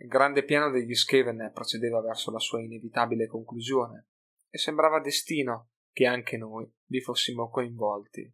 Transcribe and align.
Il 0.00 0.06
grande 0.06 0.44
piano 0.44 0.70
degli 0.70 0.94
Skaven 0.94 1.50
procedeva 1.52 2.00
verso 2.00 2.30
la 2.30 2.38
sua 2.38 2.60
inevitabile 2.60 3.26
conclusione 3.26 4.10
e 4.48 4.56
sembrava 4.56 5.00
destino 5.00 5.70
che 5.92 6.06
anche 6.06 6.36
noi 6.36 6.72
vi 6.84 7.00
fossimo 7.00 7.50
coinvolti. 7.50 8.32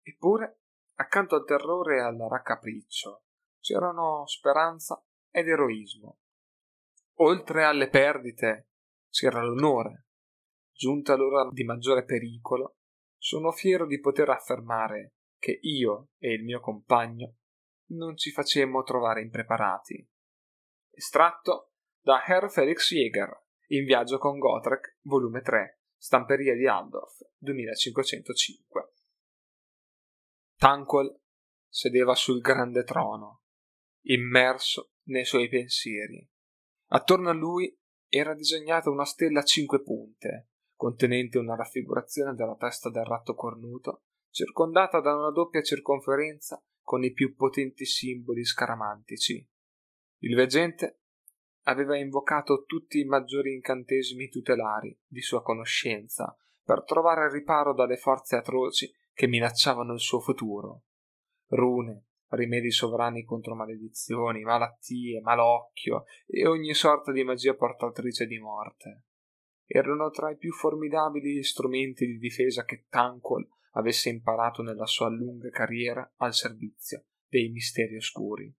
Eppure, 0.00 0.60
accanto 0.94 1.34
al 1.34 1.44
terrore 1.44 1.96
e 1.96 2.00
al 2.00 2.16
raccapriccio, 2.16 3.24
c'erano 3.60 4.26
speranza 4.26 5.04
ed 5.30 5.48
eroismo. 5.48 6.20
Oltre 7.16 7.64
alle 7.64 7.90
perdite 7.90 8.70
c'era 9.10 9.42
l'onore. 9.42 10.06
Giunta 10.72 11.14
l'ora 11.14 11.46
di 11.52 11.64
maggiore 11.64 12.04
pericolo, 12.04 12.78
sono 13.18 13.52
fiero 13.52 13.86
di 13.86 14.00
poter 14.00 14.30
affermare 14.30 15.16
che 15.38 15.58
io 15.60 16.08
e 16.16 16.32
il 16.32 16.42
mio 16.42 16.60
compagno 16.60 17.34
non 17.88 18.16
ci 18.16 18.30
facemmo 18.30 18.82
trovare 18.82 19.20
impreparati. 19.20 20.08
Estratto 20.98 21.72
da 22.00 22.24
Herr 22.24 22.48
Felix 22.50 22.90
Jäger, 22.90 23.28
in 23.66 23.84
viaggio 23.84 24.16
con 24.16 24.38
Gotrek, 24.38 24.96
volume 25.02 25.42
3, 25.42 25.82
stamperia 25.94 26.54
di 26.54 26.66
Aldorf, 26.66 27.18
2505. 27.36 28.94
Tanquil 30.56 31.20
sedeva 31.68 32.14
sul 32.14 32.40
grande 32.40 32.82
trono, 32.84 33.42
immerso 34.06 34.92
nei 35.08 35.26
suoi 35.26 35.50
pensieri. 35.50 36.26
Attorno 36.92 37.28
a 37.28 37.34
lui 37.34 37.78
era 38.08 38.32
disegnata 38.32 38.88
una 38.88 39.04
stella 39.04 39.40
a 39.40 39.44
cinque 39.44 39.82
punte, 39.82 40.52
contenente 40.76 41.36
una 41.36 41.56
raffigurazione 41.56 42.32
della 42.32 42.56
testa 42.56 42.88
del 42.88 43.04
ratto 43.04 43.34
cornuto, 43.34 44.04
circondata 44.30 45.00
da 45.00 45.14
una 45.14 45.30
doppia 45.30 45.60
circonferenza 45.60 46.58
con 46.80 47.04
i 47.04 47.12
più 47.12 47.34
potenti 47.34 47.84
simboli 47.84 48.46
scaramantici. 48.46 49.46
Il 50.18 50.34
veggente 50.34 51.00
aveva 51.64 51.96
invocato 51.96 52.64
tutti 52.64 53.00
i 53.00 53.04
maggiori 53.04 53.54
incantesimi 53.54 54.28
tutelari 54.28 54.98
di 55.06 55.20
sua 55.20 55.42
conoscenza 55.42 56.36
per 56.62 56.84
trovare 56.84 57.30
riparo 57.30 57.74
dalle 57.74 57.96
forze 57.96 58.36
atroci 58.36 58.92
che 59.12 59.26
minacciavano 59.26 59.92
il 59.92 60.00
suo 60.00 60.20
futuro. 60.20 60.84
Rune, 61.48 62.06
rimedi 62.28 62.70
sovrani 62.70 63.24
contro 63.24 63.54
maledizioni, 63.54 64.42
malattie, 64.42 65.20
malocchio 65.20 66.04
e 66.26 66.46
ogni 66.46 66.74
sorta 66.74 67.12
di 67.12 67.22
magia 67.22 67.54
portatrice 67.54 68.26
di 68.26 68.38
morte. 68.38 69.04
Erano 69.64 70.10
tra 70.10 70.30
i 70.30 70.36
più 70.36 70.52
formidabili 70.52 71.42
strumenti 71.42 72.06
di 72.06 72.18
difesa 72.18 72.64
che 72.64 72.86
Tanquil 72.88 73.48
avesse 73.72 74.08
imparato 74.08 74.62
nella 74.62 74.86
sua 74.86 75.08
lunga 75.08 75.50
carriera 75.50 76.14
al 76.16 76.34
servizio 76.34 77.06
dei 77.28 77.48
misteri 77.48 77.96
oscuri. 77.96 78.52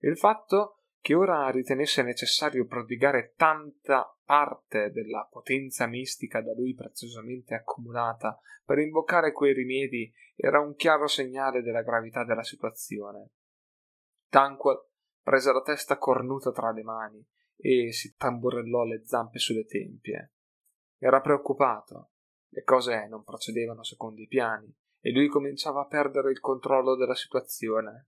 Il 0.00 0.16
fatto 0.16 0.83
che 1.04 1.12
ora 1.12 1.50
ritenesse 1.50 2.02
necessario 2.02 2.64
prodigare 2.64 3.34
tanta 3.36 4.10
parte 4.24 4.90
della 4.90 5.28
potenza 5.30 5.86
mistica 5.86 6.40
da 6.40 6.54
lui 6.54 6.72
preziosamente 6.72 7.52
accumulata 7.52 8.40
per 8.64 8.78
invocare 8.78 9.32
quei 9.32 9.52
rimedi 9.52 10.10
era 10.34 10.60
un 10.60 10.74
chiaro 10.76 11.06
segnale 11.06 11.60
della 11.60 11.82
gravità 11.82 12.24
della 12.24 12.42
situazione. 12.42 13.32
Tanquil 14.30 14.78
prese 15.20 15.52
la 15.52 15.60
testa 15.60 15.98
cornuta 15.98 16.52
tra 16.52 16.72
le 16.72 16.82
mani 16.82 17.22
e 17.54 17.92
si 17.92 18.16
tamburellò 18.16 18.84
le 18.84 19.04
zampe 19.04 19.38
sulle 19.38 19.66
tempie. 19.66 20.32
Era 20.96 21.20
preoccupato. 21.20 22.12
Le 22.48 22.62
cose 22.62 23.06
non 23.08 23.24
procedevano 23.24 23.82
secondo 23.82 24.22
i 24.22 24.26
piani 24.26 24.74
e 25.00 25.12
lui 25.12 25.28
cominciava 25.28 25.82
a 25.82 25.86
perdere 25.86 26.30
il 26.30 26.40
controllo 26.40 26.96
della 26.96 27.14
situazione. 27.14 28.06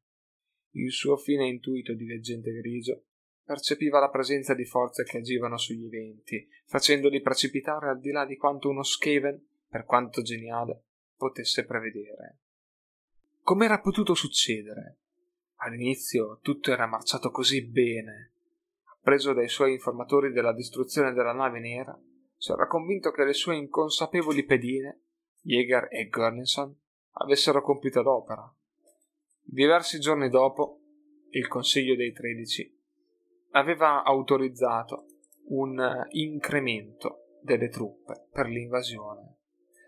Il 0.76 0.92
suo 0.92 1.16
fine 1.16 1.46
intuito 1.46 1.94
di 1.94 2.04
leggente 2.04 2.52
grigio 2.52 3.04
percepiva 3.42 3.98
la 3.98 4.10
presenza 4.10 4.52
di 4.52 4.66
forze 4.66 5.04
che 5.04 5.18
agivano 5.18 5.56
sugli 5.56 5.86
eventi, 5.86 6.46
facendoli 6.66 7.22
precipitare 7.22 7.88
al 7.88 7.98
di 7.98 8.10
là 8.10 8.26
di 8.26 8.36
quanto 8.36 8.68
uno 8.68 8.82
Skaven, 8.82 9.42
per 9.70 9.84
quanto 9.84 10.20
geniale, 10.20 10.82
potesse 11.16 11.64
prevedere. 11.64 12.40
Com'era 13.40 13.80
potuto 13.80 14.12
succedere? 14.14 14.98
All'inizio 15.60 16.40
tutto 16.42 16.70
era 16.72 16.86
marciato 16.86 17.30
così 17.30 17.64
bene. 17.66 18.32
Appreso 18.84 19.32
dai 19.32 19.48
suoi 19.48 19.72
informatori 19.72 20.30
della 20.30 20.52
distruzione 20.52 21.14
della 21.14 21.32
nave 21.32 21.58
nera, 21.58 21.98
si 22.36 22.52
era 22.52 22.66
convinto 22.66 23.12
che 23.12 23.24
le 23.24 23.32
sue 23.32 23.56
inconsapevoli 23.56 24.44
pedine, 24.44 25.00
Jäger 25.40 25.88
e 25.90 26.08
Gurninson, 26.08 26.76
avessero 27.12 27.62
compiuto 27.62 28.02
l'opera. 28.02 28.55
Diversi 29.48 30.00
giorni 30.00 30.28
dopo, 30.28 30.80
il 31.30 31.46
Consiglio 31.46 31.94
dei 31.94 32.12
Tredici 32.12 32.68
aveva 33.52 34.02
autorizzato 34.02 35.06
un 35.50 36.04
incremento 36.10 37.38
delle 37.42 37.68
truppe 37.68 38.26
per 38.32 38.48
l'invasione. 38.48 39.36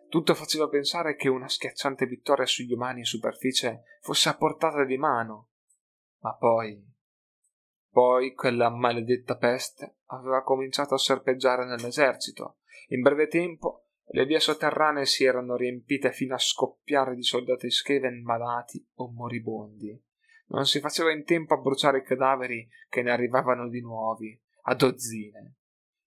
Tutto 0.08 0.34
faceva 0.34 0.68
pensare 0.68 1.16
che 1.16 1.28
una 1.28 1.48
schiacciante 1.48 2.06
vittoria 2.06 2.47
sugli 2.47 2.72
umani 2.72 3.00
in 3.00 3.04
superficie 3.04 3.82
fosse 4.00 4.28
a 4.28 4.36
portata 4.36 4.84
di 4.84 4.97
mano. 4.97 5.48
Ma 6.20 6.36
poi. 6.36 6.80
Poi 7.91 8.34
quella 8.34 8.70
maledetta 8.70 9.36
peste 9.36 9.97
aveva 10.06 10.44
cominciato 10.44 10.94
a 10.94 10.98
serpeggiare 10.98 11.66
nell'esercito. 11.66 12.58
In 12.91 13.00
breve 13.02 13.26
tempo 13.26 13.88
le 14.10 14.24
vie 14.24 14.41
sotterranee 14.41 15.04
si 15.04 15.24
erano 15.24 15.56
riempite 15.56 16.12
fino 16.12 16.34
a 16.34 16.38
scoppiare 16.38 17.14
di 17.14 17.22
soldati 17.22 17.70
Skaven 17.70 18.22
malati 18.22 18.84
o 18.94 19.10
moribondi. 19.10 20.02
Non 20.46 20.64
si 20.64 20.80
faceva 20.80 21.12
in 21.12 21.24
tempo 21.24 21.54
a 21.54 21.58
bruciare 21.58 21.98
i 21.98 22.04
cadaveri 22.04 22.66
che 22.88 23.02
ne 23.02 23.10
arrivavano 23.10 23.68
di 23.68 23.80
nuovi, 23.80 24.41
a 24.62 24.74
dozzine. 24.74 25.56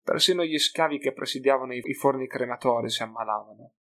Persino 0.02 0.44
gli 0.44 0.58
scavi 0.58 0.98
che 0.98 1.14
presidiavano 1.14 1.74
i 1.74 1.94
forni 1.94 2.28
crematori 2.28 2.90
si 2.90 3.04
ammalavano. 3.04 3.74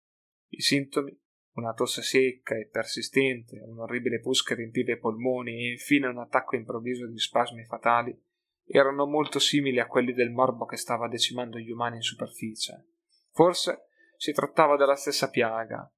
I 0.49 0.61
sintomi, 0.61 1.17
una 1.53 1.73
tosse 1.73 2.03
secca 2.03 2.57
e 2.57 2.67
persistente, 2.67 3.61
un'orribile 3.61 4.19
pus 4.19 4.43
che 4.43 4.57
riempiva 4.57 4.93
i 4.93 4.99
polmoni 4.99 5.53
e 5.53 5.71
infine 5.71 6.09
un 6.09 6.19
attacco 6.19 6.57
improvviso 6.57 7.07
di 7.07 7.19
spasmi 7.19 7.65
fatali, 7.65 8.21
erano 8.67 9.07
molto 9.07 9.39
simili 9.39 9.79
a 9.79 9.87
quelli 9.87 10.13
del 10.13 10.31
morbo 10.31 10.65
che 10.65 10.77
stava 10.77 11.07
decimando 11.07 11.59
gli 11.59 11.71
umani 11.71 11.97
in 11.97 12.03
superficie. 12.03 12.89
Forse 13.31 13.88
si 14.19 14.33
trattava 14.33 14.77
della 14.77 14.97
stessa 14.97 15.31
piaga. 15.31 15.89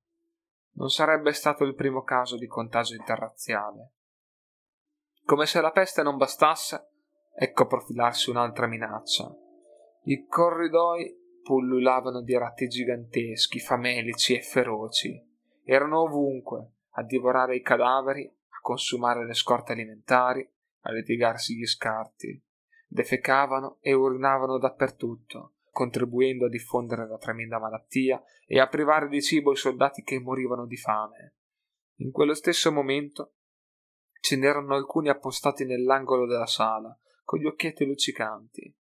Non 0.73 0.91
sarebbe 0.91 1.33
stato 1.33 1.65
il 1.65 1.75
primo 1.75 2.03
caso 2.03 2.37
di 2.37 2.47
contagio 2.47 2.95
interrazziale. 2.95 3.95
Come 5.25 5.47
se 5.47 5.61
la 5.63 5.71
peste 5.71 6.03
non 6.03 6.19
bastasse, 6.19 6.91
ecco 7.35 7.67
profilarsi 7.67 8.29
un'altra 8.29 8.67
minaccia. 8.67 9.27
I 10.03 10.27
corridoi 10.27 11.19
pullulavano 11.43 12.21
di 12.21 12.37
ratti 12.37 12.69
giganteschi, 12.69 13.59
famelici 13.59 14.35
e 14.35 14.43
feroci. 14.43 15.19
Erano 15.65 16.03
ovunque, 16.03 16.73
a 16.91 17.03
divorare 17.03 17.57
i 17.57 17.63
cadaveri, 17.63 18.27
a 18.27 18.61
consumare 18.61 19.25
le 19.25 19.35
scorte 19.35 19.73
alimentari, 19.73 20.47
a 20.83 20.93
litigarsi 20.93 21.57
gli 21.57 21.67
scarti. 21.67 22.39
Defecavano 22.87 23.79
e 23.81 23.95
urinavano 23.95 24.59
dappertutto, 24.59 25.55
contribuendo 25.71 26.47
a 26.47 26.49
diffondere 26.49 27.07
la 27.07 27.19
tremenda 27.19 27.59
malattia 27.59 28.23
e 28.47 28.59
a 28.59 28.69
privare 28.69 29.09
di 29.09 29.23
cibo 29.23 29.53
i 29.53 29.57
soldati 29.57 30.03
che 30.03 30.19
morivano 30.19 30.67
di 30.67 30.77
fame. 30.77 31.37
In 32.01 32.11
quello 32.11 32.35
stesso 32.35 32.73
momento 32.73 33.35
ce 34.21 34.37
n'erano 34.37 34.75
alcuni 34.75 35.09
appostati 35.09 35.65
nell'angolo 35.65 36.27
della 36.27 36.47
sala, 36.47 36.97
con 37.25 37.39
gli 37.39 37.47
occhietti 37.47 37.87
luccicanti. 37.87 38.77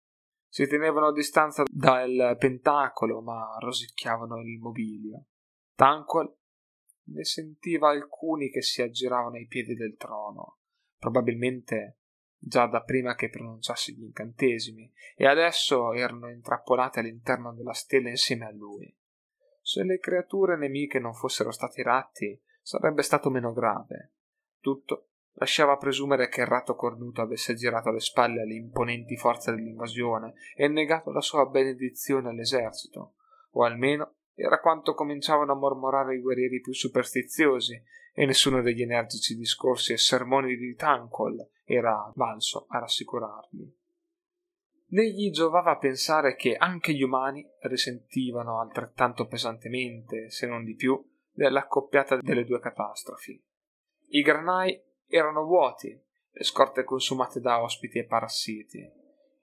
Si 0.49 0.67
tenevano 0.67 1.09
a 1.09 1.13
distanza 1.13 1.65
dal 1.71 2.37
pentacolo, 2.39 3.21
ma 3.21 3.57
rosicchiavano 3.59 4.41
il 4.41 4.59
mobilio. 4.59 5.27
Tanquil 5.75 6.35
ne 7.09 7.25
sentiva 7.25 7.91
alcuni 7.91 8.51
che 8.51 8.63
si 8.63 8.83
aggiravano 8.83 9.37
ai 9.37 9.47
piedi 9.47 9.75
del 9.75 9.97
trono, 9.97 10.59
probabilmente 10.97 11.99
già 12.47 12.67
da 12.67 12.81
prima 12.83 13.17
che 13.17 13.29
pronunciasse 13.29 13.93
gli 13.93 14.05
incantesimi, 14.05 14.89
e 15.17 15.27
adesso 15.27 15.93
erano 15.93 16.31
intrappolati 16.31 17.01
all'interno 17.01 17.53
della 17.53 17.73
stella 17.73 18.09
insieme 18.09 18.47
a 18.47 18.53
lui. 18.53 18.97
Se 19.61 19.83
le 19.83 19.99
creature 19.99 20.57
nemiche 20.57 21.01
non 21.01 21.13
fossero 21.13 21.51
stati 21.51 21.83
ratti, 21.83 22.41
sarebbe 22.63 23.03
stato 23.03 23.31
meno 23.31 23.53
grave. 23.53 24.13
Tutto 24.61 25.09
lasciava 25.39 25.77
presumere 25.77 26.29
che 26.29 26.43
il 26.43 26.47
ratto 26.47 26.77
cornuto 26.77 27.21
avesse 27.21 27.55
girato 27.55 27.91
le 27.91 27.99
spalle 27.99 28.43
alle 28.43 28.55
imponenti 28.55 29.17
forze 29.17 29.51
dell'invasione 29.51 30.35
e 30.55 30.69
negato 30.69 31.11
la 31.11 31.21
sua 31.21 31.47
benedizione 31.47 32.29
all'esercito, 32.29 33.15
o 33.51 33.65
almeno 33.65 34.19
era 34.35 34.61
quanto 34.61 34.95
cominciavano 34.95 35.51
a 35.51 35.57
mormorare 35.57 36.15
i 36.15 36.21
guerrieri 36.21 36.61
più 36.61 36.73
superstiziosi, 36.73 37.83
e 38.15 38.25
nessuno 38.25 38.63
degli 38.63 38.83
energici 38.83 39.35
discorsi 39.35 39.93
e 39.93 39.99
sermoni 39.99 40.57
di 40.57 40.75
Tankol 40.77 41.55
era 41.67 42.11
valso 42.15 42.67
a 42.69 42.79
rassicurarli. 42.79 43.77
Né 44.89 45.11
gli 45.11 45.31
giovava 45.33 45.77
pensare 45.79 46.37
che 46.37 46.55
anche 46.55 46.95
gli 46.95 47.03
umani 47.03 47.45
risentivano 47.63 48.61
altrettanto 48.61 49.27
pesantemente, 49.27 50.31
se 50.31 50.47
non 50.47 50.63
di 50.63 50.77
più, 50.77 51.05
dell'accoppiata 51.33 52.19
delle 52.19 52.45
due 52.45 52.61
catastrofi. 52.61 53.43
I 54.11 54.23
granai 54.23 54.81
erano 55.09 55.45
vuoti, 55.45 55.89
le 55.89 56.45
scorte 56.45 56.85
consumate 56.85 57.41
da 57.41 57.61
ospiti 57.61 57.99
e 57.99 58.05
parassiti. 58.05 58.89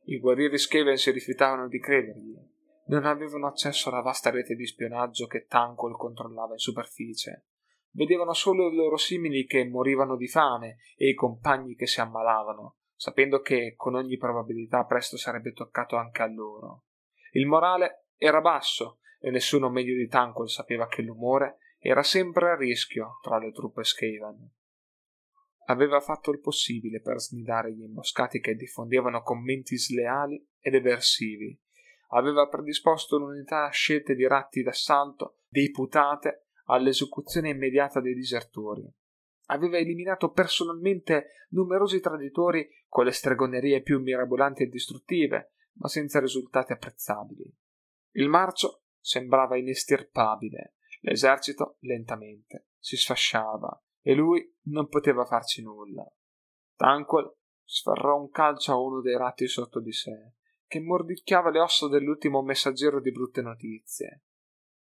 I 0.05 0.19
guerrieri 0.19 0.57
Skaven 0.57 0.97
si 0.97 1.11
rifiutavano 1.11 1.67
di 1.67 1.79
credergli. 1.79 2.37
Non 2.85 3.05
avevano 3.05 3.47
accesso 3.47 3.89
alla 3.89 4.01
vasta 4.01 4.29
rete 4.29 4.55
di 4.55 4.65
spionaggio 4.65 5.27
che 5.27 5.45
Tankol 5.45 5.97
controllava 5.97 6.53
in 6.53 6.59
superficie. 6.59 7.47
Vedevano 7.95 8.34
solo 8.34 8.72
i 8.72 8.75
loro 8.75 8.98
simili 8.98 9.45
che 9.45 9.68
morivano 9.68 10.16
di 10.16 10.28
fame 10.28 10.78
e 10.95 11.10
i 11.10 11.13
compagni 11.13 11.75
che 11.75 11.86
si 11.86 12.01
ammalavano, 12.01 12.78
sapendo 12.95 13.40
che 13.42 13.75
con 13.75 13.94
ogni 13.94 14.18
probabilità 14.18 14.84
presto 14.86 15.16
sarebbe 15.16 15.51
toccato 15.51 15.95
anche 15.95 16.24
a 16.24 16.28
loro. 16.28 16.86
Il 17.34 17.45
morale 17.45 18.07
era 18.18 18.42
basso 18.42 19.00
e 19.19 19.30
nessuno 19.30 19.69
meglio 19.69 19.95
di 19.95 20.07
Tankol 20.07 20.50
sapeva 20.50 20.88
che 20.88 21.04
l'umore 21.04 21.57
era 21.78 22.01
sempre 22.01 22.50
a 22.50 22.56
rischio 22.56 23.19
tra 23.22 23.38
le 23.38 23.51
truppe 23.51 23.84
Skaven. 23.84 24.51
Aveva 25.66 26.00
fatto 26.00 26.31
il 26.31 26.40
possibile 26.40 27.00
per 27.00 27.19
snidare 27.19 27.74
gli 27.74 27.84
imboscati 27.84 28.40
che 28.40 28.56
diffondevano 28.56 29.22
commenti 29.22 29.78
sleali 29.78 30.44
ed 30.60 30.74
eversivi. 30.74 31.57
Aveva 32.10 32.48
predisposto 32.48 33.18
un'unità 33.18 33.66
a 33.66 33.72
scelte 33.72 34.16
di 34.16 34.28
ratti 34.28 34.63
d'assalto 34.63 35.42
deputate 35.48 36.43
all'esecuzione 36.65 37.50
immediata 37.50 38.00
dei 38.00 38.13
disertori. 38.13 38.89
Aveva 39.48 39.77
eliminato 39.77 40.31
personalmente 40.31 41.48
numerosi 41.50 42.00
traditori 42.00 42.68
con 42.88 43.06
le 43.06 43.12
stregonerie 43.12 43.81
più 43.81 44.00
mirabolanti 44.00 44.63
e 44.63 44.68
distruttive, 44.68 45.54
ma 45.74 45.88
senza 45.88 46.19
risultati 46.19 46.71
apprezzabili. 46.71 47.54
Il 48.12 48.30
marcio 48.30 48.83
sembrava 49.00 49.57
inestirpabile, 49.57 50.75
l'esercito 51.01 51.77
lentamente 51.80 52.68
si 52.80 52.95
sfasciava 52.95 53.81
e 54.01 54.13
lui 54.13 54.56
non 54.63 54.88
poteva 54.88 55.25
farci 55.25 55.62
nulla. 55.62 56.06
Tanquil 56.75 57.33
sferrò 57.63 58.19
un 58.19 58.30
calcio 58.30 58.71
a 58.71 58.77
uno 58.77 59.01
dei 59.01 59.18
ratti 59.18 59.48
sotto 59.48 59.80
di 59.80 59.92
sé, 59.92 60.33
che 60.68 60.80
mordicchiava 60.80 61.50
le 61.50 61.59
ossa 61.59 61.88
dell'ultimo 61.88 62.42
messaggero 62.42 63.00
di 63.00 63.12
brutte 63.12 63.42
notizie. 63.42 64.24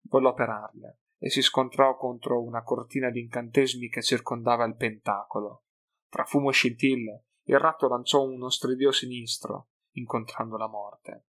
Volò 0.03 0.35
per 0.35 0.49
aria 0.49 0.97
e 1.25 1.31
si 1.31 1.41
scontrò 1.41 1.97
contro 1.97 2.43
una 2.43 2.62
cortina 2.62 3.09
di 3.09 3.21
incantesimi 3.21 3.88
che 3.88 4.03
circondava 4.03 4.67
il 4.67 4.76
pentacolo. 4.76 5.65
Tra 6.11 6.26
fumo 6.26 6.50
e 6.50 6.53
scintille, 6.53 7.25
il 7.44 7.59
ratto 7.59 7.88
lanciò 7.88 8.23
uno 8.23 8.50
stridio 8.50 8.93
sinistro, 8.93 9.71
incontrando 9.93 10.59
la 10.59 10.69
morte. 10.69 11.29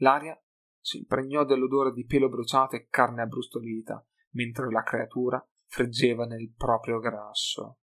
L'aria 0.00 0.38
si 0.78 0.98
impregnò 0.98 1.46
dell'odore 1.46 1.92
di 1.92 2.04
pelo 2.04 2.28
bruciato 2.28 2.76
e 2.76 2.88
carne 2.90 3.22
abbrustolita, 3.22 4.06
mentre 4.32 4.70
la 4.70 4.82
creatura 4.82 5.42
friggeva 5.64 6.26
nel 6.26 6.52
proprio 6.54 6.98
grasso. 6.98 7.78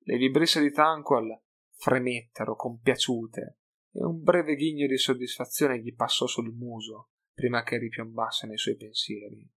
Le 0.00 0.18
vibrisse 0.18 0.60
di 0.60 0.70
Tanquil 0.70 1.34
fremettero 1.76 2.56
compiaciute 2.56 3.60
e 3.90 4.04
un 4.04 4.22
breve 4.22 4.54
ghigno 4.56 4.86
di 4.86 4.98
soddisfazione 4.98 5.80
gli 5.80 5.94
passò 5.94 6.26
sul 6.26 6.52
muso 6.52 7.12
prima 7.32 7.62
che 7.62 7.78
ripiombasse 7.78 8.46
nei 8.46 8.58
suoi 8.58 8.76
pensieri. 8.76 9.50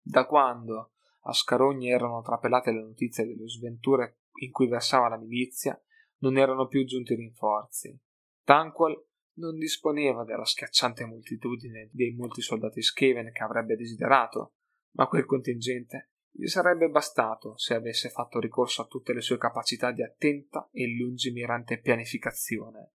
Da 0.00 0.26
quando 0.26 0.92
a 1.22 1.32
Scarogni 1.32 1.90
erano 1.90 2.22
trapelate 2.22 2.72
le 2.72 2.82
notizie 2.82 3.26
delle 3.26 3.48
sventure 3.48 4.20
in 4.40 4.50
cui 4.50 4.68
versava 4.68 5.08
la 5.08 5.18
milizia, 5.18 5.80
non 6.18 6.36
erano 6.36 6.66
più 6.66 6.84
giunti 6.84 7.14
rinforzi. 7.14 7.98
Tanquil 8.42 9.06
non 9.34 9.56
disponeva 9.56 10.24
della 10.24 10.44
schiacciante 10.44 11.04
moltitudine 11.04 11.88
dei 11.92 12.14
molti 12.14 12.42
soldati 12.42 12.82
Skaven 12.82 13.32
che 13.32 13.42
avrebbe 13.42 13.76
desiderato, 13.76 14.54
ma 14.92 15.06
quel 15.06 15.24
contingente 15.24 16.10
gli 16.30 16.46
sarebbe 16.46 16.88
bastato 16.88 17.56
se 17.56 17.74
avesse 17.74 18.08
fatto 18.08 18.38
ricorso 18.38 18.82
a 18.82 18.86
tutte 18.86 19.12
le 19.12 19.20
sue 19.20 19.38
capacità 19.38 19.92
di 19.92 20.02
attenta 20.02 20.68
e 20.72 20.86
lungimirante 20.96 21.80
pianificazione. 21.80 22.92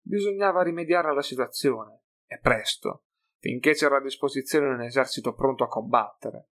Bisognava 0.00 0.62
rimediare 0.62 1.08
alla 1.08 1.22
situazione, 1.22 2.04
e 2.26 2.38
presto, 2.38 3.04
finché 3.40 3.72
c'era 3.72 3.96
a 3.96 4.02
disposizione 4.02 4.68
un 4.68 4.82
esercito 4.82 5.34
pronto 5.34 5.64
a 5.64 5.68
combattere. 5.68 6.50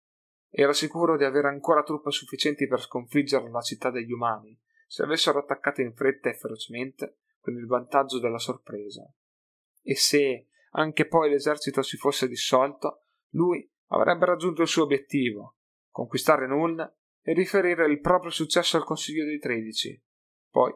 Era 0.50 0.72
sicuro 0.72 1.16
di 1.16 1.24
avere 1.24 1.48
ancora 1.48 1.82
truppe 1.82 2.10
sufficienti 2.10 2.68
per 2.68 2.80
sconfiggere 2.80 3.50
la 3.50 3.60
città 3.60 3.90
degli 3.90 4.12
umani, 4.12 4.56
se 4.86 5.02
avessero 5.02 5.40
attaccato 5.40 5.80
in 5.80 5.94
fretta 5.94 6.28
e 6.28 6.34
ferocemente 6.34 7.18
con 7.40 7.54
il 7.54 7.66
vantaggio 7.66 8.20
della 8.20 8.38
sorpresa. 8.38 9.10
E 9.82 9.96
se 9.96 10.48
anche 10.72 11.06
poi 11.06 11.30
l'esercito 11.30 11.82
si 11.82 11.96
fosse 11.96 12.28
dissolto, 12.28 13.06
lui 13.30 13.68
avrebbe 13.88 14.26
raggiunto 14.26 14.62
il 14.62 14.68
suo 14.68 14.84
obiettivo, 14.84 15.56
conquistare 15.90 16.46
Nuln 16.46 16.80
e 16.80 17.32
riferire 17.32 17.86
il 17.86 18.00
proprio 18.00 18.30
successo 18.30 18.76
al 18.76 18.84
Consiglio 18.84 19.24
dei 19.24 19.38
Tredici. 19.38 20.00
Poi 20.50 20.72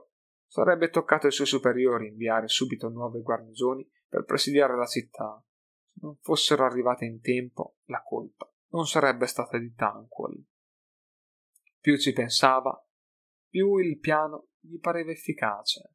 sarebbe 0.46 0.88
toccato 0.88 1.26
ai 1.26 1.32
suoi 1.32 1.46
superiori 1.46 2.08
inviare 2.08 2.49
subito 2.49 2.88
nuove 2.88 3.20
guarnigioni 3.20 3.88
per 4.08 4.25
presidiare 4.25 4.76
la 4.76 4.87
città. 4.87 5.43
Non 6.00 6.16
fossero 6.20 6.64
arrivate 6.64 7.04
in 7.04 7.20
tempo, 7.20 7.76
la 7.84 8.02
colpa 8.02 8.50
non 8.70 8.86
sarebbe 8.86 9.26
stata 9.26 9.58
di 9.58 9.72
Tanquil. 9.74 10.44
Più 11.80 11.96
ci 11.96 12.12
pensava, 12.12 12.84
più 13.48 13.76
il 13.76 13.98
piano 13.98 14.48
gli 14.58 14.78
pareva 14.78 15.10
efficace. 15.10 15.94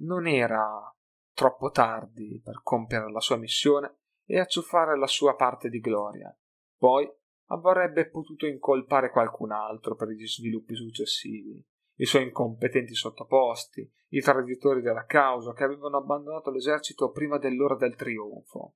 Non 0.00 0.26
era 0.26 0.94
troppo 1.32 1.70
tardi 1.70 2.40
per 2.42 2.60
compiere 2.62 3.10
la 3.10 3.20
sua 3.20 3.36
missione 3.36 3.98
e 4.24 4.38
acciuffare 4.38 4.98
la 4.98 5.06
sua 5.06 5.34
parte 5.34 5.68
di 5.68 5.80
gloria. 5.80 6.34
Poi 6.76 7.10
avrebbe 7.46 8.10
potuto 8.10 8.46
incolpare 8.46 9.10
qualcun 9.10 9.52
altro 9.52 9.94
per 9.94 10.08
gli 10.08 10.26
sviluppi 10.26 10.74
successivi, 10.74 11.64
i 11.98 12.04
suoi 12.04 12.24
incompetenti 12.24 12.94
sottoposti, 12.94 13.90
i 14.08 14.20
traditori 14.20 14.82
della 14.82 15.06
causa 15.06 15.52
che 15.52 15.64
avevano 15.64 15.96
abbandonato 15.96 16.50
l'esercito 16.50 17.10
prima 17.10 17.38
dell'ora 17.38 17.76
del 17.76 17.96
trionfo. 17.96 18.74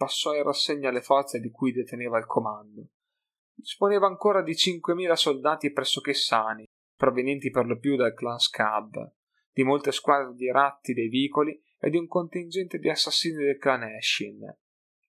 Passò 0.00 0.34
in 0.34 0.44
rassegna 0.44 0.90
le 0.90 1.02
forze 1.02 1.40
di 1.40 1.50
cui 1.50 1.72
deteneva 1.72 2.16
il 2.16 2.24
comando. 2.24 2.86
Disponeva 3.52 4.06
ancora 4.06 4.40
di 4.40 4.56
cinquemila 4.56 5.14
soldati 5.14 5.72
pressoché 5.72 6.14
sani, 6.14 6.64
provenienti 6.96 7.50
per 7.50 7.66
lo 7.66 7.78
più 7.78 7.96
dal 7.96 8.14
clan 8.14 8.38
Scab, 8.38 9.12
di 9.52 9.62
molte 9.62 9.92
squadre 9.92 10.34
di 10.34 10.50
ratti 10.50 10.94
dei 10.94 11.08
vicoli 11.08 11.62
e 11.78 11.90
di 11.90 11.98
un 11.98 12.06
contingente 12.06 12.78
di 12.78 12.88
assassini 12.88 13.44
del 13.44 13.58
clan 13.58 13.82
Eshin, 13.82 14.40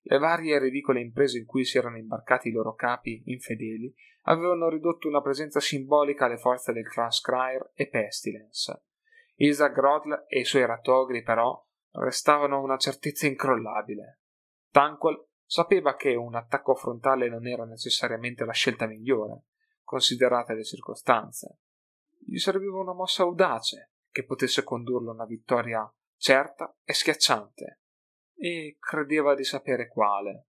le 0.01 0.17
varie 0.17 0.55
e 0.55 0.59
ridicole 0.59 0.99
imprese 0.99 1.38
in 1.38 1.45
cui 1.45 1.63
si 1.63 1.77
erano 1.77 1.95
imbarcati 1.95 2.49
i 2.49 2.51
loro 2.51 2.73
capi 2.73 3.23
infedeli 3.27 3.95
avevano 4.23 4.67
ridotto 4.67 5.07
una 5.07 5.21
presenza 5.21 5.61
simbolica 5.61 6.25
alle 6.25 6.38
forze 6.38 6.73
del 6.73 6.89
clan 6.89 7.11
Scryer 7.11 7.71
e 7.75 7.88
Pestilence. 7.88 8.83
Isaac 9.35 9.71
Grodl 9.71 10.25
e 10.27 10.41
i 10.41 10.43
suoi 10.43 10.65
ratogri, 10.65 11.23
però, 11.23 11.65
restavano 11.91 12.62
una 12.62 12.75
certezza 12.75 13.25
incrollabile. 13.25 14.17
Tanquil 14.71 15.27
sapeva 15.45 15.95
che 15.95 16.15
un 16.15 16.33
attacco 16.35 16.75
frontale 16.75 17.27
non 17.27 17.45
era 17.45 17.65
necessariamente 17.65 18.45
la 18.45 18.53
scelta 18.53 18.87
migliore, 18.87 19.43
considerate 19.83 20.53
le 20.53 20.63
circostanze. 20.63 21.59
Gli 22.17 22.37
serviva 22.37 22.79
una 22.79 22.93
mossa 22.93 23.23
audace 23.23 23.91
che 24.09 24.23
potesse 24.23 24.63
condurlo 24.63 25.11
a 25.11 25.13
una 25.13 25.25
vittoria 25.25 25.93
certa 26.15 26.73
e 26.83 26.93
schiacciante 26.93 27.81
e 28.33 28.77
credeva 28.79 29.35
di 29.35 29.43
sapere 29.43 29.87
quale. 29.87 30.47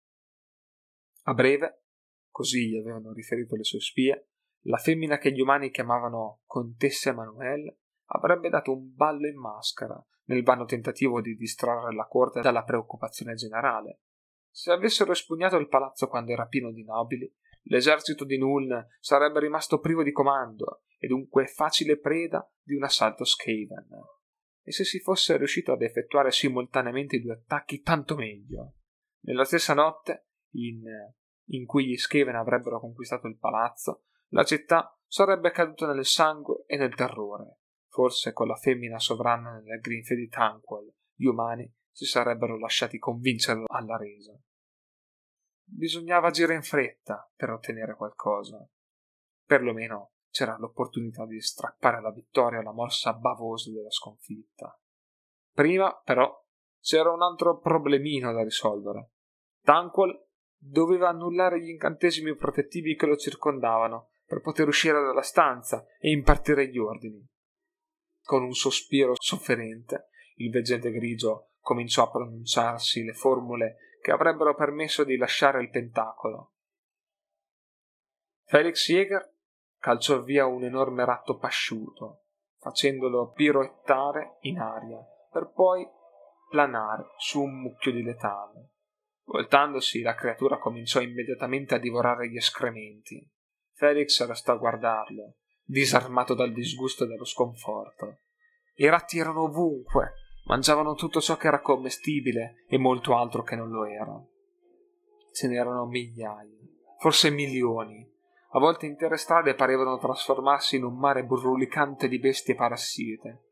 A 1.24 1.34
breve, 1.34 1.82
così 2.30 2.68
gli 2.68 2.78
avevano 2.78 3.12
riferito 3.12 3.56
le 3.56 3.64
sue 3.64 3.80
spie, 3.80 4.28
la 4.66 4.76
femmina 4.76 5.18
che 5.18 5.32
gli 5.32 5.40
umani 5.40 5.70
chiamavano 5.70 6.42
Contessa 6.46 7.10
Emanuele 7.10 7.78
avrebbe 8.06 8.48
dato 8.48 8.72
un 8.72 8.94
ballo 8.94 9.26
in 9.26 9.38
maschera 9.38 10.00
nel 10.24 10.44
vano 10.44 10.64
tentativo 10.64 11.20
di 11.20 11.34
distrarre 11.34 11.92
la 11.94 12.06
corte 12.06 12.40
dalla 12.40 12.62
preoccupazione 12.62 13.34
generale. 13.34 14.00
Se 14.54 14.70
avessero 14.70 15.12
espugnato 15.12 15.56
il 15.56 15.66
palazzo 15.66 16.08
quando 16.08 16.30
era 16.30 16.46
pieno 16.46 16.70
di 16.70 16.84
nobili, 16.84 17.34
l'esercito 17.62 18.24
di 18.24 18.36
Nuln 18.36 18.70
sarebbe 19.00 19.40
rimasto 19.40 19.80
privo 19.80 20.02
di 20.02 20.12
comando 20.12 20.82
e 20.98 21.08
dunque 21.08 21.46
facile 21.46 21.98
preda 21.98 22.46
di 22.62 22.74
un 22.74 22.84
assalto 22.84 23.24
Skaven 23.24 23.88
e 24.62 24.72
se 24.72 24.84
si 24.84 25.00
fosse 25.00 25.36
riuscito 25.36 25.72
ad 25.72 25.82
effettuare 25.82 26.30
simultaneamente 26.30 27.16
i 27.16 27.20
due 27.20 27.32
attacchi 27.32 27.80
tanto 27.80 28.14
meglio. 28.14 28.74
Nella 29.22 29.44
stessa 29.44 29.74
notte, 29.74 30.28
in, 30.52 30.82
in 31.46 31.66
cui 31.66 31.86
gli 31.86 31.96
Skaven 31.96 32.36
avrebbero 32.36 32.78
conquistato 32.78 33.26
il 33.26 33.38
palazzo, 33.38 34.04
la 34.28 34.44
città 34.44 34.96
sarebbe 35.06 35.50
caduta 35.50 35.92
nel 35.92 36.04
sangue 36.04 36.64
e 36.66 36.76
nel 36.76 36.94
terrore. 36.94 37.58
Forse 37.88 38.32
con 38.32 38.46
la 38.46 38.56
femmina 38.56 38.98
sovrana 38.98 39.52
nelle 39.52 39.78
grinfie 39.78 40.16
di 40.16 40.28
Tanquil, 40.28 40.92
gli 41.14 41.26
umani 41.26 41.70
si 41.92 42.06
sarebbero 42.06 42.58
lasciati 42.58 42.98
convincere 42.98 43.64
alla 43.66 43.96
resa. 43.96 44.36
Bisognava 45.64 46.28
agire 46.28 46.54
in 46.54 46.62
fretta 46.62 47.30
per 47.36 47.50
ottenere 47.50 47.94
qualcosa. 47.94 48.66
Perlomeno 49.44 50.14
c'era 50.30 50.56
l'opportunità 50.58 51.26
di 51.26 51.40
strappare 51.40 52.00
la 52.00 52.10
vittoria 52.10 52.60
alla 52.60 52.72
morsa 52.72 53.12
bavosa 53.12 53.70
della 53.70 53.90
sconfitta. 53.90 54.76
Prima, 55.52 55.94
però, 56.02 56.34
c'era 56.80 57.12
un 57.12 57.22
altro 57.22 57.58
problemino 57.58 58.32
da 58.32 58.42
risolvere. 58.42 59.10
Tanquil 59.62 60.26
doveva 60.56 61.10
annullare 61.10 61.60
gli 61.60 61.68
incantesimi 61.68 62.34
protettivi 62.34 62.96
che 62.96 63.06
lo 63.06 63.16
circondavano 63.16 64.10
per 64.24 64.40
poter 64.40 64.66
uscire 64.66 65.00
dalla 65.00 65.22
stanza 65.22 65.84
e 65.98 66.10
impartire 66.10 66.68
gli 66.68 66.78
ordini. 66.78 67.24
Con 68.22 68.42
un 68.42 68.54
sospiro 68.54 69.14
sofferente, 69.14 70.08
il 70.36 70.50
veggente 70.50 70.90
grigio 70.90 71.51
cominciò 71.62 72.02
a 72.02 72.10
pronunciarsi 72.10 73.04
le 73.04 73.14
formule 73.14 73.76
che 74.02 74.10
avrebbero 74.10 74.54
permesso 74.54 75.04
di 75.04 75.16
lasciare 75.16 75.62
il 75.62 75.70
pentacolo. 75.70 76.56
Felix 78.44 78.86
Jäger 78.86 79.32
calciò 79.78 80.20
via 80.20 80.44
un 80.44 80.64
enorme 80.64 81.04
ratto 81.04 81.38
pasciuto, 81.38 82.24
facendolo 82.58 83.30
piroettare 83.30 84.36
in 84.40 84.58
aria, 84.58 84.98
per 85.30 85.50
poi 85.52 85.88
planare 86.50 87.06
su 87.16 87.42
un 87.42 87.60
mucchio 87.60 87.92
di 87.92 88.02
letame. 88.02 88.72
Voltandosi, 89.24 90.02
la 90.02 90.14
creatura 90.14 90.58
cominciò 90.58 91.00
immediatamente 91.00 91.74
a 91.74 91.78
divorare 91.78 92.28
gli 92.28 92.36
escrementi. 92.36 93.26
Felix 93.72 94.26
restò 94.26 94.52
a 94.52 94.56
guardarlo, 94.56 95.36
disarmato 95.62 96.34
dal 96.34 96.52
disgusto 96.52 97.04
e 97.04 97.06
dallo 97.06 97.24
sconforto. 97.24 98.18
I 98.74 98.88
ratti 98.88 99.18
erano 99.18 99.44
ovunque, 99.44 100.12
mangiavano 100.44 100.94
tutto 100.94 101.20
ciò 101.20 101.36
che 101.36 101.46
era 101.46 101.60
commestibile 101.60 102.64
e 102.66 102.78
molto 102.78 103.16
altro 103.16 103.42
che 103.42 103.56
non 103.56 103.70
lo 103.70 103.84
era. 103.84 104.20
Ce 105.32 105.48
n'erano 105.48 105.86
migliaia, 105.86 106.58
forse 106.98 107.30
milioni. 107.30 108.08
A 108.54 108.58
volte 108.58 108.86
intere 108.86 109.16
strade 109.16 109.54
parevano 109.54 109.98
trasformarsi 109.98 110.76
in 110.76 110.84
un 110.84 110.98
mare 110.98 111.24
brulicante 111.24 112.08
di 112.08 112.18
bestie 112.18 112.54
parassite. 112.54 113.44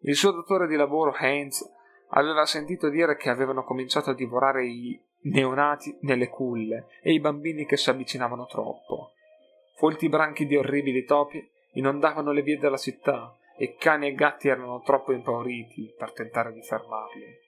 Il 0.00 0.16
suo 0.16 0.32
datore 0.32 0.66
di 0.66 0.76
lavoro, 0.76 1.14
Heinz, 1.16 1.64
aveva 2.08 2.44
sentito 2.44 2.90
dire 2.90 3.16
che 3.16 3.30
avevano 3.30 3.64
cominciato 3.64 4.10
a 4.10 4.14
divorare 4.14 4.66
i 4.66 5.00
neonati 5.22 5.96
nelle 6.02 6.28
culle 6.28 6.88
e 7.02 7.12
i 7.12 7.20
bambini 7.20 7.64
che 7.64 7.78
si 7.78 7.88
avvicinavano 7.88 8.46
troppo. 8.46 9.12
Folti 9.76 10.10
branchi 10.10 10.46
di 10.46 10.56
orribili 10.56 11.04
topi 11.04 11.42
inondavano 11.72 12.32
le 12.32 12.42
vie 12.42 12.58
della 12.58 12.76
città 12.76 13.34
e 13.56 13.74
cani 13.76 14.08
e 14.08 14.14
gatti 14.14 14.48
erano 14.48 14.80
troppo 14.80 15.12
impauriti 15.12 15.94
per 15.96 16.12
tentare 16.12 16.52
di 16.52 16.62
fermarli. 16.62 17.38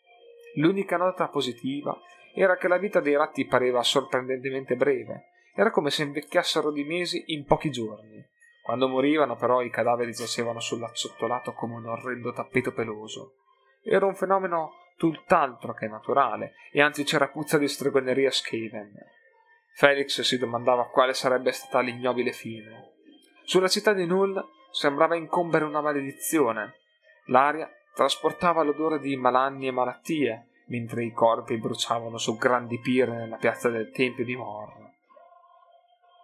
L'unica 0.57 0.97
nota 0.97 1.29
positiva 1.29 1.99
era 2.35 2.57
che 2.57 2.69
la 2.69 2.79
vita 2.79 3.01
dei 3.01 3.17
ratti 3.17 3.47
pareva 3.47 3.83
sorprendentemente 3.83 4.77
breve, 4.77 5.31
era 5.55 5.71
come 5.71 5.91
se 5.91 6.03
invecchiassero 6.03 6.71
di 6.71 6.85
mesi 6.85 7.25
in 7.29 7.45
pochi 7.45 7.71
giorni. 7.71 8.23
Quando 8.63 8.89
morivano, 8.89 9.37
però, 9.37 9.63
i 9.63 9.71
cadaveri 9.71 10.13
giacevano 10.13 10.61
sull'acciottolato 10.61 11.53
come 11.53 11.77
un 11.77 11.87
orrendo 11.87 12.33
tappeto 12.33 12.73
peloso. 12.73 13.37
Era 13.83 14.05
un 14.05 14.15
fenomeno 14.15 14.73
tutt'altro 14.97 15.73
che 15.73 15.87
naturale, 15.87 16.55
e 16.73 16.83
anzi 16.83 17.05
c'era 17.05 17.29
puzza 17.29 17.57
di 17.59 17.69
stregoneria 17.69 18.31
Skaven. 18.31 18.93
Felix 19.75 20.21
si 20.21 20.37
domandava 20.37 20.89
quale 20.89 21.15
sarebbe 21.15 21.53
stata 21.53 21.81
l'ignobile 21.81 22.33
fine. 22.33 22.95
Sulla 23.45 23.69
città 23.69 23.93
di 23.93 24.05
Null 24.05 24.43
sembrava 24.77 25.17
incombere 25.17 25.65
una 25.65 25.81
maledizione. 25.81 26.75
L'aria 27.29 27.67
trasportava 27.95 28.63
l'odore 28.63 28.99
di 28.99 29.17
malanni 29.17 29.69
e 29.69 29.71
malattie, 29.71 30.49
mentre 30.67 31.03
i 31.03 31.13
corpi 31.13 31.57
bruciavano 31.57 32.19
su 32.19 32.37
grandi 32.37 32.79
pire 32.79 33.11
nella 33.11 33.37
piazza 33.37 33.71
del 33.71 33.91
Tempio 33.91 34.27
di 34.27 34.37
Mor. 34.37 34.75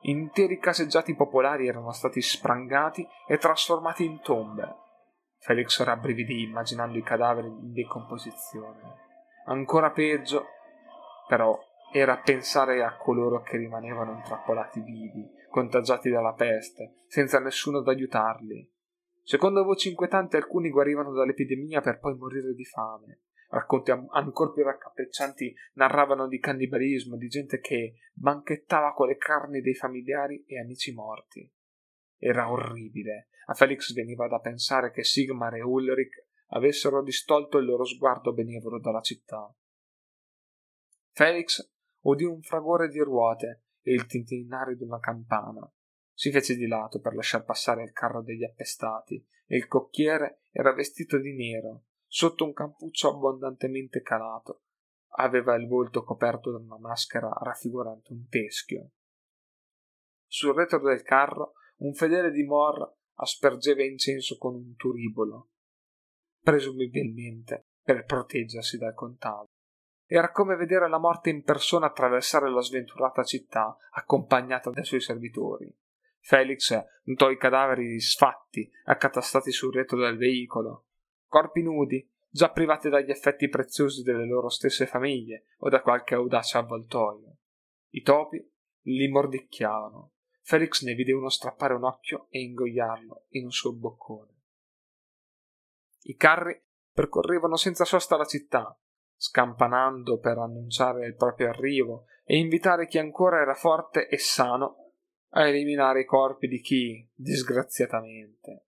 Interi 0.03 0.59
caseggiati 0.59 1.15
popolari 1.15 1.67
erano 1.67 1.93
stati 1.93 2.21
sprangati 2.21 3.09
e 3.27 3.39
trasformati 3.39 4.05
in 4.05 4.21
tombe. 4.21 4.77
Felix 5.39 5.83
rabbrividì 5.83 6.43
immaginando 6.43 6.99
i 6.99 7.03
cadaveri 7.03 7.49
in 7.49 7.73
decomposizione. 7.73 9.01
Ancora 9.47 9.91
peggio, 9.93 10.47
però, 11.27 11.59
era 11.91 12.19
pensare 12.19 12.85
a 12.85 12.97
coloro 12.97 13.41
che 13.41 13.57
rimanevano 13.57 14.13
intrappolati 14.13 14.81
vivi, 14.81 15.41
contagiati 15.53 16.09
dalla 16.09 16.33
peste, 16.33 17.03
senza 17.07 17.39
nessuno 17.39 17.79
ad 17.79 17.89
aiutarli. 17.89 18.69
Secondo 19.23 19.63
voci 19.63 19.91
inquietanti 19.91 20.37
alcuni 20.37 20.71
guarivano 20.71 21.13
dall'epidemia 21.13 21.83
per 21.83 22.01
poi 22.01 22.17
morire 22.17 22.55
di 22.55 22.65
fame. 22.65 23.21
Racconti 23.51 23.91
ancora 23.91 24.51
più 24.51 24.65
raccapriccianti 24.65 25.55
narravano 25.75 26.27
di 26.27 26.39
cannibalismo, 26.39 27.17
di 27.17 27.29
gente 27.29 27.61
che 27.61 27.97
banchettava 28.15 28.95
con 28.95 29.09
le 29.09 29.19
carni 29.19 29.61
dei 29.61 29.75
familiari 29.75 30.43
e 30.47 30.59
amici 30.59 30.93
morti. 30.95 31.49
Era 32.17 32.51
orribile. 32.51 33.29
A 33.47 33.55
Felix 33.55 33.93
veniva 33.93 34.27
da 34.27 34.41
pensare 34.41 34.91
che 34.91 35.05
Sigmar 35.05 35.55
e 35.55 35.63
Ulrich 35.63 36.29
avessero 36.49 37.03
distolto 37.03 37.59
il 37.59 37.67
loro 37.67 37.85
sguardo 37.85 38.33
benevolo 38.33 38.81
dalla 38.81 39.03
città. 39.03 39.55
Felix 41.11 41.61
udì 42.05 42.25
un 42.25 42.41
fragore 42.41 42.89
di 42.89 43.01
ruote 43.01 43.65
e 43.83 43.93
il 43.93 44.07
tintinnare 44.07 44.77
una 44.81 44.99
campana. 44.99 45.71
Si 46.13 46.31
fece 46.31 46.57
di 46.57 46.67
lato 46.67 47.01
per 47.01 47.15
lasciar 47.15 47.45
passare 47.45 47.83
il 47.83 47.93
carro 47.93 48.23
degli 48.23 48.45
appestati 48.45 49.25
e 49.47 49.57
il 49.57 49.67
cocchiere 49.67 50.45
era 50.51 50.73
vestito 50.73 51.19
di 51.19 51.35
nero, 51.35 51.85
sotto 52.07 52.45
un 52.45 52.53
cappuccio 52.53 53.11
abbondantemente 53.11 54.03
calato. 54.03 54.63
Aveva 55.17 55.55
il 55.55 55.67
volto 55.67 56.05
coperto 56.05 56.51
da 56.51 56.59
una 56.59 56.79
maschera 56.79 57.31
raffigurante 57.43 58.13
un 58.13 58.27
teschio. 58.29 58.91
Sul 60.27 60.55
retro 60.55 60.81
del 60.81 61.03
carro 61.03 61.55
un 61.79 61.95
fedele 61.95 62.31
di 62.31 62.45
Mor 62.45 62.97
aspergeva 63.15 63.83
incenso 63.85 64.39
con 64.39 64.55
un 64.55 64.75
turibolo, 64.77 65.51
presumibilmente 66.41 67.67
per 67.83 68.05
proteggersi 68.05 68.79
dal 68.79 68.95
contagio. 68.95 69.52
Era 70.15 70.31
come 70.31 70.57
vedere 70.57 70.91
la 70.91 70.99
morte 70.99 71.31
in 71.31 71.43
persona 71.43 71.87
attraversare 71.87 72.51
la 72.51 72.61
sventurata 72.61 73.23
città, 73.23 73.75
accompagnata 73.93 74.69
dai 74.69 74.85
suoi 74.85 75.01
servitori. 75.01 75.75
Felix 76.19 76.79
notò 77.05 77.31
i 77.31 77.39
cadaveri 77.39 77.99
sfatti, 77.99 78.71
accatastati 78.85 79.51
sul 79.51 79.73
retro 79.73 79.97
del 79.97 80.19
veicolo, 80.19 80.89
corpi 81.29 81.63
nudi, 81.63 82.07
già 82.29 82.51
privati 82.51 82.91
dagli 82.91 83.11
effetti 83.11 83.49
preziosi 83.49 84.03
delle 84.03 84.27
loro 84.27 84.51
stesse 84.51 84.85
famiglie 84.85 85.47
o 85.61 85.71
da 85.71 85.81
qualche 85.81 86.15
audace 86.15 86.59
avvoltoio. 86.59 87.39
I 87.93 88.03
topi 88.03 88.47
li 88.83 89.09
mordicchiavano. 89.09 90.13
Felix 90.43 90.83
ne 90.83 90.93
vide 90.93 91.15
uno 91.15 91.31
strappare 91.31 91.73
un 91.73 91.85
occhio 91.85 92.27
e 92.29 92.43
ingoiarlo 92.43 93.29
in 93.31 93.45
un 93.45 93.51
suo 93.51 93.73
boccone. 93.73 94.43
I 96.03 96.17
carri 96.17 96.63
percorrevano 96.93 97.57
senza 97.57 97.87
sosta 97.87 98.19
la 98.19 98.27
città, 98.27 98.77
scampanando 99.23 100.19
per 100.19 100.37
annunciare 100.37 101.07
il 101.07 101.15
proprio 101.15 101.49
arrivo 101.49 102.07
e 102.25 102.39
invitare 102.39 102.89
chi 102.89 102.99
ancora 102.99 103.41
era 103.41 103.55
forte 103.55 104.09
e 104.09 104.19
sano 104.19 104.95
a 105.35 105.47
eliminare 105.47 106.01
i 106.01 106.05
corpi 106.05 106.49
di 106.49 106.61
chi, 106.61 107.09
disgraziatamente, 107.15 108.67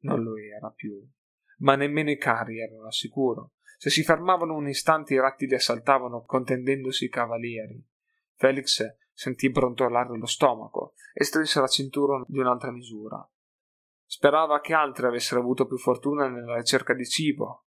non 0.00 0.22
lo 0.22 0.36
era 0.36 0.68
più. 0.68 1.02
Ma 1.60 1.74
nemmeno 1.74 2.10
i 2.10 2.18
carri 2.18 2.60
erano 2.60 2.84
al 2.84 2.92
sicuro. 2.92 3.52
Se 3.78 3.88
si 3.88 4.02
fermavano 4.02 4.54
un 4.54 4.68
istante 4.68 5.14
i 5.14 5.18
ratti 5.18 5.46
li 5.46 5.54
assaltavano 5.54 6.22
contendendosi 6.24 7.06
i 7.06 7.08
cavalieri. 7.10 7.82
Felix 8.34 8.84
sentì 9.10 9.48
brontolare 9.50 10.18
lo 10.18 10.26
stomaco 10.26 10.92
e 11.14 11.24
strinse 11.24 11.60
la 11.60 11.66
cintura 11.66 12.22
di 12.26 12.38
un'altra 12.38 12.70
misura. 12.70 13.26
Sperava 14.04 14.60
che 14.60 14.74
altri 14.74 15.06
avessero 15.06 15.40
avuto 15.40 15.66
più 15.66 15.78
fortuna 15.78 16.28
nella 16.28 16.56
ricerca 16.56 16.92
di 16.92 17.06
cibo, 17.06 17.63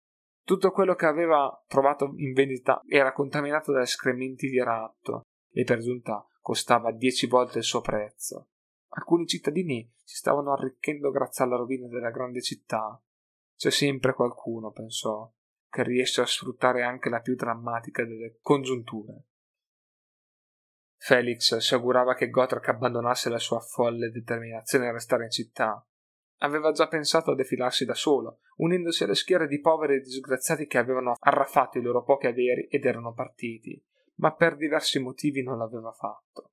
tutto 0.48 0.72
quello 0.72 0.96
che 0.96 1.06
aveva 1.06 1.62
trovato 1.68 2.14
in 2.16 2.32
vendita 2.32 2.82
era 2.88 3.12
contaminato 3.12 3.74
da 3.74 3.82
escrementi 3.82 4.48
di 4.48 4.64
ratto 4.64 5.24
e 5.52 5.66
per 5.66 5.80
giunta 5.80 6.26
costava 6.40 6.94
dieci 6.94 7.28
volte 7.28 7.58
il 7.58 7.66
suo 7.66 7.82
prezzo. 7.82 8.52
Alcuni 8.92 9.28
cittadini 9.28 9.92
si 10.06 10.16
stavano 10.16 10.54
arricchendo 10.54 11.12
grazie 11.12 11.44
alla 11.44 11.58
rovina 11.58 11.90
della 11.90 12.12
grande 12.12 12.42
città. 12.42 12.98
C'è 13.58 13.70
sempre 13.70 14.14
qualcuno, 14.14 14.72
pensò, 14.72 15.30
che 15.70 15.84
riesce 15.84 16.22
a 16.22 16.26
sfruttare 16.26 16.82
anche 16.82 17.10
la 17.10 17.20
più 17.20 17.36
drammatica 17.36 18.06
delle 18.06 18.38
congiunture. 18.42 19.26
Felix 20.96 21.58
si 21.58 21.74
augurava 21.74 22.16
che 22.16 22.30
Gotrek 22.30 22.70
abbandonasse 22.70 23.28
la 23.28 23.38
sua 23.38 23.60
folle 23.60 24.12
determinazione 24.12 24.88
a 24.88 24.94
restare 24.94 25.26
in 25.26 25.32
città 25.32 25.86
Aveva 26.42 26.72
già 26.72 26.88
pensato 26.88 27.32
a 27.32 27.36
defilarsi 27.36 27.86
da 27.86 27.96
solo, 27.96 28.42
unendosi 28.58 29.04
alle 29.04 29.16
schiere 29.16 29.48
di 29.48 29.60
poveri 29.60 29.96
e 29.96 30.02
disgraziati 30.02 30.68
che 30.68 30.78
avevano 30.78 31.16
arraffato 31.20 31.78
i 31.78 31.82
loro 31.82 32.04
pochi 32.04 32.28
averi 32.28 32.68
ed 32.68 32.86
erano 32.86 33.14
partiti, 33.14 33.84
ma 34.16 34.34
per 34.34 34.56
diversi 34.56 35.00
motivi 35.00 35.42
non 35.42 35.58
l'aveva 35.58 35.92
fatto. 35.92 36.52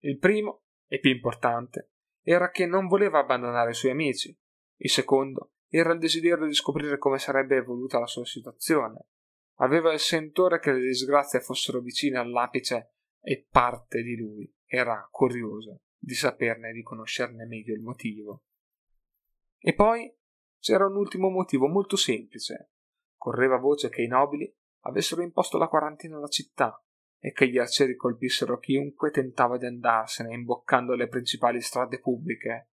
Il 0.00 0.18
primo, 0.18 0.62
e 0.86 1.00
più 1.00 1.10
importante, 1.10 1.90
era 2.22 2.50
che 2.50 2.66
non 2.66 2.86
voleva 2.86 3.18
abbandonare 3.18 3.70
i 3.70 3.74
suoi 3.74 3.92
amici. 3.92 4.36
Il 4.76 4.90
secondo 4.90 5.52
era 5.68 5.92
il 5.92 5.98
desiderio 5.98 6.46
di 6.46 6.54
scoprire 6.54 6.98
come 6.98 7.18
sarebbe 7.18 7.56
evoluta 7.56 7.98
la 7.98 8.06
sua 8.06 8.24
situazione. 8.24 9.06
Aveva 9.60 9.92
il 9.92 9.98
sentore 9.98 10.60
che 10.60 10.72
le 10.72 10.80
disgrazie 10.80 11.40
fossero 11.40 11.80
vicine 11.80 12.18
all'apice 12.18 12.92
e 13.20 13.46
parte 13.50 14.02
di 14.02 14.16
lui 14.16 14.50
era 14.64 15.08
curioso 15.10 15.80
di 15.98 16.14
saperne 16.14 16.70
e 16.70 16.72
di 16.72 16.82
conoscerne 16.82 17.44
meglio 17.46 17.74
il 17.74 17.82
motivo. 17.82 18.44
E 19.58 19.74
poi 19.74 20.12
c'era 20.58 20.86
un 20.86 20.96
ultimo 20.96 21.28
motivo 21.28 21.66
molto 21.66 21.96
semplice. 21.96 22.72
Correva 23.16 23.58
voce 23.58 23.88
che 23.88 24.02
i 24.02 24.06
nobili 24.06 24.52
avessero 24.82 25.22
imposto 25.22 25.58
la 25.58 25.68
quarantena 25.68 26.16
alla 26.16 26.28
città 26.28 26.82
e 27.18 27.32
che 27.32 27.48
gli 27.48 27.58
arcieri 27.58 27.96
colpissero 27.96 28.58
chiunque 28.58 29.10
tentava 29.10 29.56
di 29.58 29.66
andarsene 29.66 30.32
imboccando 30.32 30.94
le 30.94 31.08
principali 31.08 31.60
strade 31.60 31.98
pubbliche. 31.98 32.70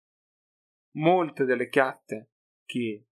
Molte 0.93 1.45
delle 1.45 1.69
chiatte 1.69 2.31
che, 2.65 3.05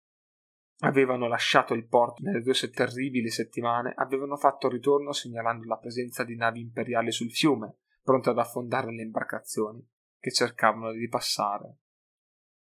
avevano 0.80 1.26
lasciato 1.26 1.75
il 1.75 1.87
porto 1.87 2.22
nelle 2.22 2.40
due 2.40 2.54
terribili 2.70 3.30
settimane 3.30 3.92
avevano 3.96 4.37
fatto 4.37 4.68
ritorno 4.68 5.12
segnalando 5.12 5.66
la 5.66 5.76
presenza 5.76 6.25
di 6.25 6.37
navi 6.37 6.60
imperiali 6.60 7.10
sul 7.10 7.30
fiume, 7.30 7.78
pronte 8.02 8.30
ad 8.30 8.38
affondare 8.38 8.92
le 8.92 9.02
imbarcazioni 9.02 9.84
che 10.18 10.32
cercavano 10.32 10.92
di 10.92 11.08
passare. 11.08 11.78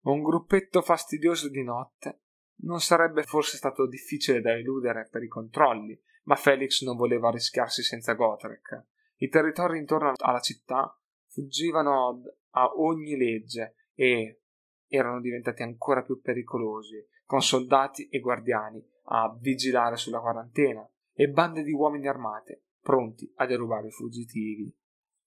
Un 0.02 0.24
gruppetto 0.24 0.82
fastidioso 0.82 1.50
di 1.50 1.64
notte 1.64 2.22
non 2.62 2.80
sarebbe 2.80 3.24
forse 3.24 3.58
stato 3.58 3.88
difficile 3.88 4.42
da 4.42 4.54
eludere 4.54 5.08
per 5.12 5.24
i 5.24 5.28
controlli, 5.28 6.00
ma 6.24 6.36
Felix 6.36 6.84
non 6.84 6.96
voleva 6.96 7.30
rischiarsi 7.30 7.84
senza 7.84 8.14
Gotrek. 8.14 8.86
I 9.18 9.28
territori 9.28 9.78
intorno 9.78 10.14
alla 10.16 10.40
città 10.40 10.98
fuggivano 11.28 12.22
a 12.52 12.72
ogni 12.78 13.18
legge 13.18 13.76
e 13.94 14.42
erano 14.88 15.20
diventati 15.20 15.64
ancora 15.64 16.02
più 16.02 16.22
pericolosi, 16.22 17.06
con 17.26 17.42
soldati 17.42 18.08
e 18.08 18.20
guardiani 18.20 18.84
a 19.12 19.36
vigilare 19.40 19.98
sulla 19.98 20.20
quarantena 20.20 20.88
e 21.14 21.28
bande 21.28 21.64
di 21.64 21.74
uomini 21.74 22.08
armate 22.08 22.64
pronti 22.82 23.32
a 23.36 23.46
derubare 23.46 23.88
i 23.88 23.92
fuggitivi. 23.92 24.74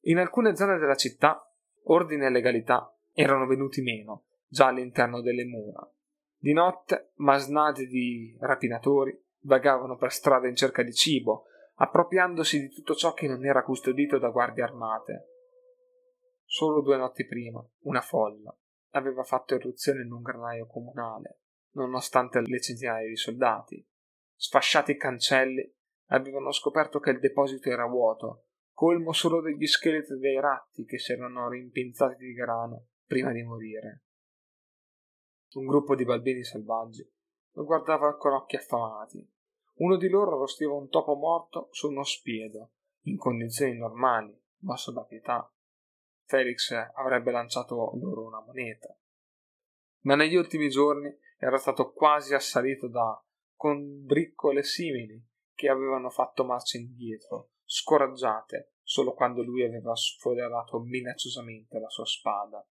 In 0.07 0.19
alcune 0.19 0.57
zone 0.57 0.79
della 0.79 0.97
città 0.97 1.47
ordine 1.85 2.27
e 2.27 2.31
legalità 2.31 2.97
erano 3.13 3.47
venuti 3.47 3.83
meno 3.83 4.25
già 4.53 4.67
all'interno 4.67 5.23
delle 5.23 5.47
mura. 5.47 5.91
Di 6.37 6.53
notte 6.53 7.13
masnadi 7.17 7.87
di 7.87 8.37
rapinatori 8.39 9.19
vagavano 9.45 9.97
per 9.97 10.13
strada 10.13 10.47
in 10.47 10.55
cerca 10.55 10.83
di 10.83 10.93
cibo, 10.93 11.47
appropriandosi 11.77 12.61
di 12.61 12.69
tutto 12.69 12.95
ciò 12.95 13.15
che 13.15 13.27
non 13.29 13.47
era 13.47 13.63
custodito 13.63 14.19
da 14.19 14.29
guardie 14.29 14.63
armate. 14.63 15.29
Solo 16.45 16.83
due 16.83 16.99
notti 16.99 17.27
prima, 17.27 17.67
una 17.85 18.03
folla 18.03 18.55
aveva 18.91 19.23
fatto 19.23 19.55
irruzione 19.55 20.03
in 20.03 20.13
un 20.13 20.21
granaio 20.21 20.67
comunale, 20.67 21.41
nonostante 21.77 22.43
le 22.43 22.61
centinaia 22.61 23.09
di 23.09 23.17
soldati. 23.17 23.89
Sfasciati 24.35 24.91
i 24.91 24.99
cancelli, 24.99 25.75
avevano 26.09 26.53
scoperto 26.53 27.01
che 27.01 27.09
il 27.09 27.21
deposito 27.21 27.71
era 27.71 27.87
vuoto, 27.87 28.49
colmo 28.73 29.13
solo 29.13 29.41
degli 29.41 29.67
scheletri 29.67 30.19
dei 30.19 30.39
ratti 30.39 30.85
che 30.85 30.99
si 30.99 31.13
erano 31.13 31.49
rimpinzati 31.49 32.17
di 32.23 32.35
grano 32.35 32.89
prima 33.07 33.33
di 33.33 33.43
morire. 33.43 34.03
Un 35.55 35.67
gruppo 35.67 35.95
di 35.95 36.05
balbini 36.05 36.43
selvaggi 36.45 37.07
lo 37.53 37.65
guardava 37.65 38.17
con 38.17 38.33
occhi 38.33 38.57
affamati. 38.57 39.31
Uno 39.75 39.97
di 39.97 40.09
loro 40.09 40.37
arrostiva 40.37 40.73
un 40.73 40.89
topo 40.89 41.15
morto 41.15 41.69
su 41.73 41.89
uno 41.89 42.05
spiedo, 42.05 42.73
in 43.03 43.19
condizioni 43.19 43.77
normali, 43.77 44.35
mosso 44.61 44.93
da 44.93 45.05
pietà. 45.05 45.53
Felix 46.25 46.73
avrebbe 46.95 47.31
lanciato 47.31 47.75
loro 47.97 48.25
una 48.25 48.41
moneta. 48.41 48.97
Ma 50.05 50.15
negli 50.15 50.37
ultimi 50.37 50.71
giorni 50.71 51.15
era 51.39 51.59
stato 51.59 51.93
quasi 51.93 52.35
assalito 52.35 52.89
da 52.89 53.23
conbriccole 53.55 54.63
simili 54.63 55.23
che 55.55 55.69
avevano 55.69 56.09
fatto 56.09 56.45
marcia 56.45 56.79
indietro, 56.79 57.51
scoraggiate 57.65 58.77
solo 58.83 59.13
quando 59.13 59.43
lui 59.43 59.63
aveva 59.65 59.95
sfoderato 59.95 60.81
minacciosamente 60.81 61.79
la 61.79 61.89
sua 61.89 62.07
spada. 62.07 62.67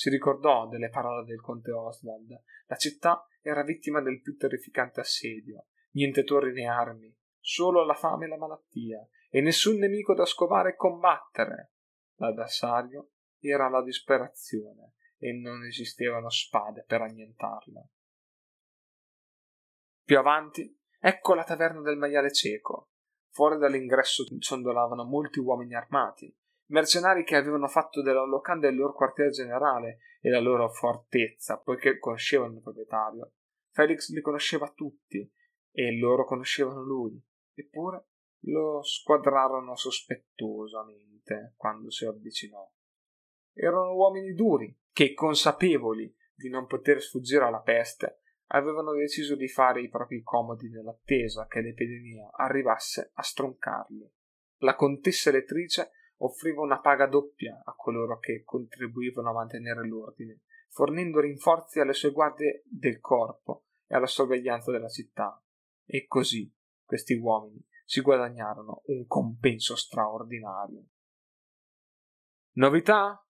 Si 0.00 0.08
ricordò 0.08 0.66
delle 0.66 0.88
parole 0.88 1.26
del 1.26 1.42
conte 1.42 1.72
Oswald. 1.72 2.42
La 2.68 2.76
città 2.76 3.26
era 3.42 3.62
vittima 3.62 4.00
del 4.00 4.22
più 4.22 4.34
terrificante 4.34 5.00
assedio. 5.00 5.66
Niente 5.90 6.24
torri 6.24 6.54
né 6.54 6.66
armi, 6.66 7.14
solo 7.38 7.84
la 7.84 7.92
fame 7.92 8.24
e 8.24 8.28
la 8.28 8.38
malattia, 8.38 9.06
e 9.28 9.42
nessun 9.42 9.76
nemico 9.76 10.14
da 10.14 10.24
scovare 10.24 10.70
e 10.70 10.76
combattere. 10.76 11.72
L'avversario 12.14 13.10
era 13.40 13.68
la 13.68 13.82
disperazione 13.82 14.94
e 15.18 15.34
non 15.34 15.66
esistevano 15.66 16.30
spade 16.30 16.82
per 16.86 17.02
annientarla. 17.02 17.86
Più 20.02 20.16
avanti, 20.16 20.80
ecco 20.98 21.34
la 21.34 21.44
taverna 21.44 21.82
del 21.82 21.98
maiale 21.98 22.32
cieco. 22.32 22.92
Fuori 23.28 23.58
dall'ingresso 23.58 24.24
ciondolavano 24.38 25.04
molti 25.04 25.40
uomini 25.40 25.74
armati, 25.74 26.34
mercenari 26.70 27.24
che 27.24 27.36
avevano 27.36 27.68
fatto 27.68 28.02
della 28.02 28.24
locanda 28.24 28.68
il 28.68 28.76
loro 28.76 28.92
quartier 28.92 29.30
generale 29.30 29.98
e 30.20 30.30
la 30.30 30.40
loro 30.40 30.68
fortezza, 30.70 31.58
poiché 31.58 31.98
conoscevano 31.98 32.54
il 32.54 32.62
proprietario. 32.62 33.32
Felix 33.70 34.10
li 34.10 34.20
conosceva 34.20 34.70
tutti 34.74 35.30
e 35.72 35.98
loro 35.98 36.24
conoscevano 36.24 36.82
lui, 36.82 37.20
eppure 37.54 38.06
lo 38.44 38.82
squadrarono 38.82 39.76
sospettosamente 39.76 41.54
quando 41.56 41.90
si 41.90 42.06
avvicinò. 42.06 42.68
Erano 43.52 43.94
uomini 43.94 44.32
duri 44.32 44.76
che, 44.92 45.12
consapevoli 45.12 46.14
di 46.34 46.48
non 46.48 46.66
poter 46.66 47.00
sfuggire 47.02 47.44
alla 47.44 47.60
peste, 47.60 48.20
avevano 48.52 48.92
deciso 48.92 49.36
di 49.36 49.48
fare 49.48 49.82
i 49.82 49.88
propri 49.88 50.22
comodi 50.22 50.68
nell'attesa 50.68 51.46
che 51.46 51.60
l'epidemia 51.60 52.30
arrivasse 52.32 53.10
a 53.14 53.22
stroncarli. 53.22 54.10
La 54.62 54.74
contessa 54.74 55.28
elettrice 55.28 55.90
offriva 56.22 56.62
una 56.62 56.80
paga 56.80 57.06
doppia 57.06 57.60
a 57.64 57.74
coloro 57.74 58.18
che 58.18 58.42
contribuivano 58.44 59.30
a 59.30 59.34
mantenere 59.34 59.86
l'ordine, 59.86 60.40
fornendo 60.68 61.20
rinforzi 61.20 61.80
alle 61.80 61.92
sue 61.92 62.10
guardie 62.10 62.62
del 62.66 63.00
corpo 63.00 63.64
e 63.86 63.94
alla 63.94 64.06
sorveglianza 64.06 64.70
della 64.70 64.88
città. 64.88 65.42
E 65.84 66.06
così 66.06 66.52
questi 66.84 67.14
uomini 67.14 67.64
si 67.84 68.00
guadagnarono 68.00 68.82
un 68.86 69.06
compenso 69.06 69.74
straordinario. 69.76 70.84
Novità? 72.52 73.24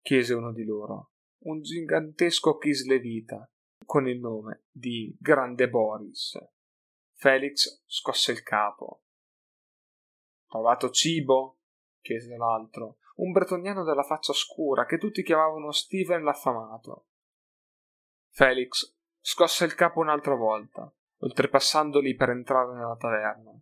chiese 0.00 0.34
uno 0.34 0.52
di 0.52 0.64
loro. 0.64 1.12
Un 1.44 1.60
gigantesco 1.60 2.56
kislevita 2.56 3.48
con 3.84 4.08
il 4.08 4.18
nome 4.18 4.64
di 4.70 5.16
Grande 5.20 5.68
Boris. 5.68 6.38
Felix 7.12 7.82
scosse 7.86 8.32
il 8.32 8.42
capo. 8.42 9.04
Trovato 10.46 10.90
cibo? 10.90 11.61
Chiese 12.02 12.36
l'altro, 12.36 12.98
un 13.16 13.32
bretoniano 13.32 13.84
dalla 13.84 14.02
faccia 14.02 14.32
scura 14.32 14.84
che 14.84 14.98
tutti 14.98 15.22
chiamavano 15.22 15.72
Steven 15.72 16.22
l'affamato. 16.22 17.06
Felix 18.28 18.94
scosse 19.20 19.64
il 19.64 19.74
capo 19.74 20.00
un'altra 20.00 20.34
volta, 20.34 20.92
oltrepassandoli 21.18 22.14
per 22.14 22.30
entrare 22.30 22.74
nella 22.74 22.96
taverna. 22.96 23.52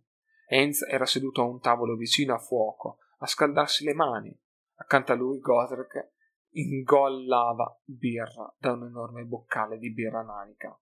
Heinz 0.47 0.81
era 0.81 1.05
seduto 1.05 1.41
a 1.41 1.45
un 1.45 1.61
tavolo 1.61 1.95
vicino 1.95 2.33
a 2.33 2.39
fuoco, 2.39 2.99
a 3.19 3.27
scaldarsi 3.27 3.85
le 3.85 3.93
mani. 3.93 4.37
Accanto 4.75 5.11
a 5.11 5.15
lui 5.15 5.39
Godric 5.39 6.09
ingollava 6.53 7.81
birra 7.85 8.53
da 8.57 8.73
un 8.73 8.85
enorme 8.85 9.23
boccale 9.23 9.77
di 9.77 9.93
birra 9.93 10.21
nanica. 10.21 10.77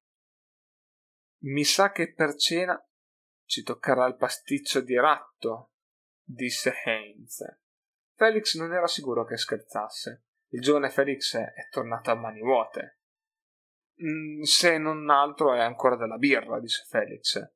Mi 1.42 1.64
sa 1.64 1.92
che 1.92 2.14
per 2.14 2.36
cena 2.36 2.82
ci 3.46 3.64
toccherà 3.64 4.06
il 4.08 4.16
pasticcio 4.16 4.82
di 4.82 4.96
ratto, 4.96 5.72
disse 6.30 6.74
Heinz. 6.84 7.44
Felix 8.14 8.56
non 8.56 8.72
era 8.74 8.88
sicuro 8.88 9.26
che 9.26 9.38
scherzasse. 9.38 10.26
Il 10.50 10.62
giovane 10.62 10.90
Felix 10.90 11.36
è 11.36 11.68
tornato 11.72 12.12
a 12.12 12.16
mani 12.16 12.42
vuote. 12.42 13.00
Mm, 14.04 14.42
se 14.42 14.78
non 14.78 15.10
altro 15.10 15.54
è 15.54 15.60
ancora 15.60 15.96
della 15.96 16.18
birra, 16.18 16.60
disse 16.60 16.86
Felix. 16.88 17.52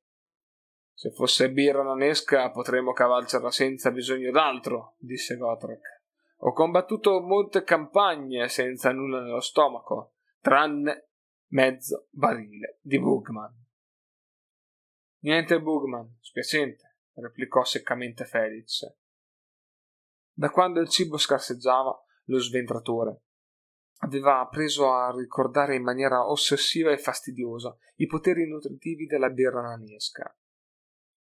Se 0.95 1.11
fosse 1.11 1.51
birra 1.51 1.83
nanesca 1.83 2.51
potremmo 2.51 2.93
cavalcerla 2.93 3.51
senza 3.51 3.91
bisogno 3.91 4.31
d'altro, 4.31 4.95
disse 4.97 5.37
Gotrek. 5.37 6.01
Ho 6.37 6.51
combattuto 6.53 7.21
molte 7.21 7.63
campagne 7.63 8.47
senza 8.47 8.91
nulla 8.91 9.21
nello 9.21 9.39
stomaco, 9.39 10.15
tranne 10.39 11.09
mezzo 11.49 12.07
barile 12.09 12.79
di 12.81 12.99
Bugman. 12.99 13.65
Niente 15.19 15.61
Bugman, 15.61 16.17
spiacente 16.19 16.92
replicò 17.13 17.63
seccamente 17.63 18.25
Felix. 18.25 18.85
Da 20.31 20.49
quando 20.49 20.79
il 20.79 20.89
cibo 20.89 21.17
scarseggiava, 21.17 22.03
lo 22.25 22.39
sventratore 22.39 23.21
aveva 24.03 24.45
preso 24.47 24.91
a 24.91 25.11
ricordare 25.11 25.75
in 25.75 25.83
maniera 25.83 26.29
ossessiva 26.29 26.91
e 26.91 26.97
fastidiosa 26.97 27.75
i 27.95 28.05
poteri 28.05 28.47
nutritivi 28.47 29.05
della 29.05 29.29
birra 29.29 29.61
nanesca. 29.61 30.35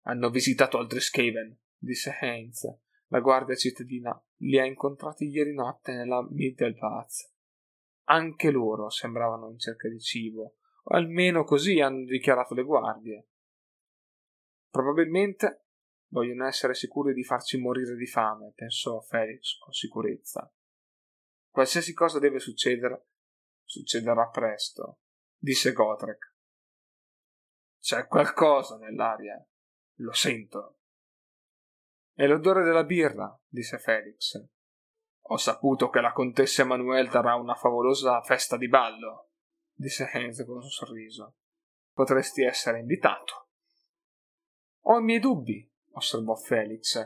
Hanno 0.04 0.30
visitato 0.30 0.78
altri 0.78 1.00
Skaven, 1.00 1.56
disse 1.76 2.16
Heinz. 2.20 2.64
La 3.06 3.20
guardia 3.20 3.54
cittadina 3.54 4.20
li 4.38 4.58
ha 4.58 4.64
incontrati 4.64 5.26
ieri 5.26 5.54
notte 5.54 5.92
nella 5.92 6.26
Middelpath. 6.28 7.30
Anche 8.04 8.50
loro 8.50 8.88
sembravano 8.90 9.50
in 9.50 9.58
cerca 9.58 9.88
di 9.88 10.00
cibo, 10.00 10.56
o 10.84 10.96
almeno 10.96 11.44
così 11.44 11.78
hanno 11.80 12.04
dichiarato 12.04 12.54
le 12.54 12.64
guardie. 12.64 13.28
Probabilmente 14.70 15.66
Vogliono 16.12 16.46
essere 16.46 16.74
sicuri 16.74 17.14
di 17.14 17.24
farci 17.24 17.58
morire 17.58 17.96
di 17.96 18.06
fame, 18.06 18.52
pensò 18.54 19.00
Felix 19.00 19.56
con 19.56 19.72
sicurezza. 19.72 20.52
Qualsiasi 21.48 21.94
cosa 21.94 22.18
deve 22.18 22.38
succedere, 22.38 23.06
succederà 23.64 24.28
presto, 24.28 24.98
disse 25.38 25.72
Gotrek. 25.72 26.34
C'è 27.80 28.06
qualcosa 28.08 28.76
nell'aria, 28.76 29.42
lo 30.00 30.12
sento. 30.12 30.80
È 32.12 32.26
l'odore 32.26 32.62
della 32.62 32.84
birra, 32.84 33.34
disse 33.48 33.78
Felix. 33.78 34.38
Ho 35.28 35.36
saputo 35.38 35.88
che 35.88 36.02
la 36.02 36.12
contessa 36.12 36.60
Emanuele 36.60 37.08
darà 37.08 37.36
una 37.36 37.54
favolosa 37.54 38.20
festa 38.20 38.58
di 38.58 38.68
ballo, 38.68 39.30
disse 39.72 40.10
Hans 40.12 40.44
con 40.44 40.56
un 40.56 40.68
sorriso. 40.68 41.36
potresti 41.92 42.42
essere 42.42 42.80
invitato. 42.80 43.48
Ho 44.86 44.98
i 44.98 45.02
miei 45.02 45.18
dubbi, 45.18 45.71
osservò 45.92 46.34
Felix. 46.34 46.98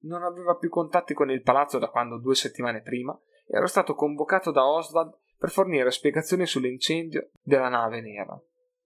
Non 0.00 0.22
aveva 0.22 0.56
più 0.56 0.68
contatti 0.68 1.14
con 1.14 1.30
il 1.30 1.42
palazzo 1.42 1.78
da 1.78 1.88
quando 1.88 2.18
due 2.18 2.34
settimane 2.34 2.82
prima 2.82 3.18
era 3.46 3.66
stato 3.66 3.94
convocato 3.94 4.50
da 4.50 4.66
Oswald 4.66 5.16
per 5.38 5.50
fornire 5.50 5.90
spiegazioni 5.90 6.46
sull'incendio 6.46 7.30
della 7.40 7.68
nave 7.68 8.00
nera. 8.00 8.40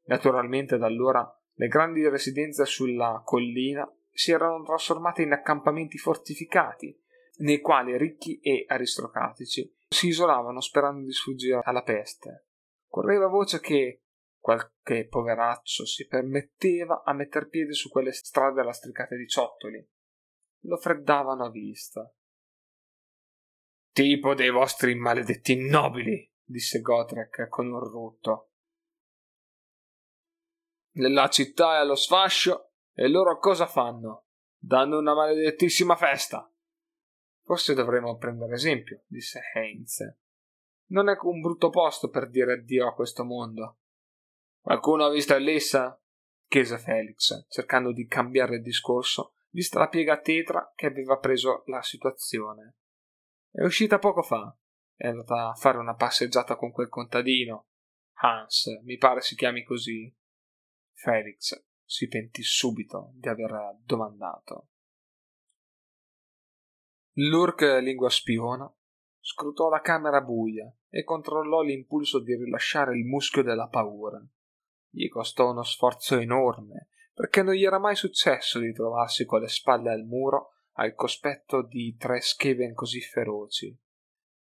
Naturalmente 0.04 0.78
da 0.78 0.86
allora 0.86 1.28
le 1.54 1.68
grandi 1.68 2.06
residenze 2.08 2.64
sulla 2.64 3.22
collina 3.24 3.90
si 4.10 4.32
erano 4.32 4.62
trasformate 4.62 5.22
in 5.22 5.32
accampamenti 5.32 5.98
fortificati, 5.98 6.98
nei 7.38 7.60
quali 7.60 7.96
ricchi 7.96 8.38
e 8.40 8.64
aristocratici 8.68 9.74
si 9.88 10.08
isolavano 10.08 10.60
sperando 10.60 11.04
di 11.04 11.12
sfuggire 11.12 11.60
alla 11.62 11.82
peste. 11.82 12.46
Correva 12.86 13.26
voce 13.26 13.60
che 13.60 14.01
qualche 14.42 15.06
poveraccio 15.06 15.86
si 15.86 16.04
permetteva 16.08 17.04
a 17.04 17.12
metter 17.12 17.48
piede 17.48 17.74
su 17.74 17.88
quelle 17.88 18.12
strade 18.12 18.64
lastricate 18.64 19.16
di 19.16 19.28
ciottoli. 19.28 19.88
Lo 20.64 20.76
freddavano 20.78 21.44
a 21.44 21.50
vista. 21.50 22.12
Tipo 23.92 24.34
dei 24.34 24.50
vostri 24.50 24.96
maledetti 24.96 25.54
nobili, 25.54 26.28
disse 26.42 26.80
Gotrek 26.80 27.46
con 27.48 27.70
un 27.70 27.78
rutto. 27.78 28.50
La 30.96 31.28
città 31.28 31.76
è 31.76 31.78
allo 31.78 31.94
sfascio 31.94 32.72
e 32.92 33.08
loro 33.08 33.38
cosa 33.38 33.66
fanno? 33.66 34.26
Danno 34.58 34.98
una 34.98 35.14
maledettissima 35.14 35.94
festa. 35.94 36.52
Forse 37.44 37.74
dovremmo 37.74 38.16
prendere 38.16 38.54
esempio, 38.54 39.04
disse 39.06 39.40
Heinz. 39.54 40.00
Non 40.86 41.08
è 41.08 41.16
un 41.22 41.40
brutto 41.40 41.70
posto 41.70 42.08
per 42.08 42.28
dire 42.28 42.54
addio 42.54 42.88
a 42.88 42.94
questo 42.94 43.24
mondo. 43.24 43.76
Qualcuno 44.62 45.04
ha 45.04 45.10
visto 45.10 45.34
Elissa? 45.34 46.00
chiese 46.46 46.78
Felix, 46.78 47.48
cercando 47.48 47.92
di 47.92 48.06
cambiare 48.06 48.56
il 48.56 48.62
discorso, 48.62 49.34
vista 49.50 49.80
la 49.80 49.88
piega 49.88 50.20
tetra 50.20 50.72
che 50.76 50.86
aveva 50.86 51.18
preso 51.18 51.64
la 51.66 51.82
situazione. 51.82 52.76
È 53.50 53.64
uscita 53.64 53.98
poco 53.98 54.22
fa. 54.22 54.56
È 54.94 55.08
andata 55.08 55.48
a 55.48 55.54
fare 55.54 55.78
una 55.78 55.96
passeggiata 55.96 56.54
con 56.54 56.70
quel 56.70 56.88
contadino. 56.88 57.70
Hans, 58.20 58.66
mi 58.84 58.98
pare 58.98 59.20
si 59.20 59.34
chiami 59.34 59.64
così. 59.64 60.14
Felix 60.92 61.60
si 61.84 62.06
pentì 62.06 62.44
subito 62.44 63.10
di 63.14 63.28
aver 63.28 63.78
domandato. 63.84 64.68
Lurk, 67.14 67.62
lingua 67.82 68.10
spiona, 68.10 68.72
scrutò 69.18 69.68
la 69.68 69.80
camera 69.80 70.20
buia 70.20 70.72
e 70.88 71.02
controllò 71.02 71.62
l'impulso 71.62 72.20
di 72.20 72.36
rilasciare 72.36 72.96
il 72.96 73.04
muschio 73.04 73.42
della 73.42 73.66
paura. 73.66 74.24
Gli 74.94 75.08
costò 75.08 75.50
uno 75.50 75.62
sforzo 75.62 76.18
enorme, 76.18 76.88
perché 77.14 77.42
non 77.42 77.54
gli 77.54 77.64
era 77.64 77.78
mai 77.78 77.96
successo 77.96 78.58
di 78.58 78.74
trovarsi 78.74 79.24
con 79.24 79.40
le 79.40 79.48
spalle 79.48 79.90
al 79.90 80.04
muro 80.04 80.50
al 80.72 80.94
cospetto 80.94 81.62
di 81.62 81.96
tre 81.96 82.20
Skaven 82.20 82.74
così 82.74 83.00
feroci. 83.00 83.74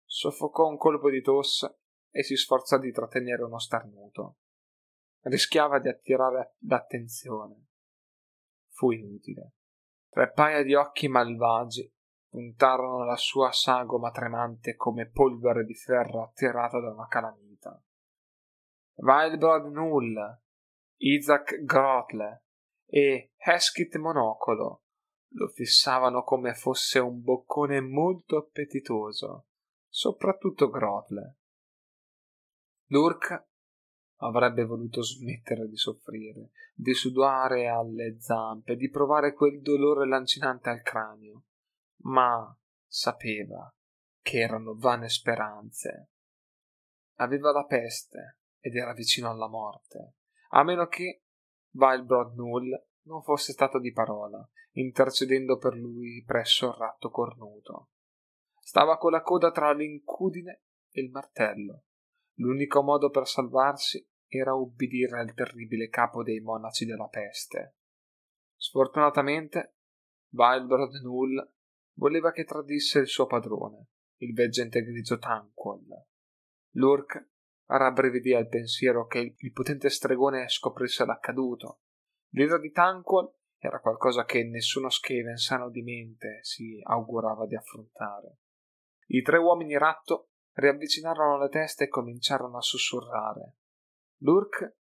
Soffocò 0.04 0.66
un 0.66 0.78
colpo 0.78 1.10
di 1.10 1.20
tosse 1.20 1.80
e 2.10 2.22
si 2.22 2.34
sforzò 2.34 2.78
di 2.78 2.90
trattenere 2.92 3.42
uno 3.42 3.58
starnuto. 3.58 4.38
Rischiava 5.20 5.78
di 5.80 5.88
attirare 5.88 6.56
l'attenzione. 6.60 7.66
Fu 8.70 8.90
inutile. 8.90 9.52
Tre 10.08 10.32
paia 10.32 10.62
di 10.62 10.74
occhi 10.74 11.08
malvagi 11.08 11.94
puntarono 12.26 13.04
la 13.04 13.16
sua 13.16 13.52
sagoma 13.52 14.10
tremante 14.10 14.76
come 14.76 15.10
polvere 15.10 15.64
di 15.64 15.74
ferro 15.74 16.22
attirata 16.22 16.80
da 16.80 16.90
una 16.92 17.06
calamita. 17.06 17.82
Wildbrod 18.98 19.72
Null, 19.72 20.40
Isaac 20.98 21.62
Grotle 21.62 22.44
e 22.86 23.32
Heskit 23.36 23.96
Monocolo 23.96 24.82
lo 25.32 25.48
fissavano 25.48 26.22
come 26.22 26.54
fosse 26.54 26.98
un 26.98 27.22
boccone 27.22 27.80
molto 27.80 28.38
appetitoso, 28.38 29.46
soprattutto 29.88 30.70
Grotle. 30.70 31.36
Lurk 32.86 33.46
avrebbe 34.20 34.64
voluto 34.64 35.02
smettere 35.02 35.68
di 35.68 35.76
soffrire, 35.76 36.50
di 36.74 36.94
sudare 36.94 37.68
alle 37.68 38.18
zampe, 38.18 38.76
di 38.76 38.88
provare 38.88 39.34
quel 39.34 39.60
dolore 39.60 40.06
lancinante 40.06 40.70
al 40.70 40.82
cranio 40.82 41.42
ma 42.02 42.56
sapeva 42.86 43.72
che 44.20 44.38
erano 44.38 44.74
vane 44.76 45.08
speranze. 45.08 46.10
Aveva 47.16 47.50
la 47.50 47.64
peste 47.64 48.38
ed 48.68 48.76
era 48.76 48.92
vicino 48.92 49.28
alla 49.30 49.48
morte, 49.48 50.14
a 50.50 50.62
meno 50.62 50.86
che 50.86 51.24
Wildbrod 51.72 52.34
Null 52.34 52.86
non 53.02 53.22
fosse 53.22 53.52
stato 53.52 53.78
di 53.78 53.92
parola, 53.92 54.46
intercedendo 54.72 55.58
per 55.58 55.74
lui 55.74 56.22
presso 56.24 56.68
il 56.68 56.74
ratto 56.74 57.10
cornuto. 57.10 57.90
Stava 58.58 58.98
con 58.98 59.12
la 59.12 59.22
coda 59.22 59.50
tra 59.50 59.72
l'incudine 59.72 60.62
e 60.90 61.00
il 61.02 61.10
martello. 61.10 61.84
L'unico 62.34 62.82
modo 62.82 63.10
per 63.10 63.26
salvarsi 63.26 64.06
era 64.26 64.54
ubbidire 64.54 65.18
al 65.18 65.32
terribile 65.32 65.88
capo 65.88 66.22
dei 66.22 66.40
monaci 66.40 66.84
della 66.84 67.08
peste. 67.08 67.76
Sfortunatamente, 68.56 69.76
Wildbrod 70.30 71.00
Null 71.02 71.52
voleva 71.94 72.30
che 72.30 72.44
tradisse 72.44 72.98
il 72.98 73.06
suo 73.06 73.26
padrone, 73.26 73.88
il 74.18 74.34
veggente 74.34 74.82
grigio 74.82 75.18
Tanquil. 75.18 75.86
Lurk 76.72 77.30
rabbrividì 77.76 78.34
al 78.34 78.48
pensiero 78.48 79.06
che 79.06 79.34
il 79.36 79.52
potente 79.52 79.90
stregone 79.90 80.48
scoprisse 80.48 81.04
l'accaduto. 81.04 81.80
L'ira 82.30 82.58
di 82.58 82.70
Tanquil 82.70 83.30
era 83.58 83.80
qualcosa 83.80 84.24
che 84.24 84.44
nessuno 84.44 84.88
Skaven 84.88 85.36
sano 85.36 85.68
di 85.68 85.82
mente 85.82 86.38
si 86.42 86.80
augurava 86.82 87.46
di 87.46 87.56
affrontare. 87.56 88.38
I 89.06 89.22
tre 89.22 89.38
uomini 89.38 89.76
ratto 89.76 90.30
riavvicinarono 90.52 91.38
le 91.38 91.48
teste 91.48 91.84
e 91.84 91.88
cominciarono 91.88 92.56
a 92.56 92.62
sussurrare. 92.62 93.56
Lurk 94.18 94.76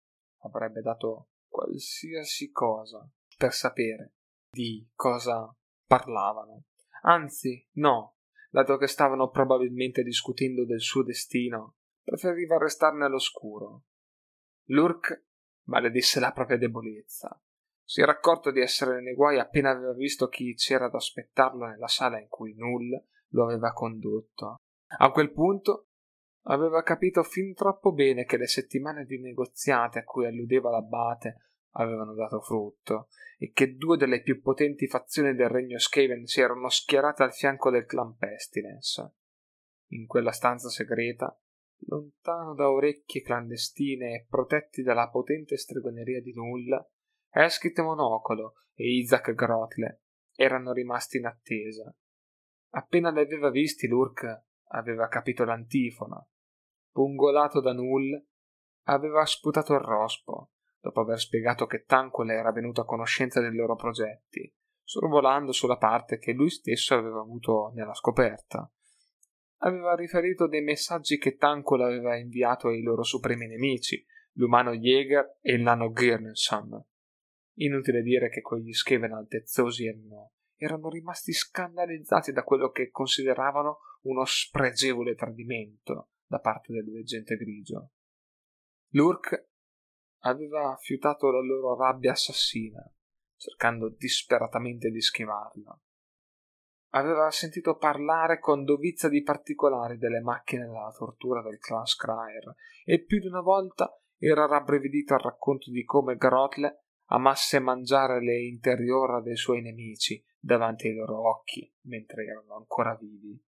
avrebbe 0.42 0.81
dato 0.81 1.31
qualsiasi 1.49 2.51
cosa 2.51 3.09
per 3.37 3.53
sapere 3.53 4.14
di 4.51 4.88
cosa 4.94 5.55
parlavano. 5.87 6.64
Anzi, 7.03 7.68
no, 7.75 8.16
dato 8.51 8.77
che 8.77 8.87
stavano 8.87 9.29
probabilmente 9.29 10.03
discutendo 10.03 10.64
del 10.64 10.81
suo 10.81 11.03
destino, 11.03 11.77
preferiva 12.05 12.59
restarne 12.59 13.07
all'oscuro. 13.07 13.85
Lurk 14.67 15.25
maledisse 15.64 16.21
la 16.21 16.33
propria 16.33 16.59
debolezza. 16.59 17.40
Si 17.83 18.01
era 18.01 18.12
accorto 18.12 18.51
di 18.51 18.61
essere 18.61 19.01
nei 19.01 19.14
guai 19.14 19.38
appena 19.38 19.71
aveva 19.71 19.93
visto 19.93 20.29
chi 20.29 20.55
c'era 20.55 20.87
ad 20.87 20.95
aspettarlo 20.95 21.67
nella 21.67 21.88
sala 21.88 22.21
in 22.21 22.29
cui 22.29 22.55
Null 22.55 22.90
lo 23.29 23.45
aveva 23.45 23.73
condotto. 23.73 24.61
A 24.99 25.11
quel 25.11 25.33
punto 25.33 25.88
aveva 26.45 26.83
capito 26.83 27.23
fin 27.23 27.55
troppo 27.55 27.93
bene 27.93 28.25
che 28.25 28.37
le 28.37 28.47
settimane 28.47 29.05
di 29.05 29.21
negoziate 29.21 29.99
a 29.99 30.05
cui 30.05 30.27
alludeva 30.27 30.71
l'abate 30.71 31.45
avevano 31.77 32.14
dato 32.14 32.40
frutto 32.40 33.09
e 33.38 33.51
che 33.53 33.75
due 33.75 33.97
delle 33.97 34.23
più 34.23 34.40
potenti 34.40 34.87
fazioni 34.87 35.35
del 35.35 35.49
regno 35.49 35.79
Skaven 35.79 36.27
si 36.27 36.40
erano 36.40 36.69
schierate 36.69 37.23
al 37.23 37.35
fianco 37.35 37.71
del 37.71 37.85
clan 37.85 38.17
Pestilence. 38.17 39.12
In 39.88 40.07
quella 40.07 40.33
stanza 40.33 40.69
segreta, 40.69 41.37
lontano 41.87 42.55
da 42.55 42.70
orecchie 42.70 43.23
clandestine 43.23 44.14
e 44.14 44.27
protetti 44.29 44.83
dalla 44.83 45.09
potente 45.09 45.57
stregoneria 45.57 46.20
di 46.20 46.33
Null, 46.33 46.68
Eskit 47.31 47.81
Monocolo 47.81 48.55
e 48.75 48.97
Isaac 48.97 49.33
Grotle 49.33 50.03
erano 50.35 50.73
rimasti 50.73 51.18
in 51.18 51.27
attesa. 51.27 51.94
Appena 52.70 53.11
li 53.11 53.20
aveva 53.20 53.51
visti, 53.51 53.87
Lurk 53.87 54.44
aveva 54.68 55.09
capito 55.09 55.44
l'antifona. 55.44 56.25
Pungolato 56.90 57.61
da 57.61 57.73
Null, 57.73 58.25
aveva 58.87 59.25
sputato 59.25 59.75
il 59.75 59.81
rospo 59.81 60.51
dopo 60.81 61.01
aver 61.01 61.18
spiegato 61.18 61.66
che 61.66 61.85
Tanquil 61.85 62.31
era 62.31 62.53
venuto 62.53 62.83
a 62.83 62.85
conoscenza 62.85 63.40
dei 63.40 63.55
loro 63.55 63.75
progetti, 63.75 64.53
sorvolando 64.83 65.51
sulla 65.53 65.79
parte 65.79 66.18
che 66.18 66.33
lui 66.33 66.51
stesso 66.51 66.94
aveva 66.94 67.20
avuto 67.20 67.73
nella 67.75 67.94
scoperta. 67.94 68.70
Aveva 69.64 69.94
riferito 69.94 70.46
dei 70.46 70.62
messaggi 70.62 71.16
che 71.16 71.37
Tanquil 71.37 71.81
aveva 71.81 72.16
inviato 72.16 72.68
ai 72.68 72.83
loro 72.83 73.03
supremi 73.03 73.46
nemici, 73.46 74.05
l'umano 74.33 74.72
Jäger 74.72 75.38
e 75.40 75.55
il 75.55 75.62
nano 75.62 75.90
Girnenson. 75.90 76.85
Inutile 77.59 78.03
dire 78.03 78.29
che 78.29 78.42
quegli 78.42 78.74
Skaven 78.74 79.12
altezzosi 79.12 79.87
erano, 79.87 80.33
erano 80.57 80.90
rimasti 80.90 81.33
scandalizzati 81.33 82.33
da 82.33 82.42
quello 82.42 82.70
che 82.70 82.90
consideravano 82.90 83.79
uno 84.03 84.24
spregevole 84.27 85.14
tradimento 85.14 86.11
da 86.27 86.40
parte 86.40 86.72
del 86.72 86.90
veggente 86.90 87.37
grigio. 87.37 87.92
Lurk 88.88 89.48
aveva 90.24 90.77
fiutato 90.79 91.31
la 91.31 91.40
loro 91.40 91.74
rabbia 91.74 92.12
assassina, 92.12 92.83
cercando 93.37 93.88
disperatamente 93.88 94.90
di 94.90 95.00
schivarla. 95.00 95.81
Aveva 96.96 97.28
sentito 97.33 97.76
parlare 97.76 98.38
con 98.38 98.64
dovizia 98.64 99.09
di 99.09 99.22
particolari 99.22 99.98
delle 99.98 100.20
macchine 100.20 100.64
della 100.64 100.94
tortura 100.96 101.42
del 101.42 101.59
clan 101.59 101.85
Scryer 101.85 102.54
e 102.85 103.02
più 103.02 103.18
di 103.18 103.26
una 103.26 103.40
volta 103.40 104.00
era 104.16 104.46
rabbrividito 104.46 105.14
al 105.14 105.20
racconto 105.20 105.72
di 105.72 105.83
come 105.83 106.16
Grotle 106.16 106.85
amasse 107.07 107.59
mangiare 107.59 108.22
le 108.22 108.40
interiora 108.44 109.20
dei 109.20 109.37
suoi 109.37 109.61
nemici 109.61 110.24
davanti 110.38 110.87
ai 110.87 110.94
loro 110.94 111.28
occhi 111.28 111.68
mentre 111.87 112.26
erano 112.26 112.54
ancora 112.54 112.94
vivi. 112.94 113.42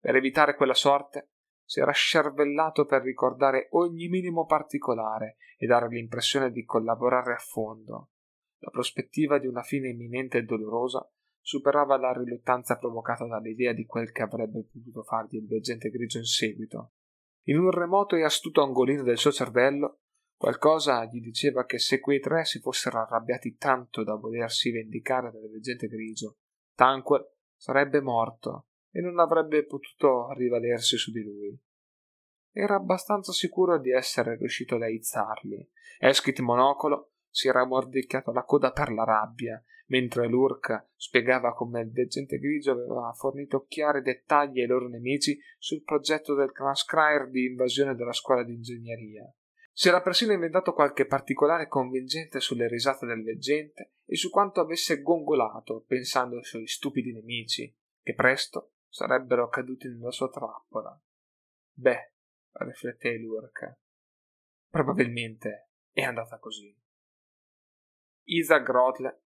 Per 0.00 0.16
evitare 0.16 0.56
quella 0.56 0.74
sorte, 0.74 1.30
si 1.64 1.78
era 1.78 1.92
scervellato 1.92 2.84
per 2.84 3.02
ricordare 3.02 3.68
ogni 3.70 4.08
minimo 4.08 4.44
particolare 4.44 5.36
e 5.56 5.66
dare 5.66 5.86
l'impressione 5.86 6.50
di 6.50 6.64
collaborare 6.64 7.34
a 7.34 7.38
fondo. 7.38 8.10
La 8.58 8.70
prospettiva 8.70 9.38
di 9.38 9.46
una 9.46 9.62
fine 9.62 9.88
imminente 9.88 10.38
e 10.38 10.42
dolorosa 10.42 11.08
superava 11.42 11.98
la 11.98 12.12
riluttanza 12.12 12.78
provocata 12.78 13.26
dall'idea 13.26 13.72
di 13.72 13.84
quel 13.84 14.12
che 14.12 14.22
avrebbe 14.22 14.64
potuto 14.64 15.02
fargli 15.02 15.36
il 15.36 15.46
veggente 15.46 15.90
grigio 15.90 16.18
in 16.18 16.24
seguito. 16.24 16.92
In 17.46 17.58
un 17.58 17.70
remoto 17.70 18.14
e 18.14 18.22
astuto 18.22 18.62
angolino 18.62 19.02
del 19.02 19.18
suo 19.18 19.32
cervello, 19.32 20.02
qualcosa 20.36 21.04
gli 21.04 21.20
diceva 21.20 21.64
che 21.64 21.78
se 21.78 21.98
quei 21.98 22.20
tre 22.20 22.44
si 22.44 22.60
fossero 22.60 23.00
arrabbiati 23.00 23.56
tanto 23.56 24.04
da 24.04 24.14
volersi 24.14 24.70
vendicare 24.70 25.32
dal 25.32 25.50
veggente 25.50 25.88
grigio, 25.88 26.38
Tanquil 26.74 27.26
sarebbe 27.56 28.00
morto 28.00 28.68
e 28.92 29.00
non 29.00 29.18
avrebbe 29.18 29.64
potuto 29.66 30.32
rivalersi 30.32 30.96
su 30.96 31.10
di 31.10 31.22
lui. 31.22 31.60
Era 32.54 32.76
abbastanza 32.76 33.32
sicuro 33.32 33.78
di 33.78 33.90
essere 33.90 34.36
riuscito 34.36 34.76
ad 34.76 34.82
aizzarli. 34.82 35.70
Eskit 35.98 36.38
Monocolo 36.40 37.11
si 37.32 37.48
era 37.48 37.64
mordicchiato 37.64 38.30
la 38.30 38.44
coda 38.44 38.70
per 38.70 38.92
la 38.92 39.04
rabbia, 39.04 39.60
mentre 39.86 40.28
Lurk 40.28 40.90
spiegava 40.94 41.54
come 41.54 41.80
il 41.80 41.90
veggente 41.90 42.38
grigio 42.38 42.72
aveva 42.72 43.12
fornito 43.14 43.64
chiari 43.66 44.02
dettagli 44.02 44.60
ai 44.60 44.66
loro 44.66 44.86
nemici 44.86 45.38
sul 45.58 45.82
progetto 45.82 46.34
del 46.34 46.52
Cranscrire 46.52 47.30
di 47.30 47.46
invasione 47.46 47.94
della 47.94 48.12
scuola 48.12 48.44
di 48.44 48.54
ingegneria. 48.54 49.34
Si 49.72 49.88
era 49.88 50.02
persino 50.02 50.32
inventato 50.32 50.74
qualche 50.74 51.06
particolare 51.06 51.66
convincente 51.66 52.40
sulle 52.40 52.68
risate 52.68 53.06
del 53.06 53.22
veggente 53.22 53.94
e 54.04 54.16
su 54.16 54.28
quanto 54.28 54.60
avesse 54.60 55.00
gongolato 55.00 55.84
pensando 55.86 56.36
ai 56.36 56.44
suoi 56.44 56.66
stupidi 56.66 57.12
nemici, 57.12 57.74
che 58.02 58.14
presto 58.14 58.74
sarebbero 58.88 59.48
caduti 59.48 59.88
nella 59.88 60.10
sua 60.10 60.28
trappola. 60.28 61.00
Beh, 61.72 62.12
rifletté 62.52 63.16
Lurk, 63.16 63.78
probabilmente 64.68 65.70
è 65.90 66.02
andata 66.02 66.38
così. 66.38 66.81
Isaac 68.24 68.62
Grotle 68.62 69.24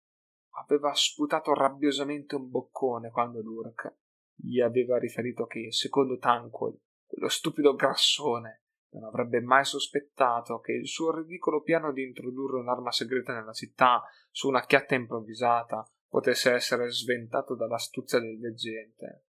aveva 0.56 0.94
sputato 0.94 1.54
rabbiosamente 1.54 2.36
un 2.36 2.50
boccone 2.50 3.10
quando 3.10 3.42
Lurk 3.42 3.96
gli 4.36 4.60
aveva 4.60 4.98
riferito 4.98 5.46
che, 5.46 5.72
secondo 5.72 6.18
Tanquil, 6.18 6.78
quello 7.06 7.30
stupido 7.30 7.76
grassone 7.76 8.64
non 8.92 9.04
avrebbe 9.04 9.40
mai 9.42 9.64
sospettato 9.64 10.60
che 10.60 10.74
il 10.74 10.88
suo 10.88 11.16
ridicolo 11.16 11.62
piano 11.62 11.94
di 11.94 12.04
introdurre 12.04 12.60
un'arma 12.60 12.92
segreta 12.92 13.34
nella 13.34 13.54
città 13.54 14.04
su 14.30 14.48
una 14.50 14.66
chiatta 14.66 14.96
improvvisata 14.96 15.90
potesse 16.08 16.52
essere 16.52 16.90
sventato 16.90 17.56
dall'astuzia 17.56 18.20
del 18.20 18.38
veggente. 18.38 19.28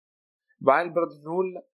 Wildbrod 0.60 1.22
Null 1.22 1.68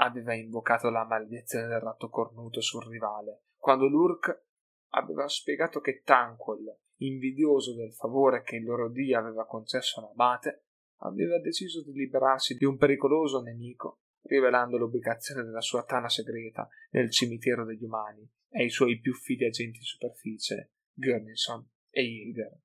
aveva 0.00 0.34
invocato 0.34 0.90
la 0.90 1.04
maledizione 1.04 1.66
del 1.66 1.80
ratto 1.80 2.08
cornuto 2.08 2.60
sul 2.60 2.86
rivale, 2.86 3.46
quando 3.56 3.88
Lurk 3.88 4.46
aveva 4.90 5.28
spiegato 5.28 5.80
che 5.80 6.02
Tanquil, 6.02 6.76
invidioso 6.98 7.74
del 7.74 7.92
favore 7.92 8.42
che 8.42 8.56
il 8.56 8.64
loro 8.64 8.90
dio 8.90 9.18
aveva 9.18 9.46
concesso 9.46 10.00
all'abate, 10.00 10.64
aveva 11.00 11.38
deciso 11.38 11.82
di 11.82 11.92
liberarsi 11.92 12.56
di 12.56 12.64
un 12.64 12.76
pericoloso 12.76 13.40
nemico 13.40 14.00
rivelando 14.22 14.76
l'ubicazione 14.76 15.42
della 15.42 15.60
sua 15.60 15.84
tana 15.84 16.08
segreta 16.08 16.68
nel 16.90 17.10
cimitero 17.10 17.64
degli 17.64 17.84
umani 17.84 18.28
e 18.50 18.64
i 18.64 18.70
suoi 18.70 18.98
più 18.98 19.14
fidi 19.14 19.44
agenti 19.44 19.78
in 19.78 19.84
superficie, 19.84 20.72
Gurnison 20.92 21.66
e 21.90 22.02
Hilger. 22.02 22.60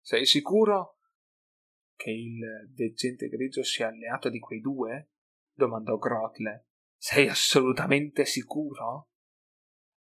Sei 0.00 0.26
sicuro 0.26 0.98
che 1.96 2.10
il 2.10 2.70
veggente 2.74 3.28
grigio 3.28 3.62
sia 3.62 3.88
alleato 3.88 4.28
di 4.28 4.38
quei 4.38 4.60
due? 4.60 5.10
domandò 5.52 5.96
Grotle. 5.96 6.66
Sei 6.96 7.28
assolutamente 7.28 8.24
sicuro? 8.24 9.10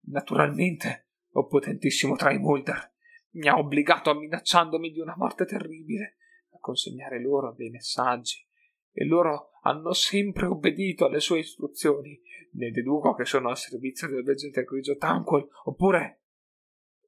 Naturalmente, 0.08 1.10
o 1.32 1.46
potentissimo 1.48 2.16
Traimolder 2.16 2.94
mi 3.32 3.48
ha 3.48 3.58
obbligato 3.58 4.14
minacciandomi 4.16 4.92
di 4.92 5.00
una 5.00 5.16
morte 5.16 5.46
terribile 5.46 6.18
a 6.52 6.60
consegnare 6.60 7.22
loro 7.22 7.54
dei 7.54 7.70
messaggi 7.70 8.46
e 8.92 9.06
loro 9.06 9.52
hanno 9.62 9.94
sempre 9.94 10.48
obbedito 10.48 11.06
alle 11.06 11.20
sue 11.20 11.40
istruzioni. 11.40 12.20
Ne 12.54 12.72
deduco 12.72 13.14
che 13.14 13.26
sono 13.26 13.50
al 13.50 13.58
servizio 13.58 14.08
del 14.08 14.24
veggente 14.24 14.64
grigio 14.64 14.98
Tanquil, 14.98 15.48
oppure. 15.66 16.24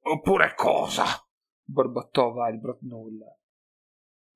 oppure 0.02 0.54
cosa? 0.54 1.04
borbottò 1.64 2.32
Vilbrot 2.32 2.80
Null. 2.82 3.18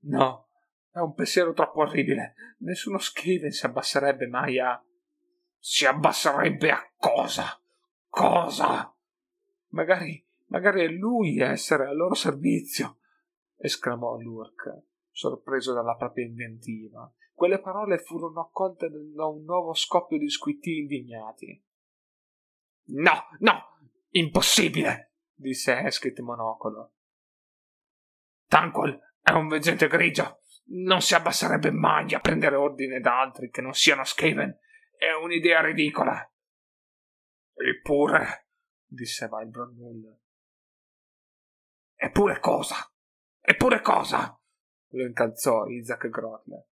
No, 0.06 0.48
è 0.90 0.98
un 0.98 1.14
pensiero 1.14 1.52
troppo 1.52 1.80
orribile. 1.80 2.34
Nessuno 2.58 2.98
Skaven 2.98 3.50
si 3.50 3.66
abbasserebbe 3.66 4.26
mai 4.26 4.58
a. 4.58 4.82
Si 5.58 5.84
abbasserebbe 5.84 6.70
a 6.70 6.92
cosa? 6.96 7.60
Cosa? 8.16 8.96
Magari. 9.72 10.26
magari 10.46 10.84
è 10.84 10.88
lui 10.88 11.38
a 11.42 11.50
essere 11.50 11.86
al 11.86 11.96
loro 11.96 12.14
servizio, 12.14 13.00
esclamò 13.58 14.16
Lurk, 14.16 14.84
sorpreso 15.10 15.74
dalla 15.74 15.96
propria 15.96 16.24
inventiva. 16.24 17.12
Quelle 17.34 17.60
parole 17.60 17.98
furono 17.98 18.40
accolte 18.40 18.88
da 18.88 19.26
un 19.26 19.44
nuovo 19.44 19.74
scoppio 19.74 20.16
di 20.16 20.30
squitti 20.30 20.78
indignati. 20.78 21.62
No, 22.84 23.26
no, 23.40 23.80
impossibile, 24.12 25.16
disse 25.34 25.78
Eskit 25.78 26.18
Monocolo. 26.20 26.94
Tanquil 28.46 28.98
è 29.20 29.32
un 29.32 29.46
veggente 29.46 29.88
grigio. 29.88 30.40
Non 30.68 31.02
si 31.02 31.14
abbasserebbe 31.14 31.70
mai 31.70 32.14
a 32.14 32.20
prendere 32.20 32.56
ordine 32.56 32.98
da 32.98 33.20
altri 33.20 33.50
che 33.50 33.60
non 33.60 33.74
siano 33.74 34.04
Skaven. 34.04 34.58
È 34.96 35.12
un'idea 35.22 35.60
ridicola. 35.60 36.26
Eppure, 37.58 38.48
disse 38.84 39.28
Vibron 39.28 39.74
Null. 39.74 40.18
Eppure 41.94 42.38
cosa? 42.38 42.76
Eppure 43.40 43.80
cosa? 43.80 44.38
lo 44.90 45.04
incalzò 45.04 45.66
Isaac 45.66 46.08
Grotler. 46.08 46.66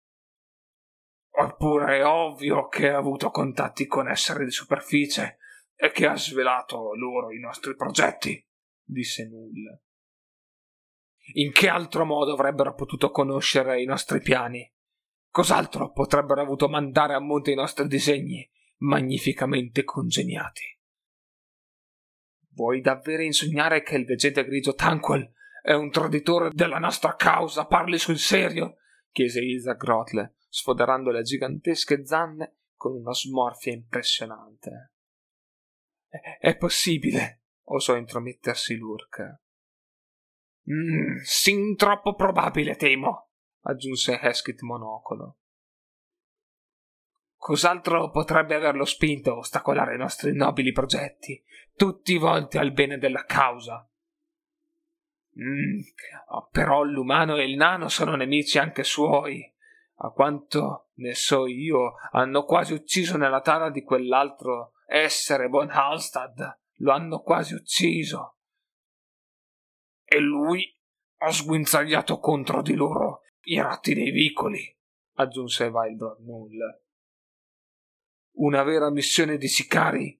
Oppure 1.32 1.98
è 1.98 2.04
ovvio 2.04 2.68
che 2.68 2.90
ha 2.90 2.96
avuto 2.96 3.30
contatti 3.30 3.86
con 3.86 4.08
esseri 4.08 4.44
di 4.44 4.50
superficie 4.50 5.38
e 5.74 5.90
che 5.90 6.06
ha 6.06 6.16
svelato 6.16 6.94
loro 6.94 7.30
i 7.30 7.38
nostri 7.38 7.74
progetti, 7.74 8.44
disse 8.82 9.26
Null. 9.28 9.80
In 11.34 11.52
che 11.52 11.68
altro 11.68 12.04
modo 12.04 12.32
avrebbero 12.32 12.74
potuto 12.74 13.10
conoscere 13.10 13.80
i 13.80 13.86
nostri 13.86 14.20
piani? 14.20 14.70
Cos'altro 15.30 15.92
potrebbero 15.92 16.42
avuto 16.42 16.68
mandare 16.68 17.14
a 17.14 17.20
monte 17.20 17.52
i 17.52 17.54
nostri 17.54 17.86
disegni, 17.86 18.48
magnificamente 18.80 19.84
congeniati? 19.84 20.78
Vuoi 22.52 22.80
davvero 22.80 23.22
insegnare 23.22 23.82
che 23.82 23.96
il 23.96 24.04
veggente 24.04 24.44
grigio 24.44 24.74
Tanquil 24.74 25.32
è 25.62 25.72
un 25.72 25.90
traditore 25.90 26.50
della 26.52 26.78
nostra 26.78 27.14
causa? 27.14 27.66
Parli 27.66 27.98
sul 27.98 28.18
serio? 28.18 28.76
chiese 29.10 29.40
Isaac 29.40 29.76
Grotle, 29.76 30.36
sfoderando 30.48 31.10
le 31.10 31.22
gigantesche 31.22 32.04
zanne 32.04 32.58
con 32.74 32.94
una 32.94 33.12
smorfia 33.12 33.72
impressionante. 33.72 34.92
È 36.38 36.56
possibile, 36.56 37.42
osò 37.64 37.96
intromettersi 37.96 38.76
Lurk. 38.76 39.40
Mm, 40.70 41.18
sin 41.22 41.76
troppo 41.76 42.14
probabile, 42.14 42.76
temo, 42.76 43.30
aggiunse 43.62 44.20
Heskit 44.20 44.60
Monocolo. 44.62 45.39
Cos'altro 47.40 48.10
potrebbe 48.10 48.54
averlo 48.54 48.84
spinto 48.84 49.32
a 49.32 49.36
ostacolare 49.38 49.94
i 49.94 49.98
nostri 49.98 50.34
nobili 50.34 50.72
progetti, 50.72 51.42
tutti 51.74 52.18
volti 52.18 52.58
al 52.58 52.70
bene 52.70 52.98
della 52.98 53.24
causa? 53.24 53.90
Mm, 55.40 55.80
però 56.50 56.82
l'umano 56.82 57.36
e 57.36 57.48
il 57.48 57.56
nano 57.56 57.88
sono 57.88 58.14
nemici 58.14 58.58
anche 58.58 58.84
suoi. 58.84 59.42
A 60.02 60.10
quanto 60.10 60.90
ne 60.96 61.14
so 61.14 61.46
io, 61.46 61.94
hanno 62.10 62.44
quasi 62.44 62.74
ucciso 62.74 63.16
nella 63.16 63.40
tana 63.40 63.70
di 63.70 63.84
quell'altro 63.84 64.74
essere 64.84 65.48
Von 65.48 65.70
Halstad. 65.70 66.58
Lo 66.80 66.92
hanno 66.92 67.20
quasi 67.20 67.54
ucciso. 67.54 68.36
E 70.04 70.18
lui 70.18 70.76
ha 71.20 71.32
sguinzagliato 71.32 72.18
contro 72.18 72.60
di 72.60 72.74
loro 72.74 73.22
i 73.44 73.58
ratti 73.58 73.94
dei 73.94 74.10
vicoli, 74.10 74.76
aggiunse 75.14 75.68
Wildbrod 75.68 76.18
Null. 76.18 76.58
Una 78.40 78.62
vera 78.62 78.90
missione 78.90 79.36
di 79.36 79.48
sicari, 79.48 80.18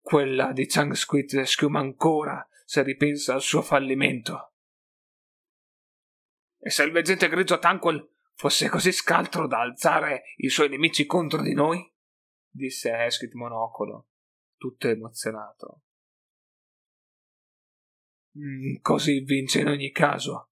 quella 0.00 0.52
di 0.52 0.66
Chang 0.66 0.92
Squid 0.92 1.42
schiuma 1.42 1.80
ancora 1.80 2.46
se 2.64 2.84
ripensa 2.84 3.34
al 3.34 3.42
suo 3.42 3.62
fallimento. 3.62 4.52
E 6.60 6.70
se 6.70 6.84
il 6.84 6.92
veggente 6.92 7.28
grigio 7.28 7.58
Tanquil 7.58 8.08
fosse 8.34 8.68
così 8.68 8.92
scaltro 8.92 9.48
da 9.48 9.60
alzare 9.60 10.22
i 10.36 10.48
suoi 10.48 10.68
nemici 10.68 11.04
contro 11.04 11.42
di 11.42 11.52
noi? 11.52 11.84
disse 12.48 12.92
Eskit 12.92 13.32
Monocolo. 13.32 14.06
tutto 14.56 14.86
emozionato. 14.86 15.82
Mm, 18.38 18.76
così 18.82 19.18
vince 19.20 19.60
in 19.60 19.66
ogni 19.66 19.90
caso. 19.90 20.50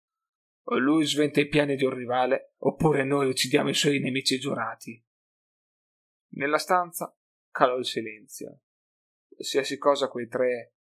O 0.65 0.79
lui 0.79 1.07
sventa 1.07 1.41
i 1.41 1.47
piani 1.47 1.77
di 1.77 1.85
un 1.85 1.95
rivale, 1.95 2.55
oppure 2.59 3.05
noi 3.05 3.29
uccidiamo 3.29 3.69
i 3.69 3.75
suoi 3.75 4.01
nemici 4.01 4.41
giurati. 4.41 5.06
Nella 6.31 6.59
stanza 6.59 7.17
calò 7.51 7.77
il 7.79 7.87
silenzio. 7.87 8.61
Qualsiasi 9.29 9.79
cosa 9.79 10.09
quei 10.09 10.29
tre 10.29 10.75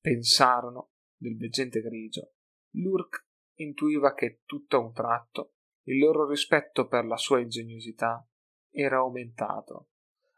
pensarono 0.00 0.92
del 1.16 1.36
veggente 1.36 1.80
grigio, 1.80 2.34
Lurk 2.72 3.26
intuiva 3.54 4.14
che 4.14 4.42
tutto 4.44 4.76
a 4.76 4.80
un 4.80 4.92
tratto 4.92 5.54
il 5.88 5.98
loro 5.98 6.28
rispetto 6.28 6.86
per 6.86 7.04
la 7.06 7.16
sua 7.16 7.40
ingegnosità 7.40 8.26
era 8.70 8.98
aumentato. 8.98 9.88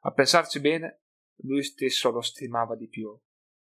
A 0.01 0.13
pensarci 0.13 0.61
bene, 0.61 1.03
lui 1.43 1.63
stesso 1.63 2.11
lo 2.11 2.21
stimava 2.21 2.77
di 2.77 2.89
più. 2.89 3.19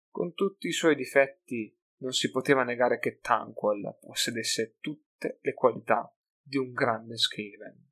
Con 0.09 0.33
tutti 0.35 0.69
i 0.69 0.73
suoi 0.73 0.95
difetti 0.95 1.77
non 1.97 2.13
si 2.13 2.31
poteva 2.31 2.63
negare 2.63 2.99
che 2.99 3.19
Tanquil 3.19 3.99
possedesse 4.01 4.77
tutte 4.79 5.39
le 5.43 5.55
qualità 5.55 6.15
di 6.41 6.57
un 6.57 6.73
grande 6.73 7.17
Skaven. 7.17 7.92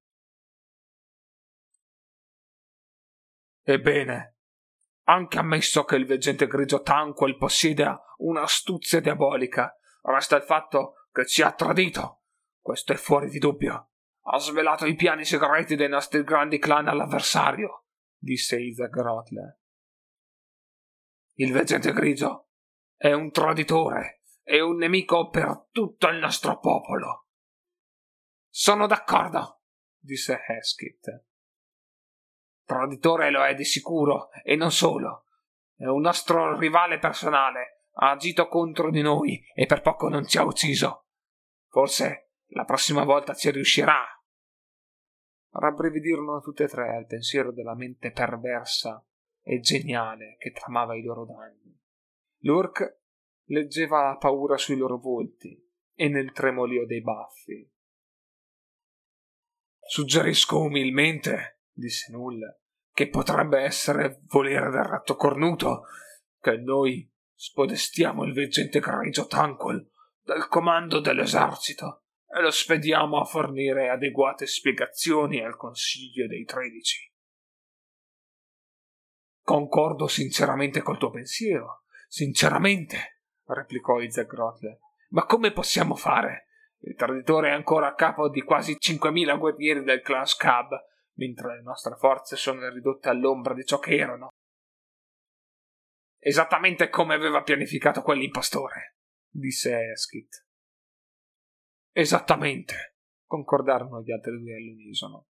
Ebbene, 3.72 4.38
anche 5.04 5.38
ammesso 5.38 5.84
che 5.84 5.94
il 5.94 6.04
veggente 6.04 6.48
grigio 6.48 6.82
Tanquil 6.82 7.36
possieda 7.36 8.02
un'astuzia 8.16 9.00
diabolica, 9.00 9.78
resta 10.02 10.34
il 10.34 10.42
fatto 10.42 11.06
che 11.12 11.24
ci 11.24 11.42
ha 11.42 11.52
tradito. 11.52 12.24
Questo 12.60 12.92
è 12.92 12.96
fuori 12.96 13.28
di 13.30 13.38
dubbio. 13.38 13.92
Ha 14.22 14.38
svelato 14.38 14.86
i 14.86 14.96
piani 14.96 15.24
segreti 15.24 15.76
dei 15.76 15.88
nostri 15.88 16.24
grandi 16.24 16.58
clan 16.58 16.88
all'avversario, 16.88 17.86
disse 18.16 18.60
Isaac 18.60 18.96
Rotle. 18.96 19.60
Il 21.34 21.52
veggente 21.52 21.92
grigio 21.92 22.50
è 22.96 23.12
un 23.12 23.30
traditore 23.30 24.22
e 24.42 24.60
un 24.60 24.78
nemico 24.78 25.28
per 25.28 25.68
tutto 25.70 26.08
il 26.08 26.18
nostro 26.18 26.58
popolo. 26.58 27.28
Sono 28.48 28.88
d'accordo, 28.88 29.62
disse 29.96 30.40
Heskett. 30.44 31.29
Traditore 32.70 33.32
lo 33.32 33.44
è 33.44 33.56
di 33.56 33.64
sicuro, 33.64 34.30
e 34.44 34.54
non 34.54 34.70
solo. 34.70 35.24
È 35.74 35.86
un 35.86 36.02
nostro 36.02 36.56
rivale 36.56 37.00
personale. 37.00 37.86
Ha 37.94 38.10
agito 38.12 38.46
contro 38.46 38.92
di 38.92 39.02
noi 39.02 39.44
e 39.56 39.66
per 39.66 39.80
poco 39.80 40.08
non 40.08 40.24
ci 40.24 40.38
ha 40.38 40.44
ucciso. 40.44 41.06
Forse 41.66 42.34
la 42.50 42.64
prossima 42.64 43.02
volta 43.02 43.34
ci 43.34 43.50
riuscirà. 43.50 44.04
Rabbrividirono 45.48 46.40
tutte 46.42 46.62
e 46.62 46.68
tre 46.68 46.94
al 46.94 47.06
pensiero 47.06 47.50
della 47.50 47.74
mente 47.74 48.12
perversa 48.12 49.04
e 49.42 49.58
geniale 49.58 50.36
che 50.38 50.52
tramava 50.52 50.94
i 50.94 51.02
loro 51.02 51.24
danni. 51.24 51.76
Lurk 52.42 53.00
leggeva 53.46 54.04
la 54.04 54.16
paura 54.16 54.56
sui 54.56 54.76
loro 54.76 54.98
volti 54.98 55.60
e 55.92 56.08
nel 56.08 56.30
tremolio 56.30 56.86
dei 56.86 57.02
baffi. 57.02 57.68
Suggerisco 59.80 60.60
umilmente, 60.60 61.59
disse 61.80 62.12
Null, 62.12 62.40
che 62.92 63.08
potrebbe 63.08 63.60
essere 63.60 64.20
volere 64.26 64.70
del 64.70 64.84
ratto 64.84 65.16
cornuto, 65.16 65.86
che 66.40 66.56
noi 66.56 67.10
spodestiamo 67.34 68.24
il 68.24 68.32
veggente 68.32 68.80
grigio 68.80 69.26
Tanquil 69.26 69.90
dal 70.22 70.46
comando 70.48 71.00
dell'esercito 71.00 72.04
e 72.28 72.40
lo 72.40 72.50
spediamo 72.50 73.18
a 73.18 73.24
fornire 73.24 73.88
adeguate 73.88 74.46
spiegazioni 74.46 75.42
al 75.42 75.56
Consiglio 75.56 76.26
dei 76.26 76.44
Tredici. 76.44 77.10
Concordo 79.42 80.06
sinceramente 80.06 80.80
col 80.80 80.98
tuo 80.98 81.10
pensiero, 81.10 81.84
sinceramente, 82.06 83.22
replicò 83.46 84.00
Isaac 84.00 84.28
Grotle. 84.28 84.80
Ma 85.08 85.24
come 85.24 85.50
possiamo 85.50 85.96
fare? 85.96 86.46
Il 86.82 86.94
traditore 86.94 87.48
è 87.48 87.52
ancora 87.52 87.88
a 87.88 87.94
capo 87.94 88.28
di 88.28 88.42
quasi 88.42 88.76
5.000 88.78 89.38
guerrieri 89.38 89.82
del 89.82 90.00
clan 90.02 90.26
Scab, 90.26 90.68
mentre 91.20 91.56
le 91.56 91.62
nostre 91.62 91.96
forze 91.96 92.34
sono 92.36 92.66
ridotte 92.70 93.10
all'ombra 93.10 93.52
di 93.52 93.64
ciò 93.64 93.78
che 93.78 93.94
erano. 93.94 94.28
Esattamente 96.18 96.88
come 96.88 97.14
aveva 97.14 97.42
pianificato 97.42 98.00
quell'impostore, 98.02 98.96
disse 99.28 99.90
Eskit. 99.90 100.46
Esattamente, 101.92 102.96
concordarono 103.26 104.02
gli 104.02 104.12
altri 104.12 104.38
due 104.38 104.54
all'unisono. 104.54 105.26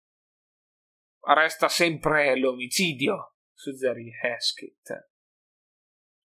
Resta 1.21 1.69
sempre 1.69 2.37
l'omicidio, 2.37 3.35
suggerì 3.53 4.11
Heskett. 4.21 5.09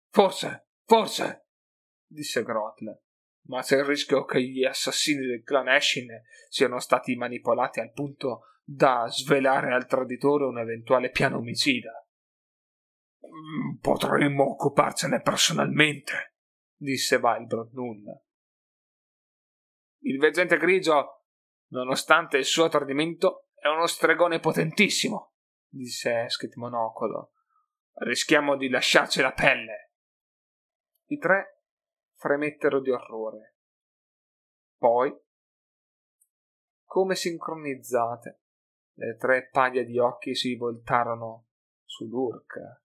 Forse, 0.09 0.69
forse, 0.85 1.47
disse 2.05 2.43
Grotle, 2.43 3.03
ma 3.47 3.61
c'è 3.61 3.77
il 3.77 3.85
rischio 3.85 4.25
che 4.25 4.41
gli 4.41 4.63
assassini 4.63 5.25
del 5.25 5.43
clan 5.43 5.69
Eshin 5.69 6.09
siano 6.49 6.79
stati 6.79 7.15
manipolati 7.15 7.79
al 7.79 7.91
punto 7.91 8.41
da 8.69 9.07
svelare 9.07 9.73
al 9.73 9.85
traditore 9.87 10.43
un 10.43 10.59
eventuale 10.59 11.09
piano 11.09 11.37
omicida. 11.37 12.05
Mm, 13.25 13.77
potremmo 13.77 14.51
occuparcene 14.51 15.21
personalmente, 15.21 16.35
disse 16.75 17.15
Wildbrod 17.15 17.71
Null. 17.71 18.03
Il 19.99 20.19
veggente 20.19 20.57
grigio, 20.57 21.27
nonostante 21.67 22.37
il 22.37 22.43
suo 22.43 22.67
tradimento, 22.67 23.47
è 23.53 23.69
uno 23.69 23.87
stregone 23.87 24.41
potentissimo, 24.41 25.35
disse 25.69 26.25
Esket 26.25 26.55
Monocolo. 26.55 27.31
Rischiamo 27.93 28.57
di 28.57 28.67
lasciarci 28.67 29.21
la 29.21 29.31
pelle. 29.31 29.93
I 31.05 31.17
tre 31.17 31.61
fremettero 32.15 32.81
di 32.81 32.91
orrore. 32.91 33.55
Poi, 34.77 35.11
come 36.83 37.15
sincronizzate, 37.15 38.41
le 38.97 39.15
tre 39.17 39.49
paglie 39.49 39.83
di 39.83 39.97
occhi 39.97 40.35
si 40.35 40.55
voltarono 40.55 41.47
su 41.83 42.07
Lurk, 42.07 42.83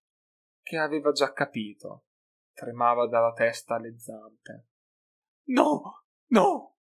che 0.63 0.77
aveva 0.79 1.13
già 1.13 1.33
capito. 1.33 2.07
Tremava 2.53 3.07
dalla 3.07 3.33
testa 3.33 3.77
alle 3.77 3.99
zampe. 3.99 4.67
No, 5.45 6.05
no, 6.27 6.77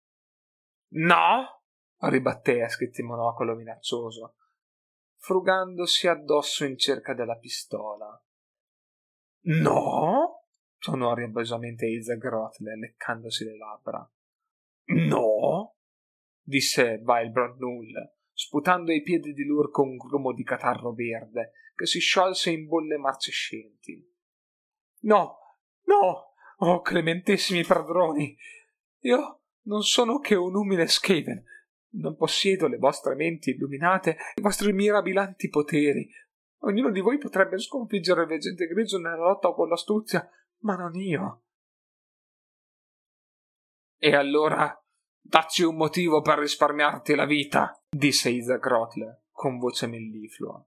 no! 0.90 1.62
ribatté 2.00 2.63
Esket 2.63 3.00
Monocolo 3.00 3.56
minaccioso 3.56 4.36
frugandosi 5.18 6.08
addosso 6.08 6.63
in 6.63 6.78
cerca 6.78 7.13
della 7.13 7.38
pistola. 7.38 8.24
No? 9.48 10.46
tonò 10.80 11.13
rabbiosamente 11.13 11.86
Isaac 11.86 12.20
Grotle, 12.20 12.78
leccandosi 12.78 13.44
le 13.44 13.58
labbra. 13.58 14.12
No? 14.86 15.76
disse 16.42 16.98
Vilbrand 17.00 17.60
Null, 17.60 18.16
sputando 18.39 18.91
ai 18.91 19.02
piedi 19.02 19.34
di 19.34 19.43
Lurco 19.43 19.82
un 19.82 19.97
grumo 19.97 20.32
di 20.32 20.43
catarro 20.43 20.93
verde 20.93 21.54
che 21.73 21.88
si 21.88 22.00
sciolse 22.00 22.52
in 22.52 22.67
bolle 22.67 22.97
marcescenti. 22.97 24.00
No, 25.02 25.38
no, 25.86 26.34
oh 26.58 26.82
clementissimi 26.82 27.63
padroni, 27.63 28.38
io 29.00 29.41
non 29.63 29.82
sono 29.82 30.19
che 30.19 30.36
un 30.36 30.56
umile 30.56 30.86
Skaven, 30.86 31.43
non 31.95 32.15
possiedo 32.15 32.67
le 32.67 32.78
vostre 32.78 33.15
menti 33.15 33.50
illuminate, 33.50 34.17
i 34.36 34.41
vostri 34.41 34.71
mirabilanti 34.71 35.50
poteri. 35.50 36.08
Ognuno 36.60 36.91
di 36.91 37.00
voi 37.00 37.17
potrebbe 37.17 37.58
sconfiggere 37.58 38.21
il 38.21 38.28
veggente 38.28 38.67
grigio 38.67 39.00
nella 39.00 39.15
lotta 39.15 39.52
con 39.52 39.67
l'astuzia, 39.67 40.30
ma 40.60 40.76
non 40.76 40.93
io. 40.93 41.41
E 43.97 44.15
allora 44.15 44.80
dacci 45.28 45.63
un 45.63 45.76
motivo 45.76 46.22
per 46.22 46.40
risparmiarti 46.40 47.13
la 47.13 47.26
vita, 47.26 47.78
disse 47.90 48.30
Isaac 48.30 48.66
Rotle 48.66 49.24
con 49.32 49.58
voce 49.58 49.88
melliflua. 49.88 50.65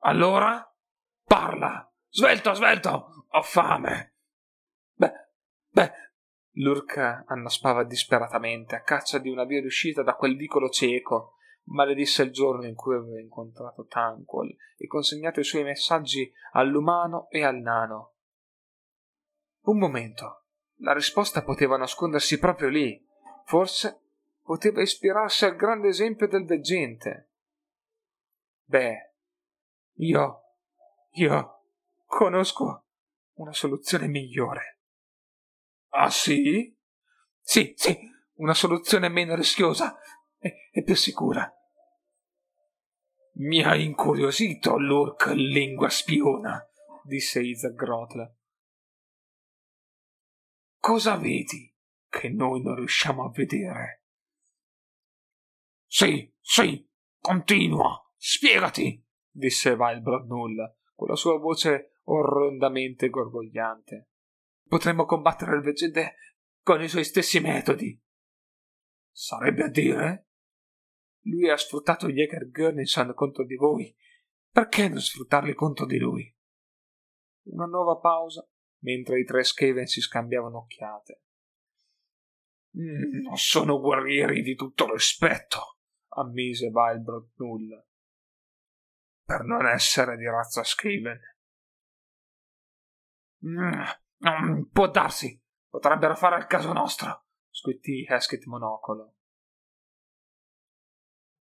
Allora? 0.00 0.62
Parla! 1.24 1.90
Svelto, 2.08 2.52
svelto! 2.52 3.26
Ho 3.30 3.42
fame! 3.42 4.16
Beh, 4.92 5.12
beh, 5.68 5.92
Lurk 6.56 7.24
annaspava 7.26 7.84
disperatamente 7.84 8.76
a 8.76 8.82
caccia 8.82 9.18
di 9.18 9.30
una 9.30 9.44
via 9.44 9.62
d'uscita 9.62 10.02
da 10.02 10.14
quel 10.14 10.36
vicolo 10.36 10.68
cieco. 10.68 11.36
Maledisse 11.66 12.22
il 12.22 12.30
giorno 12.30 12.66
in 12.66 12.74
cui 12.74 12.94
aveva 12.94 13.18
incontrato 13.18 13.86
Tanquil 13.86 14.54
e 14.76 14.86
consegnato 14.86 15.40
i 15.40 15.44
suoi 15.44 15.64
messaggi 15.64 16.30
all'umano 16.52 17.28
e 17.30 17.42
al 17.42 17.56
nano. 17.56 18.16
Un 19.62 19.78
momento. 19.78 20.43
La 20.84 20.92
risposta 20.92 21.42
poteva 21.42 21.78
nascondersi 21.78 22.38
proprio 22.38 22.68
lì. 22.68 23.02
Forse 23.46 24.02
poteva 24.42 24.82
ispirarsi 24.82 25.46
al 25.46 25.56
grande 25.56 25.88
esempio 25.88 26.28
del 26.28 26.44
veggente. 26.44 27.30
Beh, 28.64 29.14
io. 29.94 30.42
io 31.12 31.62
conosco 32.04 32.84
una 33.36 33.54
soluzione 33.54 34.08
migliore. 34.08 34.80
Ah 35.88 36.10
sì? 36.10 36.76
Sì, 37.40 37.72
sì, 37.76 37.98
una 38.34 38.54
soluzione 38.54 39.08
meno 39.08 39.34
rischiosa 39.34 39.98
e, 40.38 40.68
e 40.70 40.82
più 40.82 40.96
sicura. 40.96 41.50
Mi 43.36 43.62
ha 43.62 43.74
incuriosito 43.74 44.78
l'orc 44.78 45.28
lingua 45.28 45.88
spiona, 45.88 46.62
disse 47.04 47.40
Isaac 47.40 47.72
Grotle. 47.72 48.36
Cosa 50.84 51.16
vedi 51.16 51.74
che 52.10 52.28
noi 52.28 52.60
non 52.60 52.74
riusciamo 52.74 53.24
a 53.24 53.30
vedere? 53.30 54.04
Sì, 55.86 56.30
sì, 56.38 56.86
continua, 57.18 58.12
spiegati, 58.16 59.02
disse 59.30 59.70
Wildbrod 59.70 60.26
Null, 60.26 60.76
con 60.94 61.08
la 61.08 61.16
sua 61.16 61.38
voce 61.38 62.00
orrendamente 62.02 63.08
gorgogliante. 63.08 64.10
Potremmo 64.68 65.06
combattere 65.06 65.56
il 65.56 65.62
veggente 65.62 66.16
con 66.62 66.82
i 66.82 66.88
suoi 66.88 67.04
stessi 67.04 67.40
metodi. 67.40 67.98
Sarebbe 69.10 69.62
a 69.62 69.70
dire? 69.70 70.28
Lui 71.20 71.48
ha 71.48 71.56
sfruttato 71.56 72.08
Jäger 72.08 72.50
Gurninson 72.50 73.14
contro 73.14 73.46
di 73.46 73.56
voi. 73.56 73.96
Perché 74.50 74.88
non 74.90 75.00
sfruttarli 75.00 75.54
contro 75.54 75.86
di 75.86 75.96
lui? 75.96 76.30
Una 77.44 77.64
nuova 77.64 77.96
pausa, 77.96 78.46
mentre 78.84 79.18
i 79.20 79.24
tre 79.24 79.42
Skaven 79.42 79.86
si 79.86 80.00
scambiavano 80.00 80.58
occhiate. 80.58 81.22
Mm, 82.78 83.32
sono 83.34 83.80
guerrieri 83.80 84.42
di 84.42 84.54
tutto 84.54 84.92
rispetto, 84.92 85.78
ammise 86.08 86.70
Vilbrod 86.70 87.32
Null. 87.36 87.86
Per 89.24 89.42
non 89.42 89.66
essere 89.66 90.16
di 90.16 90.26
razza 90.26 90.62
Skaven. 90.62 91.20
Mm, 93.46 94.62
può 94.70 94.88
darsi, 94.90 95.40
potrebbero 95.68 96.14
fare 96.14 96.38
il 96.38 96.46
caso 96.46 96.72
nostro, 96.72 97.26
squittì 97.50 98.04
Heskett 98.08 98.44
Monocolo. 98.44 99.14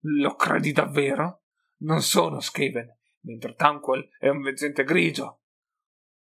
Lo 0.01 0.35
credi 0.37 0.73
davvero? 0.73 1.43
Non 1.79 2.01
sono 2.01 2.41
Skaven, 2.41 2.99
mentre 3.21 3.55
Tanquil 3.55 4.09
è 4.19 4.29
un 4.29 4.41
veggente 4.41 4.85
grigio. 4.85 5.41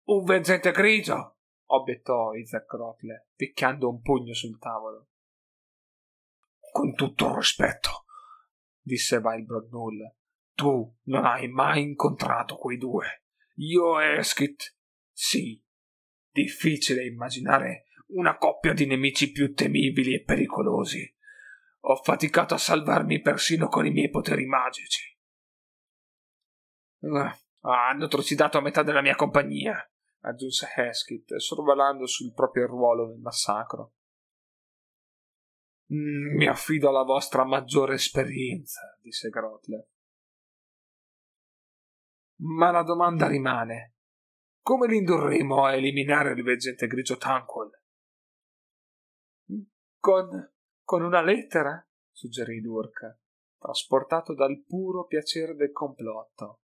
Un 0.04 0.24
veggente 0.24 0.72
grigio! 0.72 1.36
obiettò 1.66 2.34
Isaac 2.34 2.70
Rotle, 2.72 3.28
picchiando 3.34 3.88
un 3.88 4.00
pugno 4.00 4.34
sul 4.34 4.58
tavolo. 4.58 5.08
Con 6.72 6.94
tutto 6.94 7.28
il 7.28 7.34
rispetto, 7.34 8.04
disse 8.80 9.20
Vilbrod 9.20 9.70
Null, 9.70 10.14
tu 10.54 10.98
non 11.04 11.24
hai 11.24 11.48
mai 11.48 11.82
incontrato 11.82 12.56
quei 12.56 12.78
due. 12.78 13.24
Io 13.56 14.00
e 14.00 14.18
Eskit, 14.18 14.76
sì. 15.12 15.62
Difficile 16.30 17.04
immaginare 17.04 17.86
una 18.08 18.36
coppia 18.36 18.72
di 18.72 18.86
nemici 18.86 19.30
più 19.30 19.54
temibili 19.54 20.14
e 20.14 20.22
pericolosi. 20.22 21.14
Ho 21.84 21.96
faticato 21.96 22.54
a 22.54 22.58
salvarmi 22.58 23.20
persino 23.20 23.68
con 23.68 23.86
i 23.86 23.90
miei 23.90 24.08
poteri 24.08 24.46
magici. 24.46 25.18
Uh, 27.00 27.28
hanno 27.60 28.08
trucidato 28.08 28.58
a 28.58 28.60
metà 28.60 28.82
della 28.82 29.02
mia 29.02 29.16
compagnia, 29.16 29.84
aggiunse 30.22 30.68
Heskit, 30.74 31.36
sorvolando 31.36 32.06
sul 32.06 32.32
proprio 32.32 32.66
ruolo 32.66 33.06
nel 33.06 33.18
massacro. 33.18 33.92
Mm, 35.92 36.36
mi 36.36 36.46
affido 36.46 36.88
alla 36.88 37.04
vostra 37.04 37.44
maggiore 37.44 37.94
esperienza, 37.94 38.96
disse 39.00 39.28
Grotler. 39.28 39.86
Ma 42.40 42.70
la 42.70 42.82
domanda 42.82 43.28
rimane: 43.28 43.94
come 44.62 44.88
li 44.88 44.96
indurremo 44.96 45.64
a 45.64 45.74
eliminare 45.74 46.32
il 46.32 46.42
veggente 46.42 46.86
grigio 46.86 47.16
Tanquil? 47.16 47.70
Con 49.98 50.52
con 50.84 51.02
una 51.02 51.22
lettera? 51.22 51.82
suggerì 52.10 52.60
Durk, 52.60 53.18
trasportato 53.58 54.34
dal 54.34 54.62
puro 54.66 55.06
piacere 55.06 55.54
del 55.54 55.72
complotto. 55.72 56.60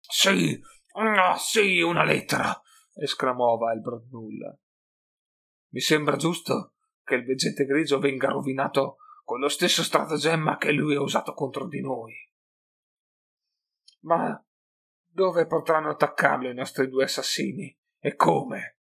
Sì, 0.00 0.58
oh, 1.02 1.36
sì, 1.36 1.80
una 1.80 2.04
lettera! 2.04 2.60
esclamò 2.94 3.56
Valbrod 3.56 4.08
Null. 4.10 4.58
Mi 5.72 5.80
sembra 5.80 6.16
giusto 6.16 6.74
che 7.02 7.16
il 7.16 7.24
veggente 7.24 7.64
grigio 7.64 7.98
venga 7.98 8.28
rovinato 8.28 8.96
con 9.24 9.40
lo 9.40 9.48
stesso 9.48 9.82
stratagemma 9.82 10.56
che 10.56 10.72
lui 10.72 10.94
ha 10.94 11.00
usato 11.00 11.34
contro 11.34 11.66
di 11.66 11.80
noi. 11.80 12.14
Ma 14.00 14.42
dove 15.06 15.46
potranno 15.46 15.90
attaccarlo 15.90 16.48
i 16.48 16.54
nostri 16.54 16.88
due 16.88 17.04
assassini? 17.04 17.76
E 17.98 18.14
come? 18.14 18.78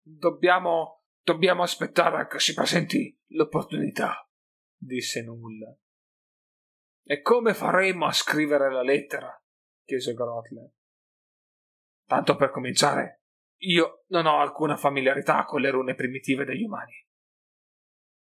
Dobbiamo 0.00 1.00
Dobbiamo 1.22 1.62
aspettare 1.62 2.26
che 2.26 2.40
si 2.40 2.54
presenti 2.54 3.16
l'opportunità, 3.28 4.28
disse 4.76 5.22
Null. 5.22 5.78
E 7.04 7.20
come 7.20 7.54
faremo 7.54 8.06
a 8.06 8.12
scrivere 8.12 8.72
la 8.72 8.82
lettera? 8.82 9.39
Chiese 9.90 10.14
Grotler. 10.14 10.70
Tanto 12.06 12.36
per 12.36 12.50
cominciare, 12.50 13.22
io 13.62 14.04
non 14.08 14.26
ho 14.26 14.40
alcuna 14.40 14.76
familiarità 14.76 15.44
con 15.44 15.60
le 15.60 15.70
rune 15.70 15.94
primitive 15.94 16.44
degli 16.44 16.62
umani. 16.62 16.94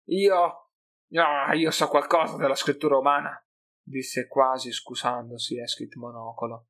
Io. 0.09 0.71
Ah, 1.13 1.53
io 1.53 1.71
so 1.71 1.87
qualcosa 1.87 2.35
della 2.37 2.55
scrittura 2.55 2.97
umana, 2.97 3.33
disse 3.81 4.27
quasi 4.27 4.71
scusandosi 4.71 5.57
Eskit 5.59 5.95
Monocolo. 5.95 6.67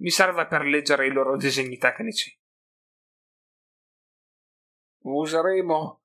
Mi 0.00 0.10
serve 0.10 0.46
per 0.46 0.62
leggere 0.62 1.06
i 1.06 1.12
loro 1.12 1.36
disegni 1.36 1.78
tecnici. 1.78 2.36
Useremo. 5.04 6.02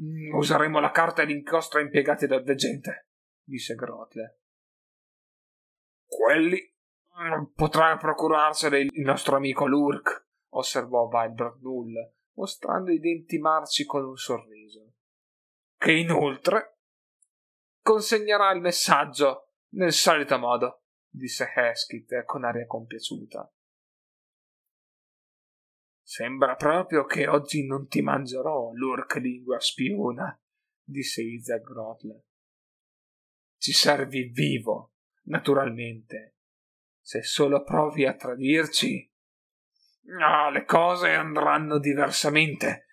Mm, 0.00 0.34
useremo 0.34 0.80
la 0.80 0.90
carta 0.90 1.24
d'inchiostro 1.24 1.80
impiegati 1.80 2.26
dal 2.26 2.42
veggente, 2.42 3.08
disse 3.44 3.74
Grotle. 3.74 4.40
Quelli 6.06 6.71
potrà 7.54 7.96
procurarsene 7.96 8.78
il 8.78 9.00
nostro 9.00 9.36
amico 9.36 9.66
Lurk, 9.66 10.26
osservò 10.50 11.08
Wildbrod 11.08 11.60
Null, 11.60 11.92
mostrando 12.34 12.90
i 12.90 12.98
denti 12.98 13.38
marci 13.38 13.84
con 13.84 14.04
un 14.04 14.16
sorriso. 14.16 14.94
Che 15.76 15.92
inoltre 15.92 16.78
consegnerà 17.82 18.52
il 18.52 18.60
messaggio 18.60 19.54
nel 19.70 19.92
solito 19.92 20.38
modo, 20.38 20.84
disse 21.08 21.52
Heskit 21.54 22.24
con 22.24 22.44
aria 22.44 22.66
compiaciuta. 22.66 23.52
Sembra 26.02 26.56
proprio 26.56 27.04
che 27.04 27.26
oggi 27.26 27.66
non 27.66 27.88
ti 27.88 28.02
mangerò, 28.02 28.70
l'orc 28.72 29.16
lingua 29.16 29.58
spiona, 29.60 30.38
disse 30.82 31.22
Isaac 31.22 31.62
Grotler. 31.62 32.22
Ci 33.56 33.72
servi 33.72 34.24
vivo, 34.24 34.92
naturalmente. 35.24 36.31
Se 37.02 37.22
solo 37.22 37.62
provi 37.64 38.06
a 38.06 38.14
tradirci. 38.14 39.10
Ah, 40.20 40.48
le 40.50 40.64
cose 40.64 41.10
andranno 41.10 41.78
diversamente. 41.78 42.86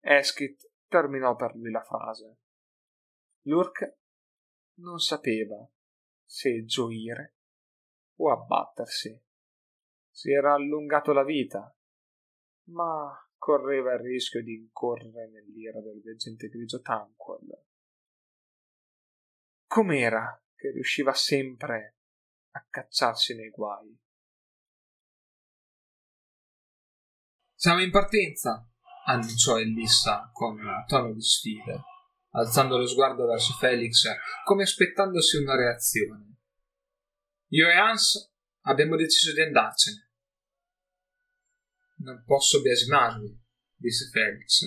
Eskit 0.00 0.70
terminò 0.88 1.36
per 1.36 1.54
lui 1.54 1.70
la 1.70 1.82
frase. 1.82 2.38
L'urk 3.42 3.98
non 4.80 4.98
sapeva 4.98 5.68
se 6.24 6.64
gioire 6.64 7.36
o 8.16 8.32
abbattersi. 8.32 9.22
Si 10.10 10.32
era 10.32 10.54
allungato 10.54 11.12
la 11.12 11.24
vita 11.24 11.72
ma 12.70 13.12
correva 13.36 13.94
il 13.94 14.00
rischio 14.00 14.42
di 14.42 14.54
incorrere 14.54 15.28
nell'ira 15.28 15.80
del 15.80 16.00
veggente 16.02 16.48
grigio 16.48 16.80
Tanquil. 16.80 17.64
Com'era 19.66 20.42
che 20.54 20.70
riusciva 20.70 21.12
sempre 21.14 21.99
a 22.52 22.66
cacciarsi 22.68 23.34
nei 23.34 23.50
guai? 23.50 23.98
Siamo 27.54 27.82
in 27.82 27.90
partenza, 27.90 28.66
annunciò 29.04 29.58
Elissa 29.58 30.30
con 30.32 30.58
tono 30.86 31.12
di 31.12 31.20
sfida, 31.20 31.82
alzando 32.30 32.78
lo 32.78 32.86
sguardo 32.86 33.26
verso 33.26 33.52
Felix 33.54 34.06
come 34.44 34.62
aspettandosi 34.62 35.36
una 35.36 35.56
reazione. 35.56 36.36
Io 37.48 37.68
e 37.68 37.74
Hans 37.74 38.32
abbiamo 38.62 38.96
deciso 38.96 39.32
di 39.32 39.40
andarcene. 39.40 40.10
Non 41.96 42.22
posso 42.24 42.62
biasimarvi, 42.62 43.38
disse 43.74 44.08
Felix. 44.08 44.62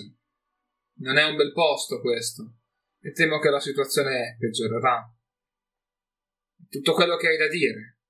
Non 0.98 1.16
è 1.16 1.24
un 1.24 1.36
bel 1.36 1.52
posto 1.52 2.00
questo, 2.00 2.58
e 3.00 3.12
temo 3.12 3.38
che 3.38 3.50
la 3.50 3.60
situazione 3.60 4.36
peggiorerà. 4.38 5.13
Tutto 6.74 6.92
quello 6.94 7.16
che 7.16 7.28
hai 7.28 7.36
da 7.36 7.46
dire. 7.46 8.00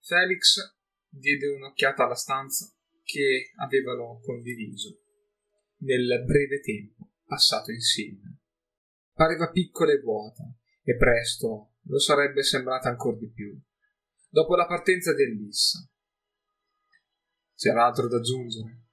Felix 0.00 0.76
diede 1.08 1.46
un'occhiata 1.46 2.04
alla 2.04 2.14
stanza 2.14 2.70
che 3.02 3.52
avevano 3.56 4.20
condiviso 4.20 5.00
nel 5.78 6.24
breve 6.26 6.60
tempo 6.60 7.12
passato 7.24 7.70
insieme. 7.72 8.40
Pareva 9.14 9.50
piccola 9.50 9.92
e 9.92 10.00
vuota, 10.00 10.44
e 10.82 10.94
presto 10.96 11.76
lo 11.84 11.98
sarebbe 11.98 12.42
sembrata 12.42 12.90
ancora 12.90 13.16
di 13.16 13.30
più, 13.30 13.58
dopo 14.28 14.54
la 14.54 14.66
partenza 14.66 15.14
dell'Issa 15.14 15.78
c'era 17.54 17.86
altro 17.86 18.08
da 18.08 18.18
aggiungere. 18.18 18.88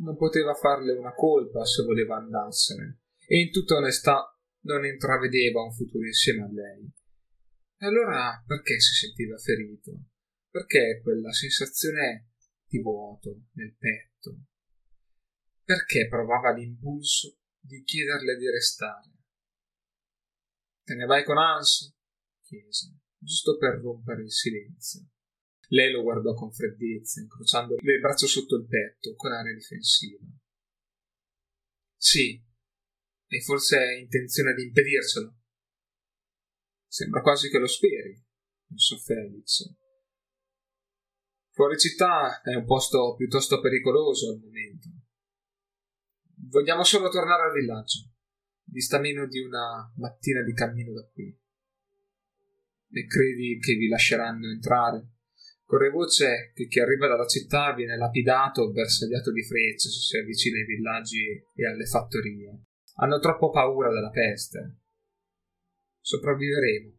Non 0.00 0.18
poteva 0.18 0.52
farle 0.52 0.92
una 0.92 1.14
colpa 1.14 1.64
se 1.64 1.82
voleva 1.84 2.16
andarsene, 2.16 3.00
e 3.26 3.40
in 3.40 3.50
tutta 3.50 3.76
onestà 3.76 4.38
non 4.64 4.84
intravedeva 4.84 5.62
un 5.62 5.72
futuro 5.72 6.04
insieme 6.04 6.42
a 6.42 6.52
lei. 6.52 6.98
E 7.82 7.86
allora 7.86 8.42
perché 8.46 8.78
si 8.78 8.92
sentiva 8.92 9.38
ferito? 9.38 9.92
Perché 10.50 11.00
quella 11.02 11.32
sensazione 11.32 12.32
di 12.66 12.78
vuoto 12.82 13.46
nel 13.52 13.74
petto? 13.74 14.40
Perché 15.64 16.06
provava 16.06 16.52
l'impulso 16.52 17.38
di 17.58 17.82
chiederle 17.82 18.36
di 18.36 18.50
restare? 18.50 19.10
Te 20.84 20.94
ne 20.94 21.06
vai 21.06 21.24
con 21.24 21.38
Hans? 21.38 21.94
chiese, 22.42 22.98
giusto 23.16 23.56
per 23.56 23.80
rompere 23.80 24.24
il 24.24 24.32
silenzio. 24.32 25.08
Lei 25.68 25.90
lo 25.90 26.02
guardò 26.02 26.34
con 26.34 26.52
freddezza, 26.52 27.20
incrociando 27.20 27.76
le 27.80 27.98
braccia 27.98 28.26
sotto 28.26 28.56
il 28.56 28.66
petto, 28.66 29.14
con 29.14 29.32
aria 29.32 29.54
difensiva. 29.54 30.26
Sì, 31.96 32.44
e 33.26 33.40
forse 33.40 33.78
hai 33.78 34.02
intenzione 34.02 34.52
di 34.52 34.64
impedircelo. 34.64 35.39
Sembra 36.92 37.22
quasi 37.22 37.48
che 37.48 37.58
lo 37.58 37.68
speri, 37.68 38.20
pensò 38.66 38.96
Felix. 38.96 39.62
Fuori 41.50 41.78
città 41.78 42.42
è 42.42 42.56
un 42.56 42.64
posto 42.64 43.14
piuttosto 43.14 43.60
pericoloso 43.60 44.30
al 44.30 44.40
momento. 44.40 44.88
Vogliamo 46.48 46.82
solo 46.82 47.08
tornare 47.08 47.44
al 47.44 47.52
villaggio. 47.52 48.10
Dista 48.64 48.98
meno 48.98 49.28
di 49.28 49.38
una 49.38 49.92
mattina 49.98 50.42
di 50.42 50.52
cammino 50.52 50.92
da 50.92 51.08
qui. 51.12 51.32
E 52.90 53.06
credi 53.06 53.60
che 53.60 53.74
vi 53.74 53.86
lasceranno 53.86 54.50
entrare? 54.50 55.10
Corre 55.62 55.90
voce 55.90 56.50
che 56.52 56.66
chi 56.66 56.80
arriva 56.80 57.06
dalla 57.06 57.28
città 57.28 57.72
viene 57.72 57.96
lapidato 57.96 58.62
o 58.62 58.72
bersagliato 58.72 59.30
di 59.30 59.44
frecce 59.44 59.88
se 59.90 60.00
si 60.00 60.16
avvicina 60.16 60.58
ai 60.58 60.64
villaggi 60.64 61.40
e 61.54 61.66
alle 61.66 61.86
fattorie. 61.86 62.64
Hanno 62.96 63.20
troppo 63.20 63.50
paura 63.50 63.92
della 63.92 64.10
peste. 64.10 64.79
Sopravviveremo, 66.10 66.92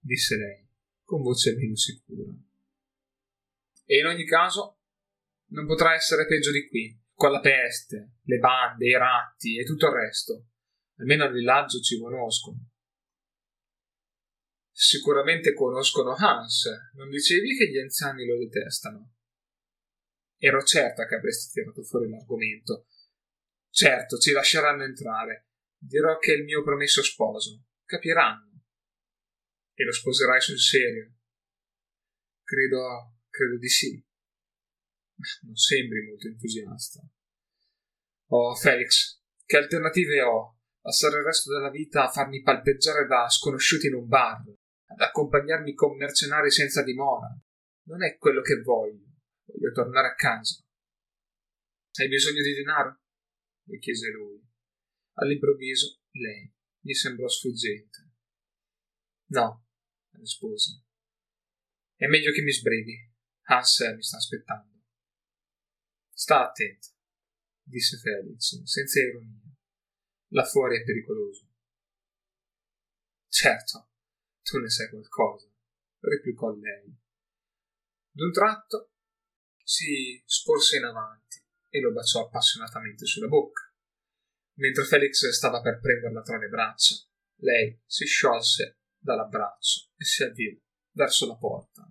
disse 0.00 0.36
lei, 0.36 0.68
con 1.04 1.22
voce 1.22 1.54
meno 1.54 1.76
sicura. 1.76 2.34
E 3.84 3.98
in 3.98 4.06
ogni 4.06 4.26
caso 4.26 4.80
non 5.50 5.64
potrà 5.64 5.94
essere 5.94 6.26
peggio 6.26 6.50
di 6.50 6.66
qui, 6.66 7.00
con 7.14 7.30
la 7.30 7.38
peste, 7.38 8.14
le 8.22 8.38
bande, 8.38 8.88
i 8.88 8.98
ratti 8.98 9.60
e 9.60 9.64
tutto 9.64 9.86
il 9.86 9.92
resto. 9.92 10.46
Almeno 10.96 11.22
al 11.22 11.32
villaggio 11.34 11.78
ci 11.78 12.00
conoscono. 12.00 12.68
Sicuramente 14.72 15.54
conoscono 15.54 16.16
Hans, 16.16 16.68
non 16.94 17.08
dicevi 17.08 17.56
che 17.56 17.70
gli 17.70 17.78
anziani 17.78 18.26
lo 18.26 18.38
detestano? 18.38 19.14
Ero 20.36 20.64
certa 20.64 21.06
che 21.06 21.14
avresti 21.14 21.52
tirato 21.52 21.84
fuori 21.84 22.10
l'argomento. 22.10 22.88
Certo, 23.70 24.18
ci 24.18 24.32
lasceranno 24.32 24.82
entrare. 24.82 25.50
Dirò 25.78 26.18
che 26.18 26.32
è 26.32 26.36
il 26.36 26.42
mio 26.42 26.64
promesso 26.64 27.04
sposo. 27.04 27.62
Capiranno. 27.86 28.64
E 29.74 29.84
lo 29.84 29.92
sposerai 29.92 30.40
sul 30.40 30.58
serio? 30.58 31.14
Credo, 32.42 33.20
credo 33.30 33.58
di 33.58 33.68
sì. 33.68 34.04
Non 35.42 35.54
sembri 35.54 36.04
molto 36.04 36.26
entusiasta. 36.26 37.00
Oh, 38.30 38.54
Felix, 38.56 39.20
che 39.44 39.56
alternative 39.56 40.20
ho? 40.22 40.58
Passare 40.80 41.18
il 41.18 41.24
resto 41.24 41.52
della 41.52 41.70
vita 41.70 42.04
a 42.04 42.10
farmi 42.10 42.42
palpeggiare 42.42 43.06
da 43.06 43.28
sconosciuti 43.28 43.86
in 43.86 43.94
un 43.94 44.08
bar, 44.08 44.42
ad 44.86 45.00
accompagnarmi 45.00 45.74
con 45.74 45.96
mercenari 45.96 46.50
senza 46.50 46.82
dimora. 46.82 47.28
Non 47.86 48.02
è 48.02 48.16
quello 48.18 48.40
che 48.40 48.60
voglio. 48.62 49.04
Voglio 49.44 49.70
tornare 49.72 50.08
a 50.08 50.14
casa. 50.14 50.60
Hai 51.92 52.08
bisogno 52.08 52.42
di 52.42 52.52
denaro? 52.52 53.00
le 53.68 53.78
chiese 53.78 54.10
lui. 54.10 54.44
All'improvviso 55.14 56.00
lei 56.12 56.55
gli 56.86 56.94
sembrò 56.94 57.28
sfuggente. 57.28 58.12
No, 59.30 59.66
rispose. 60.12 60.84
È 61.96 62.06
meglio 62.06 62.30
che 62.30 62.42
mi 62.42 62.52
sbrighi. 62.52 63.12
Hans 63.48 63.80
mi 63.94 64.02
sta 64.02 64.18
aspettando. 64.18 64.84
Sta 66.12 66.48
attento, 66.48 66.88
disse 67.62 67.98
Felix, 67.98 68.62
senza 68.62 69.00
ironia. 69.00 69.54
Là 70.28 70.44
fuori 70.44 70.78
è 70.78 70.84
pericoloso. 70.84 71.48
Certo, 73.28 73.90
tu 74.42 74.58
ne 74.58 74.70
sai 74.70 74.88
qualcosa, 74.88 75.52
replicò 76.00 76.54
lei. 76.54 76.96
D'un 78.10 78.32
tratto 78.32 78.92
si 79.62 80.22
sporse 80.24 80.76
in 80.76 80.84
avanti 80.84 81.44
e 81.68 81.80
lo 81.80 81.92
baciò 81.92 82.24
appassionatamente 82.24 83.04
sulla 83.04 83.28
bocca. 83.28 83.70
Mentre 84.58 84.84
Felix 84.84 85.28
stava 85.30 85.60
per 85.60 85.80
prenderla 85.80 86.22
tra 86.22 86.38
le 86.38 86.48
braccia, 86.48 86.94
lei 87.40 87.78
si 87.84 88.06
sciolse 88.06 88.80
dall'abbraccio 88.98 89.90
e 89.96 90.04
si 90.04 90.22
avviò 90.22 90.52
verso 90.92 91.26
la 91.26 91.36
porta. 91.36 91.90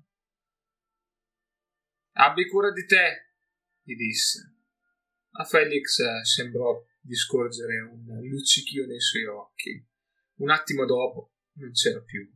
Abbi 2.17 2.47
cura 2.47 2.71
di 2.71 2.85
te, 2.85 3.33
gli 3.81 3.95
disse. 3.95 4.53
A 5.37 5.43
Felix 5.43 6.01
sembrò 6.23 6.81
di 6.99 7.15
scorgere 7.15 7.81
un 7.81 8.19
luccichio 8.23 8.87
nei 8.87 9.01
suoi 9.01 9.25
occhi. 9.25 9.85
Un 10.37 10.49
attimo 10.49 10.85
dopo 10.85 11.33
non 11.57 11.71
c'era 11.71 12.01
più. 12.01 12.27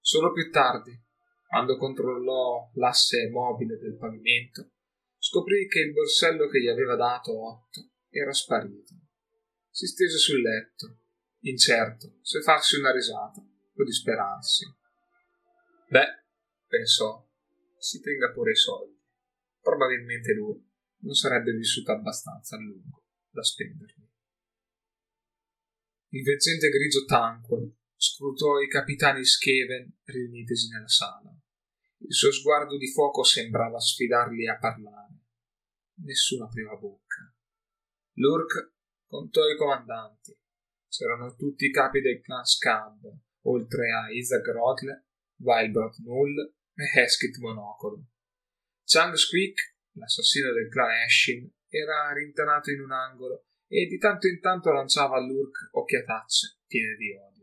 Solo 0.00 0.32
più 0.32 0.50
tardi, 0.50 1.00
quando 1.46 1.78
controllò 1.78 2.70
l'asse 2.74 3.28
mobile 3.30 3.78
del 3.78 3.96
pavimento, 3.96 4.72
scoprì 5.18 5.66
che 5.66 5.80
il 5.80 5.92
borsello 5.92 6.48
che 6.48 6.60
gli 6.60 6.68
aveva 6.68 6.96
dato 6.96 7.32
Otto 7.32 7.92
era 8.10 8.32
sparito. 8.32 9.05
Si 9.76 9.86
stese 9.88 10.16
sul 10.16 10.40
letto, 10.40 11.00
incerto 11.40 12.16
se 12.22 12.40
farsi 12.40 12.78
una 12.78 12.92
risata 12.92 13.42
o 13.42 13.84
disperarsi. 13.84 14.64
Beh, 15.90 16.24
pensò, 16.66 17.28
si 17.76 18.00
tenga 18.00 18.32
pure 18.32 18.52
i 18.52 18.56
soldi. 18.56 18.98
Probabilmente 19.60 20.32
lui 20.32 20.66
non 21.00 21.12
sarebbe 21.12 21.52
vissuto 21.52 21.92
abbastanza 21.92 22.56
a 22.56 22.58
lungo 22.58 23.04
da 23.28 23.42
spenderli. 23.42 24.10
Il 26.08 26.22
veggente 26.22 26.70
grigio 26.70 27.04
Tanquil 27.04 27.76
scrutò 27.96 28.58
i 28.60 28.68
capitani 28.68 29.26
Skeven 29.26 29.98
riunitesi 30.04 30.70
nella 30.70 30.88
sala. 30.88 31.38
Il 31.98 32.14
suo 32.14 32.32
sguardo 32.32 32.78
di 32.78 32.90
fuoco 32.90 33.22
sembrava 33.24 33.78
sfidarli 33.78 34.48
a 34.48 34.56
parlare. 34.56 35.20
Nessuno 35.96 36.46
apriva 36.46 36.74
bocca. 36.76 37.30
Lurk 38.14 38.75
contò 39.06 39.46
i 39.48 39.56
comandanti. 39.56 40.36
C'erano 40.88 41.34
tutti 41.34 41.66
i 41.66 41.70
capi 41.70 42.00
del 42.00 42.20
clan 42.20 42.44
Scab, 42.44 43.00
oltre 43.42 43.92
a 43.92 44.10
Isaac 44.10 44.46
Rotle, 44.48 45.06
Wildbrot 45.38 45.98
Null 45.98 46.54
e 46.74 47.00
Heskit 47.00 47.38
Monocolo. 47.38 48.04
Chang 48.84 49.14
Squeak, 49.14 49.76
l'assassino 49.92 50.52
del 50.52 50.68
clan 50.68 51.02
Ashin, 51.04 51.50
era 51.68 52.12
rintanato 52.12 52.70
in 52.70 52.80
un 52.80 52.92
angolo 52.92 53.46
e 53.68 53.86
di 53.86 53.98
tanto 53.98 54.28
in 54.28 54.40
tanto 54.40 54.70
lanciava 54.72 55.16
a 55.16 55.20
Lurk 55.20 55.70
occhiatacce 55.72 56.60
piene 56.66 56.94
di 56.94 57.12
odio 57.12 57.36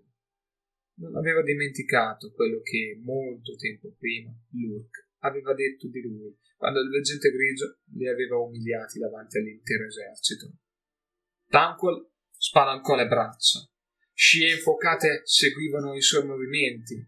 non 0.95 1.15
aveva 1.15 1.41
dimenticato 1.41 2.31
quello 2.33 2.61
che 2.61 2.99
molto 3.01 3.55
tempo 3.55 3.93
prima 3.97 4.31
Lurk 4.51 5.09
aveva 5.19 5.53
detto 5.53 5.87
di 5.87 6.01
lui 6.01 6.37
quando 6.55 6.81
il 6.81 6.89
veggente 6.89 7.29
grigio 7.31 7.79
li 7.95 8.07
aveva 8.07 8.37
umiliati 8.37 8.99
davanti 8.99 9.37
all'intero 9.37 9.85
esercito. 9.85 10.53
Tanquil 11.53 12.09
spalancò 12.31 12.95
le 12.95 13.05
braccia. 13.05 13.59
Scie 14.11 14.55
infuocate 14.55 15.21
seguivano 15.23 15.93
i 15.93 16.01
suoi 16.01 16.25
movimenti, 16.25 17.07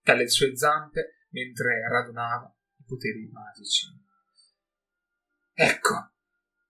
dalle 0.00 0.28
sue 0.28 0.56
zampe 0.56 1.26
mentre 1.30 1.88
radunava 1.88 2.56
i 2.76 2.84
poteri 2.86 3.28
magici. 3.32 3.88
Ecco, 5.52 6.12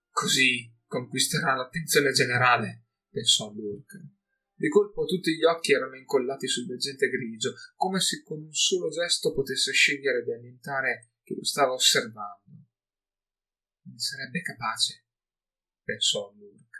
così 0.09 0.67
conquisterà 0.87 1.53
l'attenzione 1.53 2.11
generale, 2.11 2.87
pensò 3.07 3.51
Lurk. 3.51 4.01
Di 4.55 4.67
colpo 4.69 5.05
tutti 5.05 5.35
gli 5.35 5.43
occhi 5.43 5.73
erano 5.73 5.97
incollati 5.97 6.47
sul 6.47 6.65
veggente 6.65 7.07
grigio, 7.07 7.53
come 7.75 7.99
se 7.99 8.23
con 8.23 8.41
un 8.41 8.51
solo 8.51 8.89
gesto 8.89 9.31
potesse 9.31 9.71
scegliere 9.71 10.23
di 10.23 10.33
annientare 10.33 11.11
chi 11.21 11.35
lo 11.35 11.43
stava 11.43 11.73
osservando. 11.73 12.65
Ne 13.83 13.99
sarebbe 13.99 14.41
capace, 14.41 15.05
pensò 15.83 16.33
Lurk. 16.33 16.70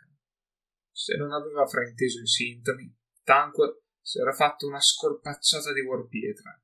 Se 1.02 1.18
non 1.18 1.32
aveva 1.32 1.66
frainteso 1.66 2.22
i 2.22 2.28
sintomi, 2.28 2.96
Tanquil 3.24 3.74
si 4.00 4.20
era 4.20 4.34
fatto 4.34 4.68
una 4.68 4.80
scorpacciata 4.80 5.74
di 5.74 5.82
warpietra. 5.82 6.62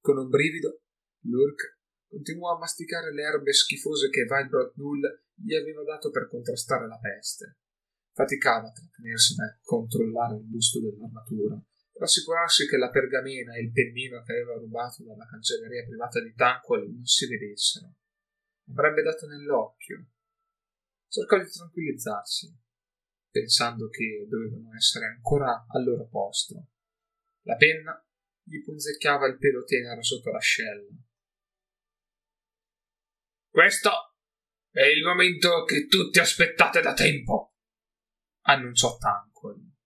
Con 0.00 0.16
un 0.16 0.28
brivido, 0.30 0.84
Lurk 1.24 1.80
continuò 2.08 2.54
a 2.54 2.58
masticare 2.58 3.12
le 3.12 3.20
erbe 3.20 3.52
schifose 3.52 4.08
che 4.08 4.22
Vibrat 4.22 4.72
Null 4.76 5.02
gli 5.34 5.54
aveva 5.54 5.84
dato 5.84 6.10
per 6.10 6.28
contrastare 6.28 6.86
la 6.86 6.98
peste. 6.98 7.58
Faticava 8.14 8.68
a 8.68 8.72
trattenersi 8.72 9.34
dal 9.34 9.58
controllare 9.64 10.36
il 10.36 10.44
busto 10.44 10.80
dell'armatura, 10.80 11.62
per 11.92 12.02
assicurarsi 12.04 12.66
che 12.66 12.78
la 12.78 12.88
pergamena 12.88 13.54
e 13.54 13.64
il 13.64 13.70
pennino 13.70 14.22
che 14.22 14.32
aveva 14.32 14.54
rubato 14.54 15.04
dalla 15.04 15.26
cancelleria 15.26 15.84
privata 15.84 16.22
di 16.22 16.32
Tanquil 16.32 16.90
non 16.90 17.04
si 17.04 17.28
vedessero. 17.28 17.96
Avrebbe 18.70 19.02
dato 19.02 19.26
nell'occhio. 19.26 20.06
Cercò 21.06 21.36
di 21.36 21.50
tranquillizzarsi, 21.50 22.68
pensando 23.30 23.88
che 23.88 24.26
dovevano 24.28 24.74
essere 24.74 25.06
ancora 25.06 25.64
al 25.68 25.84
loro 25.84 26.08
posto. 26.08 26.68
La 27.42 27.56
penna 27.56 28.04
gli 28.42 28.62
punzecchiava 28.62 29.26
il 29.26 29.38
pelo 29.38 29.64
tenero 29.64 30.02
sotto 30.02 30.30
l'ascella. 30.30 30.88
Questo 33.48 33.90
è 34.70 34.84
il 34.84 35.02
momento 35.04 35.64
che 35.64 35.86
tutti 35.86 36.18
aspettate 36.18 36.80
da 36.80 36.92
tempo, 36.92 37.54
annunciò 38.42 38.96
Tankon. 38.96 39.76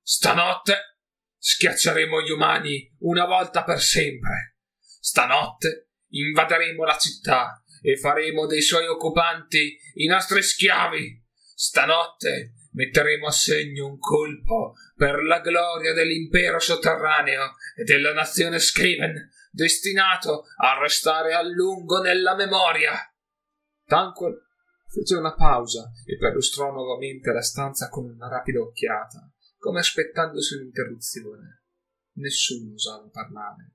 Stanotte 0.00 0.98
schiacceremo 1.36 2.22
gli 2.22 2.30
umani 2.30 2.94
una 3.00 3.26
volta 3.26 3.64
per 3.64 3.80
sempre. 3.80 4.58
Stanotte 4.78 5.90
invaderemo 6.08 6.84
la 6.84 6.96
città 6.96 7.62
e 7.82 7.96
faremo 7.96 8.46
dei 8.46 8.62
suoi 8.62 8.86
occupanti 8.86 9.76
i 9.94 10.06
nostri 10.06 10.42
schiavi. 10.42 11.22
Stanotte 11.54 12.52
metteremo 12.74 13.26
a 13.26 13.32
segno 13.32 13.86
un 13.86 13.98
colpo 13.98 14.74
per 14.94 15.22
la 15.22 15.40
gloria 15.40 15.92
dell'impero 15.92 16.58
sotterraneo 16.58 17.54
e 17.76 17.84
della 17.84 18.12
nazione 18.12 18.58
Scriven, 18.58 19.30
destinato 19.50 20.44
a 20.56 20.78
restare 20.78 21.34
a 21.34 21.42
lungo 21.42 22.00
nella 22.00 22.34
memoria. 22.34 22.92
Tanquil 23.86 24.40
fece 24.88 25.16
una 25.16 25.34
pausa 25.34 25.90
e 26.04 26.16
perlustrò 26.16 26.70
nuovamente 26.70 27.32
la 27.32 27.42
stanza 27.42 27.88
con 27.88 28.04
una 28.04 28.28
rapida 28.28 28.60
occhiata, 28.60 29.30
come 29.58 29.80
aspettandosi 29.80 30.56
un'interruzione. 30.56 31.62
Nessuno 32.14 32.74
osava 32.74 33.08
parlare. 33.10 33.72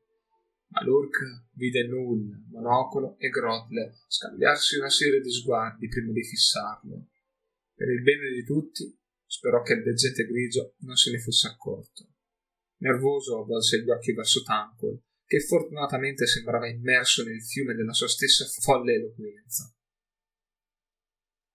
Ma 0.71 0.83
l'orca 0.83 1.25
vide 1.53 1.87
Null, 1.87 2.45
Monocolo 2.51 3.17
e 3.17 3.29
Grotle 3.29 3.97
scambiarsi 4.07 4.77
una 4.77 4.89
serie 4.89 5.19
di 5.19 5.31
sguardi 5.31 5.87
prima 5.87 6.11
di 6.11 6.23
fissarlo. 6.23 7.07
Per 7.79 7.87
il 7.87 8.01
bene 8.01 8.29
di 8.31 8.43
tutti, 8.43 8.93
sperò 9.25 9.61
che 9.61 9.71
il 9.71 9.83
veggente 9.83 10.25
grigio 10.25 10.75
non 10.79 10.97
se 10.97 11.11
ne 11.11 11.19
fosse 11.21 11.47
accorto. 11.47 12.09
Nervoso 12.79 13.45
volse 13.45 13.81
gli 13.81 13.89
occhi 13.89 14.11
verso 14.11 14.43
Tanquil, 14.43 15.01
che 15.25 15.39
fortunatamente 15.39 16.27
sembrava 16.27 16.67
immerso 16.67 17.23
nel 17.23 17.41
fiume 17.41 17.75
della 17.75 17.93
sua 17.93 18.09
stessa 18.09 18.43
folle 18.61 18.95
eloquenza. 18.95 19.73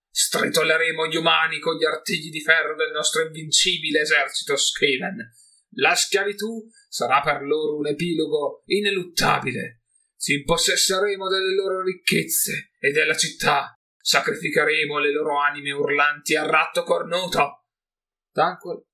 Stritolleremo 0.09 1.09
gli 1.09 1.17
umani 1.17 1.59
con 1.59 1.77
gli 1.77 1.85
artigli 1.85 2.31
di 2.31 2.41
ferro 2.41 2.75
del 2.75 2.93
nostro 2.93 3.27
invincibile 3.27 4.01
esercito 4.01 4.57
Skaven. 4.57 5.31
La 5.73 5.95
schiavitù 5.95 6.67
sarà 6.89 7.21
per 7.21 7.43
loro 7.43 7.77
un 7.77 7.89
epilogo 7.89 8.63
ineluttabile. 8.65 9.83
Ci 10.17 10.37
impossesseremo 10.37 11.29
delle 11.29 11.55
loro 11.55 11.83
ricchezze 11.83 12.71
e 12.79 12.93
della 12.93 13.15
città 13.15 13.79
Sacrificheremo 14.07 14.99
le 14.99 15.11
loro 15.13 15.41
anime 15.41 15.73
urlanti 15.73 16.37
al 16.37 16.47
ratto 16.47 16.83
cornuto. 16.83 17.65
Dunque 18.31 18.89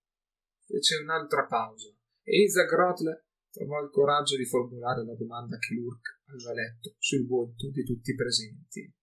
fece 0.65 1.03
un'altra 1.03 1.47
pausa 1.47 1.89
e 2.23 2.43
Isa 2.43 2.63
Grotle 2.63 3.27
trovò 3.51 3.83
il 3.83 3.91
coraggio 3.91 4.37
di 4.37 4.47
formulare 4.47 5.05
la 5.05 5.17
domanda 5.17 5.59
che 5.59 5.75
Lurk 5.75 6.21
aveva 6.29 6.53
letto 6.53 6.95
sul 6.99 7.27
volto 7.27 7.71
di 7.71 7.83
tutti 7.83 8.13
i 8.13 8.15
presenti. 8.15 8.95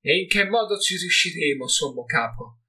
E 0.00 0.20
in 0.22 0.26
che 0.28 0.48
modo 0.48 0.78
ci 0.78 0.96
riusciremo, 0.96 1.68
sommo 1.68 2.04
capo? 2.04 2.62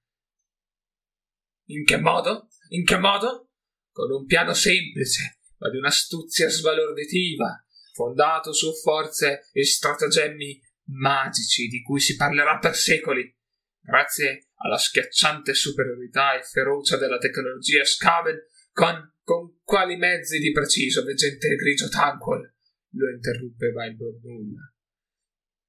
In 1.68 1.86
che 1.86 1.95
modo? 1.95 2.49
In 2.72 2.84
che 2.84 2.97
modo? 2.97 3.51
Con 3.89 4.11
un 4.11 4.26
piano 4.26 4.53
semplice, 4.53 5.39
ma 5.59 5.70
di 5.70 5.78
un'astuzia 5.78 6.49
sbalorditiva, 6.49 7.66
fondato 7.93 8.51
su 8.51 8.74
forze 8.74 9.47
e 9.53 9.64
stratagemmi 9.64 10.62
magici 10.86 11.68
di 11.68 11.82
cui 11.82 12.00
si 12.00 12.16
parlerà 12.16 12.58
per 12.58 12.76
secoli, 12.76 13.34
grazie 13.82 14.50
alla 14.56 14.78
schiacciante 14.78 15.54
superiorità 15.54 16.38
e 16.38 16.44
ferocia 16.44 16.98
della 16.98 17.18
tecnologia 17.18 17.84
Scaven, 17.84 18.38
con, 18.72 19.16
con 19.24 19.60
quali 19.64 19.96
mezzi 19.98 20.40
di 20.40 20.52
preciso, 20.52 21.04
veggente 21.04 21.56
grigio 21.56 21.90
Tanquil, 21.90 22.54
lo 22.92 23.10
interruppe 23.10 23.72
Vilebroad 23.72 24.24
Null. 24.24 24.56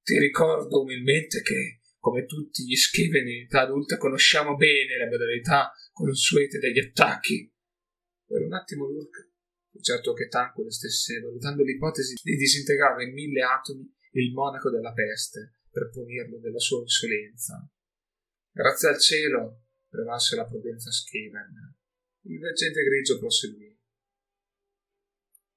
Ti 0.03 0.19
ricordo 0.19 0.81
umilmente 0.81 1.41
che, 1.41 1.79
come 1.99 2.25
tutti 2.25 2.63
gli 2.63 2.75
Skaven 2.75 3.27
in 3.27 3.43
età 3.43 3.61
adulta, 3.61 3.97
conosciamo 3.97 4.55
bene 4.55 4.97
le 4.97 5.09
modalità 5.09 5.71
consuete 5.91 6.59
degli 6.59 6.79
attacchi. 6.79 7.51
Per 8.27 8.41
un 8.41 8.53
attimo 8.53 8.85
Lurk 8.85 9.33
certo 9.81 10.13
che 10.13 10.27
Tanquil 10.27 10.71
stesse 10.71 11.19
valutando 11.19 11.63
l'ipotesi 11.63 12.15
di 12.21 12.35
disintegrare 12.35 13.03
in 13.05 13.13
mille 13.13 13.41
atomi 13.41 13.94
il 14.19 14.33
monaco 14.33 14.69
della 14.69 14.93
peste 14.93 15.59
per 15.69 15.89
punirlo 15.89 16.39
della 16.39 16.59
sua 16.59 16.81
insolenza. 16.81 17.67
Grazie 18.51 18.89
al 18.89 18.99
cielo 18.99 19.63
prevalse 19.89 20.35
la 20.35 20.45
prudenza 20.45 20.91
Skaven. 20.91 21.75
Il 22.21 22.39
veggente 22.39 22.81
grigio 22.83 23.19
proseguì. 23.19 23.77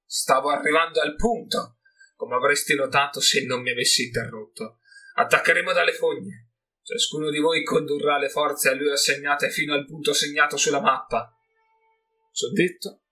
Stavo 0.05 0.49
arrivando 0.49 1.01
al 1.01 1.15
punto, 1.15 1.79
come 2.17 2.35
avresti 2.35 2.75
notato 2.75 3.21
se 3.21 3.45
non 3.45 3.63
mi 3.63 3.71
avessi 3.71 4.07
interrotto. 4.07 4.81
Attaccheremo 5.15 5.73
dalle 5.73 5.93
fogne. 5.93 6.51
Ciascuno 6.83 7.31
di 7.31 7.39
voi 7.39 7.63
condurrà 7.63 8.19
le 8.19 8.29
forze 8.29 8.71
a 8.71 8.75
lui 8.75 8.91
assegnate 8.91 9.51
fino 9.51 9.75
al 9.75 9.85
punto 9.85 10.13
segnato 10.13 10.57
sulla 10.57 10.81
mappa. 10.81 11.33
Soddetto, 12.33 13.03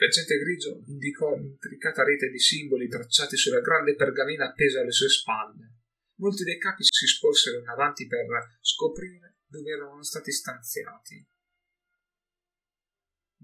veggente 0.00 0.38
grigio 0.38 0.82
indicò 0.86 1.36
l'intricata 1.36 2.02
rete 2.02 2.30
di 2.30 2.38
simboli 2.38 2.88
tracciati 2.88 3.36
sulla 3.36 3.60
grande 3.60 3.94
pergamena 3.94 4.48
appesa 4.48 4.80
alle 4.80 4.92
sue 4.92 5.10
spalle. 5.10 5.76
Molti 6.20 6.42
dei 6.42 6.58
capi 6.58 6.84
si 6.84 7.06
sporsero 7.06 7.58
in 7.58 7.68
avanti 7.68 8.06
per 8.06 8.24
scoprire 8.62 9.40
dove 9.46 9.70
erano 9.70 10.02
stati 10.02 10.32
stanziati. 10.32 11.28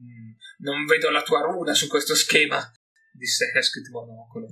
Mm, 0.01 0.33
non 0.59 0.87
vedo 0.87 1.11
la 1.11 1.23
tua 1.23 1.43
runa 1.43 1.75
su 1.75 1.89
questo 1.89 2.15
schema, 2.15 2.59
disse 3.13 3.51
Heskit 3.55 3.89
Monocolo. 3.89 4.49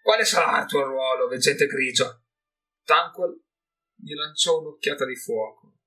Quale 0.00 0.24
sarà 0.24 0.62
il 0.62 0.68
tuo 0.68 0.84
ruolo, 0.84 1.26
veggente 1.26 1.66
grigio? 1.66 2.24
Tanquil 2.84 3.42
gli 3.96 4.14
lanciò 4.14 4.60
un'occhiata 4.60 5.04
di 5.04 5.16
fuoco. 5.16 5.78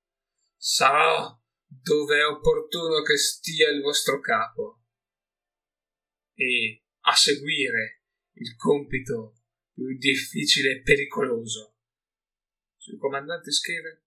Sarò 0.58 1.34
dove 1.66 2.18
è 2.18 2.26
opportuno 2.26 3.02
che 3.04 3.18
stia 3.18 3.70
il 3.70 3.82
vostro 3.82 4.20
capo 4.20 4.79
e 6.40 6.86
a 7.02 7.16
seguire 7.16 8.04
il 8.36 8.56
compito 8.56 9.42
più 9.74 9.98
difficile 9.98 10.72
e 10.72 10.82
pericoloso. 10.82 11.76
Sul 12.78 12.98
comandante 12.98 13.52
Scheven 13.52 14.02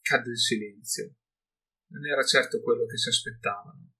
cadde 0.00 0.30
il 0.30 0.38
silenzio. 0.38 1.14
Non 1.90 2.04
era 2.04 2.24
certo 2.24 2.60
quello 2.60 2.86
che 2.86 2.96
si 2.96 3.08
aspettavano. 3.08 3.92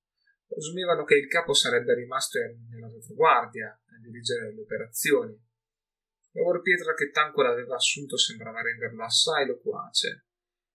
Presumevano 0.46 1.04
che 1.04 1.14
il 1.14 1.28
capo 1.28 1.54
sarebbe 1.54 1.94
rimasto 1.94 2.40
nella 2.70 2.88
retroguardia 2.88 3.68
a 3.70 4.00
dirigere 4.00 4.52
le 4.52 4.62
operazioni. 4.62 5.40
La 6.32 6.42
warpietra 6.42 6.92
che 6.94 7.10
Tanquil 7.10 7.46
aveva 7.46 7.76
assunto 7.76 8.16
sembrava 8.16 8.62
renderlo 8.62 9.04
assai 9.04 9.46
loquace. 9.46 10.26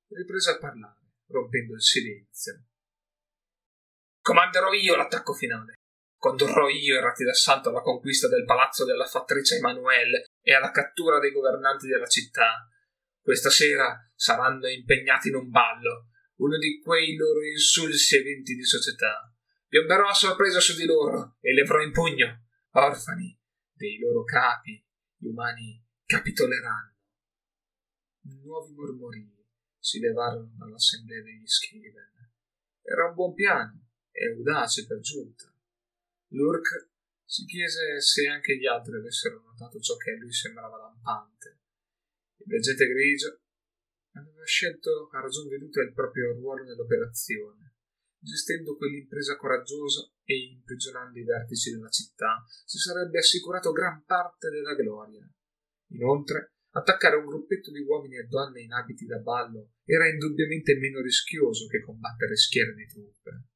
Riprese 0.07 0.51
a 0.51 0.57
parlare, 0.57 1.11
rompendo 1.27 1.73
il 1.73 1.81
silenzio. 1.81 2.67
Comanderò 4.21 4.71
io 4.71 4.95
l'attacco 4.95 5.33
finale. 5.33 5.73
Condurrò 6.21 6.69
io 6.69 6.99
i 6.99 7.01
rati 7.01 7.23
d'assalto 7.23 7.69
alla 7.69 7.81
conquista 7.81 8.27
del 8.27 8.45
palazzo 8.45 8.85
della 8.85 9.07
fattrice 9.07 9.55
Emanuele 9.55 10.25
e 10.39 10.53
alla 10.53 10.69
cattura 10.69 11.17
dei 11.17 11.31
governanti 11.31 11.87
della 11.87 12.05
città. 12.05 12.69
Questa 13.19 13.49
sera 13.49 13.97
saranno 14.13 14.67
impegnati 14.67 15.29
in 15.29 15.35
un 15.35 15.49
ballo, 15.49 16.09
uno 16.35 16.59
di 16.59 16.79
quei 16.79 17.15
loro 17.15 17.43
insulsi 17.43 18.17
eventi 18.17 18.53
di 18.53 18.63
società. 18.63 19.33
Piomberò 19.67 20.09
a 20.09 20.13
sorpresa 20.13 20.59
su 20.59 20.75
di 20.75 20.85
loro 20.85 21.37
e 21.41 21.55
levrò 21.55 21.81
in 21.81 21.91
pugno, 21.91 22.45
orfani 22.73 23.35
dei 23.73 23.97
loro 23.97 24.23
capi, 24.23 24.79
gli 25.17 25.25
umani 25.25 25.83
capitoleranno. 26.05 26.97
Nuovi 28.43 28.75
mormorii 28.75 29.43
si 29.79 29.99
levarono 29.99 30.53
dall'assemblea 30.55 31.23
degli 31.23 31.47
Scriven. 31.47 32.11
Era 32.83 33.07
un 33.07 33.15
buon 33.15 33.33
piano 33.33 33.87
e 34.11 34.27
audace 34.27 34.85
per 34.85 34.99
giunta. 34.99 35.50
Lurk 36.31 36.89
si 37.25 37.45
chiese 37.45 37.99
se 38.01 38.27
anche 38.27 38.57
gli 38.57 38.65
altri 38.65 38.95
avessero 38.95 39.41
notato 39.41 39.79
ciò 39.79 39.95
che 39.97 40.11
a 40.11 40.17
lui 40.17 40.31
sembrava 40.31 40.77
lampante. 40.77 41.59
Il 42.37 42.45
veggente 42.47 42.87
grigio 42.87 43.41
aveva 44.13 44.43
scelto 44.45 45.09
a 45.11 45.21
ragion 45.21 45.47
veduta 45.47 45.81
il 45.81 45.93
proprio 45.93 46.33
ruolo 46.33 46.63
nell'operazione. 46.63 47.75
Gestendo 48.19 48.75
quell'impresa 48.75 49.35
coraggiosa 49.35 50.09
e 50.23 50.51
imprigionando 50.51 51.17
i 51.17 51.23
vertici 51.23 51.71
della 51.71 51.89
città, 51.89 52.43
si 52.65 52.77
sarebbe 52.77 53.17
assicurato 53.17 53.71
gran 53.71 54.03
parte 54.05 54.49
della 54.49 54.75
gloria. 54.75 55.27
Inoltre, 55.91 56.53
attaccare 56.71 57.15
un 57.15 57.25
gruppetto 57.25 57.71
di 57.71 57.81
uomini 57.81 58.17
e 58.17 58.27
donne 58.27 58.61
in 58.61 58.71
abiti 58.71 59.05
da 59.05 59.17
ballo 59.17 59.71
era 59.83 60.07
indubbiamente 60.07 60.75
meno 60.75 61.01
rischioso 61.01 61.67
che 61.67 61.81
combattere 61.81 62.35
schiere 62.35 62.73
di 62.75 62.85
truppe. 62.87 63.50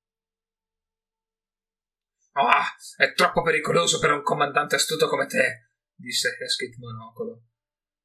Ah, 2.38 2.66
è 2.98 3.14
troppo 3.14 3.42
pericoloso 3.42 4.00
per 4.00 4.12
un 4.12 4.22
comandante 4.22 4.76
astuto 4.76 5.08
come 5.08 5.26
te, 5.26 5.70
disse 5.96 6.36
Hesketh 6.38 6.78
Monocolo. 6.78 7.44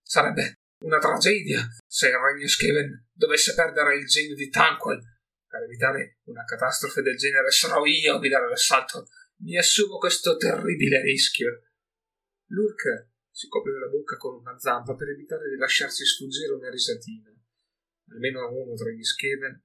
Sarebbe 0.02 0.54
una 0.84 0.98
tragedia 0.98 1.66
se 1.86 2.08
il 2.08 2.14
regno 2.14 2.46
Skaven 2.46 3.08
dovesse 3.12 3.54
perdere 3.54 3.96
il 3.96 4.06
genio 4.06 4.34
di 4.34 4.48
Tanquil. 4.48 5.00
Per 5.46 5.62
evitare 5.62 6.18
una 6.26 6.44
catastrofe 6.44 7.02
del 7.02 7.16
genere 7.16 7.50
sarò 7.50 7.84
io 7.84 8.14
a 8.14 8.18
guidare 8.18 8.48
l'assalto 8.48 9.08
mi 9.40 9.56
assumo 9.56 9.98
questo 9.98 10.36
terribile 10.36 11.00
rischio. 11.00 11.62
Lurk 12.46 13.08
si 13.30 13.48
copriva 13.48 13.78
la 13.78 13.88
bocca 13.88 14.16
con 14.16 14.34
una 14.34 14.58
zampa 14.58 14.94
per 14.94 15.08
evitare 15.08 15.48
di 15.48 15.56
lasciarsi 15.56 16.04
sfuggire 16.04 16.52
una 16.52 16.68
risatina. 16.68 17.30
Almeno 18.10 18.50
uno 18.50 18.74
tra 18.74 18.90
gli 18.90 19.02
Skeven 19.02 19.62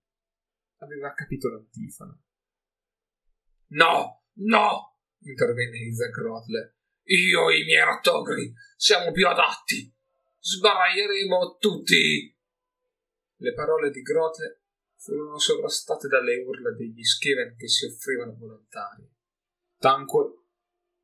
aveva 0.78 1.14
capito 1.14 1.50
l'antifona. 1.50 2.18
No, 3.68 4.25
no! 4.36 4.96
intervenne 5.20 5.78
Isaac 5.78 6.12
Grotle. 6.12 6.76
Io 7.04 7.50
e 7.50 7.60
i 7.60 7.64
miei 7.64 7.84
rattogri 7.84 8.54
siamo 8.76 9.12
più 9.12 9.28
adatti. 9.28 9.94
Sbaraglieremo 10.40 11.58
tutti. 11.60 12.36
Le 13.38 13.54
parole 13.54 13.92
di 13.92 14.02
Grote 14.02 14.62
furono 14.98 15.38
sovrastate 15.38 16.08
dalle 16.08 16.38
urla 16.38 16.72
degli 16.72 17.04
Skeven 17.04 17.56
che 17.56 17.68
si 17.68 17.86
offrivano 17.86 18.36
volontari. 18.36 19.08
Tanquil 19.78 20.34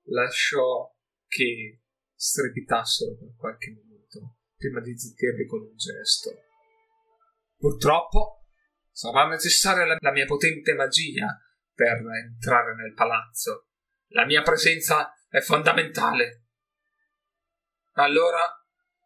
lasciò 0.06 0.92
che 1.28 1.82
strepitassero 2.16 3.16
per 3.16 3.34
qualche 3.36 3.70
minuto 3.72 4.38
prima 4.56 4.80
di 4.80 4.98
zittirli 4.98 5.46
con 5.46 5.62
un 5.62 5.76
gesto. 5.76 6.32
Purtroppo 7.58 8.46
sarà 8.92 9.28
necessaria 9.28 9.86
la 9.86 10.12
mia 10.12 10.26
potente 10.26 10.74
magia 10.74 11.28
per 11.82 12.00
entrare 12.24 12.76
nel 12.76 12.94
palazzo. 12.94 13.70
La 14.10 14.24
mia 14.24 14.44
presenza 14.44 15.12
è 15.28 15.40
fondamentale. 15.40 16.50
Allora 17.94 18.40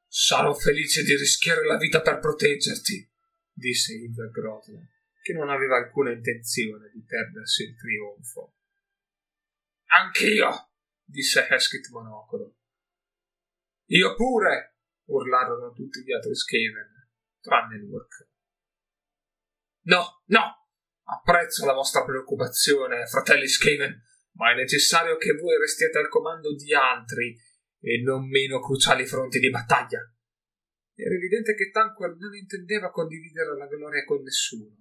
sarò 0.05 0.53
felice 0.53 1.03
di 1.03 1.15
rischiare 1.15 1.65
la 1.65 1.77
vita 1.77 2.01
per 2.01 2.19
proteggerti, 2.19 3.09
disse 3.53 3.93
Hilda 3.93 4.27
Grotler, 4.27 4.89
che 5.21 5.31
non 5.31 5.49
aveva 5.49 5.77
alcuna 5.77 6.11
intenzione 6.11 6.89
di 6.93 7.01
perdersi 7.05 7.63
il 7.63 7.77
trionfo. 7.77 8.57
Anch'io, 9.85 10.71
disse 11.01 11.47
Hesketh 11.47 11.89
Monocolo. 11.91 12.57
Io 13.85 14.15
pure, 14.15 14.79
urlarono 15.05 15.71
tutti 15.71 16.03
gli 16.03 16.11
altri 16.11 16.35
Skaven, 16.35 17.09
tranne 17.39 17.77
Lurk. 17.77 18.27
No, 19.83 20.23
no, 20.25 20.64
apprezzo 21.05 21.65
la 21.65 21.73
vostra 21.73 22.03
preoccupazione, 22.03 23.05
fratelli 23.07 23.47
Skaven, 23.47 24.01
ma 24.33 24.51
è 24.51 24.55
necessario 24.55 25.17
che 25.17 25.33
voi 25.33 25.57
restiate 25.57 25.97
al 25.97 26.09
comando 26.09 26.53
di 26.55 26.73
altri 26.73 27.35
e 27.79 28.01
non 28.01 28.27
meno 28.27 28.59
cruciali 28.59 29.05
fronti 29.05 29.39
di 29.39 29.49
battaglia. 29.49 29.99
Era 30.95 31.13
evidente 31.13 31.55
che 31.55 31.71
Tanquil 31.71 32.15
non 32.17 32.35
intendeva 32.35 32.89
condividere 32.89 33.57
la 33.57 33.67
gloria 33.67 34.03
con 34.05 34.21
nessuno. 34.21 34.75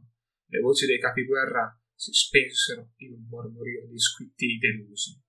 Le 0.46 0.60
voci 0.60 0.86
dei 0.86 1.00
capi 1.00 1.24
guerra 1.24 1.76
si 1.94 2.12
spensero 2.12 2.92
in 2.96 3.12
un 3.14 3.26
mormorio 3.28 3.86
di 3.86 3.98
squittii 3.98 4.58
delusi. 4.58 5.20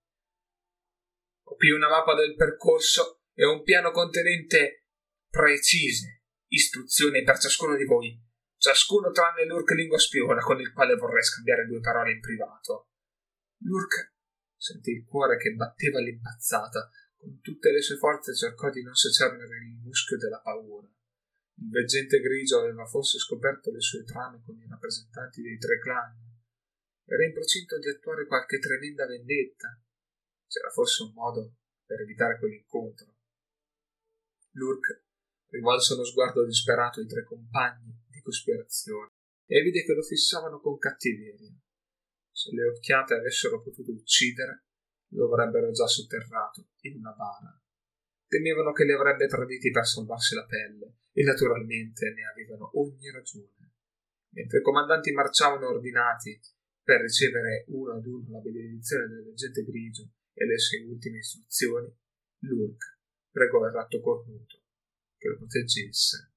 Ho 1.47 1.55
qui 1.55 1.71
una 1.71 1.89
mappa 1.89 2.15
del 2.15 2.35
percorso 2.35 3.21
e 3.33 3.45
un 3.45 3.63
piano 3.63 3.91
contenente 3.91 4.85
precise 5.29 6.23
istruzioni 6.47 7.23
per 7.23 7.37
ciascuno 7.39 7.75
di 7.75 7.83
voi, 7.83 8.24
ciascuno 8.65 9.11
tranne 9.11 9.45
Lurk 9.45 9.69
lingua 9.77 9.99
spiona 9.99 10.41
con 10.41 10.59
il 10.59 10.73
quale 10.73 10.95
vorrei 10.95 11.21
scambiare 11.21 11.67
due 11.67 11.81
parole 11.81 12.13
in 12.13 12.19
privato. 12.19 12.89
Lurk 13.61 14.15
sentì 14.57 14.89
il 14.89 15.05
cuore 15.05 15.37
che 15.37 15.53
batteva 15.53 15.99
all'impazzata, 15.99 16.89
con 17.15 17.39
tutte 17.41 17.71
le 17.71 17.83
sue 17.83 17.97
forze 17.97 18.33
cercò 18.33 18.71
di 18.71 18.81
non 18.81 18.95
secernere 18.95 19.57
il 19.57 19.77
muschio 19.83 20.17
della 20.17 20.41
paura. 20.41 20.87
Il 21.57 21.69
veggente 21.69 22.19
grigio 22.19 22.57
aveva 22.57 22.87
forse 22.87 23.19
scoperto 23.19 23.69
le 23.69 23.81
sue 23.81 24.03
trame 24.03 24.41
con 24.43 24.57
i 24.57 24.65
rappresentanti 24.67 25.43
dei 25.43 25.59
tre 25.59 25.77
clan. 25.77 26.17
Era 27.05 27.23
in 27.23 27.33
procinto 27.33 27.77
di 27.77 27.87
attuare 27.87 28.25
qualche 28.25 28.57
tremenda 28.57 29.05
vendetta. 29.05 29.79
C'era 30.47 30.71
forse 30.71 31.03
un 31.03 31.13
modo 31.13 31.53
per 31.85 32.01
evitare 32.01 32.39
quell'incontro. 32.39 33.13
Lurk 34.53 35.03
rivolse 35.49 35.93
uno 35.93 36.03
sguardo 36.03 36.43
disperato 36.43 36.99
ai 36.99 37.05
tre 37.05 37.23
compagni 37.23 38.04
cospirazione 38.25 39.13
e 39.45 39.61
vide 39.61 39.83
che 39.83 39.93
lo 39.93 40.01
fissavano 40.01 40.59
con 40.59 40.79
cattiveria. 40.79 41.53
Se 42.31 42.51
le 42.51 42.67
occhiate 42.67 43.13
avessero 43.13 43.61
potuto 43.61 43.91
uccidere, 43.91 44.65
lo 45.13 45.31
avrebbero 45.31 45.71
già 45.71 45.85
sotterrato 45.85 46.71
in 46.81 46.97
una 46.97 47.11
bara. 47.11 47.57
Temevano 48.27 48.71
che 48.71 48.83
li 48.83 48.91
avrebbe 48.91 49.27
traditi 49.27 49.69
per 49.69 49.85
salvarsi 49.85 50.33
la 50.33 50.45
pelle 50.45 50.97
e 51.13 51.23
naturalmente 51.23 52.11
ne 52.11 52.25
avevano 52.25 52.71
ogni 52.79 53.11
ragione. 53.11 53.75
Mentre 54.31 54.59
i 54.59 54.63
comandanti 54.63 55.11
marciavano 55.11 55.67
ordinati 55.67 56.37
per 56.81 57.01
ricevere 57.01 57.63
uno 57.67 57.93
ad 57.93 58.05
uno 58.05 58.31
la 58.31 58.39
benedizione 58.39 59.07
del 59.07 59.23
veggente 59.23 59.63
grigio 59.63 60.09
e 60.33 60.45
le 60.45 60.57
sue 60.57 60.83
ultime 60.83 61.19
istruzioni, 61.19 61.95
Lurk 62.39 62.99
pregò 63.31 63.65
il 63.65 63.71
ratto 63.71 64.01
cornuto 64.01 64.63
che 65.17 65.29
lo 65.29 65.37
proteggesse. 65.37 66.34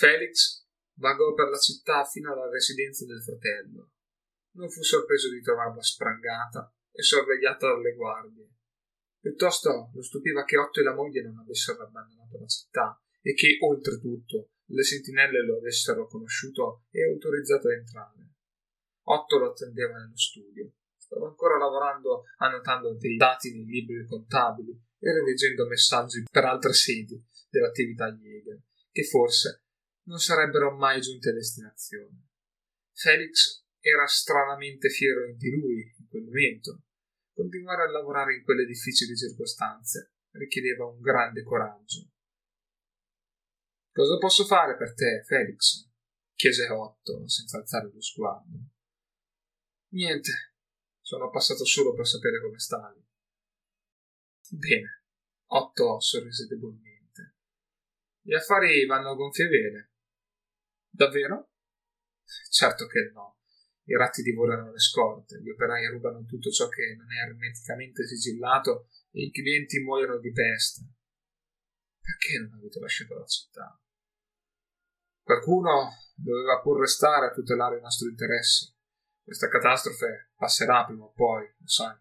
Felix 0.00 0.64
vagò 0.96 1.34
per 1.34 1.50
la 1.50 1.58
città 1.58 2.06
fino 2.06 2.32
alla 2.32 2.48
residenza 2.48 3.04
del 3.04 3.22
fratello. 3.22 3.90
Non 4.52 4.70
fu 4.70 4.82
sorpreso 4.82 5.28
di 5.28 5.42
trovarla 5.42 5.82
sprangata 5.82 6.72
e 6.90 7.02
sorvegliata 7.02 7.68
dalle 7.68 7.92
guardie. 7.92 8.48
Piuttosto 9.20 9.90
lo 9.92 10.02
stupiva 10.02 10.44
che 10.44 10.56
Otto 10.56 10.80
e 10.80 10.84
la 10.84 10.94
moglie 10.94 11.20
non 11.20 11.36
avessero 11.36 11.84
abbandonato 11.84 12.38
la 12.38 12.46
città 12.46 12.98
e 13.20 13.34
che, 13.34 13.58
oltretutto, 13.60 14.52
le 14.68 14.82
sentinelle 14.82 15.44
lo 15.44 15.58
avessero 15.58 16.06
conosciuto 16.06 16.86
e 16.90 17.04
autorizzato 17.04 17.68
a 17.68 17.74
entrare. 17.74 18.30
Otto 19.02 19.36
lo 19.36 19.50
attendeva 19.50 19.98
nello 19.98 20.16
studio. 20.16 20.72
Stava 20.96 21.26
ancora 21.26 21.58
lavorando 21.58 22.22
annotando 22.38 22.96
dei 22.96 23.16
dati 23.16 23.52
nei 23.52 23.66
libri 23.66 24.06
contabili 24.06 24.72
e 24.98 25.12
redigendo 25.12 25.66
messaggi 25.66 26.22
per 26.30 26.46
altre 26.46 26.72
sedi 26.72 27.22
dell'attività 27.50 28.10
Jäger, 28.10 28.62
che 28.90 29.04
forse 29.04 29.64
non 30.04 30.18
sarebbero 30.18 30.76
mai 30.76 31.00
giunte 31.00 31.30
a 31.30 31.32
destinazione. 31.32 32.28
Felix 32.92 33.64
era 33.80 34.06
stranamente 34.06 34.88
fiero 34.88 35.32
di 35.34 35.50
lui 35.50 35.94
in 35.98 36.08
quel 36.08 36.24
momento. 36.24 36.82
Continuare 37.32 37.84
a 37.84 37.90
lavorare 37.90 38.36
in 38.36 38.44
quelle 38.44 38.66
difficili 38.66 39.16
circostanze 39.16 40.14
richiedeva 40.32 40.84
un 40.86 41.00
grande 41.00 41.42
coraggio. 41.42 42.10
Cosa 43.92 44.18
posso 44.18 44.44
fare 44.44 44.76
per 44.76 44.94
te, 44.94 45.22
Felix? 45.26 45.88
chiese 46.34 46.68
Otto 46.68 47.28
senza 47.28 47.58
alzare 47.58 47.90
lo 47.92 48.00
sguardo. 48.00 48.58
Niente, 49.92 50.54
sono 51.00 51.28
passato 51.28 51.64
solo 51.66 51.92
per 51.92 52.06
sapere 52.06 52.40
come 52.40 52.58
stavi. 52.58 53.04
Bene, 54.52 55.04
Otto 55.48 56.00
sorrise 56.00 56.46
debolmente. 56.46 57.36
Gli 58.22 58.34
affari 58.34 58.86
vanno 58.86 59.10
a 59.10 59.14
gonfie 59.14 59.48
vele. 59.48 59.89
Davvero? 61.00 61.52
Certo 62.50 62.86
che 62.86 63.10
no. 63.14 63.38
I 63.84 63.96
ratti 63.96 64.20
divorano 64.20 64.70
le 64.70 64.78
scorte, 64.78 65.40
gli 65.40 65.48
operai 65.48 65.86
rubano 65.86 66.26
tutto 66.26 66.50
ciò 66.50 66.68
che 66.68 66.94
non 66.94 67.10
è 67.10 67.24
ermeticamente 67.24 68.06
sigillato 68.06 68.90
e 69.10 69.22
i 69.24 69.30
clienti 69.30 69.80
muoiono 69.80 70.18
di 70.18 70.30
peste. 70.30 70.82
Perché 71.98 72.38
non 72.40 72.52
avete 72.52 72.80
lasciato 72.80 73.14
la 73.14 73.24
città? 73.24 73.80
Qualcuno 75.22 75.88
doveva 76.16 76.60
pur 76.60 76.80
restare 76.80 77.28
a 77.28 77.32
tutelare 77.32 77.78
i 77.78 77.80
nostri 77.80 78.10
interessi. 78.10 78.70
Questa 79.24 79.48
catastrofe 79.48 80.32
passerà 80.36 80.84
prima 80.84 81.04
o 81.04 81.12
poi, 81.12 81.46
lo 81.46 81.66
sai. 81.66 81.96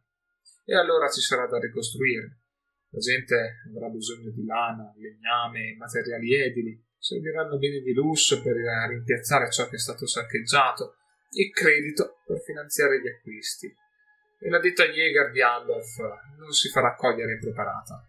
E 0.66 0.76
allora 0.76 1.08
ci 1.08 1.22
sarà 1.22 1.48
da 1.48 1.58
ricostruire. 1.58 2.42
La 2.90 3.00
gente 3.00 3.62
avrà 3.74 3.88
bisogno 3.88 4.30
di 4.32 4.44
lana, 4.44 4.94
legname, 4.98 5.76
materiali 5.78 6.36
edili, 6.36 6.89
serviranno 7.00 7.58
beni 7.58 7.82
di 7.82 7.94
lusso 7.94 8.42
per 8.42 8.56
rimpiazzare 8.56 9.50
ciò 9.50 9.68
che 9.70 9.78
è 9.78 9.80
stato 9.80 10.06
saccheggiato 10.06 10.98
e 11.32 11.50
credito 11.50 12.20
per 12.26 12.42
finanziare 12.42 13.02
gli 13.02 13.08
acquisti. 13.08 13.74
E 14.42 14.50
la 14.50 14.60
ditta 14.60 14.86
Jäger 14.86 15.32
di 15.32 15.42
Aldorf 15.42 15.98
non 16.38 16.52
si 16.52 16.70
farà 16.70 16.96
cogliere 16.96 17.34
impreparata. 17.34 18.08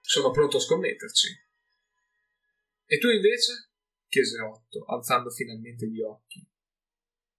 Sono 0.00 0.30
pronto 0.30 0.56
a 0.56 0.60
scommetterci. 0.60 1.28
E 2.86 2.98
tu 2.98 3.08
invece? 3.08 3.70
chiese 4.08 4.40
Otto, 4.40 4.84
alzando 4.86 5.30
finalmente 5.30 5.86
gli 5.86 6.00
occhi. 6.00 6.44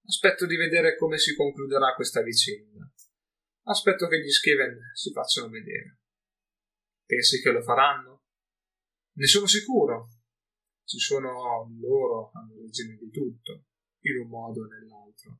Aspetto 0.05 0.45
di 0.45 0.55
vedere 0.55 0.95
come 0.95 1.17
si 1.17 1.35
concluderà 1.35 1.93
questa 1.93 2.21
vicenda. 2.21 2.89
Aspetto 3.63 4.07
che 4.07 4.19
gli 4.19 4.29
Skeven 4.29 4.79
si 4.93 5.11
facciano 5.11 5.49
vedere. 5.49 5.99
Pensi 7.05 7.41
che 7.41 7.51
lo 7.51 7.61
faranno? 7.61 8.23
Ne 9.13 9.25
sono 9.27 9.45
sicuro, 9.45 10.10
ci 10.91 10.99
sono 10.99 11.69
loro 11.79 12.31
all'origine 12.33 12.97
di 12.97 13.09
tutto, 13.09 13.67
in 14.01 14.17
un 14.17 14.27
modo 14.27 14.63
o 14.63 14.65
nell'altro. 14.65 15.39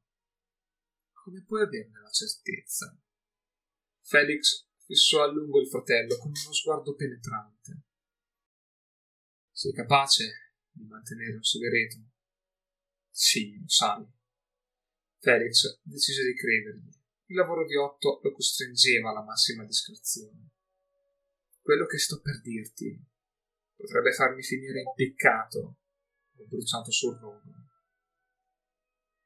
Come 1.12 1.44
puoi 1.44 1.64
averne 1.64 2.00
la 2.00 2.10
certezza? 2.10 2.98
Felix 4.00 4.66
fissò 4.86 5.24
a 5.24 5.30
lungo 5.30 5.60
il 5.60 5.68
fratello 5.68 6.18
con 6.20 6.32
uno 6.32 6.54
sguardo 6.54 6.96
penetrante. 6.96 7.82
Sei 9.52 9.74
capace 9.74 10.54
di 10.72 10.86
mantenere 10.86 11.36
un 11.36 11.44
segreto? 11.44 11.98
Sì, 13.10 13.60
lo 13.60 13.68
sai. 13.68 14.08
Felix 15.20 15.82
decise 15.84 16.24
di 16.24 16.34
credergli. 16.34 16.98
Il 17.26 17.36
lavoro 17.36 17.66
di 17.66 17.76
Otto 17.76 18.22
lo 18.24 18.32
costringeva 18.32 19.10
alla 19.10 19.24
massima 19.24 19.66
discrezione. 19.66 20.52
Quello 21.60 21.86
che 21.86 21.98
sto 21.98 22.22
per 22.22 22.40
dirti 22.42 23.11
potrebbe 23.82 24.14
farmi 24.14 24.44
finire 24.44 24.82
impiccato 24.82 25.78
o 26.38 26.48
bruciato 26.48 26.92
sul 26.92 27.18
rogo. 27.18 27.42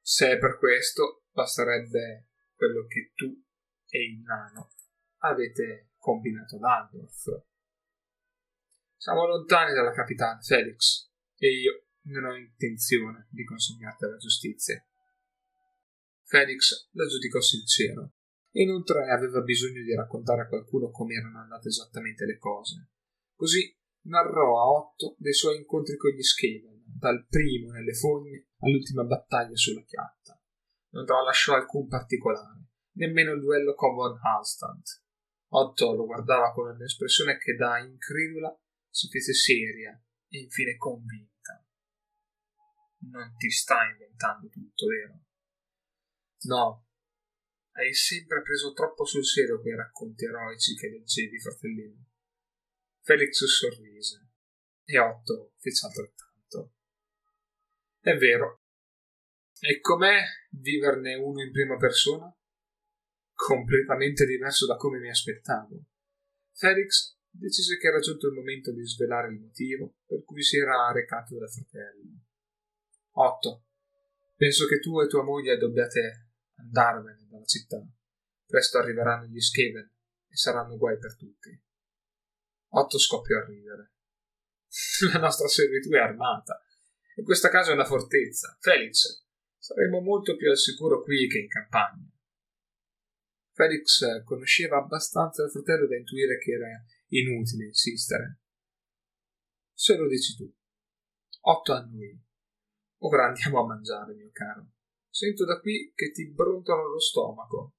Se 0.01 0.31
è 0.31 0.37
per 0.37 0.57
questo, 0.57 1.25
basterebbe 1.31 2.29
quello 2.55 2.85
che 2.85 3.11
tu 3.13 3.43
e 3.87 4.03
il 4.03 4.19
nano 4.21 4.71
avete 5.19 5.91
combinato 5.97 6.55
ad 6.55 6.63
Aldorf. 6.63 7.43
Siamo 8.97 9.27
lontani 9.27 9.73
dalla 9.73 9.91
capitale, 9.91 10.41
Felix, 10.41 11.11
e 11.37 11.49
io 11.49 11.87
non 12.05 12.25
ho 12.25 12.35
intenzione 12.35 13.27
di 13.29 13.43
consegnarti 13.43 14.05
alla 14.05 14.17
giustizia. 14.17 14.83
Felix 16.23 16.89
la 16.91 17.05
giudicò 17.05 17.39
sincero 17.39 18.13
inoltre 18.55 19.09
aveva 19.09 19.41
bisogno 19.41 19.81
di 19.81 19.93
raccontare 19.93 20.41
a 20.41 20.47
qualcuno 20.47 20.89
come 20.89 21.15
erano 21.15 21.39
andate 21.39 21.69
esattamente 21.69 22.25
le 22.25 22.37
cose. 22.37 22.89
Così 23.35 23.75
narrò 24.05 24.59
a 24.59 24.69
Otto 24.71 25.15
dei 25.17 25.33
suoi 25.33 25.57
incontri 25.57 25.97
con 25.97 26.11
gli 26.11 26.21
Skaven, 26.21 26.83
dal 26.85 27.25
primo 27.27 27.71
nelle 27.71 27.93
fogne 27.93 28.47
all'ultima 28.59 29.03
battaglia 29.03 29.55
sulla 29.55 29.83
chiatta. 29.83 30.39
Non 30.89 31.05
tralasciò 31.05 31.55
alcun 31.55 31.87
particolare, 31.87 32.69
nemmeno 32.93 33.33
il 33.33 33.41
duello 33.41 33.73
con 33.73 33.93
Von 33.93 34.17
Halstant. 34.21 35.03
Otto 35.49 35.93
lo 35.93 36.05
guardava 36.05 36.51
con 36.51 36.69
un'espressione 36.69 37.37
che 37.37 37.55
da 37.55 37.79
incredula 37.79 38.57
si 38.89 39.07
fece 39.09 39.33
seria 39.33 39.91
e 40.29 40.39
infine 40.39 40.75
convinta. 40.77 41.63
Non 43.11 43.35
ti 43.37 43.49
stai 43.51 43.91
inventando 43.91 44.47
tutto, 44.49 44.87
vero? 44.87 45.19
No, 46.45 46.87
hai 47.73 47.93
sempre 47.93 48.41
preso 48.41 48.73
troppo 48.73 49.05
sul 49.05 49.25
serio 49.25 49.61
quei 49.61 49.75
racconti 49.75 50.25
eroici 50.25 50.75
che 50.75 50.89
leggevi, 50.89 51.39
fratellino. 51.39 52.05
Felix 53.05 53.45
sorrise 53.45 54.31
e 54.83 54.97
Otto 54.97 55.53
fece 55.59 55.85
altrettanto. 55.85 56.73
È 57.99 58.15
vero. 58.15 58.63
E 59.59 59.79
com'è 59.79 60.23
viverne 60.49 61.13
uno 61.13 61.43
in 61.43 61.51
prima 61.51 61.77
persona? 61.77 62.35
Completamente 63.31 64.25
diverso 64.25 64.65
da 64.65 64.75
come 64.75 64.97
mi 64.97 65.11
aspettavo. 65.11 65.85
Felix 66.53 67.15
decise 67.29 67.77
che 67.77 67.89
era 67.89 67.99
giunto 67.99 68.25
il 68.25 68.33
momento 68.33 68.71
di 68.73 68.83
svelare 68.83 69.27
il 69.27 69.39
motivo 69.39 69.97
per 70.03 70.23
cui 70.23 70.41
si 70.41 70.57
era 70.57 70.91
recato 70.91 71.37
dal 71.37 71.51
fratello. 71.51 72.23
Otto, 73.17 73.65
penso 74.35 74.65
che 74.65 74.79
tu 74.79 74.99
e 74.99 75.07
tua 75.07 75.23
moglie 75.23 75.57
dobbiate 75.57 76.31
andarvene 76.55 77.27
dalla 77.29 77.45
città. 77.45 77.85
Presto 78.47 78.79
arriveranno 78.79 79.27
gli 79.27 79.39
Skaven 79.39 79.91
e 80.27 80.35
saranno 80.35 80.75
guai 80.75 80.97
per 80.97 81.15
tutti. 81.15 81.64
Otto 82.77 82.99
scoppiò 82.99 83.39
a 83.39 83.45
ridere. 83.45 83.93
La 85.13 85.19
nostra 85.19 85.47
servitù 85.47 85.91
è 85.91 85.99
armata 85.99 86.61
e 87.15 87.23
questa 87.23 87.49
casa 87.49 87.71
è 87.71 87.73
una 87.73 87.85
fortezza. 87.85 88.57
Felix, 88.59 89.25
saremo 89.57 90.01
molto 90.01 90.35
più 90.35 90.49
al 90.49 90.57
sicuro 90.57 91.01
qui 91.01 91.27
che 91.27 91.39
in 91.39 91.47
campagna. 91.47 92.09
Felix 93.53 94.23
conosceva 94.25 94.77
abbastanza 94.77 95.43
il 95.43 95.51
fratello 95.51 95.87
da 95.87 95.95
intuire 95.95 96.37
che 96.37 96.51
era 96.51 96.67
inutile 97.07 97.67
insistere. 97.67 98.41
Se 99.73 99.95
lo 99.95 100.07
dici 100.09 100.35
tu. 100.35 100.53
Otto 101.47 101.71
a 101.71 101.79
noi. 101.79 102.21
Ora 102.99 103.27
andiamo 103.27 103.61
a 103.61 103.67
mangiare, 103.67 104.13
mio 104.15 104.31
caro. 104.33 104.71
Sento 105.09 105.45
da 105.45 105.61
qui 105.61 105.93
che 105.95 106.11
ti 106.11 106.29
brontano 106.29 106.87
lo 106.87 106.99
stomaco. 106.99 107.75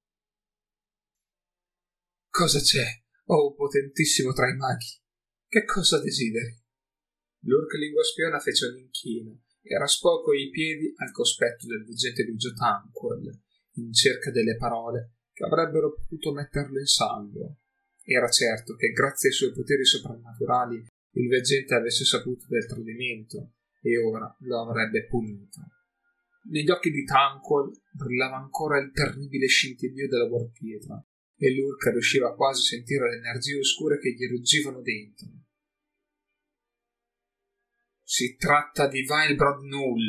Cosa 2.29 2.59
c'è? 2.59 3.05
Oh, 3.29 3.53
potentissimo 3.55 4.31
tra 4.31 4.47
i 4.47 4.55
maghi. 4.55 4.87
Che 5.47 5.65
cosa 5.65 5.99
desideri? 5.99 6.63
L'orc 7.41 7.73
lingua 7.73 8.01
spiona 8.01 8.39
fece 8.39 8.67
un 8.67 8.77
inchino 8.77 9.41
e 9.61 9.77
raspò 9.77 10.21
coi 10.21 10.49
piedi 10.49 10.93
al 10.95 11.11
cospetto 11.11 11.67
del 11.67 11.83
veggente 11.83 12.23
grigio 12.23 12.53
Tanquil, 12.53 13.37
in 13.73 13.91
cerca 13.91 14.31
delle 14.31 14.55
parole 14.55 15.15
che 15.33 15.43
avrebbero 15.43 15.93
potuto 15.93 16.31
metterlo 16.31 16.79
in 16.79 16.85
salvo. 16.85 17.57
Era 18.01 18.29
certo 18.29 18.75
che 18.75 18.93
grazie 18.93 19.27
ai 19.27 19.35
suoi 19.35 19.51
poteri 19.51 19.83
soprannaturali 19.83 20.85
il 21.11 21.27
veggente 21.27 21.73
avesse 21.73 22.05
saputo 22.05 22.45
del 22.47 22.65
tradimento 22.65 23.55
e 23.81 23.97
ora 23.97 24.33
lo 24.39 24.61
avrebbe 24.61 25.05
punito. 25.05 25.59
Negli 26.49 26.69
occhi 26.69 26.91
di 26.91 27.03
Tanquil 27.03 27.77
brillava 27.91 28.37
ancora 28.37 28.79
il 28.79 28.91
terribile 28.93 29.47
scintillio 29.47 30.07
della 30.07 30.27
guarpietra 30.27 31.05
e 31.37 31.53
l'urca 31.53 31.91
riusciva 31.91 32.35
quasi 32.35 32.61
a 32.61 32.77
sentire 32.77 33.09
le 33.09 33.17
energie 33.17 33.59
oscure 33.59 33.99
che 33.99 34.13
gli 34.13 34.27
ruggivano 34.27 34.81
dentro. 34.81 35.27
Si 38.03 38.35
tratta 38.35 38.87
di 38.87 39.01
Vilbrod 39.01 39.63
Null, 39.63 40.07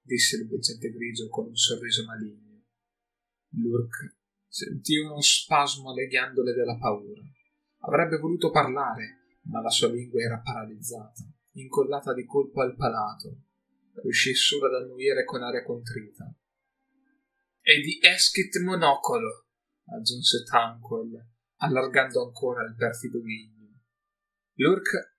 disse 0.00 0.36
il 0.36 0.48
veggente 0.48 0.90
grigio 0.90 1.28
con 1.28 1.46
un 1.46 1.56
sorriso 1.56 2.04
maligno. 2.04 2.64
L'urk 3.50 4.16
sentì 4.46 4.96
uno 4.98 5.20
spasmo 5.20 5.90
alle 5.90 6.06
ghiandole 6.06 6.52
della 6.52 6.78
paura. 6.78 7.22
Avrebbe 7.80 8.18
voluto 8.18 8.50
parlare, 8.50 9.38
ma 9.42 9.60
la 9.60 9.70
sua 9.70 9.90
lingua 9.90 10.22
era 10.22 10.40
paralizzata, 10.40 11.22
incollata 11.52 12.14
di 12.14 12.24
colpo 12.24 12.62
al 12.62 12.74
palato 12.74 13.42
riuscì 14.02 14.34
solo 14.34 14.66
ad 14.66 14.82
annuire 14.82 15.24
con 15.24 15.42
aria 15.42 15.62
contrita. 15.62 16.32
E 17.60 17.80
di 17.80 17.98
Eschit 18.00 18.58
Monocolo, 18.60 19.47
aggiunse 19.94 20.44
Tanquil, 20.44 21.18
allargando 21.56 22.24
ancora 22.24 22.64
il 22.64 22.74
perfido 22.74 23.20
ghigno. 23.20 23.80
Lurk 24.54 25.16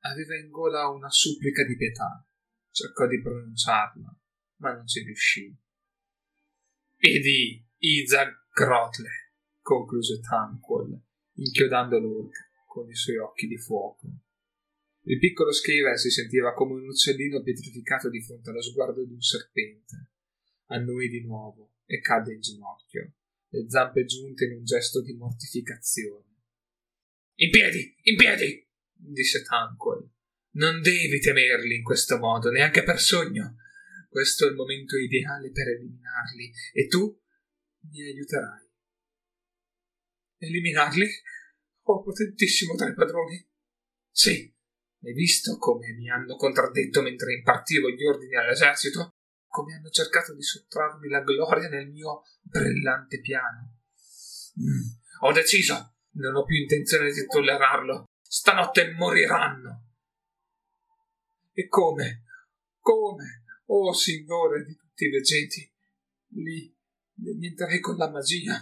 aveva 0.00 0.36
in 0.36 0.50
gola 0.50 0.88
una 0.88 1.10
supplica 1.10 1.64
di 1.64 1.76
pietà. 1.76 2.26
Cercò 2.70 3.06
di 3.06 3.20
pronunciarla, 3.20 4.18
ma 4.56 4.72
non 4.72 4.86
ci 4.86 5.02
riuscì. 5.02 5.54
E 6.96 7.18
di 7.20 7.66
Isaac 7.78 8.48
Grotle, 8.52 9.34
concluse 9.60 10.20
Tanquil, 10.20 10.98
inchiodando 11.34 11.98
Lurk 11.98 12.50
con 12.66 12.88
i 12.88 12.94
suoi 12.94 13.16
occhi 13.18 13.46
di 13.46 13.58
fuoco. 13.58 14.06
Il 15.04 15.18
piccolo 15.18 15.52
Scaven 15.52 15.96
si 15.96 16.10
sentiva 16.10 16.54
come 16.54 16.74
un 16.74 16.88
uccellino 16.88 17.42
pietrificato 17.42 18.08
di 18.08 18.22
fronte 18.22 18.50
allo 18.50 18.62
sguardo 18.62 19.04
di 19.04 19.12
un 19.12 19.20
serpente. 19.20 20.10
Annui 20.66 21.08
di 21.08 21.22
nuovo 21.24 21.74
e 21.84 22.00
cadde 22.00 22.32
in 22.32 22.40
ginocchio, 22.40 23.12
le 23.52 23.68
zampe 23.68 24.04
giunte 24.04 24.46
in 24.46 24.56
un 24.56 24.64
gesto 24.64 25.02
di 25.02 25.12
mortificazione. 25.14 26.30
In 27.36 27.50
piedi, 27.50 27.94
in 28.02 28.16
piedi! 28.16 28.66
disse 28.94 29.42
Tanquil. 29.42 30.10
Non 30.54 30.80
devi 30.80 31.18
temerli 31.20 31.76
in 31.76 31.82
questo 31.82 32.18
modo, 32.18 32.50
neanche 32.50 32.82
per 32.82 32.98
sogno. 32.98 33.56
Questo 34.08 34.46
è 34.46 34.50
il 34.50 34.54
momento 34.54 34.96
ideale 34.96 35.50
per 35.50 35.68
eliminarli 35.68 36.52
e 36.72 36.86
tu 36.86 37.18
mi 37.90 38.02
aiuterai. 38.02 38.70
Eliminarli? 40.38 41.06
Oh, 41.84 42.02
potentissimo 42.02 42.74
tra 42.74 42.92
padroni. 42.92 43.48
Sì, 44.10 44.54
hai 45.02 45.12
visto 45.14 45.56
come 45.56 45.92
mi 45.92 46.10
hanno 46.10 46.36
contraddetto 46.36 47.02
mentre 47.02 47.34
impartivo 47.34 47.90
gli 47.90 48.04
ordini 48.04 48.36
all'esercito? 48.36 49.16
Come 49.52 49.74
hanno 49.74 49.90
cercato 49.90 50.34
di 50.34 50.42
sottrarmi 50.42 51.10
la 51.10 51.20
gloria 51.20 51.68
nel 51.68 51.86
mio 51.90 52.22
brillante 52.40 53.20
piano? 53.20 53.80
Mm, 54.58 55.26
ho 55.26 55.32
deciso, 55.32 55.96
non 56.12 56.36
ho 56.36 56.44
più 56.44 56.56
intenzione 56.56 57.12
di 57.12 57.26
tollerarlo. 57.26 58.06
Stanotte 58.22 58.94
moriranno. 58.94 59.90
E 61.52 61.68
come? 61.68 62.24
Come? 62.80 63.44
Oh 63.66 63.92
Signore 63.92 64.64
di 64.64 64.74
tutti 64.74 65.04
i 65.04 65.10
veggenti, 65.10 65.70
li, 66.28 66.74
li 67.16 67.80
con 67.80 67.96
la 67.96 68.08
magia. 68.08 68.56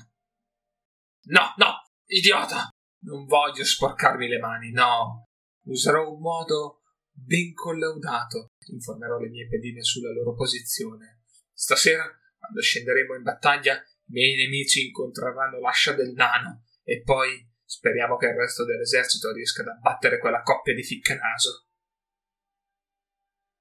No, 1.27 1.55
no, 1.57 1.89
idiota! 2.07 2.69
Non 3.03 3.27
voglio 3.27 3.65
sporcarmi 3.65 4.27
le 4.27 4.41
mani, 4.41 4.73
no. 4.73 5.29
Userò 5.67 6.13
un 6.13 6.21
modo 6.21 6.80
ben 7.25 7.53
collaudato. 7.53 8.53
Informerò 8.67 9.19
le 9.19 9.29
mie 9.29 9.49
pedine 9.49 9.83
sulla 9.83 10.13
loro 10.13 10.35
posizione. 10.35 11.23
Stasera, 11.53 12.05
quando 12.39 12.61
scenderemo 12.61 13.15
in 13.15 13.23
battaglia, 13.23 13.77
i 13.77 14.13
miei 14.13 14.37
nemici 14.37 14.87
incontreranno 14.87 15.61
l'ascia 15.61 15.93
del 15.93 16.13
nano 16.13 16.65
e 16.83 17.03
poi 17.03 17.49
speriamo 17.65 18.17
che 18.17 18.27
il 18.27 18.35
resto 18.35 18.65
dell'esercito 18.65 19.33
riesca 19.33 19.63
ad 19.63 19.69
abbattere 19.69 20.19
quella 20.19 20.43
coppia 20.43 20.75
di 20.75 20.83
ficcanaso. 20.83 21.67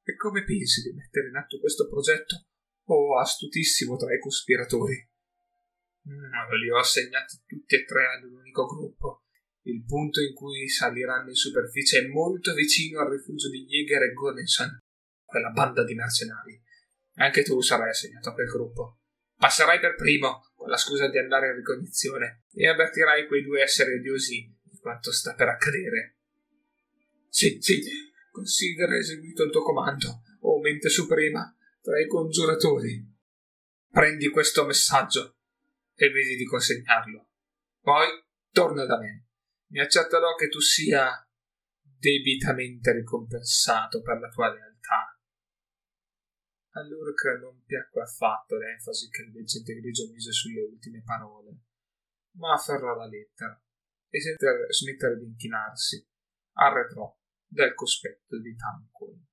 E 0.03 0.16
come 0.16 0.43
pensi 0.43 0.82
di 0.82 0.95
mettere 0.95 1.28
in 1.28 1.36
atto 1.36 1.60
questo 1.60 1.88
progetto? 1.88 2.47
Oh, 2.86 3.20
astutissimo 3.20 3.95
tra 3.97 4.12
i 4.14 4.20
cospiratori. 4.20 5.07
Mm, 6.10 6.53
li 6.64 6.72
ho 6.72 6.78
assegnati 6.78 7.43
tutti 7.45 7.76
e 7.76 7.86
tre 7.86 8.16
ad 8.16 8.24
un 8.24 8.38
unico 8.38 8.66
gruppo 8.66 9.26
il 9.64 9.84
punto 9.86 10.22
in 10.22 10.34
cui 10.34 10.68
saliranno 10.70 11.30
in 11.30 11.36
superficie 11.36 11.99
è 11.99 12.07
molto 12.07 12.53
vicino 12.53 13.01
al 13.01 13.12
rifugio 13.12 13.49
di 13.49 13.66
Jäger 13.66 14.03
e 14.03 14.14
Gornison, 14.14 14.78
quella 15.24 15.49
banda 15.49 15.84
di 15.84 15.93
mercenari. 15.95 16.62
Anche 17.16 17.43
tu 17.43 17.62
sarai 17.62 17.89
assegnato 17.89 18.30
a 18.30 18.34
quel 18.34 18.47
gruppo. 18.47 18.99
Passerai 19.36 19.80
per 19.80 19.95
primo, 19.95 20.41
con 20.55 20.70
la 20.70 20.78
scusa 20.78 21.10
di 21.10 21.18
andare 21.18 21.49
in 21.49 21.55
ricognizione, 21.55 22.43
e 22.53 22.68
avvertirai 22.68 23.28
quei 23.28 23.43
due 23.43 23.62
esseri 23.62 23.93
odiosi 23.93 24.53
di 24.62 24.78
quanto 24.78 25.12
sta 25.12 25.34
per 25.34 25.49
accadere. 25.49 26.18
Sì, 27.30 27.57
sì, 27.62 27.82
considera 28.32 28.97
eseguito 28.97 29.43
il 29.43 29.51
tuo 29.51 29.62
comando, 29.62 30.24
o 30.41 30.60
mente 30.60 30.89
suprema, 30.89 31.55
tra 31.82 31.99
i 31.99 32.07
congiuratori. 32.07 33.05
Prendi 33.89 34.30
questo 34.30 34.66
messaggio 34.66 35.38
e 35.95 36.10
vedi 36.10 36.36
di 36.36 36.45
consegnarlo. 36.45 37.30
Poi 37.82 38.07
torna 38.51 38.86
da 38.86 38.97
me. 38.99 39.28
Mi 39.72 39.80
accerterò 39.80 40.36
che 40.36 40.49
tu 40.49 40.59
sia 40.59 41.09
debitamente 41.82 42.93
ricompensato 42.93 44.01
per 44.01 44.20
la 44.20 44.30
tua 44.30 44.51
lealtà. 44.53 45.20
A 46.74 46.82
Lurk 46.84 47.39
non 47.41 47.63
piacque 47.65 48.01
affatto 48.01 48.57
l'enfasi 48.57 49.09
che 49.09 49.24
il 49.24 49.32
veggente 49.32 49.74
grigio 49.74 50.09
mise 50.11 50.32
sulle 50.32 50.61
ultime 50.61 51.03
parole, 51.03 51.57
ma 52.38 52.53
afferrò 52.53 52.95
la 52.95 53.07
lettera 53.07 53.61
e 54.09 54.22
senza 54.22 54.51
smettere 54.70 55.17
di 55.17 55.26
inchinarsi 55.26 56.07
arretrò 56.53 57.15
del 57.45 57.74
cospetto 57.74 58.39
di 58.39 58.55
Tanquil. 58.55 59.26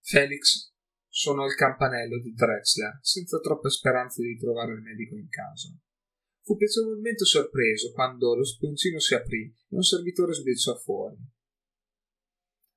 Felix 0.00 0.72
suonò 1.08 1.44
il 1.46 1.54
campanello 1.54 2.20
di 2.20 2.32
Drexler 2.32 2.98
senza 3.02 3.40
troppe 3.40 3.70
speranze 3.70 4.22
di 4.22 4.38
trovare 4.38 4.72
il 4.72 4.80
medico 4.80 5.16
in 5.16 5.28
casa. 5.28 5.74
Fu 6.46 6.56
piacevolmente 6.56 7.24
sorpreso 7.24 7.90
quando 7.90 8.36
lo 8.36 8.44
spioncino 8.44 9.00
si 9.00 9.14
aprì 9.14 9.52
e 9.68 9.74
un 9.74 9.82
servitore 9.82 10.32
sbirciò 10.32 10.76
fuori. 10.76 11.16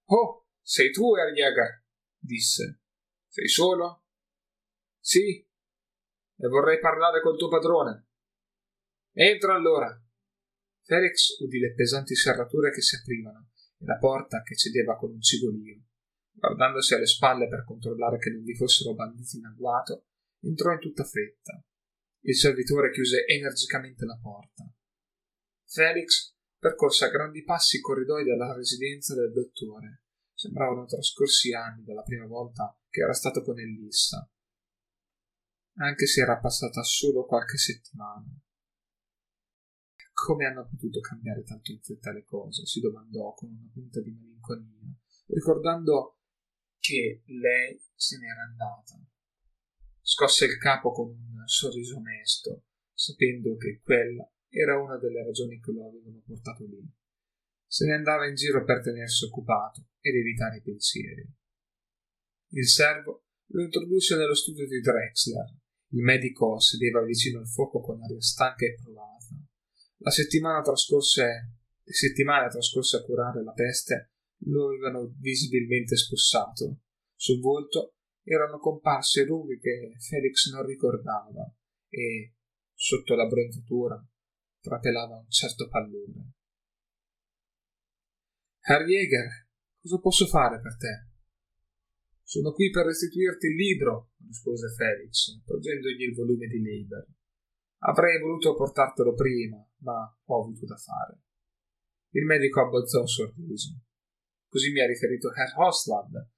Oh, 0.05 0.47
sei 0.59 0.91
tu, 0.91 1.13
Erjäger? 1.15 1.85
disse. 2.17 2.81
Sei 3.27 3.47
solo? 3.47 4.05
Sì, 4.99 5.47
e 6.41 6.47
vorrei 6.47 6.79
parlare 6.79 7.21
col 7.21 7.37
tuo 7.37 7.47
padrone. 7.47 8.07
Entra 9.11 9.53
allora. 9.53 10.03
Felix 10.81 11.37
udì 11.37 11.59
le 11.59 11.75
pesanti 11.75 12.15
serrature 12.15 12.71
che 12.71 12.81
si 12.81 12.95
aprivano 12.95 13.51
e 13.77 13.85
la 13.85 13.99
porta 13.99 14.41
che 14.41 14.55
cedeva 14.55 14.97
con 14.97 15.11
un 15.11 15.21
cigolio. 15.21 15.83
Guardandosi 16.31 16.95
alle 16.95 17.05
spalle 17.05 17.47
per 17.47 17.65
controllare 17.65 18.17
che 18.17 18.31
non 18.31 18.41
vi 18.41 18.55
fossero 18.55 18.95
banditi 18.95 19.37
in 19.37 19.45
agguato, 19.45 20.07
entrò 20.41 20.71
in 20.71 20.79
tutta 20.79 21.03
fretta. 21.03 21.63
Il 22.21 22.35
servitore 22.35 22.91
chiuse 22.91 23.25
energicamente 23.25 24.05
la 24.05 24.19
porta. 24.21 24.69
Felix 25.65 26.35
percorse 26.57 27.05
a 27.05 27.09
grandi 27.09 27.43
passi 27.43 27.77
i 27.77 27.81
corridoi 27.81 28.23
della 28.23 28.53
residenza 28.53 29.15
del 29.15 29.31
dottore. 29.31 30.03
Sembravano 30.33 30.85
trascorsi 30.85 31.53
anni 31.53 31.83
dalla 31.83 32.03
prima 32.03 32.25
volta 32.25 32.77
che 32.89 33.01
era 33.01 33.13
stato 33.13 33.43
con 33.43 33.59
Elissa, 33.59 34.29
anche 35.79 36.05
se 36.05 36.21
era 36.21 36.39
passata 36.39 36.81
solo 36.83 37.25
qualche 37.25 37.57
settimana. 37.57 38.27
Come 40.11 40.45
hanno 40.45 40.67
potuto 40.67 40.99
cambiare 40.99 41.43
tanto 41.43 41.71
in 41.71 41.81
fretta 41.81 42.11
le 42.11 42.23
cose? 42.25 42.65
si 42.65 42.81
domandò 42.81 43.33
con 43.33 43.49
una 43.49 43.69
punta 43.71 44.01
di 44.01 44.11
malinconia, 44.11 44.93
ricordando 45.27 46.19
che 46.79 47.23
lei 47.25 47.81
se 47.95 48.17
n'era 48.17 48.43
andata. 48.43 48.99
Scosse 50.09 50.45
il 50.45 50.57
capo 50.57 50.91
con 50.91 51.09
un 51.09 51.45
sorriso 51.45 51.97
onesto, 51.97 52.63
sapendo 52.91 53.55
che 53.57 53.79
quella 53.83 54.27
era 54.49 54.81
una 54.81 54.97
delle 54.97 55.23
ragioni 55.23 55.59
che 55.59 55.71
lo 55.71 55.87
avevano 55.87 56.23
portato 56.25 56.65
lì. 56.65 56.81
Se 57.67 57.85
ne 57.85 57.93
andava 57.93 58.27
in 58.27 58.33
giro 58.33 58.63
per 58.63 58.81
tenersi 58.81 59.25
occupato 59.25 59.89
ed 59.99 60.15
evitare 60.15 60.57
i 60.57 60.61
pensieri. 60.63 61.31
Il 62.53 62.67
servo 62.67 63.25
lo 63.49 63.61
introdusse 63.61 64.17
nello 64.17 64.33
studio 64.33 64.65
di 64.65 64.79
Drexler. 64.79 65.45
Il 65.89 66.01
medico 66.01 66.59
sedeva 66.59 67.03
vicino 67.03 67.37
al 67.37 67.47
fuoco 67.47 67.79
con 67.79 68.01
aria 68.01 68.19
stanca 68.19 68.65
e 68.65 68.77
provata. 68.81 69.27
La 69.97 70.09
settimana 70.09 70.63
trascorse, 70.63 71.23
le 71.83 71.93
settimane 71.93 72.49
trascorse 72.49 72.97
a 72.97 73.03
curare 73.03 73.43
la 73.43 73.53
peste 73.53 74.13
lo 74.45 74.69
avevano 74.69 75.13
visibilmente 75.19 75.95
spossato. 75.95 76.79
Sul 77.13 77.39
volto 77.39 77.93
erano 78.33 78.59
comparse 78.59 79.25
rughe 79.25 79.57
che 79.57 79.95
Felix 79.97 80.51
non 80.51 80.65
ricordava 80.65 81.51
e, 81.87 82.35
sotto 82.73 83.15
la 83.15 83.25
bronzatura, 83.25 83.99
trapelava 84.61 85.17
un 85.17 85.29
certo 85.29 85.67
pallore. 85.67 86.33
Herr 88.61 88.83
Jäger, 88.85 89.47
cosa 89.81 89.97
posso 89.99 90.27
fare 90.27 90.59
per 90.61 90.77
te? 90.77 91.07
Sono 92.21 92.51
qui 92.51 92.69
per 92.69 92.85
restituirti 92.85 93.47
il 93.47 93.55
libro, 93.55 94.11
rispose 94.27 94.69
Felix, 94.75 95.41
porgendogli 95.43 96.03
il 96.03 96.13
volume 96.13 96.45
di 96.45 96.61
Leiber. 96.61 97.07
Avrei 97.79 98.19
voluto 98.19 98.53
portartelo 98.53 99.15
prima, 99.15 99.57
ma 99.77 100.17
ho 100.25 100.41
avuto 100.43 100.65
da 100.65 100.75
fare. 100.75 101.21
Il 102.11 102.25
medico 102.25 102.61
abbozzò 102.61 103.01
un 103.01 103.07
sorriso. 103.07 103.81
Così 104.47 104.71
mi 104.71 104.81
ha 104.81 104.85
riferito 104.85 105.33
Herr 105.33 105.57
Hostland. 105.57 106.29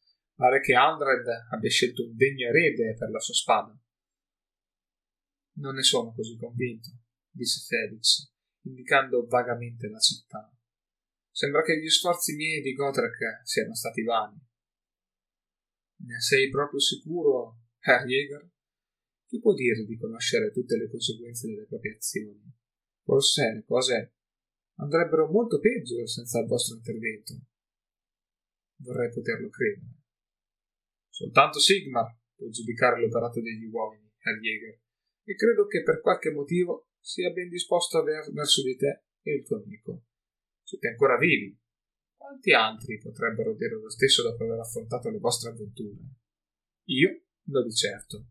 Pare 0.42 0.60
che 0.60 0.74
Andred 0.74 1.24
abbia 1.52 1.70
scelto 1.70 2.04
un 2.04 2.16
degno 2.16 2.48
erede 2.48 2.96
per 2.98 3.12
la 3.12 3.20
sua 3.20 3.36
spada. 3.36 3.80
Non 5.58 5.76
ne 5.76 5.84
sono 5.84 6.12
così 6.16 6.36
convinto, 6.36 6.90
disse 7.30 7.64
Felix, 7.68 8.28
indicando 8.62 9.28
vagamente 9.28 9.88
la 9.88 10.00
città. 10.00 10.52
Sembra 11.30 11.62
che 11.62 11.80
gli 11.80 11.88
sforzi 11.88 12.34
miei 12.34 12.64
di 12.64 12.74
Gotrek 12.74 13.42
siano 13.44 13.76
stati 13.76 14.02
vani. 14.02 14.44
Ne 16.08 16.20
sei 16.20 16.50
proprio 16.50 16.80
sicuro, 16.80 17.60
Herr 17.78 18.08
Jäger? 18.08 18.50
Chi 19.28 19.40
può 19.40 19.54
dire 19.54 19.86
di 19.86 19.96
conoscere 19.96 20.52
tutte 20.52 20.76
le 20.76 20.90
conseguenze 20.90 21.46
delle 21.50 21.68
proprie 21.68 21.98
azioni? 21.98 22.52
Forse 23.04 23.54
le 23.54 23.64
cose 23.64 24.16
andrebbero 24.78 25.30
molto 25.30 25.60
peggio 25.60 26.08
senza 26.08 26.40
il 26.40 26.48
vostro 26.48 26.78
intervento 26.78 27.40
vorrei 28.78 29.12
poterlo 29.12 29.48
credere. 29.50 30.01
Soltanto 31.12 31.60
Sigmar 31.60 32.18
può 32.34 32.48
giudicare 32.48 33.00
l'operato 33.00 33.42
degli 33.42 33.66
uomini, 33.66 34.10
Herr 34.18 34.40
Jäger, 34.40 34.80
e 35.24 35.36
credo 35.36 35.68
che 35.68 35.84
per 35.84 36.00
qualche 36.00 36.32
motivo 36.32 36.90
sia 37.00 37.30
ben 37.32 37.50
disposto 37.50 37.98
a 37.98 38.04
ver- 38.04 38.32
verso 38.32 38.64
di 38.64 38.76
te 38.78 39.04
e 39.22 39.36
il 39.36 39.46
tuo 39.46 39.58
amico. 39.58 40.06
Siete 40.64 40.88
ancora 40.88 41.18
vivi. 41.18 41.56
Quanti 42.16 42.54
altri 42.54 42.98
potrebbero 42.98 43.54
dire 43.54 43.76
lo 43.76 43.90
stesso 43.90 44.24
dopo 44.24 44.44
aver 44.44 44.60
affrontato 44.60 45.10
le 45.10 45.20
vostre 45.20 45.50
avventure? 45.50 45.98
Io 46.86 47.24
lo 47.46 47.64
di 47.64 47.74
certo. 47.74 48.28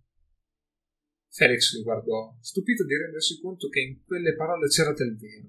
Felix 1.28 1.76
lo 1.76 1.82
guardò, 1.82 2.36
stupito 2.40 2.84
di 2.84 2.96
rendersi 2.96 3.40
conto 3.40 3.68
che 3.68 3.80
in 3.80 4.02
quelle 4.04 4.34
parole 4.34 4.68
c'era 4.68 4.92
del 4.92 5.16
vero. 5.16 5.48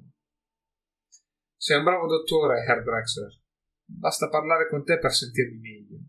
Sei 1.55 1.77
un 1.77 1.83
bravo 1.83 2.07
dottore, 2.07 2.63
Herr 2.63 2.83
Drexler, 2.83 3.39
Basta 3.85 4.29
parlare 4.29 4.67
con 4.67 4.83
te 4.83 4.97
per 4.99 5.11
sentirmi 5.11 5.59
meglio. 5.59 5.99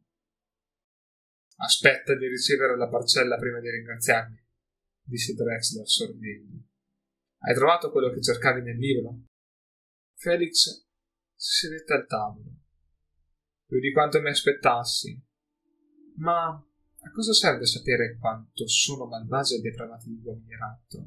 Aspetta 1.65 2.17
di 2.17 2.27
ricevere 2.27 2.77
la 2.77 2.89
parcella 2.89 3.37
prima 3.37 3.61
di 3.61 3.71
ringraziarmi, 3.71 4.37
disse 5.05 5.33
Drexler 5.35 5.87
sorridendo. 5.87 6.65
Hai 7.39 7.55
trovato 7.55 7.93
quello 7.93 8.11
che 8.11 8.21
cercavi 8.21 8.63
nel 8.63 8.77
libro? 8.77 9.27
Felix 10.15 10.85
si 11.35 11.67
sedette 11.67 11.93
al 11.93 12.07
tavolo. 12.07 12.51
Più 13.65 13.79
di 13.79 13.93
quanto 13.93 14.21
mi 14.21 14.29
aspettassi. 14.29 15.21
Ma 16.17 16.49
a 16.49 17.11
cosa 17.13 17.33
serve 17.33 17.65
sapere 17.65 18.17
quanto 18.19 18.67
sono 18.67 19.07
malvagi 19.07 19.57
e 19.57 19.61
depravati 19.61 20.11
gli 20.11 20.27
uomini 20.27 20.57
ratto? 20.57 21.05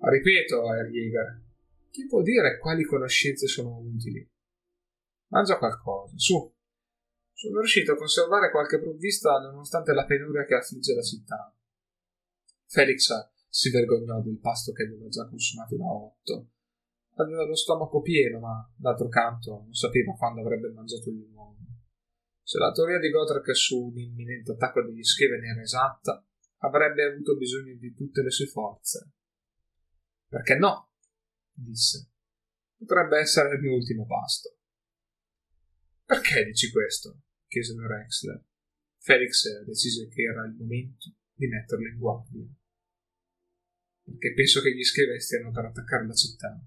Ripeto, 0.00 0.74
Herr 0.74 0.88
Jäger, 0.88 1.42
chi 1.90 2.06
può 2.06 2.22
dire 2.22 2.58
quali 2.58 2.84
conoscenze 2.84 3.46
sono 3.46 3.78
utili? 3.78 4.28
Mangia 5.28 5.58
qualcosa, 5.58 6.16
su. 6.16 6.58
Sono 7.40 7.60
riuscito 7.60 7.92
a 7.92 7.96
conservare 7.96 8.50
qualche 8.50 8.78
provvista 8.78 9.38
nonostante 9.38 9.94
la 9.94 10.04
penuria 10.04 10.44
che 10.44 10.56
affligge 10.56 10.94
la 10.94 11.00
città. 11.00 11.56
Felix 12.66 13.08
si 13.48 13.70
vergognò 13.70 14.20
del 14.20 14.38
pasto 14.38 14.72
che 14.72 14.82
aveva 14.82 15.08
già 15.08 15.26
consumato 15.26 15.74
da 15.74 15.86
otto. 15.86 16.50
Aveva 17.14 17.46
lo 17.46 17.56
stomaco 17.56 18.02
pieno, 18.02 18.40
ma 18.40 18.70
d'altro 18.76 19.08
canto 19.08 19.62
non 19.62 19.72
sapeva 19.72 20.12
quando 20.18 20.42
avrebbe 20.42 20.68
mangiato 20.68 21.08
di 21.08 21.26
nuovo. 21.32 21.56
Se 22.42 22.58
la 22.58 22.72
teoria 22.72 22.98
di 22.98 23.08
Gotrek 23.08 23.56
su 23.56 23.86
un 23.86 23.98
imminente 23.98 24.52
attacco 24.52 24.82
degli 24.82 25.02
Scheven 25.02 25.42
era 25.42 25.62
esatta, 25.62 26.22
avrebbe 26.58 27.04
avuto 27.04 27.38
bisogno 27.38 27.74
di 27.74 27.94
tutte 27.94 28.20
le 28.20 28.30
sue 28.30 28.48
forze. 28.48 29.12
Perché 30.28 30.56
no? 30.56 30.92
disse. 31.54 32.10
Potrebbe 32.76 33.18
essere 33.18 33.54
il 33.54 33.62
mio 33.62 33.76
ultimo 33.76 34.04
pasto. 34.04 34.58
Perché 36.04 36.44
dici 36.44 36.70
questo? 36.70 37.22
Chiese 37.50 37.74
Rexler. 37.76 38.44
Felix 38.98 39.64
decise 39.64 40.08
che 40.08 40.22
era 40.22 40.46
il 40.46 40.54
momento 40.54 41.12
di 41.34 41.48
metterlo 41.48 41.88
in 41.88 41.98
guardia. 41.98 42.46
Perché 44.04 44.32
penso 44.34 44.60
che 44.60 44.74
gli 44.74 44.84
Scheven 44.84 45.18
stiano 45.18 45.50
per 45.50 45.64
attaccare 45.64 46.06
la 46.06 46.14
città 46.14 46.62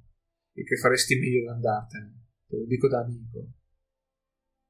e 0.52 0.64
che 0.64 0.76
faresti 0.76 1.18
meglio 1.18 1.42
di 1.42 1.48
andartene. 1.48 2.28
Te 2.48 2.58
lo 2.58 2.66
dico 2.66 2.88
da 2.88 3.00
amico. 3.00 3.48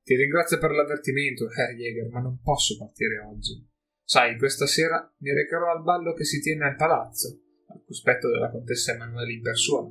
Ti 0.03 0.15
ringrazio 0.15 0.59
per 0.59 0.71
l'avvertimento, 0.71 1.49
Herr 1.49 1.73
Jäger, 1.73 2.09
ma 2.09 2.19
non 2.19 2.39
posso 2.41 2.77
partire 2.77 3.19
oggi. 3.19 3.67
Sai, 4.03 4.37
questa 4.37 4.67
sera 4.67 5.13
mi 5.19 5.33
recherò 5.33 5.71
al 5.71 5.81
ballo 5.81 6.13
che 6.13 6.25
si 6.25 6.41
tiene 6.41 6.65
al 6.65 6.75
palazzo, 6.75 7.41
al 7.67 7.83
cospetto 7.85 8.29
della 8.29 8.51
contessa 8.51 8.93
Emanuele 8.93 9.33
in 9.33 9.41
persona. 9.41 9.89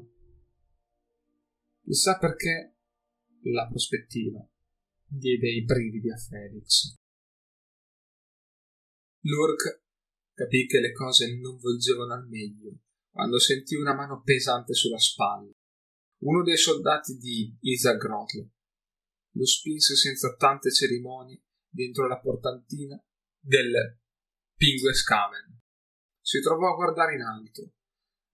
Chissà 1.82 2.18
perché 2.18 2.76
la 3.44 3.66
prospettiva 3.66 4.46
diede 5.12 5.48
i 5.48 5.64
brividi 5.64 6.10
a 6.10 6.16
Felix. 6.16 6.96
Lurk 9.24 9.82
capì 10.34 10.66
che 10.66 10.80
le 10.80 10.92
cose 10.92 11.36
non 11.36 11.58
volgevano 11.58 12.14
al 12.14 12.26
meglio 12.26 12.78
quando 13.10 13.38
sentì 13.38 13.74
una 13.74 13.94
mano 13.94 14.22
pesante 14.22 14.74
sulla 14.74 14.98
spalla. 14.98 15.52
Uno 16.22 16.42
dei 16.42 16.56
soldati 16.56 17.16
di 17.18 17.56
Isaac 17.60 17.98
Grotle 17.98 18.50
lo 19.34 19.46
spinse 19.46 19.96
senza 19.96 20.34
tante 20.36 20.70
cerimonie 20.70 21.42
dentro 21.68 22.06
la 22.06 22.18
portantina 22.18 23.00
del 23.38 23.98
Pinguescamen. 24.56 25.60
Si 26.20 26.40
trovò 26.40 26.72
a 26.72 26.76
guardare 26.76 27.14
in 27.14 27.22
alto, 27.22 27.72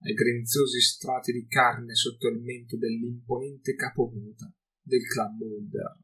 ai 0.02 0.12
grinzosi 0.12 0.80
strati 0.80 1.32
di 1.32 1.46
carne 1.46 1.94
sotto 1.94 2.28
il 2.28 2.40
mento 2.40 2.76
dell'imponente 2.76 3.74
capomuta 3.74 4.52
del 4.80 5.06
clan 5.06 5.36
Mulder. 5.36 5.98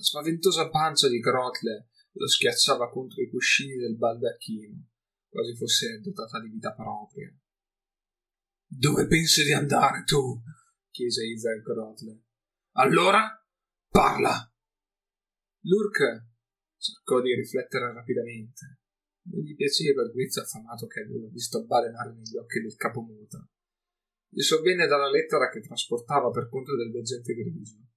La 0.00 0.06
spaventosa 0.06 0.70
pancia 0.70 1.08
di 1.10 1.18
Grotle 1.18 1.90
lo 2.12 2.26
schiacciava 2.26 2.88
contro 2.88 3.20
i 3.20 3.28
cuscini 3.28 3.76
del 3.76 3.98
baldacchino, 3.98 4.88
quasi 5.28 5.54
fosse 5.54 6.00
dotata 6.00 6.40
di 6.40 6.48
vita 6.48 6.72
propria. 6.72 7.30
Dove 8.66 9.06
pensi 9.06 9.44
di 9.44 9.52
andare 9.52 10.04
tu? 10.04 10.40
chiese 10.88 11.26
Isaac 11.26 11.60
Grotle. 11.60 12.22
Allora 12.76 13.46
parla! 13.90 14.50
Lurk 15.64 16.28
cercò 16.78 17.20
di 17.20 17.34
riflettere 17.34 17.92
rapidamente. 17.92 18.78
Non 19.24 19.42
gli 19.42 19.54
piaceva 19.54 20.00
il 20.00 20.12
guizzo 20.12 20.40
affamato 20.40 20.86
che 20.86 21.00
aveva 21.00 21.28
visto 21.28 21.66
balenare 21.66 22.14
negli 22.14 22.38
occhi 22.38 22.62
del 22.62 22.74
capomuta. 22.74 23.46
Gli 24.30 24.40
sovvenne 24.40 24.86
dalla 24.86 25.10
lettera 25.10 25.50
che 25.50 25.60
trasportava 25.60 26.30
per 26.30 26.48
conto 26.48 26.74
del 26.74 26.90
veggente 26.90 27.34
grigio. 27.34 27.89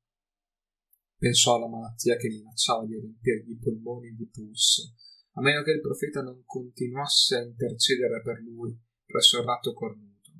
Pensò 1.23 1.55
alla 1.55 1.69
malattia 1.69 2.17
che 2.17 2.27
minacciava 2.27 2.83
di 2.83 2.99
riempirgli 2.99 3.51
i 3.51 3.57
polmoni 3.57 4.13
di 4.13 4.27
pus, 4.27 4.93
a 5.35 5.41
meno 5.41 5.63
che 5.63 5.71
il 5.71 5.79
profeta 5.79 6.21
non 6.21 6.43
continuasse 6.45 7.37
a 7.37 7.43
intercedere 7.43 8.21
per 8.21 8.41
lui 8.41 8.77
presso 9.05 9.39
il 9.39 9.45
ratto 9.45 9.71
cornuto. 9.71 10.31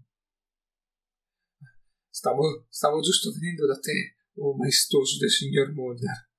Stavo, 2.09 2.65
stavo 2.67 2.99
giusto 2.99 3.31
venendo 3.31 3.65
da 3.65 3.79
te, 3.79 4.17
o 4.35 4.49
oh 4.49 4.57
maestoso 4.57 5.19
del 5.19 5.29
signor 5.29 5.71
Mulder. 5.71 6.29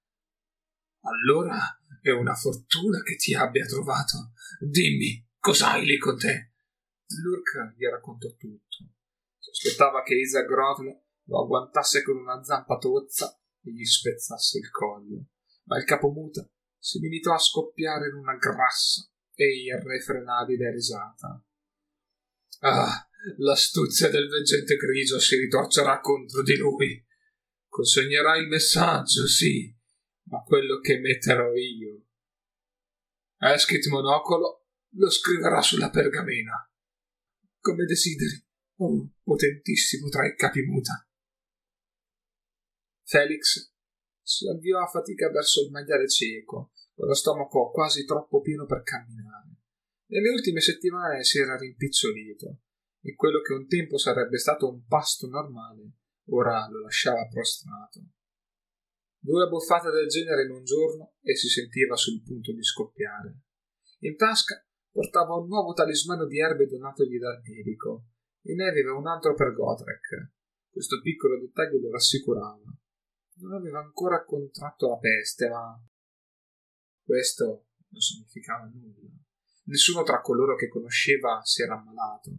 Allora 1.04 1.58
è 2.02 2.10
una 2.10 2.34
fortuna 2.34 3.00
che 3.00 3.16
ti 3.16 3.32
abbia 3.34 3.64
trovato. 3.64 4.32
Dimmi, 4.60 5.26
cos'hai 5.38 5.86
lì 5.86 5.96
con 5.96 6.18
te? 6.18 6.52
Lurk 7.06 7.76
gli 7.78 7.86
raccontò 7.86 8.28
tutto. 8.36 8.76
Si 9.38 9.48
aspettava 9.48 10.02
che 10.02 10.16
Isa 10.16 10.42
Grotle 10.42 11.06
lo 11.28 11.44
agguantasse 11.44 12.02
con 12.02 12.18
una 12.18 12.44
zampa 12.44 12.76
tozza 12.76 13.38
e 13.64 13.72
gli 13.72 13.84
spezzasse 13.84 14.58
il 14.58 14.70
collo, 14.70 15.26
ma 15.64 15.78
il 15.78 15.84
capomuta 15.84 16.48
si 16.78 16.98
limitò 16.98 17.32
a 17.32 17.38
scoppiare 17.38 18.08
in 18.08 18.14
una 18.14 18.36
grassa 18.36 19.08
e 19.34 19.46
irrefrenabile 19.46 20.70
risata. 20.70 21.42
Ah, 22.60 23.08
l'astuzia 23.38 24.08
del 24.08 24.28
veggente 24.28 24.76
grigio 24.76 25.18
si 25.18 25.36
ritorcerà 25.36 26.00
contro 26.00 26.42
di 26.42 26.56
lui. 26.56 27.02
Consegnerà 27.66 28.36
il 28.36 28.48
messaggio, 28.48 29.26
sì, 29.26 29.74
ma 30.24 30.42
quello 30.42 30.78
che 30.80 30.98
metterò 30.98 31.52
io. 31.54 32.04
Eskit 33.38 33.86
Monocolo 33.88 34.66
lo 34.90 35.10
scriverà 35.10 35.60
sulla 35.60 35.90
pergamena. 35.90 36.70
Come 37.60 37.84
desideri, 37.84 38.44
oh 38.76 39.10
potentissimo 39.22 40.08
tra 40.08 40.26
i 40.26 40.36
capi 40.36 40.62
muta. 40.62 41.03
Felix 43.04 43.72
si 44.22 44.48
avviò 44.48 44.82
a 44.82 44.86
fatica 44.86 45.30
verso 45.30 45.62
il 45.62 45.70
maiale 45.70 46.08
cieco, 46.08 46.72
con 46.94 47.08
lo 47.08 47.14
stomaco 47.14 47.70
quasi 47.70 48.04
troppo 48.04 48.40
pieno 48.40 48.66
per 48.66 48.82
camminare. 48.82 49.56
Nelle 50.06 50.30
ultime 50.30 50.60
settimane 50.60 51.22
si 51.24 51.38
era 51.38 51.56
rimpicciolito 51.56 52.58
e 53.02 53.14
quello 53.14 53.40
che 53.40 53.52
un 53.52 53.66
tempo 53.66 53.98
sarebbe 53.98 54.38
stato 54.38 54.68
un 54.68 54.84
pasto 54.86 55.26
normale 55.28 55.92
ora 56.30 56.66
lo 56.68 56.80
lasciava 56.80 57.26
prostrato. 57.26 58.00
Due 59.18 59.48
buffate 59.48 59.90
del 59.90 60.08
genere 60.08 60.44
in 60.44 60.50
un 60.50 60.64
giorno 60.64 61.14
e 61.20 61.34
si 61.36 61.48
sentiva 61.48 61.96
sul 61.96 62.22
punto 62.22 62.52
di 62.52 62.62
scoppiare. 62.62 63.40
In 64.00 64.16
tasca 64.16 64.64
portava 64.90 65.34
un 65.34 65.48
nuovo 65.48 65.72
talismano 65.72 66.26
di 66.26 66.38
erbe 66.38 66.66
donatogli 66.66 67.18
dal 67.18 67.40
medico 67.42 68.06
e 68.42 68.54
ne 68.54 68.68
aveva 68.68 68.94
un 68.94 69.06
altro 69.06 69.34
per 69.34 69.52
Gotrek. 69.52 70.32
Questo 70.70 71.00
piccolo 71.00 71.38
dettaglio 71.40 71.80
lo 71.80 71.90
rassicurava. 71.90 72.76
Non 73.36 73.52
aveva 73.52 73.80
ancora 73.80 74.24
contratto 74.24 74.88
la 74.88 74.98
peste, 74.98 75.48
ma 75.48 75.80
questo 77.02 77.66
non 77.88 78.00
significava 78.00 78.64
nulla. 78.72 79.10
Nessuno 79.64 80.02
tra 80.02 80.20
coloro 80.20 80.56
che 80.56 80.68
conosceva 80.68 81.40
si 81.42 81.62
era 81.62 81.74
ammalato. 81.74 82.30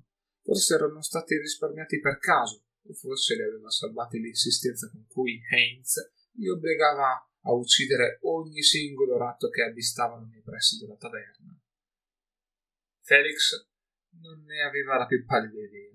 Forse 0.42 0.76
erano 0.76 1.02
stati 1.02 1.38
risparmiati 1.38 2.00
per 2.00 2.18
caso, 2.20 2.66
o 2.84 2.94
forse 2.94 3.36
li 3.36 3.42
aveva 3.42 3.70
salvati 3.70 4.20
l'insistenza 4.20 4.90
con 4.90 5.06
cui 5.08 5.42
Heinz 5.50 5.96
li 6.34 6.50
obbligava 6.50 7.30
a 7.42 7.52
uccidere 7.54 8.20
ogni 8.24 8.62
singolo 8.62 9.18
ratto 9.18 9.50
che 9.50 9.64
avvistavano 9.64 10.28
nei 10.28 10.42
pressi 10.42 10.78
della 10.78 10.98
taverna. 10.98 11.60
Felix 13.02 13.68
non 14.22 14.44
ne 14.44 14.62
aveva 14.62 14.98
la 14.98 15.06
più 15.06 15.24
pallida 15.26 15.60
idea. 15.60 15.94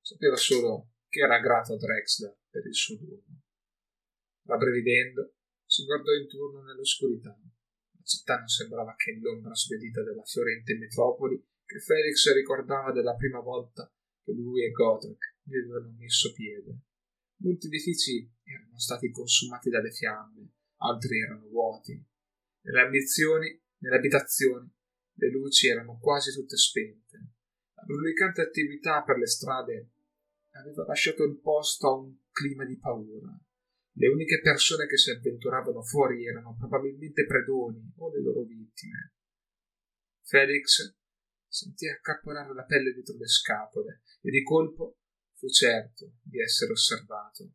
Sapeva 0.00 0.36
solo 0.36 0.92
che 1.08 1.20
era 1.20 1.38
grato 1.40 1.74
a 1.74 1.76
Drexler 1.76 2.36
per 2.50 2.66
il 2.66 2.74
suo 2.74 2.96
dono. 2.96 3.29
Rabbrividendo, 4.50 5.34
si 5.64 5.84
guardò 5.84 6.12
intorno 6.12 6.62
nell'oscurità. 6.62 7.30
La 7.30 8.02
città 8.02 8.38
non 8.38 8.48
sembrava 8.48 8.96
che 8.96 9.16
l'ombra 9.16 9.54
spedita 9.54 10.02
della 10.02 10.24
fiorente 10.24 10.76
metropoli 10.76 11.40
che 11.64 11.78
Felix 11.78 12.32
ricordava 12.34 12.90
della 12.90 13.14
prima 13.14 13.38
volta 13.38 13.88
che 14.24 14.32
lui 14.32 14.64
e 14.64 14.72
Godric 14.72 15.36
vi 15.44 15.56
avevano 15.56 15.94
messo 15.96 16.32
piede. 16.32 16.80
Molti 17.42 17.68
edifici 17.68 18.28
erano 18.42 18.76
stati 18.76 19.12
consumati 19.12 19.70
dalle 19.70 19.92
fiamme, 19.92 20.50
altri 20.78 21.20
erano 21.20 21.46
vuoti. 21.46 22.04
Nelle 22.62 22.80
ambizioni, 22.80 23.56
nelle 23.78 23.96
abitazioni, 23.96 24.68
le 25.12 25.30
luci 25.30 25.68
erano 25.68 25.96
quasi 26.00 26.32
tutte 26.32 26.56
spente. 26.56 27.18
La 27.74 27.84
brulicante 27.84 28.40
attività 28.40 29.04
per 29.04 29.16
le 29.16 29.28
strade 29.28 29.90
aveva 30.54 30.84
lasciato 30.86 31.22
il 31.22 31.38
posto 31.38 31.86
a 31.86 31.94
un 31.94 32.16
clima 32.32 32.64
di 32.64 32.76
paura. 32.78 33.32
Le 34.00 34.08
uniche 34.08 34.40
persone 34.40 34.86
che 34.86 34.96
si 34.96 35.10
avventuravano 35.10 35.82
fuori 35.82 36.26
erano 36.26 36.56
probabilmente 36.56 37.26
predoni 37.26 37.92
o 37.98 38.10
le 38.10 38.22
loro 38.22 38.44
vittime. 38.44 39.12
Felix 40.22 40.96
sentì 41.46 41.86
accapponare 41.86 42.54
la 42.54 42.64
pelle 42.64 42.94
dietro 42.94 43.18
le 43.18 43.26
scapole 43.26 44.00
e 44.22 44.30
di 44.30 44.42
colpo 44.42 45.00
fu 45.34 45.48
certo 45.48 46.14
di 46.22 46.40
essere 46.40 46.72
osservato. 46.72 47.52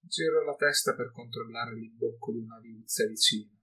Girò 0.00 0.42
la 0.42 0.56
testa 0.56 0.96
per 0.96 1.12
controllare 1.12 1.76
l'imbocco 1.76 2.32
di 2.32 2.38
una 2.38 2.58
viuzza 2.58 3.06
vicina. 3.06 3.56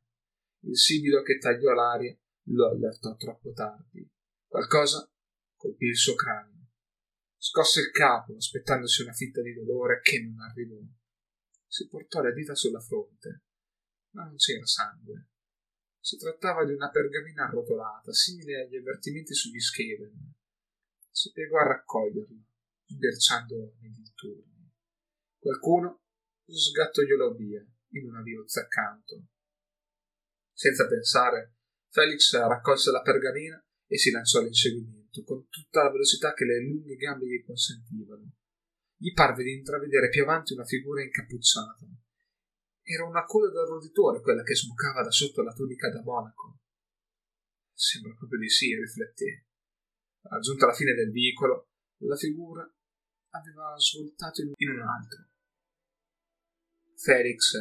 Il 0.61 0.77
sibilo 0.77 1.21
che 1.23 1.39
tagliò 1.39 1.73
l'aria 1.73 2.17
lo 2.51 2.69
allertò 2.69 3.17
troppo 3.17 3.51
tardi. 3.51 4.09
Qualcosa 4.45 5.11
colpì 5.57 5.87
il 5.87 5.97
suo 5.97 6.15
cranio. 6.15 6.69
Scosse 7.35 7.81
il 7.81 7.91
capo, 7.91 8.33
aspettandosi 8.33 9.01
una 9.01 9.11
fitta 9.11 9.41
di 9.41 9.53
dolore 9.53 9.99
che 10.01 10.21
non 10.21 10.39
arrivò. 10.39 10.79
Si 11.77 11.87
portò 11.89 12.23
le 12.23 12.33
dita 12.33 12.55
sulla 12.55 12.79
fronte, 12.79 13.43
ma 14.15 14.23
non 14.23 14.35
c'era 14.35 14.65
sangue. 14.65 15.27
Si 15.99 16.17
trattava 16.17 16.65
di 16.65 16.73
una 16.73 16.89
pergamena 16.89 17.43
arrotolata, 17.43 18.11
simile 18.13 18.63
agli 18.63 18.77
avvertimenti 18.77 19.35
sugli 19.35 19.59
Skaven. 19.59 20.33
Si 21.11 21.31
piegò 21.31 21.59
a 21.59 21.67
raccoglierla 21.67 22.43
sbirciando 22.83 23.75
nei 23.79 23.91
dintorni. 23.91 24.73
Qualcuno 25.37 26.01
sgattogliolò 26.47 27.35
via 27.35 27.63
in 27.89 28.07
una 28.07 28.23
viuzza 28.23 28.61
accanto. 28.61 29.27
Senza 30.51 30.87
pensare, 30.87 31.57
Felix 31.89 32.35
raccolse 32.35 32.89
la 32.89 33.03
pergamena 33.03 33.63
e 33.85 33.99
si 33.99 34.09
lanciò 34.09 34.39
all'inseguimento 34.39 35.23
con 35.23 35.47
tutta 35.47 35.83
la 35.83 35.91
velocità 35.91 36.33
che 36.33 36.45
le 36.45 36.59
lunghe 36.59 36.95
gambe 36.95 37.27
gli 37.27 37.43
consentivano. 37.45 38.36
Gli 38.99 39.13
parve 39.13 39.43
di 39.43 39.53
intravedere 39.53 40.09
più 40.09 40.23
avanti 40.23 40.53
una 40.53 40.65
figura 40.65 41.03
incappucciata. 41.03 41.85
Era 42.81 43.05
una 43.05 43.25
coda 43.25 43.51
da 43.51 43.63
roditore 43.63 44.21
quella 44.21 44.41
che 44.41 44.55
sbucava 44.55 45.03
da 45.03 45.11
sotto 45.11 45.43
la 45.43 45.53
tunica 45.53 45.89
da 45.89 46.01
monaco. 46.01 46.57
Sembra 47.73 48.15
proprio 48.17 48.39
di 48.39 48.49
sì, 48.49 48.73
rifletté. 48.73 49.45
Raggiunta 50.21 50.65
la 50.65 50.73
fine 50.73 50.93
del 50.93 51.11
vicolo, 51.11 51.67
la 51.99 52.15
figura 52.15 52.63
aveva 53.29 53.75
svoltato 53.77 54.41
in 54.41 54.69
un 54.69 54.81
altro. 54.81 55.27
Felix 56.95 57.53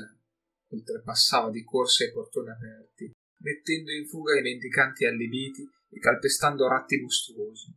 oltrepassava 0.69 1.51
di 1.51 1.63
corsa 1.65 2.05
i 2.05 2.13
portoni 2.13 2.49
aperti, 2.49 3.13
mettendo 3.43 3.93
in 3.93 4.09
fuga 4.09 4.39
i 4.39 4.43
mendicanti 4.43 5.05
allibiti 5.05 5.69
e 5.91 5.99
calpestando 5.99 6.67
ratti 6.67 6.99
mostruosi. 6.99 7.75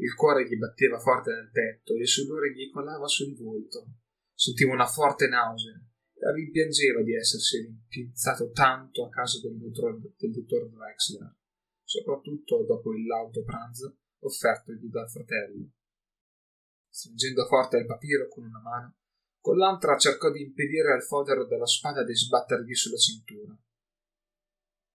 Il 0.00 0.14
cuore 0.14 0.48
gli 0.48 0.56
batteva 0.56 0.98
forte 0.98 1.30
nel 1.30 1.50
petto 1.50 1.92
e 1.94 2.00
il 2.00 2.08
sudore 2.08 2.54
gli 2.54 2.70
colava 2.70 3.06
sul 3.06 3.36
volto. 3.36 3.86
Sentiva 4.32 4.72
una 4.72 4.86
forte 4.86 5.28
nausea 5.28 5.76
e 5.76 6.32
rimpiangeva 6.32 7.02
di 7.02 7.14
essersi 7.14 7.60
rimpinzato 7.60 8.50
tanto 8.50 9.04
a 9.04 9.10
casa 9.10 9.40
del 9.40 9.58
dottor, 9.58 10.00
del 10.16 10.30
dottor 10.30 10.70
Drexler, 10.70 11.36
soprattutto 11.84 12.64
dopo 12.64 12.94
il 12.94 13.04
lauto 13.04 13.42
pranzo 13.42 13.98
offertogli 14.20 14.88
dal 14.88 15.10
fratello. 15.10 15.68
Stringendo 16.88 17.44
forte 17.46 17.76
il 17.76 17.86
papiro 17.86 18.26
con 18.28 18.44
una 18.44 18.60
mano, 18.60 18.96
con 19.38 19.58
l'altra 19.58 19.98
cercò 19.98 20.30
di 20.30 20.40
impedire 20.40 20.94
al 20.94 21.04
fodero 21.04 21.44
della 21.44 21.66
spada 21.66 22.04
di 22.04 22.14
sbattergli 22.14 22.74
sulla 22.74 22.96
cintura. 22.96 23.54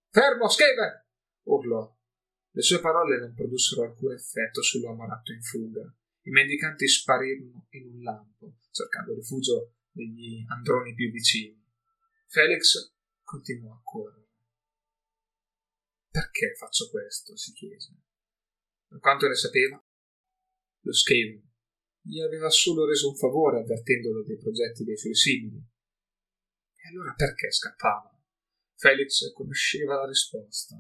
Fermo, 0.10 0.50
Skaven! 0.50 1.06
urlò. 1.44 1.95
Le 2.56 2.62
sue 2.62 2.80
parole 2.80 3.20
non 3.20 3.34
produssero 3.34 3.84
alcun 3.84 4.14
effetto 4.14 4.62
sull'uomo 4.62 5.06
ratto 5.06 5.34
in 5.34 5.42
fuga. 5.42 5.82
I 6.22 6.30
mendicanti 6.30 6.88
sparirono 6.88 7.68
in 7.72 7.86
un 7.88 8.02
lampo, 8.02 8.60
cercando 8.72 9.14
rifugio 9.14 9.74
negli 9.92 10.42
androni 10.48 10.94
più 10.94 11.12
vicini. 11.12 11.62
Felix 12.28 12.94
continuò 13.24 13.74
a 13.74 13.82
correre. 13.84 14.30
Perché 16.10 16.56
faccio 16.56 16.90
questo? 16.90 17.36
si 17.36 17.52
chiese. 17.52 17.94
Per 18.88 19.00
quanto 19.00 19.28
ne 19.28 19.36
sapeva, 19.36 19.86
lo 20.80 20.94
Skaven 20.94 21.44
gli 22.00 22.22
aveva 22.22 22.50
solo 22.50 22.86
reso 22.86 23.10
un 23.10 23.18
favore 23.18 23.60
avvertendolo 23.60 24.24
dei 24.24 24.38
progetti 24.38 24.86
dei 24.86 24.96
suoi 24.96 25.16
simili. 25.16 25.58
E 25.58 26.88
allora 26.88 27.14
perché 27.16 27.52
scappava? 27.52 28.18
Felix 28.76 29.34
conosceva 29.34 29.96
la 29.96 30.08
risposta. 30.08 30.78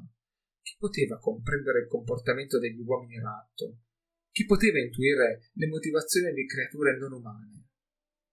Chi 0.65 0.75
poteva 0.79 1.19
comprendere 1.19 1.81
il 1.81 1.87
comportamento 1.87 2.57
degli 2.57 2.81
uomini 2.81 3.19
ratto? 3.19 3.81
Chi 4.31 4.45
poteva 4.45 4.79
intuire 4.79 5.51
le 5.53 5.67
motivazioni 5.67 6.33
di 6.33 6.47
creature 6.47 6.97
non 6.97 7.11
umane? 7.11 7.67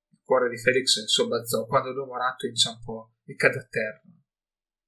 Il 0.09 0.21
cuore 0.25 0.49
di 0.49 0.57
Felix 0.57 1.05
sobbazzò 1.05 1.67
quando 1.67 1.93
l'uomo 1.93 2.17
ratto 2.17 2.47
inciampò 2.47 3.07
e 3.25 3.35
cadde 3.35 3.59
a 3.59 3.67
terra. 3.69 4.03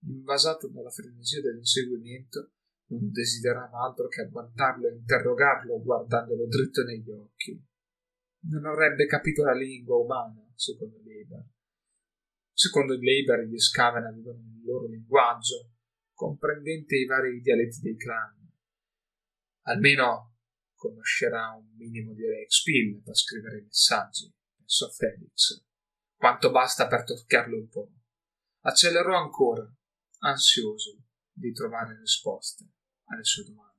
Invasato 0.07 0.69
dalla 0.69 0.91
frenesia 0.91 1.43
dell'inseguimento, 1.43 2.53
non 2.87 3.11
desiderava 3.11 3.85
altro 3.85 4.09
che 4.09 4.23
agguantarlo 4.23 4.89
e 4.89 4.95
interrogarlo 4.95 5.83
guardandolo 5.83 6.47
dritto 6.47 6.83
negli 6.83 7.11
occhi 7.11 7.63
non 8.47 8.67
avrebbe 8.67 9.07
capito 9.07 9.43
la 9.43 9.55
lingua 9.55 9.97
umana, 9.97 10.47
secondo 10.55 11.01
Leiber. 11.03 11.45
Secondo 12.53 12.97
Leiber 12.97 13.47
gli 13.47 13.59
Skaven 13.59 14.05
avevano 14.05 14.39
il 14.39 14.65
loro 14.65 14.87
linguaggio, 14.87 15.73
comprendente 16.25 16.97
i 16.97 17.05
vari 17.05 17.41
dialetti 17.41 17.81
dei 17.81 17.97
clan. 17.97 18.35
Almeno 19.67 20.37
conoscerà 20.75 21.51
un 21.51 21.75
minimo 21.77 22.15
di 22.15 22.27
Rexpill 22.27 23.03
per 23.03 23.15
scrivere 23.15 23.59
i 23.59 23.65
messaggi, 23.65 24.33
pensò 24.57 24.89
Felix. 24.89 25.63
Quanto 26.17 26.51
basta 26.51 26.87
per 26.87 27.05
toccarlo 27.05 27.59
un 27.59 27.69
po'. 27.69 27.93
Accelerò 28.61 29.23
ancora, 29.23 29.71
ansioso 30.21 31.05
di 31.31 31.53
trovare 31.53 31.99
risposte 31.99 32.65
alle 33.09 33.25
sue 33.25 33.45
domande. 33.45 33.73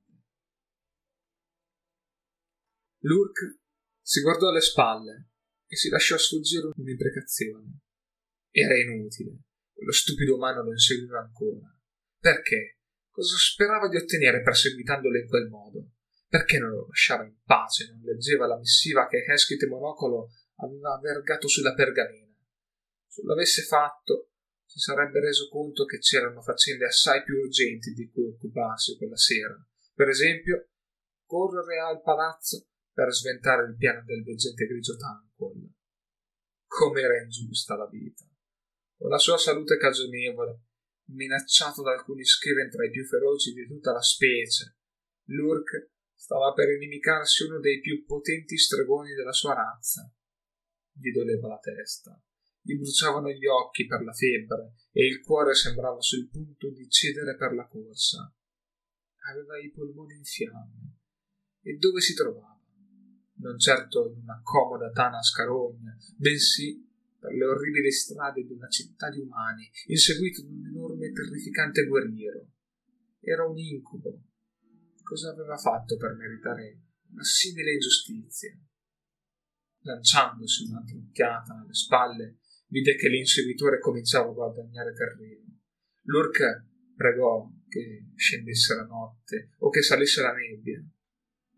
Lurk 3.00 3.60
si 4.02 4.22
guardò 4.22 4.50
alle 4.50 4.62
spalle 4.62 5.30
e 5.66 5.76
si 5.76 5.90
lasciò 5.90 6.16
sfuggire 6.18 6.70
un'imprecazione. 6.76 7.80
Era 8.52 8.78
inutile. 8.78 9.40
Quello 9.74 9.92
stupido 9.92 10.36
umano 10.36 10.64
lo 10.64 10.72
inseguiva 10.72 11.20
ancora. 11.20 11.75
Perché? 12.26 12.80
Cosa 13.12 13.38
sperava 13.38 13.88
di 13.88 13.98
ottenere 13.98 14.42
perseguitandolo 14.42 15.16
in 15.20 15.28
quel 15.28 15.48
modo? 15.48 15.92
Perché 16.28 16.58
non 16.58 16.72
lo 16.72 16.88
lasciava 16.88 17.24
in 17.24 17.36
pace, 17.44 17.86
non 17.88 18.02
leggeva 18.02 18.48
la 18.48 18.58
missiva 18.58 19.06
che 19.06 19.24
Heskit 19.24 19.68
Monocolo 19.68 20.32
aveva 20.56 21.00
vergato 21.00 21.48
sulla 21.48 21.76
pergamena? 21.76 22.34
Se 23.06 23.22
lo 23.22 23.34
avesse 23.34 23.62
fatto, 23.62 24.32
si 24.66 24.80
sarebbe 24.80 25.20
reso 25.20 25.50
conto 25.50 25.86
che 25.86 26.00
c'erano 26.00 26.42
faccende 26.42 26.86
assai 26.86 27.22
più 27.22 27.38
urgenti 27.38 27.94
di 27.94 28.10
cui 28.10 28.26
occuparsi 28.26 28.98
quella 28.98 29.18
sera. 29.18 29.56
Per 29.94 30.08
esempio, 30.10 30.70
correre 31.26 31.80
al 31.80 32.02
palazzo 32.02 32.70
per 32.92 33.14
sventare 33.14 33.68
il 33.68 33.76
piano 33.78 34.04
del 34.04 34.24
veggente 34.24 34.66
grigio 34.66 34.96
Tanquil. 34.98 35.72
Com'era 36.66 37.22
ingiusta 37.22 37.76
la 37.76 37.88
vita. 37.88 38.26
Con 38.98 39.12
la 39.12 39.20
sua 39.20 39.38
salute 39.38 39.78
cagionevole, 39.78 40.64
minacciato 41.08 41.82
da 41.82 41.92
alcuni 41.92 42.26
Skaven 42.26 42.70
tra 42.70 42.86
i 42.86 42.90
più 42.90 43.06
feroci 43.06 43.54
di 43.54 43.68
tutta 43.68 43.92
la 43.92 44.02
specie, 44.02 44.78
Lurk 45.26 45.92
stava 46.14 46.54
per 46.54 46.70
inimicarsi 46.70 47.44
uno 47.44 47.60
dei 47.60 47.80
più 47.80 48.06
potenti 48.06 48.58
stregoni 48.58 49.14
della 49.14 49.34
sua 49.34 49.54
razza. 49.54 50.12
Gli 50.92 51.12
doleva 51.12 51.50
la 51.50 51.60
testa, 51.60 52.20
gli 52.62 52.76
bruciavano 52.76 53.30
gli 53.30 53.46
occhi 53.46 53.86
per 53.86 54.04
la 54.04 54.14
febbre 54.14 54.74
e 54.92 55.06
il 55.06 55.22
cuore 55.22 55.54
sembrava 55.54 56.02
sul 56.02 56.30
punto 56.30 56.72
di 56.72 56.90
cedere 56.90 57.36
per 57.36 57.54
la 57.54 57.68
corsa. 57.68 58.34
Aveva 59.30 59.58
i 59.60 59.72
polmoni 59.72 60.16
in 60.16 60.24
fiamme. 60.24 61.00
E 61.62 61.78
dove 61.78 62.00
si 62.00 62.14
trovava? 62.14 62.56
non 63.38 63.60
certo 63.60 64.08
in 64.08 64.22
una 64.22 64.40
comoda 64.42 64.90
tana 64.92 65.22
scarogna, 65.22 65.96
bensì 66.16 66.84
per 67.26 67.34
le 67.34 67.46
orribili 67.46 67.92
strade 67.92 68.44
di 68.44 68.54
una 68.54 68.68
città 68.68 69.10
di 69.10 69.20
umani, 69.20 69.68
inseguito 69.88 70.44
da 70.44 70.50
un 70.50 70.66
enorme 70.68 71.08
e 71.08 71.12
terrificante 71.12 71.88
guerriero. 71.88 72.52
Era 73.20 73.48
un 73.48 73.58
incubo. 73.58 74.22
Cosa 75.02 75.32
aveva 75.32 75.58
fatto 75.58 75.98
per 75.98 76.16
meritare 76.16 76.82
una 77.10 77.24
simile 77.24 77.74
ingiustizia? 77.74 78.56
Lanciandosi 79.82 80.68
un'altra 80.68 80.98
occhiata 80.98 81.60
alle 81.60 81.74
spalle, 81.74 82.38
vide 82.68 82.96
che 82.96 83.10
l'inseguitore 83.10 83.80
cominciava 83.80 84.30
a 84.30 84.34
guadagnare 84.34 84.94
terreno. 84.94 85.60
L'orca 86.04 86.64
pregò 86.96 87.52
che 87.68 88.10
scendesse 88.16 88.76
la 88.76 88.86
notte 88.86 89.52
o 89.60 89.70
che 89.70 89.82
salisse 89.82 90.22
la 90.22 90.34
nebbia. 90.34 90.84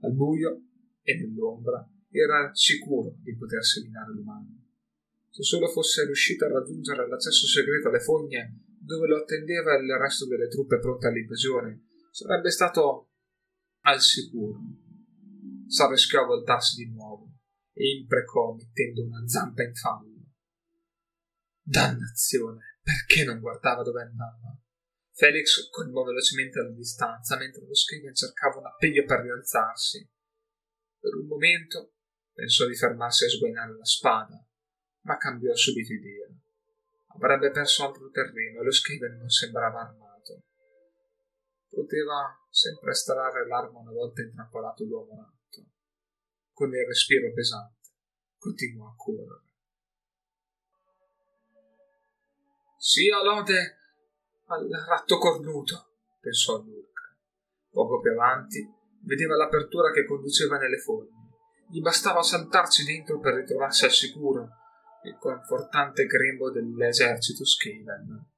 Al 0.02 0.14
buio 0.14 0.64
e 1.02 1.16
nell'ombra 1.16 1.90
era 2.10 2.54
sicuro 2.54 3.16
di 3.20 3.36
poter 3.36 3.64
seminare 3.64 4.12
l'umano. 4.14 4.67
Se 5.30 5.44
solo 5.44 5.68
fosse 5.68 6.06
riuscito 6.06 6.46
a 6.46 6.50
raggiungere 6.50 7.08
l'accesso 7.08 7.46
segreto 7.46 7.90
alle 7.90 8.00
fogne 8.00 8.64
dove 8.80 9.08
lo 9.08 9.18
attendeva 9.18 9.76
il 9.76 9.92
resto 10.00 10.26
delle 10.26 10.48
truppe 10.48 10.80
pronte 10.80 11.08
all'invasione, 11.08 11.88
sarebbe 12.12 12.50
stato 12.50 13.12
al 13.82 14.02
sicuro. 14.02 14.60
S'arrischiò 15.68 16.24
a 16.24 16.26
voltarsi 16.26 16.84
di 16.84 16.92
nuovo 16.92 17.34
e 17.74 17.98
imprecò 17.98 18.54
mettendo 18.54 19.04
una 19.04 19.28
zampa 19.28 19.64
in 19.64 19.76
fallo. 19.76 20.16
Dannazione, 21.62 22.80
perché 22.82 23.26
non 23.26 23.40
guardava 23.42 23.84
dove 23.84 24.02
andava? 24.02 24.58
Felix 25.12 25.70
colmò 25.70 26.04
velocemente 26.04 26.62
la 26.62 26.72
distanza 26.72 27.38
mentre 27.38 27.66
lo 27.66 27.76
Skaven 27.76 28.16
cercava 28.16 28.60
un 28.60 28.68
appiglio 28.68 29.04
per 29.04 29.22
rialzarsi. 29.22 30.10
Per 31.00 31.16
un 31.16 31.28
momento 31.28 31.96
pensò 32.32 32.66
di 32.66 32.76
fermarsi 32.76 33.26
a 33.26 33.30
sguainare 33.30 33.76
la 33.76 33.84
spada, 33.84 34.47
ma 35.08 35.16
cambiò 35.16 35.56
subito 35.56 35.94
idea. 35.94 36.28
Avrebbe 37.16 37.50
perso 37.50 37.86
altro 37.86 38.10
terreno 38.10 38.60
e 38.60 38.64
lo 38.64 38.72
Skaven 38.72 39.18
non 39.18 39.30
sembrava 39.30 39.80
armato. 39.80 40.44
Poteva 41.70 42.38
sempre 42.50 42.92
estrarre 42.92 43.48
l'arma 43.48 43.80
una 43.80 43.92
volta 43.92 44.22
intrappolato 44.22 44.84
l'uomo 44.84 45.16
ratto. 45.16 45.66
Con 46.52 46.74
il 46.74 46.86
respiro 46.86 47.32
pesante 47.34 47.90
continuò 48.38 48.90
a 48.90 48.94
correre. 48.98 49.46
Sia 52.78 53.24
lode 53.24 53.78
al 54.48 54.68
ratto 54.70 55.18
cornuto, 55.18 55.94
pensò 56.20 56.62
Lurk. 56.62 57.16
Poco 57.70 58.02
più 58.02 58.12
avanti 58.12 58.70
vedeva 59.04 59.38
l'apertura 59.38 59.92
che 59.92 60.06
conduceva 60.06 60.58
nelle 60.58 60.80
fogne. 60.80 61.16
Gli 61.70 61.82
bastava 61.82 62.22
saltarci 62.22 62.84
dentro 62.84 63.20
per 63.20 63.36
ritrovarsi 63.36 63.86
al 63.86 63.92
sicuro 63.92 64.66
il 65.08 65.18
confortante 65.18 66.06
grembo 66.06 66.52
dell'esercito 66.52 67.46
Skaven. 67.46 68.32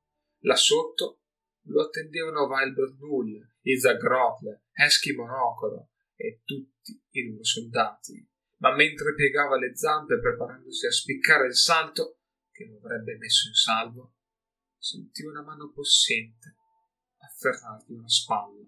Là 0.44 0.56
sotto 0.56 1.24
lo 1.64 1.84
attendevano 1.84 2.48
Vilbrod 2.48 2.98
Null, 3.00 3.56
Isaac 3.62 3.98
Grotle, 3.98 4.64
Eschi 4.72 5.14
Monocolo 5.14 5.90
e 6.16 6.42
tutti 6.44 7.00
i 7.12 7.30
loro 7.30 7.44
soldati. 7.44 8.28
Ma 8.58 8.76
mentre 8.76 9.16
piegava 9.16 9.58
le 9.58 9.76
zampe 9.76 10.20
preparandosi 10.20 10.86
a 10.86 10.92
spiccare 10.92 11.48
il 11.48 11.56
salto 11.56 12.20
che 12.52 12.66
lo 12.66 12.78
avrebbe 12.78 13.18
messo 13.18 13.48
in 13.48 13.54
salvo, 13.54 14.16
sentì 14.78 15.24
una 15.24 15.42
mano 15.42 15.72
possente 15.72 16.56
afferrargli 17.18 17.94
una 17.94 18.10
spalla. 18.10 18.66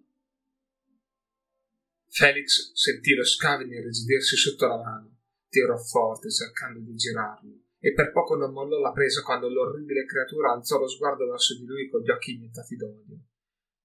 Felix 2.07 2.73
sentì 2.73 3.13
lo 3.13 3.23
scavino 3.23 3.73
irrigidirsi 3.73 4.35
sotto 4.35 4.67
la 4.67 4.77
mano, 4.77 5.19
tirò 5.47 5.77
forte 5.77 6.29
cercando 6.29 6.79
di 6.79 6.95
girarlo 6.95 7.61
e 7.83 7.93
per 7.93 8.11
poco 8.11 8.35
non 8.35 8.53
mollò 8.53 8.79
la 8.79 8.91
presa 8.91 9.23
quando 9.23 9.49
l'orribile 9.49 10.05
creatura 10.05 10.51
alzò 10.51 10.77
lo 10.77 10.87
sguardo 10.87 11.27
verso 11.27 11.57
di 11.57 11.65
lui 11.65 11.89
con 11.89 12.01
gli 12.01 12.11
occhi 12.11 12.35
iniettati 12.35 12.75
d'odio. 12.75 13.19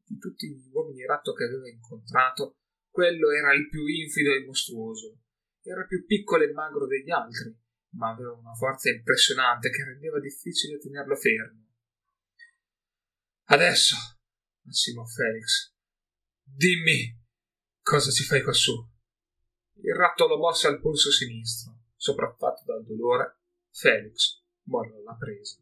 di 0.05 0.18
tutti 0.18 0.48
gli 0.48 0.68
uomini 0.70 1.05
ratto 1.05 1.32
che 1.32 1.44
aveva 1.44 1.68
incontrato, 1.68 2.59
quello 2.90 3.32
era 3.32 3.52
il 3.55 3.68
più 3.68 3.85
infido 3.86 4.32
e 4.32 4.44
mostruoso. 4.44 5.23
Era 5.62 5.85
più 5.85 6.06
piccolo 6.06 6.44
e 6.44 6.52
magro 6.52 6.86
degli 6.86 7.10
altri, 7.10 7.59
ma 7.94 8.10
aveva 8.10 8.32
una 8.32 8.55
forza 8.55 8.89
impressionante 8.89 9.70
che 9.70 9.82
rendeva 9.82 10.20
difficile 10.20 10.78
tenerlo 10.78 11.16
fermo. 11.16 11.66
Adesso, 13.47 13.97
ansimò 14.64 15.05
Felix, 15.05 15.74
dimmi 16.43 17.18
cosa 17.82 18.10
ci 18.12 18.23
fai 18.23 18.43
quassù. 18.43 18.73
Il 19.82 19.94
ratto 19.94 20.28
lo 20.28 20.36
mosse 20.36 20.68
al 20.68 20.81
polso 20.81 21.10
sinistro, 21.10 21.81
sopraffatto 21.97 22.62
dal 22.64 22.85
dolore. 22.85 23.40
Felix 23.78 24.43
mollò 24.69 25.03
la 25.03 25.15
presa. 25.16 25.61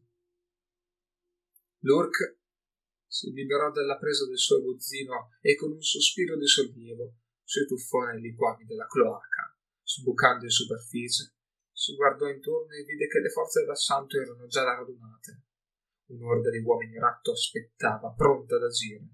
Lurk 1.80 2.38
si 3.08 3.32
liberò 3.32 3.72
dalla 3.72 3.98
presa 3.98 4.24
del 4.26 4.38
suo 4.38 4.58
aguzzino 4.58 5.30
e 5.40 5.56
con 5.56 5.72
un 5.72 5.82
sospiro 5.82 6.36
di 6.36 6.46
sollievo 6.46 7.16
si 7.42 7.66
tuffò 7.66 8.04
nei 8.04 8.20
liquami 8.20 8.64
della 8.66 8.86
cloaca. 8.86 9.58
Sbucando 9.82 10.44
in 10.44 10.50
superficie, 10.50 11.34
si 11.72 11.94
guardò 11.96 12.28
intorno 12.28 12.72
e 12.72 12.84
vide 12.84 13.08
che 13.08 13.18
le 13.18 13.30
forze 13.30 13.64
d'assalto 13.64 14.20
erano 14.20 14.46
già 14.46 14.62
radunate. 14.62 15.42
Un'orda 16.06 16.50
di 16.50 16.58
uomini 16.58 16.96
ratto 16.98 17.32
aspettava, 17.32 18.14
pronta 18.16 18.56
ad 18.56 18.62
agire. 18.62 19.08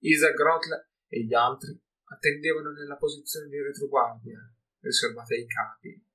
Isaac 0.00 0.34
Grotle 0.34 0.90
e 1.08 1.24
gli 1.24 1.32
altri 1.32 1.78
attendevano 2.04 2.70
nella 2.72 2.96
posizione 2.96 3.48
di 3.48 3.60
retroguardia, 3.60 4.38
riservata 4.80 5.34
ai 5.34 5.46
capi. 5.46 6.05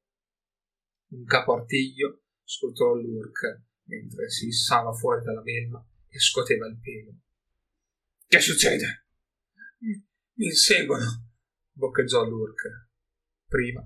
Un 1.12 1.26
capo 1.26 1.54
artiglio 1.56 2.24
scoltò 2.44 2.94
l'urk 2.94 3.64
mentre 3.84 4.30
si 4.30 4.48
issava 4.48 4.94
fuori 4.94 5.24
dalla 5.24 5.42
melma 5.42 5.86
e 6.08 6.20
scuoteva 6.20 6.68
il 6.68 6.80
pelo. 6.80 7.18
Che 8.28 8.40
succede? 8.40 9.08
Mi 9.80 10.46
inseguono, 10.46 11.32
boccheggiò 11.72 12.24
l'urk. 12.24 12.90
Prima 13.46 13.86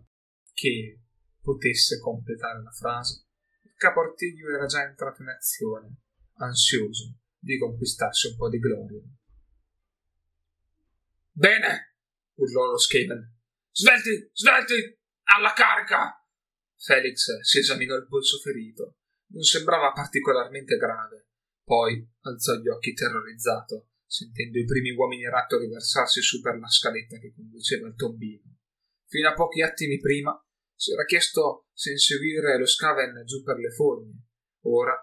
che 0.53 1.01
potesse 1.41 1.99
completare 1.99 2.61
la 2.61 2.71
frase, 2.71 3.25
il 3.63 3.73
capo 3.75 4.01
artiglio 4.01 4.53
era 4.53 4.67
già 4.67 4.83
entrato 4.83 5.23
in 5.23 5.29
azione, 5.29 5.95
ansioso 6.35 7.17
di 7.39 7.57
conquistarsi 7.57 8.27
un 8.27 8.35
po' 8.35 8.49
di 8.49 8.59
gloria. 8.59 9.01
Bene, 11.31 11.95
urlò 12.35 12.65
lo 12.71 12.77
Skaven. 12.77 13.33
Svelti, 13.71 14.29
svelti, 14.31 14.99
alla 15.23 15.53
carica! 15.53 16.24
Felix 16.77 17.39
si 17.41 17.59
esaminò 17.59 17.95
il 17.95 18.07
polso 18.07 18.37
ferito. 18.39 18.97
Non 19.27 19.43
sembrava 19.43 19.91
particolarmente 19.91 20.77
grave. 20.77 21.27
Poi 21.63 22.07
alzò 22.21 22.55
gli 22.55 22.67
occhi 22.67 22.93
terrorizzato, 22.93 23.89
sentendo 24.05 24.59
i 24.59 24.65
primi 24.65 24.91
uomini 24.91 25.27
ratto 25.27 25.57
riversarsi 25.57 26.21
su 26.21 26.41
per 26.41 26.59
la 26.59 26.69
scaletta 26.69 27.17
che 27.17 27.33
conduceva 27.33 27.87
al 27.87 27.95
tombino. 27.95 28.57
Fino 29.07 29.29
a 29.29 29.33
pochi 29.33 29.61
attimi 29.61 29.99
prima 29.99 30.39
si 30.75 30.91
era 30.91 31.05
chiesto 31.05 31.67
se 31.73 31.91
inseguire 31.91 32.57
lo 32.59 32.65
Scaven 32.65 33.23
giù 33.25 33.41
per 33.43 33.57
le 33.57 33.71
fogne. 33.71 34.27
Ora 34.65 34.95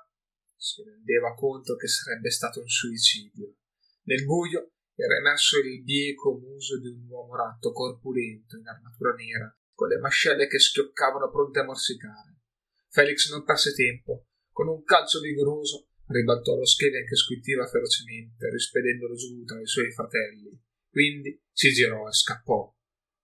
si 0.54 0.82
rendeva 0.84 1.34
conto 1.34 1.74
che 1.76 1.88
sarebbe 1.88 2.30
stato 2.30 2.60
un 2.60 2.68
suicidio. 2.68 3.56
Nel 4.04 4.24
buio 4.24 4.72
era 4.94 5.16
emerso 5.16 5.58
il 5.58 5.82
bieco 5.82 6.38
muso 6.38 6.78
di 6.78 6.88
un 6.88 7.06
uomo 7.08 7.34
ratto 7.34 7.72
corpulento 7.72 8.56
in 8.56 8.66
armatura 8.68 9.14
nera, 9.14 9.56
con 9.74 9.88
le 9.88 9.98
mascelle 9.98 10.46
che 10.46 10.58
schioccavano 10.58 11.30
pronte 11.30 11.60
a 11.60 11.64
morsicare. 11.64 12.40
Felix 12.88 13.30
non 13.30 13.44
perse 13.44 13.74
tempo. 13.74 14.26
Con 14.50 14.68
un 14.68 14.84
calcio 14.84 15.20
vigoroso 15.20 15.88
ribaltò 16.06 16.56
lo 16.56 16.66
Skaven 16.66 17.06
che 17.06 17.16
squittiva 17.16 17.66
ferocemente, 17.66 18.50
rispedendolo 18.50 19.14
giù 19.14 19.44
tra 19.44 19.60
i 19.60 19.66
suoi 19.66 19.90
fratelli. 19.92 20.60
Quindi 20.90 21.42
si 21.50 21.72
girò 21.72 22.06
e 22.06 22.12
scappò. 22.12 22.70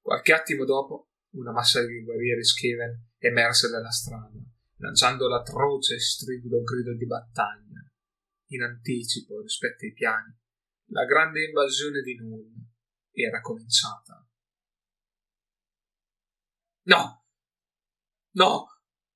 Qualche 0.01 0.33
attimo 0.33 0.65
dopo, 0.65 1.11
una 1.33 1.53
massa 1.53 1.85
di 1.85 2.03
guerrieri 2.03 2.43
Skaven 2.43 3.09
emerse 3.19 3.69
dalla 3.69 3.91
strada, 3.91 4.39
lanciando 4.77 5.29
l'atroce 5.29 5.97
e 5.97 6.01
stridulo 6.01 6.62
grido 6.62 6.95
di 6.95 7.05
battaglia. 7.05 7.85
In 8.51 8.62
anticipo 8.62 9.43
rispetto 9.43 9.85
ai 9.85 9.93
piani, 9.93 10.35
la 10.91 11.05
grande 11.05 11.45
invasione 11.45 12.01
di 12.01 12.16
Null 12.16 12.51
era 13.12 13.43
cominciata. 13.43 14.27
No! 16.89 17.27
No! 18.32 18.66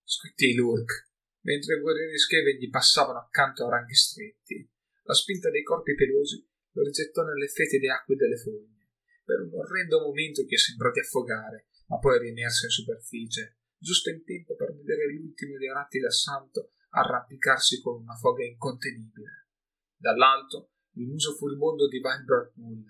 squittì 0.04 0.54
Lurk, 0.54 1.08
mentre 1.40 1.76
i 1.76 1.80
guerrieri 1.80 2.18
Skaven 2.18 2.58
gli 2.58 2.68
passavano 2.68 3.18
accanto 3.18 3.64
a 3.64 3.70
ranghi 3.70 3.94
stretti. 3.94 4.70
La 5.04 5.14
spinta 5.14 5.48
dei 5.48 5.62
corpi 5.62 5.94
pelosi 5.94 6.46
lo 6.72 6.82
rigettò 6.82 7.22
nelle 7.22 7.48
fetide 7.48 7.90
acque 7.90 8.16
delle 8.16 8.36
fogne. 8.36 8.90
Per 9.24 9.40
un 9.40 9.54
orrendo 9.54 10.00
momento 10.00 10.42
gli 10.42 10.54
sembrò 10.54 10.90
di 10.90 11.00
affogare, 11.00 11.68
ma 11.86 11.98
poi 11.98 12.18
riemerse 12.18 12.66
in 12.66 12.72
superficie, 12.72 13.56
giusto 13.78 14.10
in 14.10 14.22
tempo 14.22 14.54
per 14.54 14.74
vedere 14.74 15.10
l'ultimo 15.10 15.56
dei 15.56 15.72
ratti 15.72 15.98
d'assalto 15.98 16.72
arrampicarsi 16.90 17.80
con 17.80 18.02
una 18.02 18.16
foga 18.16 18.44
incontenibile. 18.44 19.48
Dall'alto 19.96 20.72
il 20.96 21.06
muso 21.06 21.32
furibondo 21.36 21.88
di 21.88 22.00
Weinberg 22.00 22.52
Mull 22.56 22.84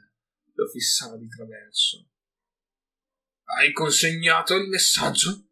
lo 0.55 0.67
fissava 0.67 1.17
di 1.17 1.29
traverso. 1.29 2.12
Hai 3.45 3.73
consegnato 3.73 4.57
il 4.57 4.69
messaggio? 4.69 5.47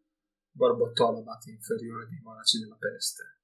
borbottò 0.51 1.11
l'abate 1.11 1.49
inferiore 1.49 2.07
dei 2.07 2.19
monaci 2.21 2.59
della 2.59 2.75
peste. 2.75 3.39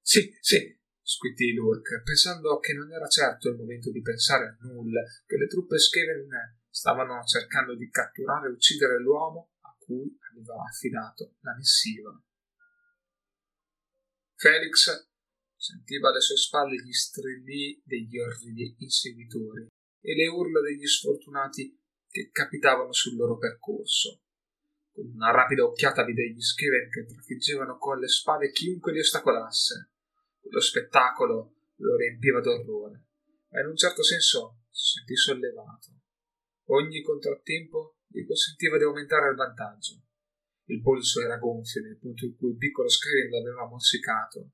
Sì, 0.00 0.36
sì, 0.40 0.78
squittì 1.00 1.52
Lurk, 1.52 2.02
pensando 2.02 2.58
che 2.58 2.74
non 2.74 2.92
era 2.92 3.08
certo 3.08 3.48
il 3.48 3.56
momento 3.56 3.90
di 3.90 4.02
pensare 4.02 4.46
a 4.46 4.56
Null, 4.60 4.92
che 5.26 5.36
le 5.36 5.46
truppe 5.46 5.78
Skaven 5.78 6.28
stavano 6.68 7.24
cercando 7.24 7.74
di 7.74 7.88
catturare 7.90 8.48
e 8.48 8.52
uccidere 8.52 9.00
l'uomo 9.00 9.54
a 9.60 9.76
cui 9.78 10.16
aveva 10.30 10.62
affidato 10.62 11.36
la 11.40 11.54
missiva. 11.56 12.10
Felix 14.34 15.08
sentiva 15.56 16.10
alle 16.10 16.20
sue 16.20 16.36
spalle 16.36 16.76
gli 16.76 16.92
strilli 16.92 17.82
degli 17.84 18.18
orridi 18.18 18.76
inseguitori 18.78 19.66
e 20.00 20.14
le 20.14 20.28
urla 20.28 20.60
degli 20.60 20.86
sfortunati 20.86 21.77
che 22.10 22.30
capitavano 22.30 22.92
sul 22.92 23.16
loro 23.16 23.38
percorso. 23.38 24.22
Con 24.92 25.10
una 25.14 25.30
rapida 25.30 25.64
occhiata 25.64 26.04
vide 26.04 26.30
gli 26.30 26.40
Skaven 26.40 26.90
che 26.90 27.04
trafiggevano 27.04 27.78
con 27.78 27.98
le 27.98 28.08
spade 28.08 28.50
chiunque 28.50 28.92
li 28.92 29.00
ostacolasse. 29.00 29.92
Quello 30.40 30.60
spettacolo 30.60 31.54
lo 31.76 31.96
riempiva 31.96 32.40
d'orrore, 32.40 33.06
ma 33.50 33.60
in 33.60 33.66
un 33.68 33.76
certo 33.76 34.02
senso 34.02 34.62
si 34.70 34.98
sentì 34.98 35.16
sollevato. 35.16 36.00
Ogni 36.70 37.02
contrattempo 37.02 37.98
gli 38.06 38.26
consentiva 38.26 38.76
di 38.76 38.84
aumentare 38.84 39.30
il 39.30 39.36
vantaggio. 39.36 40.02
Il 40.64 40.82
polso 40.82 41.20
era 41.20 41.38
gonfio 41.38 41.82
nel 41.82 41.98
punto 41.98 42.24
in 42.24 42.36
cui 42.36 42.50
il 42.50 42.56
piccolo 42.56 42.88
Skaven 42.88 43.30
l'aveva 43.30 43.66
morsicato 43.66 44.52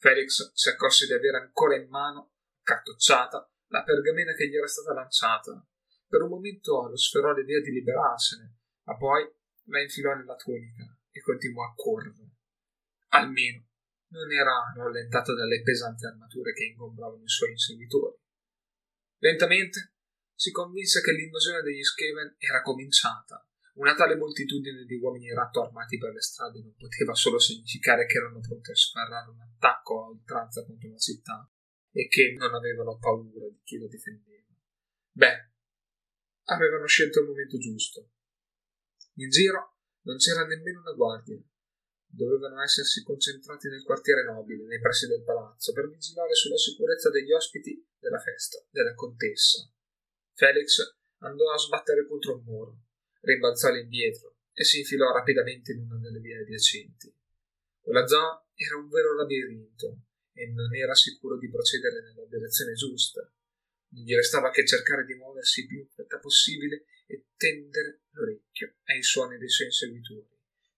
Felix 0.00 0.52
si 0.54 0.68
accorse 0.68 1.06
di 1.06 1.12
avere 1.12 1.38
ancora 1.38 1.74
in 1.74 1.88
mano, 1.88 2.34
cartocciata, 2.62 3.50
la 3.70 3.82
pergamena 3.82 4.32
che 4.32 4.48
gli 4.48 4.56
era 4.56 4.68
stata 4.68 4.92
lanciata. 4.92 5.66
Per 6.08 6.22
un 6.22 6.30
momento 6.30 6.88
lo 6.88 6.96
sferrò 6.96 7.32
l'idea 7.34 7.60
di 7.60 7.70
liberarsene, 7.70 8.56
ma 8.84 8.96
poi 8.96 9.30
la 9.64 9.82
infilò 9.82 10.14
nella 10.14 10.36
tunica 10.36 10.84
e 11.10 11.20
continuò 11.20 11.64
a 11.64 11.74
correre. 11.74 12.30
Almeno 13.08 13.66
non 14.08 14.32
era 14.32 14.72
rallentato 14.74 15.34
dalle 15.34 15.62
pesanti 15.62 16.06
armature 16.06 16.54
che 16.54 16.64
ingombravano 16.64 17.22
i 17.22 17.28
suoi 17.28 17.50
inseguitori. 17.50 18.16
Lentamente 19.18 19.92
si 20.34 20.50
convinse 20.50 21.02
che 21.02 21.12
l'invasione 21.12 21.60
degli 21.60 21.82
Skaven 21.82 22.36
era 22.38 22.62
cominciata 22.62 23.42
una 23.78 23.94
tale 23.94 24.16
moltitudine 24.16 24.84
di 24.84 24.96
uomini 24.96 25.32
ratto 25.32 25.62
armati 25.62 25.98
per 25.98 26.12
le 26.12 26.20
strade 26.20 26.60
non 26.60 26.74
poteva 26.74 27.14
solo 27.14 27.38
significare 27.38 28.06
che 28.06 28.16
erano 28.16 28.40
pronti 28.40 28.72
a 28.72 28.74
sferrare 28.74 29.30
un 29.30 29.40
attacco 29.40 30.02
a 30.02 30.08
oltranza 30.08 30.64
contro 30.64 30.90
la 30.90 30.98
città 30.98 31.48
e 31.92 32.08
che 32.08 32.34
non 32.36 32.54
avevano 32.54 32.98
paura 32.98 33.48
di 33.48 33.60
chi 33.62 33.78
lo 33.78 33.86
difendeva. 33.86 34.46
Beh, 35.12 35.50
avevano 36.50 36.86
scelto 36.86 37.20
il 37.20 37.26
momento 37.26 37.58
giusto. 37.58 38.10
In 39.14 39.30
giro 39.30 39.76
non 40.02 40.16
c'era 40.16 40.44
nemmeno 40.46 40.80
una 40.80 40.92
guardia. 40.92 41.40
Dovevano 42.10 42.62
essersi 42.62 43.02
concentrati 43.02 43.68
nel 43.68 43.82
quartiere 43.82 44.24
nobile, 44.24 44.64
nei 44.64 44.80
pressi 44.80 45.06
del 45.06 45.22
palazzo, 45.22 45.72
per 45.72 45.90
vigilare 45.90 46.34
sulla 46.34 46.56
sicurezza 46.56 47.10
degli 47.10 47.32
ospiti 47.32 47.86
della 47.98 48.18
festa, 48.18 48.64
della 48.70 48.94
contessa. 48.94 49.70
Felix 50.32 50.96
andò 51.18 51.52
a 51.52 51.58
sbattere 51.58 52.06
contro 52.06 52.36
un 52.36 52.44
muro 52.44 52.82
rimbalzò 53.20 53.68
all'indietro 53.68 54.36
e 54.52 54.64
si 54.64 54.78
infilò 54.80 55.12
rapidamente 55.12 55.72
in 55.72 55.82
una 55.82 55.98
delle 55.98 56.20
vie 56.20 56.38
adiacenti. 56.38 57.12
Quella 57.80 58.06
zona 58.06 58.44
era 58.54 58.76
un 58.76 58.88
vero 58.88 59.14
labirinto 59.14 60.02
e 60.32 60.46
non 60.48 60.74
era 60.74 60.94
sicuro 60.94 61.36
di 61.36 61.48
procedere 61.48 62.02
nella 62.02 62.26
direzione 62.26 62.72
giusta. 62.72 63.30
Non 63.90 64.04
gli 64.04 64.14
restava 64.14 64.50
che 64.50 64.66
cercare 64.66 65.04
di 65.04 65.14
muoversi 65.14 65.60
il 65.60 65.66
più 65.66 65.78
in 65.78 65.88
fretta 65.88 66.18
possibile 66.18 66.84
e 67.06 67.26
tendere 67.36 68.02
l'orecchio 68.10 68.74
ai 68.84 69.02
suoni 69.02 69.38
dei 69.38 69.48
suoi 69.48 69.68
inseguitori, 69.68 70.28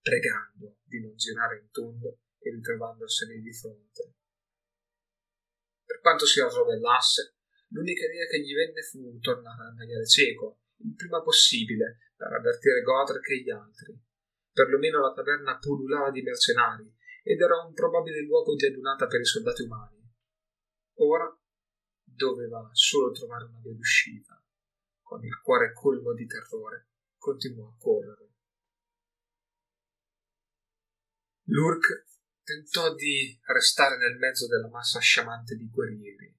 pregando 0.00 0.78
di 0.84 1.00
non 1.00 1.16
girare 1.16 1.58
in 1.58 1.70
tondo 1.70 2.20
e 2.38 2.50
ritrovandosene 2.50 3.40
di 3.40 3.52
fronte. 3.52 4.14
Per 5.84 6.00
quanto 6.00 6.24
si 6.24 6.40
arrovellasse, 6.40 7.34
L'unica 7.72 8.04
idea 8.04 8.26
che 8.26 8.40
gli 8.40 8.54
venne 8.54 8.82
fu 8.82 9.18
tornare 9.20 9.68
al 9.68 9.74
maiale 9.74 10.06
cieco, 10.06 10.62
il 10.78 10.94
prima 10.96 11.22
possibile, 11.22 11.98
per 12.16 12.32
avvertire 12.32 12.82
Godric 12.82 13.28
e 13.30 13.42
gli 13.42 13.50
altri. 13.50 13.96
Perlomeno 14.52 15.00
la 15.00 15.12
taverna 15.12 15.58
pullulava 15.58 16.10
di 16.10 16.22
mercenari 16.22 16.92
ed 17.22 17.40
era 17.40 17.62
un 17.62 17.72
probabile 17.72 18.22
luogo 18.22 18.56
di 18.56 18.66
adunata 18.66 19.06
per 19.06 19.20
i 19.20 19.24
soldati 19.24 19.62
umani. 19.62 19.98
Ora 20.98 21.39
doveva 22.20 22.68
solo 22.72 23.12
trovare 23.12 23.44
una 23.44 23.60
via 23.60 23.72
d'uscita. 23.72 24.36
Con 25.00 25.24
il 25.24 25.40
cuore 25.40 25.72
colmo 25.72 26.12
di 26.12 26.26
terrore, 26.26 26.88
continuò 27.16 27.68
a 27.68 27.76
correre. 27.78 28.28
Lurk 31.44 32.06
tentò 32.44 32.94
di 32.94 33.38
restare 33.46 33.96
nel 33.96 34.18
mezzo 34.18 34.46
della 34.46 34.68
massa 34.68 35.00
sciamante 35.00 35.56
di 35.56 35.68
guerrieri. 35.68 36.36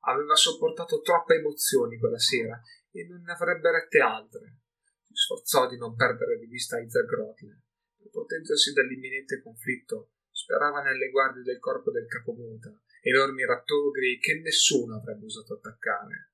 Aveva 0.00 0.34
sopportato 0.34 1.00
troppe 1.00 1.36
emozioni 1.36 1.98
quella 1.98 2.18
sera 2.18 2.60
e 2.90 3.06
non 3.06 3.22
ne 3.22 3.32
avrebbe 3.32 3.70
rette 3.70 4.00
altre. 4.00 4.58
Si 5.06 5.14
sforzò 5.14 5.68
di 5.68 5.78
non 5.78 5.94
perdere 5.94 6.38
di 6.38 6.46
vista 6.46 6.78
Isaac 6.78 7.06
Grotle. 7.06 7.62
Proteggersi 8.10 8.72
dall'imminente 8.72 9.40
conflitto, 9.40 10.14
sperava 10.40 10.80
nelle 10.82 11.10
guardie 11.10 11.42
del 11.42 11.58
corpo 11.58 11.90
del 11.90 12.06
capomuta, 12.06 12.72
enormi 13.02 13.44
rattogri 13.44 14.18
che 14.18 14.40
nessuno 14.40 14.96
avrebbe 14.96 15.26
osato 15.26 15.54
attaccare. 15.54 16.32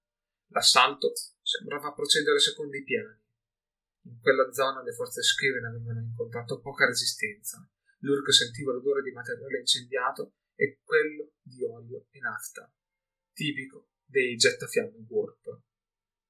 L'assalto 0.50 1.12
sembrava 1.42 1.92
procedere 1.92 2.38
secondo 2.38 2.76
i 2.76 2.84
piani. 2.84 3.18
In 4.06 4.20
quella 4.20 4.52
zona 4.52 4.82
le 4.82 4.92
forze 4.92 5.22
Scriven 5.22 5.64
avevano 5.64 6.00
incontrato 6.00 6.60
poca 6.60 6.86
resistenza. 6.86 7.68
Lurk 8.00 8.32
sentiva 8.32 8.72
l'odore 8.72 9.02
di 9.02 9.10
materiale 9.10 9.58
incendiato 9.58 10.34
e 10.54 10.78
quello 10.84 11.32
di 11.42 11.64
olio 11.64 12.06
e 12.10 12.20
nafta, 12.20 12.72
tipico 13.32 13.90
dei 14.04 14.36
gettafiamme 14.36 15.04
warp. 15.08 15.62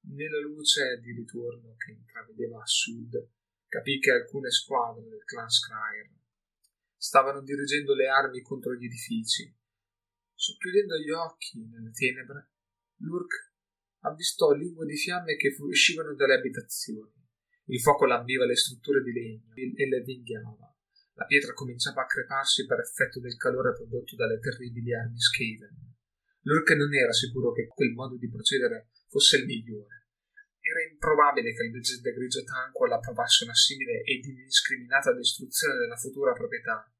Nella 0.09 0.39
luce 0.39 0.99
di 0.99 1.11
ritorno 1.11 1.75
che 1.75 1.91
intravedeva 1.91 2.59
a 2.59 2.65
sud, 2.65 3.29
capì 3.67 3.99
che 3.99 4.11
alcune 4.11 4.49
squadre 4.49 5.07
del 5.07 5.23
clan 5.25 5.49
Scryer 5.49 6.16
stavano 6.97 7.41
dirigendo 7.41 7.93
le 7.93 8.07
armi 8.07 8.41
contro 8.41 8.73
gli 8.73 8.85
edifici. 8.85 9.55
Socchiudendo 10.33 10.97
gli 10.97 11.11
occhi 11.11 11.65
nelle 11.65 11.91
tenebre, 11.91 12.51
Lurk 12.97 13.53
avvistò 14.01 14.51
lingue 14.51 14.85
di 14.85 14.97
fiamme 14.97 15.35
che 15.35 15.53
fuoriuscivano 15.53 16.15
dalle 16.15 16.35
abitazioni. 16.35 17.13
Il 17.65 17.81
fuoco 17.81 18.05
lambiva 18.05 18.45
le 18.45 18.55
strutture 18.55 19.01
di 19.03 19.11
legno 19.11 19.53
e 19.55 19.87
le 19.87 20.01
vinghiava. 20.01 20.75
La 21.13 21.25
pietra 21.25 21.53
cominciava 21.53 22.03
a 22.03 22.05
creparsi 22.05 22.65
per 22.65 22.79
effetto 22.79 23.19
del 23.19 23.35
calore 23.35 23.73
prodotto 23.73 24.15
dalle 24.15 24.39
terribili 24.39 24.93
armi 24.93 25.19
Skaven. 25.19 25.95
Lurk 26.41 26.69
non 26.71 26.93
era 26.93 27.11
sicuro 27.11 27.51
che 27.51 27.67
quel 27.67 27.91
modo 27.91 28.15
di 28.17 28.29
procedere 28.29 28.89
fosse 29.07 29.37
il 29.37 29.45
migliore. 29.45 30.06
Era 30.97 31.13
improbabile 31.13 31.53
che 31.53 31.63
il 31.63 31.71
leggenda 31.71 32.11
grigio 32.11 32.43
Tanquil 32.43 32.91
approvasse 32.91 33.43
una 33.43 33.53
simile 33.53 34.01
ed 34.01 34.25
indiscriminata 34.25 35.13
distruzione 35.13 35.77
della 35.77 35.95
futura 35.95 36.33
proprietà. 36.33 36.91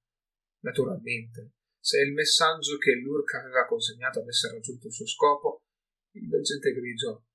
Naturalmente, 0.60 1.54
se 1.80 2.00
il 2.02 2.14
messaggio 2.14 2.78
che 2.78 2.94
Lurk 2.94 3.34
aveva 3.34 3.66
consegnato 3.66 4.20
avesse 4.20 4.52
raggiunto 4.52 4.88
il 4.88 4.94
suo 4.94 5.08
scopo, 5.08 5.64
il 6.12 6.28
leggente 6.28 6.72
grigio 6.74 7.26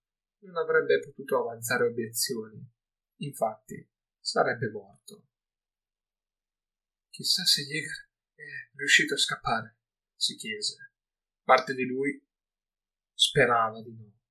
non 0.43 0.57
avrebbe 0.57 1.01
potuto 1.01 1.41
avanzare 1.41 1.87
obiezioni. 1.87 2.65
Infatti, 3.23 3.89
sarebbe 4.21 4.71
morto. 4.71 5.27
Chissà 7.11 7.45
se 7.45 7.63
Jäger 7.63 8.09
è 8.35 8.77
riuscito 8.77 9.15
a 9.15 9.19
scappare, 9.19 9.79
si 10.15 10.37
chiese. 10.37 10.93
Parte 11.43 11.75
di 11.75 11.85
lui 11.85 12.25
sperava 13.15 13.83
di 13.83 13.95
no. 13.97 14.22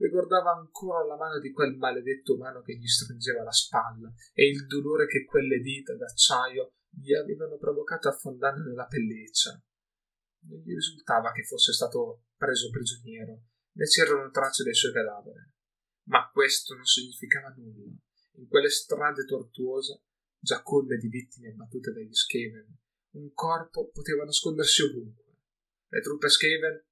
Ricordava 0.00 0.52
ancora 0.52 1.04
la 1.04 1.14
mano 1.14 1.38
di 1.40 1.52
quel 1.52 1.76
maledetto 1.76 2.34
umano 2.34 2.62
che 2.62 2.74
gli 2.74 2.86
stringeva 2.86 3.42
la 3.42 3.52
spalla 3.52 4.10
e 4.32 4.48
il 4.48 4.66
dolore 4.66 5.06
che 5.06 5.26
quelle 5.26 5.60
dita 5.60 5.94
d'acciaio 5.94 6.76
gli 6.88 7.12
avevano 7.12 7.58
provocato 7.58 8.08
affondando 8.08 8.62
nella 8.62 8.86
pelliccia. 8.86 9.62
Non 10.48 10.58
gli 10.60 10.72
risultava 10.72 11.32
che 11.32 11.44
fosse 11.44 11.74
stato 11.74 12.28
preso 12.34 12.70
prigioniero, 12.70 13.42
né 13.72 13.84
c'erano 13.84 14.30
tracce 14.30 14.64
del 14.64 14.74
suo 14.74 14.90
cadavere. 14.90 15.52
Ma 16.04 16.30
questo 16.32 16.74
non 16.74 16.86
significava 16.86 17.54
nulla. 17.58 17.92
In 18.36 18.48
quelle 18.48 18.70
strade 18.70 19.26
tortuose, 19.26 20.04
già 20.38 20.62
colme 20.62 20.96
di 20.96 21.08
vittime 21.08 21.50
abbattute 21.50 21.92
dagli 21.92 22.14
Skaven, 22.14 22.74
un 23.16 23.32
corpo 23.34 23.90
poteva 23.90 24.24
nascondersi 24.24 24.80
ovunque. 24.80 25.24
Le 25.88 26.00
truppe 26.00 26.30
Skaven 26.30 26.86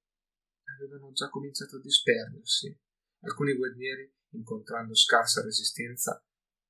avevano 0.77 1.11
già 1.11 1.27
cominciato 1.29 1.77
a 1.77 1.81
disperdersi 1.81 2.79
Alcuni 3.21 3.53
guerrieri, 3.55 4.11
incontrando 4.31 4.95
scarsa 4.95 5.43
resistenza, 5.43 6.23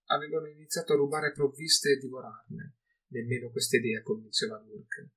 avevano 0.05 0.47
iniziato 0.47 0.93
a 0.93 0.95
rubare 0.95 1.31
provviste 1.31 1.91
e 1.91 1.97
divorarne. 1.97 2.77
Nemmeno 3.07 3.49
questa 3.51 3.77
idea 3.77 4.01
convinceva 4.01 4.59
Lurk. 4.59 5.09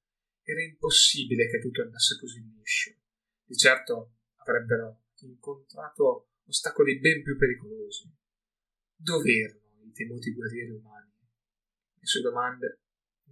Era 0.42 0.62
impossibile 0.62 1.48
che 1.48 1.60
tutto 1.60 1.82
andasse 1.82 2.18
così 2.18 2.42
liscio. 2.42 2.94
Di 3.44 3.56
certo 3.56 4.16
avrebbero 4.36 5.04
incontrato 5.20 6.30
ostacoli 6.46 6.98
ben 6.98 7.22
più 7.22 7.36
pericolosi. 7.36 8.10
Dov'erano 8.94 9.82
i 9.84 9.92
temuti 9.92 10.32
guerrieri 10.32 10.70
umani? 10.70 11.12
Le 11.94 12.06
sue 12.06 12.20
domande 12.20 12.80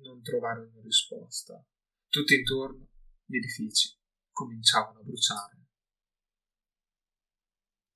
non 0.00 0.22
trovarono 0.22 0.80
risposta. 0.82 1.64
Tutto 2.08 2.34
intorno 2.34 2.88
gli 3.24 3.36
edifici 3.36 3.96
cominciavano 4.30 5.00
a 5.00 5.02
bruciare. 5.02 5.59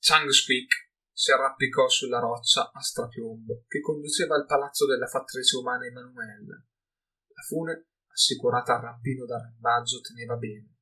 Chang 0.07 0.29
Squeak 0.29 0.91
si 1.11 1.33
arrampicò 1.33 1.89
sulla 1.89 2.19
roccia 2.19 2.71
a 2.71 2.79
strapiombo 2.79 3.65
che 3.67 3.81
conduceva 3.81 4.35
al 4.35 4.45
palazzo 4.45 4.85
della 4.85 5.07
fattrice 5.07 5.57
umana 5.57 5.87
Emanuele. 5.87 6.67
La 7.29 7.41
fune, 7.41 7.87
assicurata 8.13 8.75
al 8.75 8.83
rampino 8.83 9.25
d'arrembaggio, 9.25 10.03
teneva 10.03 10.37
bene. 10.37 10.77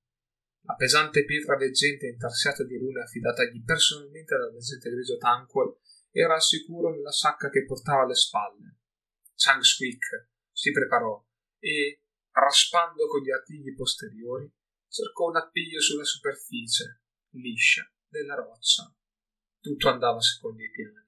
La 0.63 0.75
pesante 0.75 1.25
pietra 1.25 1.55
veggente 1.55 2.09
intarsiata 2.09 2.65
di 2.65 2.77
rune 2.77 3.01
affidatagli 3.01 3.63
personalmente 3.63 4.37
dal 4.37 4.51
veggente 4.51 4.91
grigio 4.91 5.17
Tanquil 5.19 5.77
era 6.11 6.35
al 6.35 6.43
sicuro 6.43 6.91
nella 6.91 7.13
sacca 7.13 7.49
che 7.49 7.65
portava 7.65 8.03
alle 8.03 8.17
spalle. 8.17 8.79
Chang 9.37 9.63
Squeak 9.63 10.31
si 10.51 10.73
preparò 10.73 11.25
e, 11.61 12.03
raspando 12.33 13.07
con 13.07 13.21
gli 13.21 13.31
artigli 13.31 13.73
posteriori, 13.73 14.53
cercò 14.89 15.29
un 15.29 15.37
appiglio 15.37 15.81
sulla 15.81 16.03
superficie, 16.03 17.03
liscia, 17.35 17.89
della 18.09 18.35
roccia. 18.35 18.93
Tutto 19.63 19.89
andava 19.89 20.21
secondo 20.21 20.61
i 20.61 20.71
piani. 20.73 21.07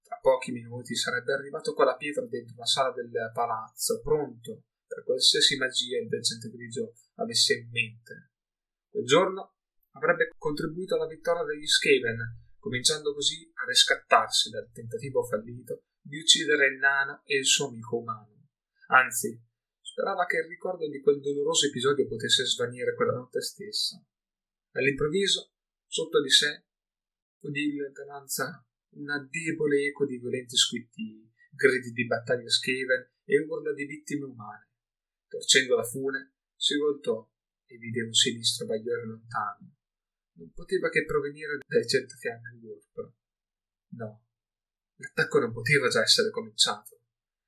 Tra 0.00 0.16
pochi 0.22 0.50
minuti 0.50 0.96
sarebbe 0.96 1.34
arrivato 1.34 1.74
con 1.74 1.84
la 1.84 1.94
pietra 1.94 2.24
dentro 2.24 2.56
la 2.56 2.64
sala 2.64 2.90
del 2.90 3.10
palazzo, 3.34 4.00
pronto 4.00 4.64
per 4.86 5.04
qualsiasi 5.04 5.58
magia 5.58 6.00
il 6.00 6.08
veggente 6.08 6.48
grigio 6.48 6.94
avesse 7.16 7.52
in 7.52 7.68
mente. 7.70 8.32
Quel 8.88 9.04
giorno 9.04 9.56
avrebbe 9.92 10.30
contribuito 10.38 10.94
alla 10.94 11.06
vittoria 11.06 11.44
degli 11.44 11.66
Skaven, 11.66 12.16
cominciando 12.58 13.12
così 13.12 13.52
a 13.56 13.66
riscattarsi 13.66 14.48
dal 14.48 14.70
tentativo 14.72 15.22
fallito 15.24 15.84
di 16.00 16.18
uccidere 16.18 16.68
il 16.68 16.78
nano 16.78 17.20
e 17.26 17.36
il 17.36 17.44
suo 17.44 17.68
amico 17.68 17.98
umano. 17.98 18.48
Anzi, 18.88 19.38
sperava 19.82 20.24
che 20.24 20.38
il 20.38 20.48
ricordo 20.48 20.88
di 20.88 21.00
quel 21.02 21.20
doloroso 21.20 21.66
episodio 21.66 22.06
potesse 22.06 22.46
svanire 22.46 22.94
quella 22.94 23.12
notte 23.12 23.42
stessa. 23.42 24.02
All'improvviso, 24.72 25.52
sotto 25.86 26.22
di 26.22 26.30
sé, 26.30 26.64
udì 27.42 27.70
in 27.70 27.76
lontananza 27.76 28.66
una 28.94 29.18
debole 29.30 29.86
eco 29.86 30.06
di 30.06 30.18
violenti 30.18 30.56
squittii, 30.56 31.30
gridi 31.50 31.92
di 31.92 32.06
battaglia 32.06 32.48
Skaven 32.48 33.10
e 33.24 33.38
urla 33.40 33.72
di 33.72 33.86
vittime 33.86 34.24
umane. 34.24 34.68
Torcendo 35.28 35.76
la 35.76 35.84
fune, 35.84 36.34
si 36.54 36.76
voltò 36.76 37.28
e 37.66 37.76
vide 37.78 38.02
un 38.02 38.12
sinistro 38.12 38.66
bagliore 38.66 39.06
lontano. 39.06 39.76
Non 40.34 40.52
poteva 40.52 40.88
che 40.88 41.04
provenire 41.04 41.58
dai 41.66 41.86
centofiamme 41.86 42.58
Warp. 42.60 43.12
No, 43.94 44.24
l'attacco 44.96 45.38
non 45.38 45.52
poteva 45.52 45.88
già 45.88 46.02
essere 46.02 46.30
cominciato. 46.30 47.00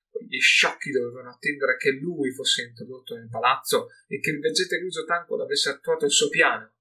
Quegli 0.09 0.41
sciocchi 0.41 0.91
dovevano 0.91 1.31
attendere 1.31 1.77
che 1.77 1.91
lui 1.93 2.33
fosse 2.33 2.63
introdotto 2.63 3.17
nel 3.17 3.29
palazzo 3.29 3.89
e 4.07 4.21
che 4.21 4.31
il 4.31 4.39
veggente 4.39 4.79
grigio 4.79 5.05
tanco 5.05 5.37
l'avesse 5.37 5.71
attuato 5.71 6.05
il 6.05 6.11
suo 6.11 6.29
piano. 6.29 6.73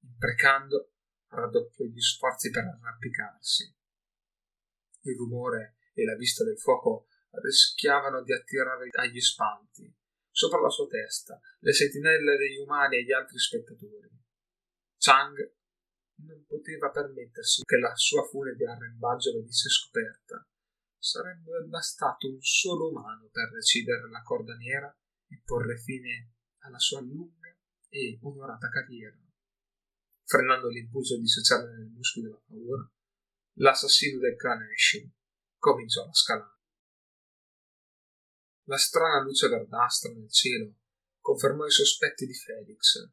Imprecando, 0.00 0.92
raddoppiò 1.36 1.84
gli 1.84 2.00
sforzi 2.00 2.50
per 2.50 2.64
arrampicarsi. 2.64 3.74
Il 5.02 5.16
rumore 5.16 5.76
e 5.94 6.04
la 6.04 6.16
vista 6.16 6.44
del 6.44 6.58
fuoco 6.58 7.06
rischiavano 7.42 8.22
di 8.22 8.32
attirare 8.32 8.88
agli 8.92 9.20
spanti. 9.20 9.94
Sopra 10.30 10.60
la 10.60 10.68
sua 10.68 10.86
testa, 10.86 11.40
le 11.60 11.72
sentinelle 11.72 12.36
degli 12.36 12.58
umani 12.58 12.96
e 12.96 13.04
gli 13.04 13.12
altri 13.12 13.38
spettatori. 13.38 14.10
Chang 14.98 15.54
non 16.16 16.44
poteva 16.46 16.90
permettersi 16.90 17.62
che 17.64 17.78
la 17.78 17.94
sua 17.94 18.22
furia 18.24 18.54
di 18.54 18.64
arrembaggio 18.64 19.32
venisse 19.32 19.68
scoperta. 19.68 20.46
Sarebbe 20.98 21.64
bastato 21.68 22.28
un 22.28 22.40
solo 22.40 22.88
umano 22.88 23.28
per 23.30 23.50
recidere 23.52 24.08
la 24.10 24.22
corda 24.22 24.54
nera 24.56 24.94
e 25.28 25.40
porre 25.44 25.78
fine 25.78 26.32
alla 26.64 26.78
sua 26.78 27.00
lunga 27.00 27.54
e 27.88 28.18
onorata 28.22 28.68
carriera. 28.68 29.25
Frenando 30.26 30.68
l'impulso 30.68 31.14
di 31.14 31.22
dissociare 31.22 31.68
nel 31.70 31.86
muscolo 31.86 32.26
della 32.26 32.42
paura, 32.46 32.92
l'assassino 33.58 34.18
del 34.18 34.36
clan 34.36 34.60
Ashin 34.60 35.10
cominciò 35.56 36.04
a 36.04 36.12
scalare. 36.12 36.54
La 38.64 38.76
strana 38.76 39.22
luce 39.22 39.48
verdastra 39.48 40.12
nel 40.12 40.30
cielo 40.30 40.74
confermò 41.20 41.64
i 41.64 41.70
sospetti 41.70 42.26
di 42.26 42.34
Felix. 42.34 43.08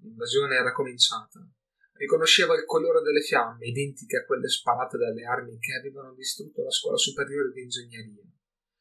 L'invasione 0.00 0.56
era 0.56 0.72
cominciata. 0.72 1.46
Riconosceva 1.92 2.54
il 2.54 2.64
colore 2.64 3.02
delle 3.02 3.20
fiamme, 3.20 3.66
identiche 3.66 4.18
a 4.18 4.24
quelle 4.24 4.48
sparate 4.48 4.96
dalle 4.96 5.24
armi 5.24 5.58
che 5.58 5.74
avevano 5.74 6.14
distrutto 6.14 6.62
la 6.62 6.70
scuola 6.70 6.96
superiore 6.96 7.50
di 7.52 7.62
ingegneria. 7.62 8.24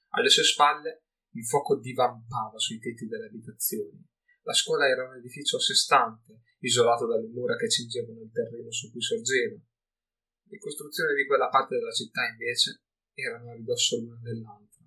Alle 0.10 0.30
sue 0.30 0.44
spalle 0.44 1.04
il 1.32 1.46
fuoco 1.46 1.78
divampava 1.78 2.58
sui 2.58 2.80
tetti 2.80 3.08
delle 3.08 3.26
abitazioni. 3.26 4.06
La 4.48 4.54
scuola 4.54 4.88
era 4.88 5.06
un 5.06 5.16
edificio 5.16 5.58
a 5.58 5.60
sé 5.60 5.74
stante, 5.74 6.40
isolato 6.60 7.06
dalle 7.06 7.28
mura 7.28 7.58
che 7.58 7.70
cingevano 7.70 8.22
il 8.22 8.32
terreno 8.32 8.72
su 8.72 8.90
cui 8.90 9.02
sorgeva. 9.02 9.60
Le 9.60 10.58
costruzioni 10.58 11.16
di 11.16 11.28
quella 11.28 11.50
parte 11.50 11.76
della 11.76 11.92
città, 11.92 12.26
invece, 12.30 12.80
erano 13.14 13.52
a 13.52 13.56
ridosso 13.56 13.98
l'una 14.00 14.22
dell'altra, 14.24 14.86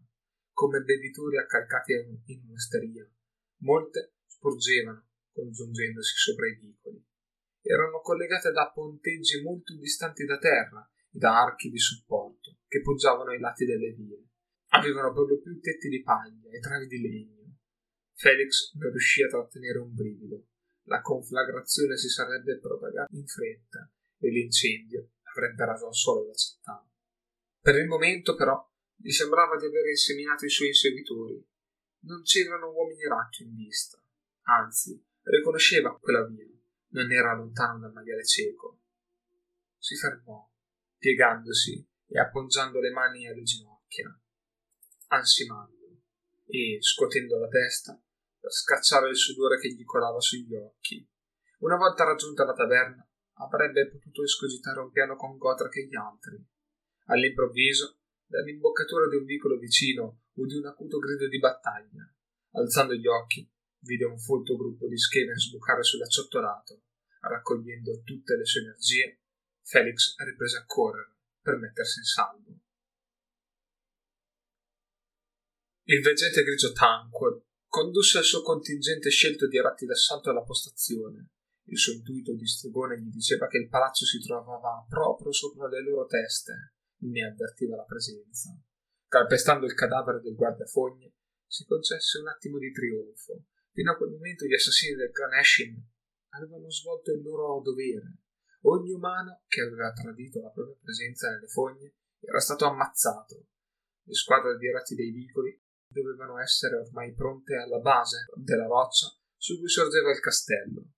come 0.51 0.81
bevitori 0.81 1.37
accalcati 1.37 1.93
in 1.93 2.41
un'osteria. 2.47 3.07
Molte 3.59 4.15
sporgevano, 4.25 5.11
congiungendosi 5.31 6.13
sopra 6.17 6.49
i 6.49 6.57
vicoli. 6.57 7.05
Erano 7.61 8.01
collegate 8.01 8.53
da 8.53 8.71
ponteggi 8.73 9.43
molto 9.43 9.77
distanti 9.77 10.25
da 10.25 10.39
terra 10.39 10.91
e 11.13 11.19
da 11.19 11.39
archi 11.39 11.69
di 11.69 11.79
supporto 11.79 12.61
che 12.67 12.81
poggiavano 12.81 13.29
ai 13.29 13.39
lati 13.39 13.67
delle 13.67 13.93
vie. 13.93 14.25
Avevano 14.69 15.13
per 15.13 15.25
lo 15.29 15.39
più 15.39 15.61
tetti 15.61 15.91
di 15.91 16.03
paglia 16.03 16.49
e 16.49 16.61
travi 16.61 16.87
di 16.87 16.99
legno. 17.03 17.40
Felix 18.21 18.75
non 18.75 18.91
riuscì 18.91 19.23
a 19.23 19.29
trattenere 19.29 19.79
un 19.79 19.95
brivido. 19.95 20.49
La 20.83 21.01
conflagrazione 21.01 21.97
si 21.97 22.11
sarebbe 22.11 22.59
propagata 22.59 23.09
in 23.15 23.27
fretta 23.27 23.91
e 24.19 24.29
l'incendio 24.29 25.13
avrebbe 25.23 25.65
raso 25.65 25.87
al 25.87 25.95
suolo 25.95 26.27
la 26.27 26.35
città. 26.35 26.87
Per 27.59 27.75
il 27.77 27.87
momento, 27.87 28.35
però, 28.35 28.63
gli 28.95 29.11
sembrava 29.11 29.57
di 29.57 29.65
aver 29.65 29.87
inseminato 29.87 30.45
i 30.45 30.51
suoi 30.51 30.69
inseguitori. 30.69 31.43
Non 32.01 32.21
c'erano 32.21 32.71
uomini 32.71 33.07
racchi 33.09 33.45
in 33.45 33.55
vista, 33.55 33.99
anzi, 34.43 35.03
riconosceva 35.23 35.99
quella 35.99 36.27
via, 36.27 36.45
non 36.89 37.11
era 37.11 37.35
lontano 37.35 37.79
dal 37.79 37.93
magare 37.93 38.27
cieco. 38.27 38.83
Si 39.79 39.97
fermò, 39.97 40.47
piegandosi 40.99 41.89
e 42.07 42.19
appoggiando 42.19 42.81
le 42.81 42.91
mani 42.91 43.27
alle 43.27 43.45
ginocchia 43.45 44.15
ansimando 45.13 46.03
e 46.47 46.79
scuotendo 46.81 47.39
la 47.39 47.49
testa 47.49 48.01
per 48.41 48.51
scacciare 48.53 49.11
il 49.11 49.17
sudore 49.17 49.59
che 49.61 49.69
gli 49.69 49.85
colava 49.85 50.19
sugli 50.19 50.55
occhi. 50.55 51.07
Una 51.59 51.77
volta 51.77 52.05
raggiunta 52.05 52.45
la 52.45 52.55
taverna, 52.55 53.07
avrebbe 53.35 53.89
potuto 53.89 54.23
escogitare 54.23 54.81
un 54.81 54.91
piano 54.91 55.15
con 55.17 55.37
Gotra 55.37 55.69
che 55.69 55.87
gli 55.87 55.95
altri. 55.95 56.43
All'improvviso, 57.07 58.01
dall'imboccatura 58.27 59.09
di 59.09 59.17
un 59.17 59.25
vicolo 59.25 59.59
vicino, 59.59 60.23
udì 60.35 60.57
un 60.57 60.67
acuto 60.67 60.99
grido 60.99 61.29
di 61.29 61.39
battaglia. 61.39 62.11
Alzando 62.53 62.95
gli 62.95 63.07
occhi, 63.07 63.49
vide 63.81 64.07
un 64.07 64.19
folto 64.19 64.57
gruppo 64.57 64.89
di 64.89 64.99
schene 64.99 65.37
sbucare 65.37 65.83
sull'acciottolato. 65.83 66.83
Raccogliendo 67.21 68.03
tutte 68.03 68.37
le 68.37 68.45
sue 68.47 68.63
energie, 68.63 69.21
Felix 69.63 70.15
riprese 70.17 70.57
a 70.57 70.65
correre 70.65 71.17
per 71.43 71.57
mettersi 71.57 71.99
in 71.99 72.05
salvo. 72.05 72.59
Il 75.85 76.01
veggente 76.03 76.43
grigio 76.43 76.73
Tanquil 76.73 77.43
condusse 77.71 78.19
il 78.19 78.25
suo 78.25 78.43
contingente 78.43 79.11
scelto 79.11 79.47
di 79.47 79.61
ratti 79.61 79.87
d'assalto 79.87 80.31
alla 80.31 80.43
postazione. 80.43 81.31
Il 81.71 81.79
suo 81.79 81.93
intuito 81.93 82.35
di 82.35 82.45
stregone 82.45 83.01
gli 83.01 83.11
diceva 83.11 83.47
che 83.47 83.59
il 83.59 83.69
palazzo 83.69 84.05
si 84.05 84.19
trovava 84.21 84.85
proprio 84.89 85.33
sopra 85.33 85.69
le 85.69 85.81
loro 85.83 86.05
teste. 86.07 86.75
Ne 87.03 87.25
avvertiva 87.25 87.77
la 87.77 87.85
presenza. 87.85 88.51
Calpestando 89.07 89.67
il 89.67 89.75
cadavere 89.75 90.21
del 90.21 90.35
guardafogne, 90.35 91.15
si 91.47 91.65
concesse 91.65 92.19
un 92.19 92.27
attimo 92.27 92.59
di 92.59 92.73
trionfo. 92.73 93.45
Fino 93.71 93.93
a 93.93 93.97
quel 93.97 94.11
momento 94.11 94.47
gli 94.47 94.55
assassini 94.55 94.97
del 94.97 95.13
clan 95.13 95.33
Ashin 95.35 95.81
avevano 96.31 96.69
svolto 96.71 97.13
il 97.13 97.23
loro 97.23 97.61
dovere. 97.63 98.19
Ogni 98.63 98.91
umano 98.91 99.43
che 99.47 99.61
aveva 99.61 99.93
tradito 99.93 100.41
la 100.41 100.51
propria 100.51 100.77
presenza 100.83 101.31
nelle 101.31 101.47
fogne 101.47 101.95
era 102.19 102.41
stato 102.41 102.67
ammazzato. 102.67 103.47
Le 104.03 104.15
squadre 104.15 104.59
di 104.59 104.71
ratti 104.71 104.97
dei 104.97 105.13
vicoli 105.13 105.60
dovevano 105.91 106.39
essere 106.39 106.77
ormai 106.77 107.13
pronte 107.13 107.57
alla 107.57 107.81
base 107.81 108.27
della 108.37 108.67
roccia 108.67 109.09
su 109.37 109.59
cui 109.59 109.69
sorgeva 109.69 110.11
il 110.11 110.21
castello. 110.21 110.93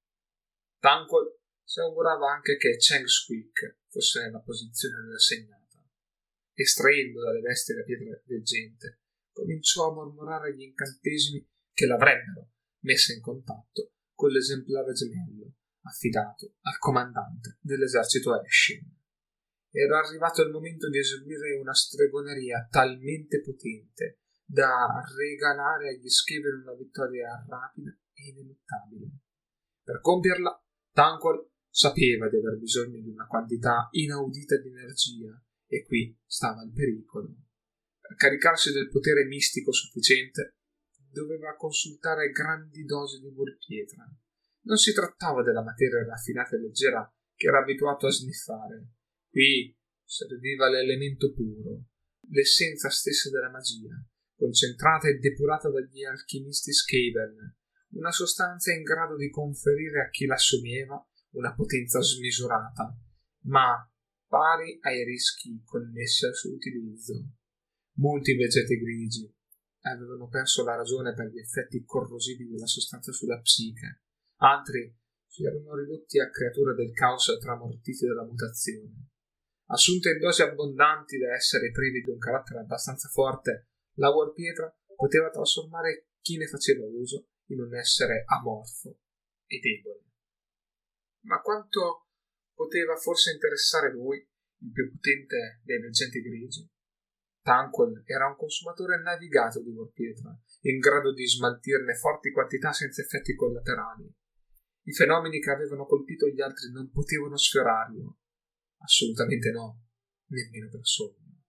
Tanquil 0.79 1.39
si 1.65 1.81
augurava 1.81 2.31
anche 2.31 2.57
che 2.57 2.77
Cheng 2.77 3.07
Squeak 3.07 3.79
fosse 3.89 4.23
nella 4.23 4.41
posizione 4.41 5.15
assegnata. 5.15 5.61
Estraendo 6.55 7.23
dalle 7.23 7.41
vesti 7.41 7.73
la 7.73 7.83
pietra 7.83 8.21
veggente, 8.27 9.01
cominciò 9.33 9.91
a 9.91 9.95
mormorare 9.95 10.55
gli 10.55 10.63
incantesimi 10.63 11.49
che 11.73 11.87
l'avrebbero 11.87 12.51
messa 12.81 13.15
in 13.15 13.21
contatto 13.21 13.95
con 14.13 14.31
l'esemplare 14.31 14.93
gemello 14.93 15.55
affidato 15.85 16.57
al 16.63 16.79
comandante 16.79 17.59
dell'esercito 17.61 18.41
Eshin. 18.43 19.01
Era 19.71 19.99
arrivato 19.99 20.43
il 20.43 20.51
momento 20.51 20.91
di 20.91 20.99
eseguire 20.99 21.57
una 21.59 21.75
stregoneria 21.75 22.69
talmente 22.71 23.41
potente 23.41 24.22
da 24.45 25.03
regalare 25.17 25.91
agli 25.91 26.09
Skaven 26.09 26.63
una 26.63 26.75
vittoria 26.75 27.45
rapida 27.49 27.91
e 27.91 28.29
ineluttabile. 28.29 29.11
Per 29.83 30.01
compierla, 30.01 30.65
Tanquil 30.93 31.51
sapeva 31.69 32.29
di 32.29 32.37
aver 32.37 32.59
bisogno 32.59 33.01
di 33.01 33.09
una 33.09 33.27
quantità 33.27 33.89
inaudita 33.91 34.59
di 34.59 34.69
energia 34.69 35.43
e 35.67 35.85
qui 35.85 36.17
stava 36.27 36.63
il 36.63 36.73
pericolo. 36.73 37.35
Per 37.99 38.15
caricarsi 38.17 38.73
del 38.73 38.91
potere 38.91 39.25
mistico 39.25 39.73
sufficiente, 39.73 40.57
doveva 41.13 41.55
consultare 41.57 42.31
grandi 42.31 42.85
dosi 42.85 43.21
di 43.21 43.31
volpietra. 43.31 44.05
Non 44.65 44.77
si 44.77 44.93
trattava 44.93 45.43
della 45.43 45.63
materia 45.63 46.05
raffinata 46.05 46.57
e 46.57 46.61
leggera 46.61 47.15
che 47.35 47.47
era 47.47 47.61
abituato 47.61 48.07
a 48.07 48.11
sniffare. 48.11 48.89
Qui 49.29 49.77
serviva 50.05 50.69
l'elemento 50.69 51.33
puro, 51.33 51.85
l'essenza 52.29 52.89
stessa 52.89 53.31
della 53.31 53.51
magia, 53.51 53.95
concentrata 54.43 55.07
e 55.07 55.19
depurata 55.19 55.71
dagli 55.71 56.03
alchimisti 56.03 56.73
Skaven, 56.73 57.59
una 57.91 58.11
sostanza 58.11 58.73
in 58.73 58.83
grado 58.83 59.15
di 59.15 59.31
conferire 59.31 60.01
a 60.01 60.09
chi 60.11 60.27
l'assumeva 60.27 60.99
una 61.35 61.55
potenza 61.55 62.01
smisurata, 62.03 62.93
ma 63.45 63.89
pari 64.27 64.79
ai 64.81 65.05
rischi 65.05 65.63
connessi 65.65 66.27
al 66.27 66.35
suo 66.35 66.55
utilizzo. 66.55 67.15
Molti 67.99 68.35
vegeti 68.35 68.77
grigi 68.79 69.33
avevano 69.83 70.27
perso 70.27 70.65
la 70.65 70.75
ragione 70.75 71.15
per 71.15 71.29
gli 71.29 71.39
effetti 71.39 71.85
corrosivi 71.85 72.49
della 72.49 72.67
sostanza 72.67 73.13
sulla 73.13 73.41
psiche, 73.41 74.03
altri 74.39 74.99
si 75.25 75.45
erano 75.45 75.77
ridotti 75.77 76.19
a 76.19 76.29
creature 76.31 76.75
del 76.75 76.93
caos 76.93 77.31
tramortite 77.41 78.07
dalla 78.07 78.25
mutazione. 78.25 79.11
Assunte 79.67 80.11
in 80.11 80.19
dosi 80.19 80.43
abbondanti 80.43 81.17
da 81.19 81.33
essere 81.33 81.71
privi 81.71 82.03
di 82.03 82.11
un 82.11 82.19
carattere 82.19 82.61
abbastanza 82.61 83.09
forte 83.09 83.69
la 83.95 84.11
Warpietra 84.11 84.75
poteva 84.95 85.31
trasformare 85.31 86.09
chi 86.21 86.37
ne 86.37 86.47
faceva 86.47 86.87
uso 86.87 87.29
in 87.47 87.61
un 87.61 87.75
essere 87.75 88.25
amorfo 88.27 88.99
e 89.47 89.59
debole. 89.59 90.05
Ma 91.25 91.41
quanto 91.41 92.09
poteva 92.55 92.97
forse 92.97 93.33
interessare 93.33 93.93
lui, 93.93 94.17
il 94.19 94.73
più 94.73 94.91
potente 94.91 95.61
dei 95.65 95.81
veggenti 95.81 96.21
grigi? 96.21 96.69
Tanquil 97.43 98.03
era 98.07 98.29
un 98.29 98.37
consumatore 98.37 99.03
navigato 99.03 99.61
di 99.61 99.71
Warpietra, 99.71 100.41
in 100.63 100.79
grado 100.79 101.13
di 101.13 101.27
smaltirne 101.27 101.95
forti 101.97 102.31
quantità 102.31 102.73
senza 102.73 103.03
effetti 103.03 103.35
collaterali. 103.35 104.09
I 104.85 104.93
fenomeni 104.93 105.41
che 105.41 105.51
avevano 105.51 105.87
colpito 105.87 106.29
gli 106.29 106.41
altri 106.41 106.71
non 106.71 106.91
potevano 106.91 107.37
sfiorarlo. 107.37 108.19
Assolutamente 108.79 109.51
no, 109.51 109.83
nemmeno 110.27 110.69
per 110.69 110.81
sogno. 110.83 111.43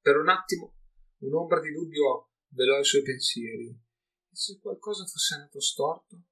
Per 0.00 0.16
un 0.16 0.28
attimo 0.28 0.79
Un'ombra 1.20 1.60
di 1.60 1.70
dubbio 1.72 2.30
velò 2.48 2.78
i 2.78 2.84
suoi 2.84 3.02
pensieri. 3.02 3.68
E 3.68 4.34
se 4.34 4.58
qualcosa 4.58 5.04
fosse 5.04 5.34
andato 5.34 5.60
storto? 5.60 6.22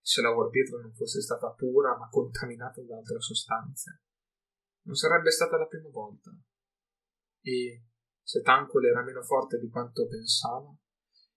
Se 0.00 0.20
la 0.20 0.30
Warpietra 0.30 0.78
non 0.78 0.94
fosse 0.94 1.20
stata 1.20 1.50
pura 1.50 1.96
ma 1.96 2.08
contaminata 2.08 2.80
da 2.82 2.96
altre 2.96 3.20
sostanze? 3.20 4.02
Non 4.82 4.94
sarebbe 4.94 5.30
stata 5.30 5.56
la 5.56 5.66
prima 5.66 5.88
volta. 5.88 6.30
E 7.42 7.84
se 8.22 8.40
Tanquil 8.42 8.86
era 8.86 9.02
meno 9.02 9.22
forte 9.22 9.58
di 9.58 9.68
quanto 9.68 10.06
pensava? 10.06 10.72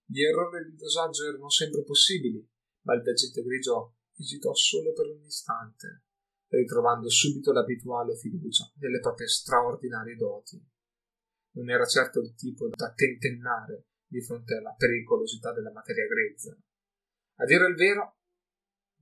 Gli 0.06 0.22
errori 0.22 0.70
di 0.70 0.76
dosaggio 0.76 1.28
erano 1.28 1.50
sempre 1.50 1.84
possibili, 1.84 2.48
ma 2.82 2.94
il 2.94 3.02
veggente 3.02 3.42
grigio 3.42 3.98
esitò 4.16 4.54
solo 4.54 4.94
per 4.94 5.08
un 5.08 5.24
istante, 5.24 6.04
ritrovando 6.50 7.10
subito 7.10 7.52
l'abituale 7.52 8.16
fiducia 8.16 8.72
nelle 8.76 9.00
proprie 9.00 9.28
straordinarie 9.28 10.16
doti 10.16 10.64
non 11.60 11.70
era 11.70 11.86
certo 11.86 12.22
il 12.22 12.34
tipo 12.36 12.70
da 12.70 12.94
tentennare 12.94 13.88
di 14.08 14.22
fronte 14.22 14.56
alla 14.56 14.74
pericolosità 14.76 15.54
della 15.54 15.72
materia 15.72 16.08
grezza. 16.08 16.58
A 17.36 17.46
dire 17.46 17.68
il 17.68 17.76
vero, 17.76 18.20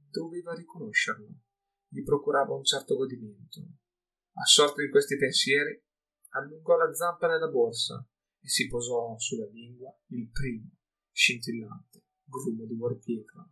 doveva 0.09 0.55
riconoscerlo. 0.55 1.27
Gli 1.87 2.03
procurava 2.03 2.55
un 2.55 2.63
certo 2.63 2.95
godimento. 2.95 3.61
Assorto 4.33 4.81
in 4.81 4.89
questi 4.89 5.17
pensieri, 5.17 5.81
allungò 6.29 6.75
la 6.77 6.93
zampa 6.93 7.27
nella 7.27 7.47
borsa 7.47 8.05
e 8.39 8.49
si 8.49 8.67
posò 8.67 9.17
sulla 9.17 9.47
lingua 9.47 9.95
il 10.07 10.29
primo, 10.29 10.71
scintillante, 11.11 12.05
grumo 12.23 12.65
di 12.65 12.75
morpietra. 12.75 13.47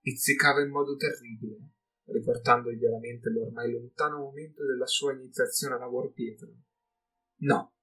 Pizzicava 0.00 0.62
in 0.62 0.70
modo 0.70 0.96
terribile, 0.96 1.72
riportandogli 2.04 2.84
alla 2.84 2.98
mente 2.98 3.30
l'ormai 3.30 3.72
lontano 3.72 4.18
momento 4.18 4.64
della 4.64 4.86
sua 4.86 5.12
iniziazione 5.12 5.74
alla 5.74 5.88
morpietra. 5.88 6.48
No, 7.40 7.77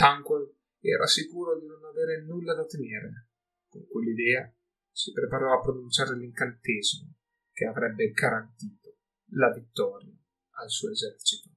Tanquil 0.00 0.50
era 0.80 1.06
sicuro 1.06 1.58
di 1.58 1.66
non 1.66 1.84
avere 1.84 2.22
nulla 2.22 2.54
da 2.54 2.64
temere. 2.64 3.28
Con 3.68 3.86
quell'idea 3.86 4.50
si 4.90 5.12
preparò 5.12 5.52
a 5.52 5.60
pronunciare 5.60 6.16
l'incantesimo 6.16 7.16
che 7.52 7.66
avrebbe 7.66 8.10
garantito 8.12 8.96
la 9.32 9.52
vittoria 9.52 10.16
al 10.52 10.70
suo 10.70 10.90
esercito. 10.90 11.50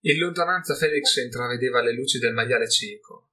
In 0.00 0.18
lontananza 0.18 0.74
Felix 0.74 1.16
intravedeva 1.16 1.80
le 1.80 1.94
luci 1.94 2.18
del 2.18 2.34
maiale 2.34 2.68
cieco. 2.68 3.30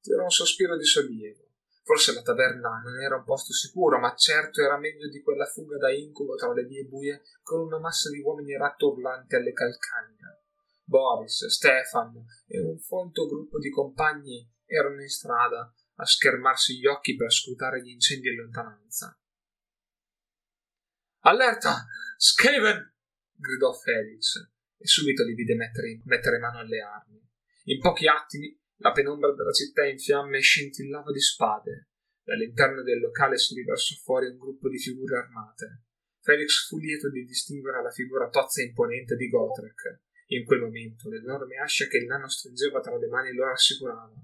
Tirò 0.00 0.24
un 0.24 0.30
sospiro 0.30 0.76
di 0.76 0.84
sollievo. 0.84 1.50
Forse 1.84 2.14
la 2.14 2.22
taverna 2.22 2.80
non 2.82 3.00
era 3.00 3.14
un 3.14 3.22
posto 3.22 3.52
sicuro, 3.52 4.00
ma 4.00 4.12
certo 4.16 4.60
era 4.60 4.76
meglio 4.76 5.08
di 5.08 5.22
quella 5.22 5.46
fuga 5.46 5.76
da 5.76 5.92
incubo 5.92 6.34
tra 6.34 6.52
le 6.52 6.64
vie 6.64 6.82
buie 6.82 7.22
con 7.42 7.60
una 7.60 7.78
massa 7.78 8.10
di 8.10 8.18
uomini 8.18 8.56
rattorlanti 8.56 9.36
alle 9.36 9.52
calcagna. 9.52 10.36
Boris, 10.84 11.46
Stefan 11.46 12.12
e 12.46 12.60
un 12.60 12.78
folto 12.78 13.26
gruppo 13.26 13.58
di 13.58 13.70
compagni 13.70 14.48
erano 14.66 15.00
in 15.00 15.08
strada 15.08 15.74
a 15.96 16.04
schermarsi 16.04 16.78
gli 16.78 16.86
occhi 16.86 17.16
per 17.16 17.32
scrutare 17.32 17.82
gli 17.82 17.90
incendi 17.90 18.28
in 18.28 18.36
lontananza. 18.36 19.18
Allerta! 21.20 21.86
Skaven! 22.16 22.94
gridò 23.36 23.72
Felix 23.72 24.36
e 24.76 24.86
subito 24.86 25.24
li 25.24 25.34
vide 25.34 25.54
mettere, 25.54 26.00
mettere 26.04 26.38
mano 26.38 26.58
alle 26.58 26.80
armi. 26.80 27.22
In 27.64 27.80
pochi 27.80 28.06
attimi 28.06 28.58
la 28.76 28.92
penombra 28.92 29.32
della 29.32 29.52
città 29.52 29.86
in 29.86 29.98
fiamme 29.98 30.40
scintillava 30.40 31.10
di 31.10 31.20
spade. 31.20 31.88
Dall'interno 32.22 32.82
del 32.82 33.00
locale 33.00 33.38
si 33.38 33.54
riversò 33.54 33.94
fuori 34.02 34.26
un 34.26 34.38
gruppo 34.38 34.68
di 34.68 34.78
figure 34.78 35.18
armate. 35.18 35.84
Felix 36.20 36.66
fu 36.68 36.78
lieto 36.78 37.10
di 37.10 37.24
distinguere 37.24 37.82
la 37.82 37.90
figura 37.90 38.28
tozza 38.28 38.62
e 38.62 38.66
imponente 38.66 39.14
di 39.16 39.28
Gotrek. 39.28 40.00
In 40.34 40.44
quel 40.44 40.60
momento 40.60 41.08
l'enorme 41.08 41.58
ascia 41.58 41.86
che 41.86 41.98
il 41.98 42.06
nano 42.06 42.28
stringeva 42.28 42.80
tra 42.80 42.98
le 42.98 43.06
mani 43.06 43.32
lo 43.32 43.44
rassicurava. 43.44 44.20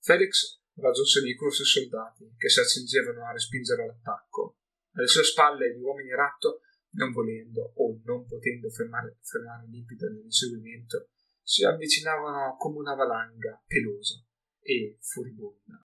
Felix 0.00 0.60
raggiunse 0.74 1.22
di 1.22 1.36
corso 1.36 1.62
i 1.62 1.66
soldati 1.66 2.34
che 2.36 2.48
si 2.48 2.58
accingevano 2.58 3.24
a 3.24 3.32
respingere 3.32 3.86
l'attacco. 3.86 4.56
Alle 4.94 5.06
sue 5.06 5.22
spalle 5.22 5.76
gli 5.76 5.80
uomini 5.80 6.10
ratto 6.10 6.62
non 6.90 7.12
volendo 7.12 7.72
o 7.76 8.00
non 8.04 8.26
potendo 8.26 8.68
fermare, 8.70 9.18
frenare 9.20 9.68
l'impeto 9.68 10.08
dell'inseguimento, 10.08 11.10
si 11.40 11.64
avvicinavano 11.64 12.56
come 12.56 12.78
una 12.78 12.94
valanga 12.94 13.62
pelosa 13.64 14.20
e 14.60 14.98
furibonda. 15.00 15.86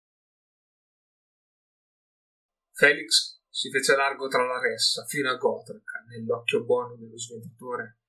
Felix 2.71 3.41
si 3.49 3.69
fece 3.71 3.97
largo 3.97 4.29
tra 4.29 4.45
la 4.45 4.61
ressa 4.61 5.05
fino 5.07 5.29
a 5.29 5.37
Gotrek, 5.37 6.05
nell'occhio 6.09 6.65
buono 6.65 6.95
dello 6.95 7.19
sventatore 7.19 8.00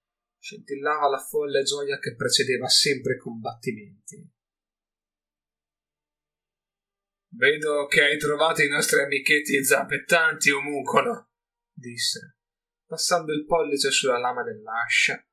scintillava 0.41 1.07
la 1.07 1.19
folle 1.19 1.61
gioia 1.63 1.99
che 1.99 2.15
precedeva 2.15 2.67
sempre 2.67 3.15
i 3.15 3.17
combattimenti. 3.17 4.29
Vedo 7.33 7.85
che 7.85 8.01
hai 8.01 8.17
trovato 8.17 8.61
i 8.61 8.67
nostri 8.67 9.01
amichetti 9.01 9.63
zampettanti, 9.63 10.49
omuncolo, 10.49 11.29
disse 11.71 12.35
passando 12.91 13.31
il 13.31 13.45
pollice 13.45 13.89
sulla 13.89 14.17
lama 14.17 14.43
dell'ascia, 14.43 15.25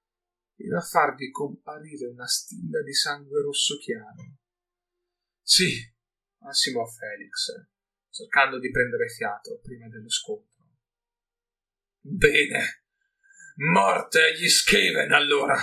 fino 0.55 0.79
a 0.79 0.81
farvi 0.81 1.29
comparire 1.33 2.07
una 2.07 2.29
stilla 2.29 2.81
di 2.83 2.95
sangue 2.95 3.43
rosso 3.43 3.77
chiaro. 3.79 4.37
Sì, 5.43 5.75
ansimò 6.43 6.87
Felix, 6.87 7.67
cercando 8.11 8.61
di 8.61 8.71
prendere 8.71 9.09
fiato 9.09 9.59
prima 9.61 9.89
dello 9.89 10.09
scontro. 10.09 10.67
Bene, 11.99 12.85
morte 13.61 14.21
agli 14.23 14.47
Skaven 14.47 15.13
allora! 15.13 15.57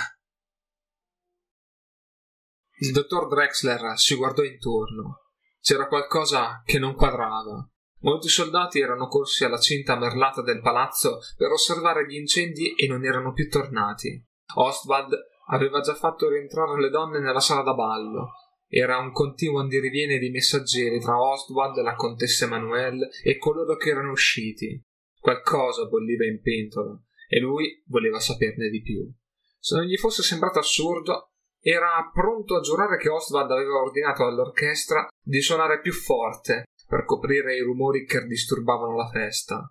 Il 2.80 2.92
dottor 2.92 3.26
Drexler 3.26 3.98
si 3.98 4.14
guardò 4.16 4.42
intorno. 4.42 5.30
C'era 5.60 5.88
qualcosa 5.88 6.62
che 6.66 6.78
non 6.78 6.94
quadrava. 6.94 7.66
Molti 8.00 8.28
soldati 8.28 8.80
erano 8.80 9.08
corsi 9.08 9.44
alla 9.44 9.58
cinta 9.58 9.96
merlata 9.96 10.42
del 10.42 10.60
palazzo 10.60 11.20
per 11.38 11.50
osservare 11.50 12.06
gli 12.06 12.16
incendi 12.16 12.74
e 12.74 12.86
non 12.86 13.02
erano 13.02 13.32
più 13.32 13.48
tornati. 13.48 14.22
Ostwald 14.56 15.14
aveva 15.48 15.80
già 15.80 15.94
fatto 15.94 16.28
rientrare 16.28 16.78
le 16.78 16.90
donne 16.90 17.18
nella 17.18 17.40
sala 17.40 17.62
da 17.62 17.72
ballo. 17.72 18.32
Era 18.68 18.98
un 18.98 19.10
continuo 19.10 19.60
andiriviene 19.60 20.18
di 20.18 20.28
messaggeri 20.28 21.00
tra 21.00 21.18
Ostwald, 21.18 21.78
la 21.78 21.94
contessa 21.94 22.44
Emanuele 22.44 23.08
e 23.24 23.38
coloro 23.38 23.76
che 23.76 23.88
erano 23.88 24.10
usciti. 24.10 24.78
Qualcosa 25.18 25.86
bolliva 25.86 26.26
in 26.26 26.42
pentola 26.42 27.00
e 27.28 27.40
lui 27.40 27.82
voleva 27.86 28.20
saperne 28.20 28.68
di 28.68 28.82
più. 28.82 29.10
Se 29.58 29.76
non 29.76 29.84
gli 29.84 29.96
fosse 29.96 30.22
sembrato 30.22 30.58
assurdo, 30.58 31.32
era 31.60 32.08
pronto 32.12 32.56
a 32.56 32.60
giurare 32.60 32.96
che 32.96 33.08
Ostwald 33.08 33.50
aveva 33.50 33.80
ordinato 33.80 34.24
all'orchestra 34.24 35.08
di 35.20 35.40
suonare 35.40 35.80
più 35.80 35.92
forte 35.92 36.66
per 36.86 37.04
coprire 37.04 37.56
i 37.56 37.60
rumori 37.60 38.06
che 38.06 38.24
disturbavano 38.24 38.94
la 38.94 39.08
festa. 39.08 39.68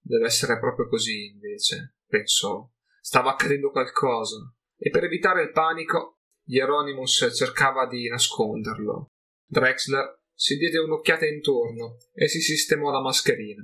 Deve 0.00 0.26
essere 0.26 0.58
proprio 0.58 0.88
così, 0.88 1.26
invece, 1.26 1.94
pensò. 2.06 2.68
Stava 3.00 3.30
accadendo 3.30 3.70
qualcosa, 3.70 4.36
e 4.76 4.90
per 4.90 5.04
evitare 5.04 5.42
il 5.42 5.52
panico, 5.52 6.18
Hieronymus 6.46 7.30
cercava 7.34 7.86
di 7.86 8.08
nasconderlo. 8.08 9.10
Drexler 9.46 10.22
si 10.34 10.56
diede 10.56 10.78
un'occhiata 10.78 11.26
intorno 11.26 11.98
e 12.12 12.26
si 12.28 12.40
sistemò 12.40 12.90
la 12.90 13.00
mascherina. 13.00 13.62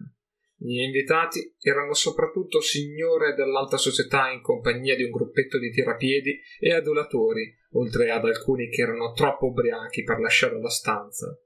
Gli 0.59 0.81
invitati 0.81 1.55
erano 1.61 1.93
soprattutto 1.93 2.61
signore 2.61 3.35
dell'alta 3.35 3.77
società 3.77 4.31
in 4.31 4.41
compagnia 4.41 4.97
di 4.97 5.05
un 5.05 5.11
gruppetto 5.11 5.59
di 5.59 5.71
tirapiedi 5.71 6.41
e 6.59 6.73
adulatori, 6.73 7.55
oltre 7.73 8.11
ad 8.11 8.25
alcuni 8.25 8.71
che 8.71 8.83
erano 8.83 9.13
troppo 9.13 9.47
ubriachi 9.47 10.03
per 10.03 10.19
lasciare 10.19 10.59
la 10.59 10.71
stanza. 10.71 11.39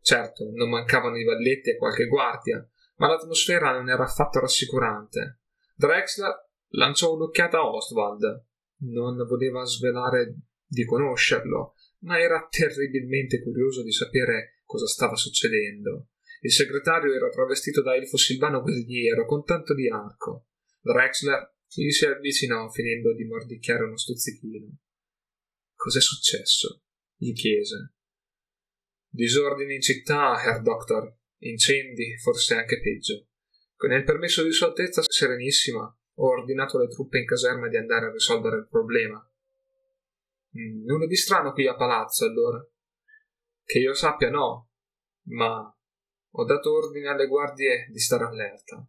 Certo, 0.00 0.50
non 0.52 0.70
mancavano 0.70 1.16
i 1.16 1.24
valletti 1.24 1.70
e 1.70 1.76
qualche 1.76 2.06
guardia, 2.06 2.66
ma 2.96 3.08
l'atmosfera 3.08 3.72
non 3.72 3.90
era 3.90 4.04
affatto 4.04 4.40
rassicurante. 4.40 5.40
Drexler 5.76 6.34
lanciò 6.68 7.12
un'occhiata 7.12 7.58
a 7.58 7.68
Ostwald. 7.68 8.46
Non 8.76 9.16
voleva 9.26 9.64
svelare 9.64 10.36
di 10.66 10.84
conoscerlo, 10.84 11.74
ma 12.00 12.18
era 12.18 12.46
terribilmente 12.48 13.42
curioso 13.42 13.82
di 13.82 13.92
sapere 13.92 14.62
cosa 14.64 14.86
stava 14.86 15.16
succedendo. 15.16 16.08
Il 16.44 16.52
segretario 16.52 17.14
era 17.14 17.30
travestito 17.30 17.80
da 17.80 17.96
elfo 17.96 18.18
silvano 18.18 18.60
guerriero 18.60 19.24
con 19.24 19.44
tanto 19.44 19.72
di 19.72 19.88
arco. 19.88 20.48
Drexler 20.82 21.54
gli 21.66 21.90
si 21.90 22.04
avvicinò 22.04 22.68
finendo 22.68 23.14
di 23.14 23.24
mordicchiare 23.24 23.84
uno 23.84 23.96
stuzzichino. 23.96 24.76
Cos'è 25.74 26.00
successo? 26.00 26.82
gli 27.16 27.32
chiese. 27.32 27.94
Disordini 29.08 29.76
in 29.76 29.80
città, 29.80 30.34
Herr 30.42 30.60
Doctor. 30.60 31.16
Incendi, 31.44 32.18
forse 32.18 32.56
anche 32.56 32.78
peggio. 32.78 33.28
Con 33.74 33.92
il 33.92 34.04
permesso 34.04 34.42
di 34.42 34.52
Sua 34.52 34.66
Altezza 34.66 35.02
Serenissima, 35.02 35.84
ho 35.84 36.28
ordinato 36.28 36.76
alle 36.76 36.88
truppe 36.88 37.20
in 37.20 37.26
caserma 37.26 37.68
di 37.68 37.78
andare 37.78 38.06
a 38.06 38.12
risolvere 38.12 38.58
il 38.58 38.68
problema. 38.68 39.18
Mm, 40.58 40.84
nulla 40.84 41.06
di 41.06 41.16
strano 41.16 41.52
qui 41.52 41.66
a 41.66 41.74
palazzo, 41.74 42.26
allora. 42.26 42.62
Che 43.64 43.78
io 43.78 43.94
sappia, 43.94 44.28
no, 44.28 44.72
ma 45.28 45.73
ho 46.36 46.44
dato 46.44 46.72
ordine 46.72 47.08
alle 47.08 47.26
guardie 47.26 47.86
di 47.90 47.98
stare 47.98 48.24
allerta. 48.24 48.84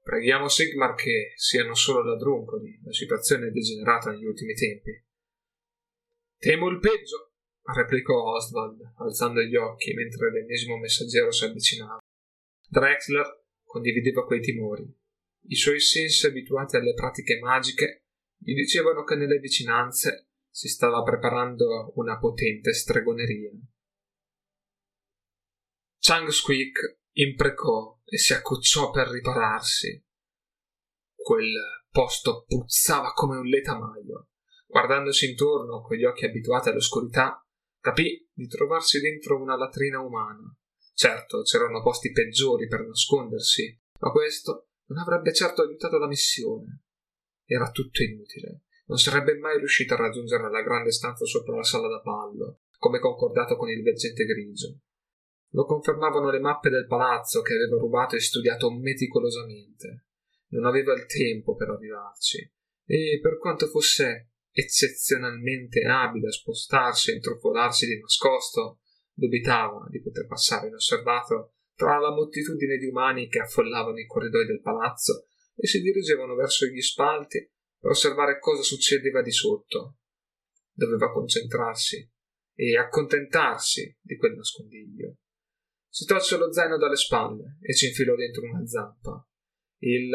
Preghiamo 0.00 0.48
Sigmar 0.48 0.94
che 0.94 1.32
siano 1.36 1.74
solo 1.74 2.02
ladruncoli, 2.02 2.80
la 2.84 2.92
situazione 2.92 3.48
è 3.48 3.50
degenerata 3.50 4.10
negli 4.10 4.24
ultimi 4.24 4.54
tempi. 4.54 5.02
Temo 6.38 6.68
il 6.68 6.78
peggio, 6.78 7.32
replicò 7.62 8.34
Oswald, 8.34 8.80
alzando 8.98 9.40
gli 9.42 9.56
occhi 9.56 9.92
mentre 9.94 10.30
l'ennesimo 10.30 10.76
messaggero 10.76 11.30
si 11.30 11.44
avvicinava. 11.44 11.98
Drexler 12.66 13.44
condivideva 13.64 14.24
quei 14.24 14.40
timori. 14.40 14.90
I 15.46 15.56
suoi 15.56 15.80
sensi 15.80 16.26
abituati 16.26 16.76
alle 16.76 16.94
pratiche 16.94 17.38
magiche 17.38 18.04
gli 18.38 18.54
dicevano 18.54 19.04
che 19.04 19.16
nelle 19.16 19.38
vicinanze 19.38 20.28
si 20.48 20.68
stava 20.68 21.02
preparando 21.02 21.92
una 21.96 22.18
potente 22.18 22.72
stregoneria. 22.72 23.50
Chang 26.06 26.28
Squeak 26.28 26.98
imprecò 27.12 27.98
e 28.04 28.18
si 28.18 28.34
accocciò 28.34 28.90
per 28.90 29.08
ripararsi. 29.08 30.04
Quel 31.14 31.54
posto 31.90 32.44
puzzava 32.46 33.14
come 33.14 33.38
un 33.38 33.46
letamaio. 33.46 34.28
Guardandosi 34.66 35.30
intorno 35.30 35.80
con 35.80 35.96
gli 35.96 36.04
occhi 36.04 36.26
abituati 36.26 36.68
all'oscurità, 36.68 37.42
capì 37.80 38.28
di 38.34 38.46
trovarsi 38.46 39.00
dentro 39.00 39.40
una 39.40 39.56
latrina 39.56 40.00
umana. 40.00 40.54
Certo, 40.92 41.40
c'erano 41.40 41.80
posti 41.82 42.12
peggiori 42.12 42.66
per 42.68 42.84
nascondersi, 42.84 43.80
ma 44.00 44.10
questo 44.10 44.72
non 44.88 44.98
avrebbe 44.98 45.32
certo 45.32 45.62
aiutato 45.62 45.96
la 45.96 46.06
missione. 46.06 46.82
Era 47.46 47.70
tutto 47.70 48.02
inutile. 48.02 48.64
Non 48.88 48.98
sarebbe 48.98 49.38
mai 49.38 49.56
riuscito 49.56 49.94
a 49.94 49.96
raggiungere 49.96 50.50
la 50.50 50.60
grande 50.60 50.92
stanza 50.92 51.24
sopra 51.24 51.56
la 51.56 51.62
sala 51.62 51.88
da 51.88 52.00
ballo, 52.00 52.60
come 52.76 52.98
concordato 52.98 53.56
con 53.56 53.70
il 53.70 53.82
veggente 53.82 54.26
grigio. 54.26 54.80
Lo 55.54 55.64
confermavano 55.64 56.30
le 56.30 56.40
mappe 56.40 56.68
del 56.68 56.86
palazzo 56.86 57.40
che 57.40 57.54
aveva 57.54 57.78
rubato 57.78 58.16
e 58.16 58.20
studiato 58.20 58.70
meticolosamente. 58.72 60.06
Non 60.48 60.66
aveva 60.66 60.92
il 60.94 61.06
tempo 61.06 61.54
per 61.54 61.70
arrivarci, 61.70 62.52
e 62.84 63.18
per 63.22 63.38
quanto 63.38 63.68
fosse 63.68 64.32
eccezionalmente 64.50 65.82
abile 65.84 66.28
a 66.28 66.32
spostarsi 66.32 67.10
e 67.10 67.14
introppolarsi 67.14 67.86
di 67.86 67.98
nascosto, 68.00 68.80
dubitava 69.12 69.86
di 69.88 70.02
poter 70.02 70.26
passare 70.26 70.66
inosservato 70.66 71.54
tra 71.74 71.98
la 71.98 72.10
moltitudine 72.10 72.76
di 72.76 72.86
umani 72.86 73.28
che 73.28 73.38
affollavano 73.38 73.98
i 73.98 74.06
corridoi 74.06 74.46
del 74.46 74.60
palazzo 74.60 75.26
e 75.54 75.66
si 75.68 75.80
dirigevano 75.80 76.34
verso 76.34 76.66
gli 76.66 76.80
spalti 76.80 77.48
per 77.78 77.92
osservare 77.92 78.40
cosa 78.40 78.62
succedeva 78.62 79.22
di 79.22 79.32
sotto. 79.32 79.98
Doveva 80.72 81.12
concentrarsi 81.12 82.10
e 82.54 82.76
accontentarsi 82.76 83.98
di 84.00 84.16
quel 84.16 84.34
nascondiglio. 84.34 85.18
Si 85.94 86.06
tolse 86.06 86.36
lo 86.36 86.52
zaino 86.52 86.76
dalle 86.76 86.96
spalle 86.96 87.58
e 87.60 87.72
ci 87.72 87.86
infilò 87.86 88.16
dentro 88.16 88.42
una 88.42 88.66
zampa. 88.66 89.24
Il 89.78 90.10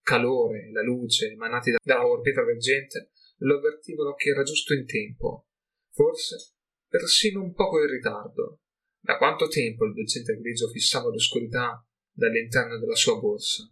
calore 0.00 0.68
e 0.68 0.72
la 0.72 0.80
luce 0.80 1.32
emanati 1.32 1.74
dalla 1.84 2.06
orbita 2.06 2.42
veggente 2.42 3.10
lo 3.40 3.58
avvertivano 3.58 4.14
che 4.14 4.30
era 4.30 4.42
giusto 4.42 4.72
in 4.72 4.86
tempo, 4.86 5.48
forse 5.90 6.54
persino 6.88 7.42
un 7.42 7.52
poco 7.52 7.78
in 7.78 7.90
ritardo. 7.90 8.62
Da 8.98 9.18
quanto 9.18 9.48
tempo 9.48 9.84
il 9.84 9.92
veggente 9.92 10.34
grigio 10.38 10.68
fissava 10.68 11.10
l'oscurità 11.10 11.86
dall'interno 12.10 12.78
della 12.78 12.96
sua 12.96 13.18
borsa? 13.18 13.70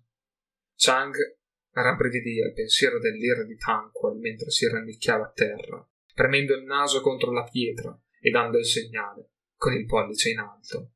Chang 0.75 1.17
rabbrividì 1.71 2.43
al 2.43 2.53
pensiero 2.53 2.99
dell'ira 2.99 3.45
di 3.45 3.57
Tanquil 3.57 4.19
mentre 4.19 4.51
si 4.51 4.69
rannicchiava 4.69 5.25
a 5.25 5.33
terra, 5.33 5.91
premendo 6.13 6.55
il 6.55 6.65
naso 6.65 7.01
contro 7.01 7.33
la 7.33 7.45
pietra 7.45 7.99
e 8.21 8.29
dando 8.29 8.59
il 8.59 8.67
segnale 8.67 9.31
con 9.57 9.73
il 9.73 9.87
pollice 9.87 10.29
in 10.29 10.39
alto. 10.41 10.91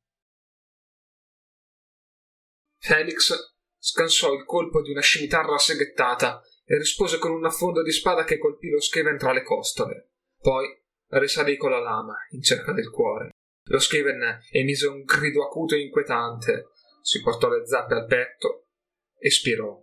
Felix 2.81 3.35
scansò 3.79 4.33
il 4.33 4.45
colpo 4.45 4.81
di 4.81 4.91
una 4.91 5.03
scimitarra 5.03 5.59
seghettata 5.59 6.43
e 6.65 6.79
rispose 6.79 7.19
con 7.19 7.31
un 7.31 7.45
affondo 7.45 7.83
di 7.83 7.93
spada 7.93 8.25
che 8.25 8.39
colpì 8.39 8.71
lo 8.71 8.81
Skaven 8.81 9.19
tra 9.19 9.33
le 9.33 9.43
costole. 9.43 10.13
Poi 10.39 10.67
risalì 11.09 11.57
con 11.57 11.71
la 11.71 11.81
lama 11.81 12.15
in 12.31 12.43
cerca 12.43 12.73
del 12.73 12.91
cuore. 12.91 13.31
Lo 13.65 13.79
Skaven 13.79 14.41
emise 14.51 14.87
un 14.87 15.03
grido 15.03 15.45
acuto 15.45 15.75
e 15.75 15.81
inquietante, 15.81 16.69
si 17.03 17.21
portò 17.21 17.49
le 17.49 17.67
zappe 17.67 17.95
al 17.95 18.07
petto 18.07 18.69
e 19.17 19.31
spirò, 19.31 19.79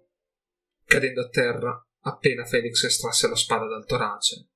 cadendo 0.83 1.21
a 1.21 1.29
terra 1.29 1.81
appena 2.01 2.45
Felix 2.45 2.83
estrasse 2.83 3.27
la 3.27 3.35
spada 3.35 3.67
dal 3.67 3.85
torace. 3.85 4.49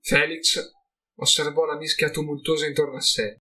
Felix 0.00 0.72
osservò 1.16 1.64
la 1.64 1.76
mischia 1.76 2.10
tumultuosa 2.10 2.66
intorno 2.66 2.96
a 2.96 3.00
sé. 3.00 3.40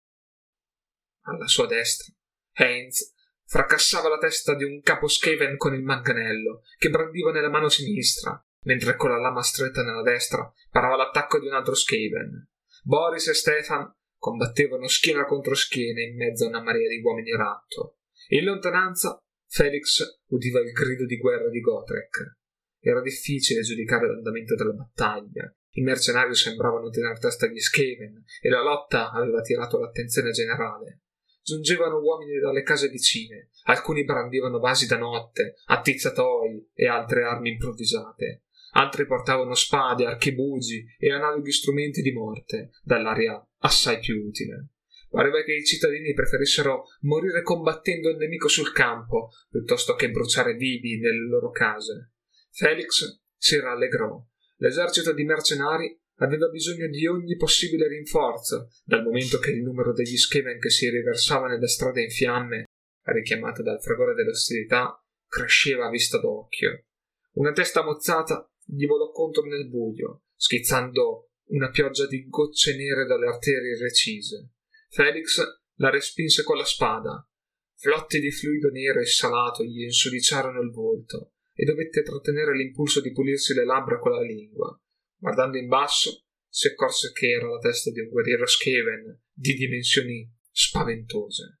Alla 1.23 1.47
sua 1.47 1.65
destra, 1.65 2.13
Heinz 2.61 3.13
fracassava 3.45 4.07
la 4.07 4.19
testa 4.19 4.55
di 4.55 4.63
un 4.63 4.81
capo 4.81 5.07
Skaven 5.07 5.57
con 5.57 5.73
il 5.73 5.81
manganello, 5.81 6.61
che 6.77 6.89
brandiva 6.89 7.31
nella 7.31 7.49
mano 7.49 7.69
sinistra, 7.69 8.39
mentre 8.65 8.95
con 8.95 9.09
la 9.09 9.17
lama 9.17 9.41
stretta 9.41 9.83
nella 9.83 10.03
destra 10.03 10.51
parava 10.69 10.95
l'attacco 10.95 11.39
di 11.39 11.47
un 11.47 11.53
altro 11.53 11.73
Skaven. 11.73 12.47
Boris 12.83 13.27
e 13.27 13.33
Stefan 13.33 13.91
combattevano 14.17 14.87
schiena 14.87 15.25
contro 15.25 15.55
schiena 15.55 16.01
in 16.01 16.15
mezzo 16.15 16.45
a 16.45 16.49
una 16.49 16.61
marea 16.61 16.87
di 16.87 17.01
uomini 17.01 17.35
ratto. 17.35 17.97
In 18.29 18.45
lontananza 18.45 19.17
Felix 19.47 20.19
udiva 20.27 20.59
il 20.59 20.71
grido 20.71 21.05
di 21.05 21.17
guerra 21.17 21.49
di 21.49 21.59
Gotrek. 21.59 22.37
Era 22.79 23.01
difficile 23.01 23.61
giudicare 23.61 24.07
l'andamento 24.07 24.55
della 24.55 24.73
battaglia. 24.73 25.51
I 25.73 25.81
mercenari 25.81 26.35
sembravano 26.35 26.89
tener 26.89 27.17
testa 27.17 27.47
agli 27.47 27.59
Skaven 27.59 28.23
e 28.41 28.49
la 28.49 28.61
lotta 28.61 29.11
aveva 29.11 29.39
attirato 29.39 29.79
l'attenzione 29.79 30.31
generale 30.31 31.01
giungevano 31.41 31.99
uomini 31.99 32.39
dalle 32.39 32.63
case 32.63 32.87
vicine, 32.87 33.49
alcuni 33.63 34.03
brandivano 34.03 34.59
vasi 34.59 34.87
da 34.87 34.97
notte, 34.97 35.55
attizzatoi 35.65 36.69
e 36.73 36.87
altre 36.87 37.23
armi 37.23 37.51
improvvisate, 37.51 38.43
altri 38.73 39.05
portavano 39.05 39.53
spade, 39.53 40.05
archibugi 40.05 40.85
e 40.97 41.11
analoghi 41.11 41.51
strumenti 41.51 42.01
di 42.01 42.11
morte, 42.11 42.71
dall'aria 42.83 43.43
assai 43.59 43.99
più 43.99 44.23
utile. 44.25 44.69
Pareva 45.09 45.43
che 45.43 45.55
i 45.55 45.65
cittadini 45.65 46.13
preferissero 46.13 46.85
morire 47.01 47.41
combattendo 47.41 48.09
il 48.09 48.15
nemico 48.15 48.47
sul 48.47 48.71
campo 48.71 49.31
piuttosto 49.49 49.93
che 49.95 50.09
bruciare 50.09 50.53
vivi 50.53 50.99
nelle 50.99 51.27
loro 51.27 51.49
case. 51.49 52.13
Felix 52.49 53.21
si 53.35 53.59
rallegrò. 53.59 54.23
L'esercito 54.57 55.11
di 55.11 55.25
mercenari 55.25 56.00
aveva 56.21 56.47
bisogno 56.49 56.87
di 56.87 57.05
ogni 57.07 57.35
possibile 57.35 57.87
rinforzo, 57.87 58.69
dal 58.83 59.03
momento 59.03 59.39
che 59.39 59.51
il 59.51 59.61
numero 59.61 59.91
degli 59.93 60.17
Skaven 60.17 60.59
che 60.59 60.69
si 60.69 60.89
riversava 60.89 61.47
nelle 61.47 61.67
strade 61.67 62.03
in 62.03 62.09
fiamme, 62.09 62.65
richiamate 63.03 63.63
dal 63.63 63.81
fragore 63.81 64.13
dell'ostilità, 64.13 65.03
cresceva 65.27 65.87
a 65.87 65.89
vista 65.89 66.19
d'occhio. 66.19 66.85
Una 67.33 67.51
testa 67.51 67.83
mozzata 67.83 68.47
gli 68.63 68.85
volò 68.85 69.09
contro 69.11 69.43
nel 69.43 69.67
buio, 69.67 70.23
schizzando 70.35 71.31
una 71.51 71.69
pioggia 71.69 72.05
di 72.07 72.27
gocce 72.27 72.75
nere 72.75 73.05
dalle 73.05 73.27
arterie 73.27 73.77
recise. 73.77 74.51
Felix 74.89 75.41
la 75.75 75.89
respinse 75.89 76.43
con 76.43 76.57
la 76.57 76.65
spada. 76.65 77.27
Flotti 77.75 78.19
di 78.19 78.31
fluido 78.31 78.69
nero 78.69 78.99
e 78.99 79.05
salato 79.05 79.63
gli 79.63 79.81
insudiciarono 79.81 80.61
il 80.61 80.69
volto 80.69 81.33
e 81.53 81.65
dovette 81.65 82.03
trattenere 82.03 82.55
l'impulso 82.55 83.01
di 83.01 83.11
pulirsi 83.11 83.53
le 83.55 83.65
labbra 83.65 83.97
con 83.97 84.11
la 84.11 84.21
lingua. 84.21 84.79
Guardando 85.21 85.59
in 85.59 85.67
basso, 85.67 86.25
si 86.49 86.65
accorse 86.65 87.11
che 87.11 87.29
era 87.29 87.47
la 87.47 87.59
testa 87.59 87.91
di 87.91 87.99
un 87.99 88.09
guerriero 88.09 88.47
Skaven 88.47 89.21
di 89.31 89.53
dimensioni 89.53 90.27
spaventose. 90.49 91.59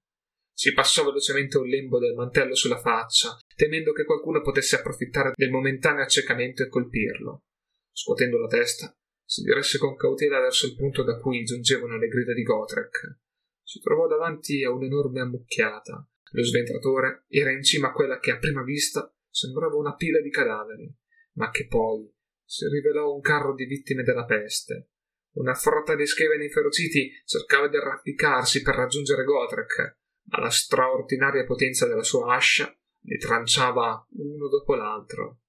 Si 0.51 0.73
passò 0.73 1.05
velocemente 1.05 1.59
un 1.59 1.67
lembo 1.67 1.99
del 1.99 2.15
mantello 2.15 2.55
sulla 2.55 2.79
faccia, 2.79 3.37
temendo 3.55 3.93
che 3.93 4.03
qualcuno 4.03 4.41
potesse 4.41 4.77
approfittare 4.77 5.33
del 5.35 5.51
momentaneo 5.51 6.01
accecamento 6.01 6.63
e 6.63 6.69
colpirlo. 6.69 7.43
Scuotendo 7.91 8.39
la 8.39 8.47
testa, 8.47 8.97
si 9.23 9.43
diresse 9.43 9.77
con 9.77 9.95
cautela 9.95 10.39
verso 10.39 10.65
il 10.65 10.75
punto 10.75 11.03
da 11.03 11.19
cui 11.19 11.43
giungevano 11.43 11.99
le 11.99 12.07
grida 12.07 12.33
di 12.33 12.41
Gotrek. 12.41 13.19
Si 13.61 13.79
trovò 13.79 14.07
davanti 14.07 14.63
a 14.63 14.71
un'enorme 14.71 15.21
ammucchiata. 15.21 16.09
Lo 16.31 16.43
sventratore 16.43 17.25
era 17.27 17.51
in 17.51 17.61
cima 17.61 17.89
a 17.89 17.91
quella 17.91 18.17
che 18.17 18.31
a 18.31 18.39
prima 18.39 18.63
vista 18.63 19.13
sembrava 19.29 19.75
una 19.75 19.93
pila 19.93 20.19
di 20.19 20.31
cadaveri, 20.31 20.91
ma 21.33 21.51
che 21.51 21.67
poi 21.67 22.11
si 22.51 22.67
rivelò 22.67 23.13
un 23.13 23.21
carro 23.21 23.53
di 23.53 23.63
vittime 23.63 24.03
della 24.03 24.25
peste. 24.25 24.89
Una 25.35 25.53
frotta 25.53 25.95
di 25.95 26.05
Skaven 26.05 26.41
inferociti 26.41 27.09
cercava 27.23 27.69
di 27.69 27.77
arrampicarsi 27.77 28.61
per 28.61 28.75
raggiungere 28.75 29.23
Gotrek, 29.23 29.99
ma 30.23 30.39
la 30.39 30.49
straordinaria 30.49 31.45
potenza 31.45 31.87
della 31.87 32.03
sua 32.03 32.35
ascia 32.35 32.69
li 33.03 33.17
tranciava 33.17 34.05
uno 34.17 34.49
dopo 34.49 34.75
l'altro. 34.75 35.39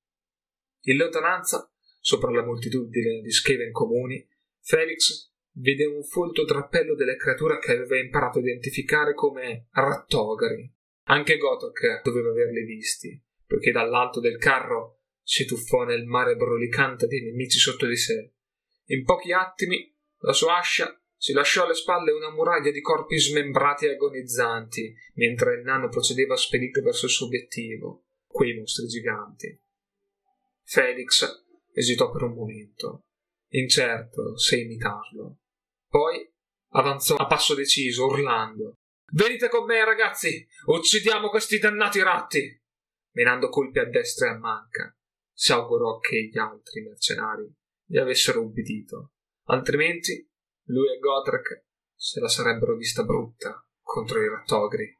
In 0.82 0.98
lontananza, 0.98 1.68
sopra 1.98 2.30
la 2.30 2.44
moltitudine 2.44 3.20
di 3.20 3.32
Skaven 3.32 3.72
comuni, 3.72 4.24
Felix 4.60 5.32
vide 5.54 5.84
un 5.84 6.04
folto 6.04 6.44
drappello 6.44 6.94
delle 6.94 7.16
creature 7.16 7.58
che 7.58 7.72
aveva 7.72 7.98
imparato 7.98 8.38
a 8.38 8.42
identificare 8.42 9.12
come 9.14 9.66
rattogari. 9.72 10.72
Anche 11.06 11.36
Gotrek 11.36 12.02
doveva 12.04 12.30
averli 12.30 12.62
visti, 12.62 13.20
poiché 13.44 13.72
dall'alto 13.72 14.20
del 14.20 14.38
carro 14.38 15.01
si 15.22 15.44
tuffò 15.46 15.84
nel 15.84 16.04
mare 16.04 16.36
brulicante 16.36 17.06
dei 17.06 17.22
nemici 17.22 17.58
sotto 17.58 17.86
di 17.86 17.96
sé. 17.96 18.32
In 18.86 19.04
pochi 19.04 19.32
attimi 19.32 19.94
la 20.18 20.32
sua 20.32 20.58
ascia 20.58 20.96
si 21.16 21.32
lasciò 21.32 21.64
alle 21.64 21.74
spalle 21.74 22.10
una 22.10 22.32
muraglia 22.32 22.72
di 22.72 22.80
corpi 22.80 23.18
smembrati 23.18 23.86
e 23.86 23.92
agonizzanti, 23.92 24.94
mentre 25.14 25.54
il 25.54 25.62
nano 25.62 25.88
procedeva 25.88 26.36
spedito 26.36 26.82
verso 26.82 27.06
il 27.06 27.12
suo 27.12 27.26
obiettivo, 27.26 28.06
quei 28.26 28.54
mostri 28.54 28.86
giganti. 28.88 29.60
Felix 30.64 31.44
esitò 31.72 32.10
per 32.10 32.22
un 32.22 32.34
momento, 32.34 33.04
incerto 33.50 34.36
se 34.36 34.60
imitarlo. 34.60 35.38
Poi 35.88 36.28
avanzò 36.70 37.14
a 37.14 37.26
passo 37.26 37.54
deciso, 37.54 38.06
urlando. 38.06 38.78
Venite 39.12 39.48
con 39.48 39.64
me, 39.64 39.84
ragazzi! 39.84 40.44
Uccidiamo 40.66 41.28
questi 41.28 41.58
dannati 41.58 42.02
ratti! 42.02 42.60
menando 43.14 43.50
colpi 43.50 43.78
a 43.78 43.84
destra 43.84 44.28
e 44.28 44.30
a 44.30 44.38
manca 44.38 44.96
si 45.32 45.52
augurò 45.52 45.98
che 45.98 46.28
gli 46.28 46.38
altri 46.38 46.82
mercenari 46.82 47.52
gli 47.84 47.98
avessero 47.98 48.42
ubbidito, 48.42 49.12
altrimenti 49.44 50.30
lui 50.66 50.94
e 50.94 50.98
Gotrek 50.98 51.66
se 51.94 52.20
la 52.20 52.28
sarebbero 52.28 52.76
vista 52.76 53.04
brutta 53.04 53.66
contro 53.80 54.22
i 54.22 54.28
rattogri. 54.28 54.98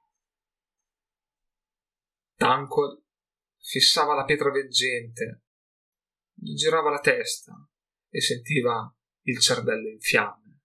Tanquil 2.35 3.03
fissava 3.59 4.15
la 4.15 4.25
pietra 4.25 4.51
veggente, 4.51 5.43
gli 6.35 6.55
girava 6.55 6.91
la 6.91 7.01
testa 7.01 7.53
e 8.09 8.21
sentiva 8.21 8.95
il 9.23 9.39
cervello 9.39 9.89
in 9.89 10.01
fiamme. 10.01 10.61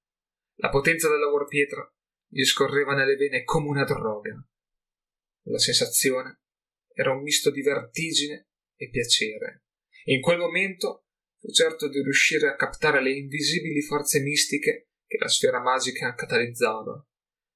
La 0.55 0.69
potenza 0.69 1.07
della 1.07 1.29
warpietra 1.29 1.89
gli 2.27 2.43
scorreva 2.43 2.93
nelle 2.93 3.15
vene 3.15 3.43
come 3.43 3.69
una 3.69 3.83
droga. 3.83 4.35
La 5.43 5.59
sensazione 5.59 6.41
era 6.93 7.11
un 7.11 7.21
misto 7.21 7.51
di 7.51 7.61
vertigine 7.61 8.46
e 8.77 8.89
piacere. 8.89 9.65
E 10.05 10.13
in 10.13 10.21
quel 10.21 10.37
momento 10.37 11.07
fu 11.37 11.51
certo 11.51 11.89
di 11.89 12.01
riuscire 12.01 12.47
a 12.47 12.55
captare 12.55 13.01
le 13.01 13.11
invisibili 13.11 13.81
forze 13.81 14.21
mistiche 14.21 14.91
che 15.05 15.17
la 15.17 15.27
sfera 15.27 15.61
magica 15.61 16.13
catalizzava. 16.13 17.05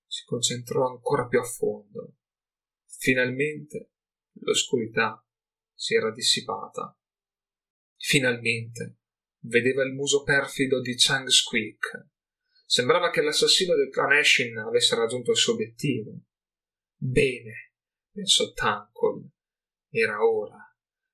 Si 0.05 0.25
concentrò 0.25 0.89
ancora 0.89 1.27
più 1.27 1.39
a 1.39 1.43
fondo. 1.43 2.15
Finalmente 2.85 3.91
l'oscurità 4.41 5.25
si 5.73 5.95
era 5.95 6.11
dissipata. 6.11 6.97
Finalmente 7.97 8.97
vedeva 9.43 9.83
il 9.83 9.93
muso 9.93 10.23
perfido 10.23 10.81
di 10.81 10.95
Chang 10.97 11.27
Squeak. 11.27 12.09
Sembrava 12.65 13.09
che 13.09 13.21
l'assassino 13.21 13.75
del 13.75 13.89
clan 13.89 14.11
Ashin 14.13 14.57
avesse 14.57 14.95
raggiunto 14.95 15.31
il 15.31 15.37
suo 15.37 15.53
obiettivo. 15.53 16.21
Bene, 16.95 17.73
pensò 18.11 18.51
Tankol. 18.53 19.29
Era 19.89 20.23
ora. 20.23 20.70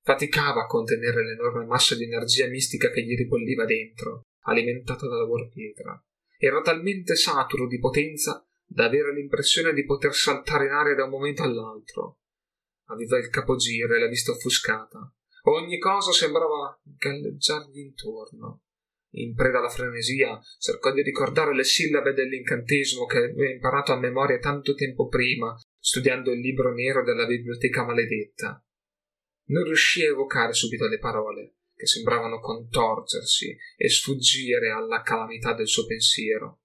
Faticava 0.08 0.62
a 0.62 0.68
contenere 0.68 1.22
l'enorme 1.22 1.66
massa 1.66 1.94
di 1.94 2.06
energia 2.06 2.48
mistica 2.48 2.90
che 2.92 3.04
gli 3.04 3.14
ribolliva 3.14 3.66
dentro, 3.66 4.28
alimentata 4.46 5.06
dalla 5.06 5.26
Warpietra. 5.26 6.02
Era 6.38 6.62
talmente 6.62 7.14
saturo 7.18 7.68
di 7.68 7.78
potenza 7.78 8.42
da 8.66 8.86
avere 8.86 9.14
l'impressione 9.14 9.74
di 9.74 9.84
poter 9.84 10.14
saltare 10.14 10.68
in 10.68 10.72
aria 10.72 10.96
da 10.96 11.04
un 11.04 11.10
momento 11.10 11.44
all'altro. 11.44 12.20
Aveva 12.86 13.18
il 13.18 13.28
capogiro 13.28 13.94
e 13.94 14.00
la 14.00 14.08
vista 14.08 14.32
offuscata. 14.32 15.14
Ogni 15.48 15.78
cosa 15.78 16.14
sembrava 16.14 16.80
galleggiargli 16.84 17.80
intorno. 17.80 18.62
In 19.16 19.34
preda 19.36 19.58
alla 19.58 19.68
frenesia, 19.68 20.40
cercò 20.58 20.94
di 20.94 21.02
ricordare 21.02 21.54
le 21.54 21.66
sillabe 21.66 22.14
dell'incantesimo 22.14 23.06
che 23.08 23.18
aveva 23.18 23.50
imparato 23.50 23.92
a 23.92 24.00
memoria 24.00 24.40
tanto 24.40 24.74
tempo 24.74 25.10
prima, 25.10 25.54
studiando 25.78 26.32
il 26.32 26.40
libro 26.40 26.74
nero 26.74 27.04
della 27.04 27.26
biblioteca 27.26 27.84
maledetta. 27.84 28.62
Non 29.50 29.64
riuscì 29.64 30.04
a 30.04 30.10
evocare 30.10 30.54
subito 30.54 30.88
le 30.88 31.00
parole, 31.00 31.56
che 31.74 31.86
sembravano 31.86 32.40
contorgersi 32.40 33.56
e 33.78 33.90
sfuggire 33.90 34.72
alla 34.72 35.02
calamità 35.02 35.54
del 35.54 35.68
suo 35.68 35.86
pensiero. 35.86 36.64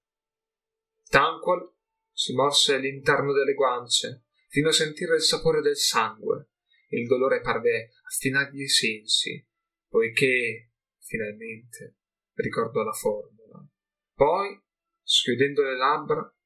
Tanquil 1.08 1.70
si 2.10 2.32
morse 2.34 2.74
all'interno 2.74 3.32
delle 3.32 3.54
guance, 3.54 4.24
fino 4.48 4.70
a 4.70 4.72
sentire 4.72 5.16
il 5.16 5.22
sapore 5.22 5.60
del 5.60 5.76
sangue. 5.76 6.48
Il 6.88 7.06
dolore 7.06 7.40
parve 7.40 7.92
affinargli 8.04 8.62
i 8.62 8.68
sensi, 8.68 9.46
poiché, 9.88 10.72
finalmente, 10.98 11.96
ricordò 12.34 12.82
la 12.82 12.92
formula. 12.92 13.66
Poi, 14.14 14.60
schiudendo 15.02 15.62
le 15.62 15.76
labbra, 15.76 16.36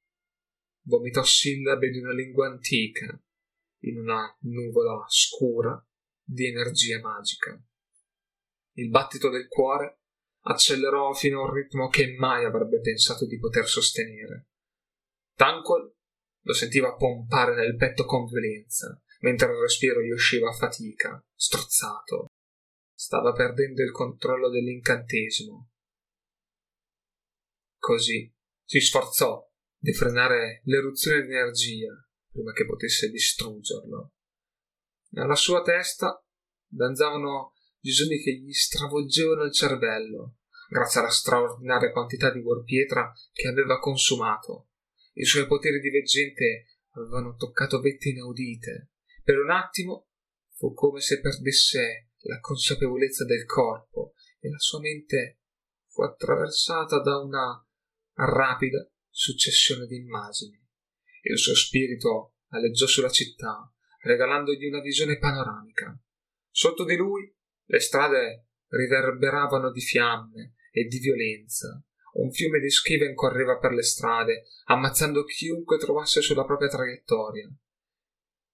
vomitò 0.82 1.22
sillabe 1.22 1.90
di 1.90 1.98
una 1.98 2.12
lingua 2.12 2.48
antica, 2.48 3.20
in 3.80 3.98
una 3.98 4.36
nuvola 4.40 5.04
scura 5.08 5.85
di 6.26 6.46
energia 6.46 6.98
magica. 7.00 7.58
Il 8.72 8.90
battito 8.90 9.30
del 9.30 9.46
cuore 9.46 10.00
accelerò 10.40 11.12
fino 11.12 11.40
a 11.40 11.44
un 11.44 11.54
ritmo 11.54 11.88
che 11.88 12.14
mai 12.18 12.44
avrebbe 12.44 12.80
pensato 12.80 13.26
di 13.26 13.38
poter 13.38 13.66
sostenere. 13.66 14.48
Tanquil 15.34 15.94
lo 16.42 16.52
sentiva 16.52 16.94
pompare 16.94 17.54
nel 17.54 17.76
petto 17.76 18.04
con 18.04 18.26
violenza, 18.26 19.00
mentre 19.20 19.50
il 19.52 19.58
respiro 19.58 20.00
gli 20.00 20.10
usciva 20.10 20.50
a 20.50 20.52
fatica, 20.52 21.24
strozzato. 21.34 22.26
Stava 22.94 23.32
perdendo 23.32 23.82
il 23.82 23.90
controllo 23.90 24.48
dell'incantesimo. 24.48 25.70
Così 27.78 28.32
si 28.64 28.80
sforzò 28.80 29.48
di 29.78 29.92
frenare 29.92 30.62
l'eruzione 30.64 31.22
di 31.22 31.32
energia 31.32 31.92
prima 32.30 32.52
che 32.52 32.66
potesse 32.66 33.10
distruggerlo. 33.10 34.15
Nella 35.16 35.34
sua 35.34 35.62
testa 35.62 36.22
danzavano 36.66 37.54
visioni 37.80 38.22
che 38.22 38.34
gli 38.34 38.52
stravolgevano 38.52 39.44
il 39.44 39.52
cervello, 39.52 40.36
grazie 40.68 41.00
alla 41.00 41.08
straordinaria 41.08 41.90
quantità 41.90 42.30
di 42.30 42.40
warpietra 42.40 43.10
che 43.32 43.48
aveva 43.48 43.78
consumato. 43.78 44.72
I 45.14 45.24
suoi 45.24 45.46
poteri 45.46 45.80
di 45.80 45.88
veggente 45.88 46.66
avevano 46.90 47.34
toccato 47.34 47.80
vette 47.80 48.10
inaudite. 48.10 48.90
Per 49.24 49.38
un 49.38 49.50
attimo 49.50 50.08
fu 50.52 50.74
come 50.74 51.00
se 51.00 51.22
perdesse 51.22 52.10
la 52.24 52.38
consapevolezza 52.38 53.24
del 53.24 53.46
corpo 53.46 54.12
e 54.38 54.50
la 54.50 54.58
sua 54.58 54.80
mente 54.80 55.40
fu 55.86 56.02
attraversata 56.02 57.00
da 57.00 57.16
una 57.20 57.66
rapida 58.16 58.86
successione 59.08 59.86
di 59.86 59.96
immagini. 59.96 60.62
Il 61.22 61.38
suo 61.38 61.54
spirito 61.54 62.34
aleggiò 62.48 62.86
sulla 62.86 63.08
città, 63.08 63.70
regalandogli 64.06 64.66
una 64.66 64.80
visione 64.80 65.18
panoramica. 65.18 65.98
Sotto 66.50 66.84
di 66.84 66.96
lui 66.96 67.34
le 67.64 67.80
strade 67.80 68.46
riverberavano 68.68 69.70
di 69.70 69.80
fiamme 69.80 70.54
e 70.70 70.84
di 70.84 70.98
violenza. 70.98 71.82
Un 72.14 72.30
fiume 72.30 72.60
di 72.60 72.70
Skiven 72.70 73.14
correva 73.14 73.58
per 73.58 73.72
le 73.72 73.82
strade, 73.82 74.44
ammazzando 74.66 75.24
chiunque 75.24 75.76
trovasse 75.76 76.22
sulla 76.22 76.44
propria 76.44 76.68
traiettoria. 76.68 77.46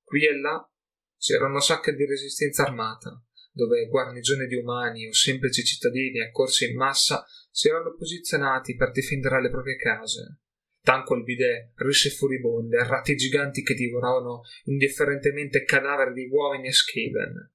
Qui 0.02 0.26
e 0.26 0.38
là 0.40 0.68
c'erano 1.16 1.60
sacche 1.60 1.94
di 1.94 2.04
resistenza 2.04 2.64
armata, 2.64 3.22
dove 3.52 3.86
guarnigioni 3.86 4.46
di 4.46 4.56
umani 4.56 5.06
o 5.06 5.12
semplici 5.12 5.62
cittadini 5.62 6.20
accorsi 6.20 6.68
in 6.68 6.76
massa 6.76 7.24
si 7.50 7.68
erano 7.68 7.94
posizionati 7.94 8.74
per 8.74 8.90
difendere 8.90 9.40
le 9.40 9.50
proprie 9.50 9.76
case. 9.76 10.38
Tankol 10.82 11.22
vide 11.22 11.72
risse 11.76 12.10
furibonde, 12.10 12.84
ratti 12.84 13.14
giganti 13.14 13.62
che 13.62 13.74
divoravano 13.74 14.42
indifferentemente 14.64 15.62
cadaveri 15.64 16.12
di 16.12 16.28
uomini 16.28 16.68
e 16.68 16.72
Skaven. 16.72 17.52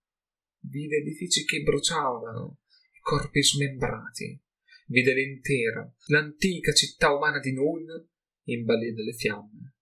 Vide 0.59 0.97
edifici 0.97 1.43
che 1.43 1.61
bruciavano 1.61 2.59
corpi 3.01 3.43
smembrati. 3.43 4.41
Vide 4.87 5.13
l'intera, 5.13 5.93
l'antica 6.07 6.71
città 6.71 7.13
umana 7.13 7.39
di 7.39 7.53
Null 7.53 8.09
in 8.45 8.63
balia 8.63 8.93
delle 8.93 9.13
fiamme. 9.13 9.75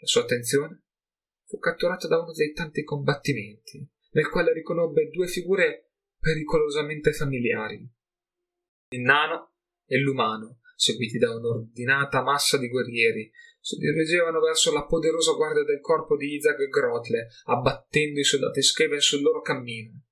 La 0.00 0.06
sua 0.06 0.22
attenzione 0.22 0.84
fu 1.44 1.58
catturata 1.58 2.08
da 2.08 2.20
uno 2.20 2.32
dei 2.32 2.52
tanti 2.52 2.82
combattimenti, 2.82 3.86
nel 4.12 4.28
quale 4.30 4.54
riconobbe 4.54 5.10
due 5.10 5.28
figure 5.28 5.92
pericolosamente 6.18 7.12
familiari. 7.12 7.86
Il 8.88 9.00
nano 9.00 9.56
e 9.84 9.98
l'umano, 9.98 10.60
seguiti 10.82 11.16
da 11.16 11.30
un'ordinata 11.32 12.22
massa 12.22 12.58
di 12.58 12.68
guerrieri, 12.68 13.30
si 13.60 13.76
dirigevano 13.76 14.40
verso 14.40 14.72
la 14.72 14.84
poderosa 14.84 15.32
guardia 15.34 15.62
del 15.62 15.80
corpo 15.80 16.16
di 16.16 16.34
Isaac 16.34 16.66
Grotle, 16.66 17.28
abbattendo 17.44 18.18
i 18.18 18.24
soldati 18.24 18.60
Skaven 18.60 18.98
sul 18.98 19.22
loro 19.22 19.42
cammino. 19.42 20.02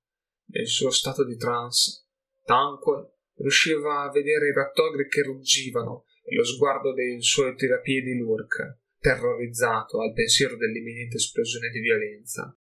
Nel 0.45 0.67
suo 0.67 0.89
stato 0.89 1.25
di 1.25 1.35
trance, 1.35 2.07
Tanquil 2.45 3.05
riusciva 3.35 4.03
a 4.03 4.11
vedere 4.11 4.47
i 4.47 4.53
rattogri 4.53 5.09
che 5.09 5.23
ruggivano 5.23 6.05
e 6.23 6.35
lo 6.35 6.45
sguardo 6.45 6.93
del 6.93 7.21
suo 7.21 7.53
tirapiedi 7.53 8.17
Lurk, 8.17 8.79
terrorizzato 8.97 10.01
al 10.01 10.13
pensiero 10.13 10.55
dell'imminente 10.55 11.17
esplosione 11.17 11.69
di 11.69 11.81
violenza. 11.81 12.57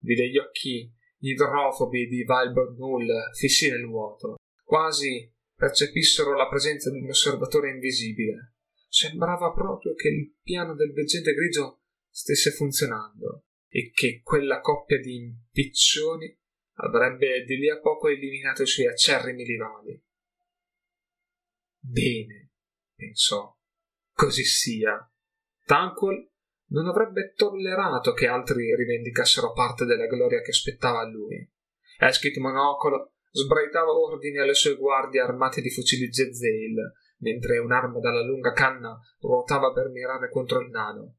Vide 0.00 0.28
gli 0.28 0.38
occhi 0.38 0.92
idrofobi 1.18 2.08
di 2.08 2.24
Valbert 2.24 2.76
Null 2.76 3.08
fissi 3.34 3.70
nel 3.70 3.86
vuoto, 3.86 4.34
quasi 4.64 5.31
percepissero 5.62 6.34
la 6.34 6.48
presenza 6.48 6.90
di 6.90 6.98
un 6.98 7.10
osservatore 7.10 7.70
invisibile. 7.70 8.56
Sembrava 8.88 9.52
proprio 9.52 9.94
che 9.94 10.08
il 10.08 10.34
piano 10.42 10.74
del 10.74 10.92
veggente 10.92 11.34
grigio 11.34 11.82
stesse 12.10 12.50
funzionando 12.50 13.44
e 13.68 13.92
che 13.92 14.22
quella 14.24 14.58
coppia 14.58 14.98
di 14.98 15.14
impiccioni 15.14 16.36
avrebbe 16.78 17.44
di 17.44 17.58
lì 17.58 17.70
a 17.70 17.78
poco 17.78 18.08
eliminato 18.08 18.62
i 18.62 18.66
suoi 18.66 18.88
acerrimi 18.88 19.44
rivali. 19.44 20.04
Bene, 21.78 22.50
pensò, 22.96 23.56
così 24.14 24.42
sia. 24.42 25.08
Tanquil 25.64 26.28
non 26.70 26.88
avrebbe 26.88 27.34
tollerato 27.36 28.12
che 28.14 28.26
altri 28.26 28.74
rivendicassero 28.74 29.52
parte 29.52 29.84
della 29.84 30.06
gloria 30.06 30.40
che 30.40 30.50
aspettava 30.50 31.02
a 31.02 31.08
lui. 31.08 31.48
Eskit 31.98 32.36
Monocolo 32.38 33.12
sbraitava 33.32 33.90
ordini 33.90 34.38
alle 34.38 34.54
sue 34.54 34.76
guardie 34.76 35.20
armate 35.20 35.60
di 35.60 35.70
fucili 35.70 36.12
Zezail, 36.12 36.92
mentre 37.18 37.58
un'arma 37.58 37.98
dalla 37.98 38.22
lunga 38.22 38.52
canna 38.52 38.98
ruotava 39.20 39.72
per 39.72 39.88
mirare 39.88 40.28
contro 40.30 40.60
il 40.60 40.70
nano. 40.70 41.16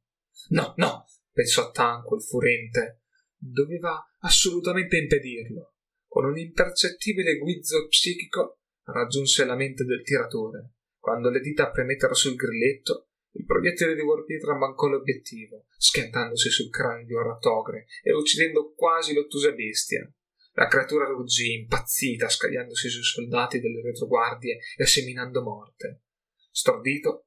No, 0.50 0.74
no, 0.78 1.06
pensò 1.32 1.72
Tanquil 1.72 2.22
furente. 2.22 3.02
Doveva 3.36 4.02
assolutamente 4.20 4.98
impedirlo. 4.98 5.74
Con 6.08 6.26
un 6.26 6.38
impercettibile 6.38 7.38
guizzo 7.38 7.88
psichico 7.88 8.60
raggiunse 8.84 9.46
la 9.46 9.56
mente 9.56 9.84
del 9.84 10.04
tiratore. 10.04 10.74
Quando 11.00 11.30
le 11.30 11.40
dita 11.40 11.70
premettero 11.70 12.14
sul 12.14 12.36
grilletto, 12.36 13.10
il 13.32 13.46
proiettile 13.46 13.96
di 13.96 14.02
Warpietra 14.02 14.56
mancò 14.56 14.88
l'obiettivo, 14.88 15.66
schiantandosi 15.76 16.50
sul 16.50 16.70
cranio 16.70 17.06
di 17.06 17.14
un 17.14 17.24
rattogre 17.24 17.88
e 18.04 18.14
uccidendo 18.14 18.74
quasi 18.74 19.14
l'ottusa 19.14 19.52
bestia. 19.52 20.10
La 20.56 20.68
creatura 20.68 21.06
ruggì, 21.06 21.54
impazzita, 21.62 22.30
scagliandosi 22.30 22.90
sui 22.90 23.04
soldati 23.04 23.60
delle 23.60 23.82
retroguardie 23.82 24.60
e 24.76 24.86
seminando 24.86 25.42
morte. 25.42 26.04
Stordito, 26.52 27.26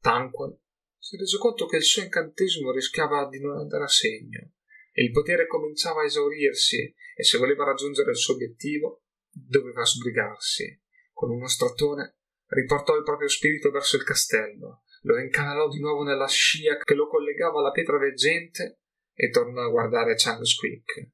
Tanquil 0.00 0.58
si 0.98 1.16
rese 1.16 1.36
conto 1.38 1.66
che 1.66 1.76
il 1.76 1.82
suo 1.82 2.02
incantesimo 2.02 2.72
rischiava 2.72 3.28
di 3.28 3.40
non 3.40 3.58
andare 3.58 3.84
a 3.84 3.88
segno 3.88 4.52
e 4.92 5.04
il 5.04 5.10
potere 5.10 5.46
cominciava 5.46 6.00
a 6.00 6.04
esaurirsi 6.04 6.94
e 7.14 7.22
se 7.22 7.38
voleva 7.38 7.64
raggiungere 7.64 8.10
il 8.10 8.16
suo 8.16 8.34
obiettivo 8.34 9.02
doveva 9.30 9.84
sbrigarsi. 9.84 10.80
Con 11.12 11.30
uno 11.30 11.48
strattone 11.48 12.16
riportò 12.46 12.96
il 12.96 13.02
proprio 13.02 13.28
spirito 13.28 13.70
verso 13.70 13.96
il 13.96 14.04
castello, 14.04 14.84
lo 15.02 15.18
incanalò 15.18 15.68
di 15.68 15.80
nuovo 15.80 16.02
nella 16.02 16.28
scia 16.28 16.78
che 16.78 16.94
lo 16.94 17.08
collegava 17.08 17.58
alla 17.58 17.70
pietra 17.72 17.98
veggente 17.98 18.80
e 19.12 19.28
tornò 19.30 19.62
a 19.62 19.70
guardare 19.70 20.14
Chang 20.16 20.42
Squeak. 20.42 21.10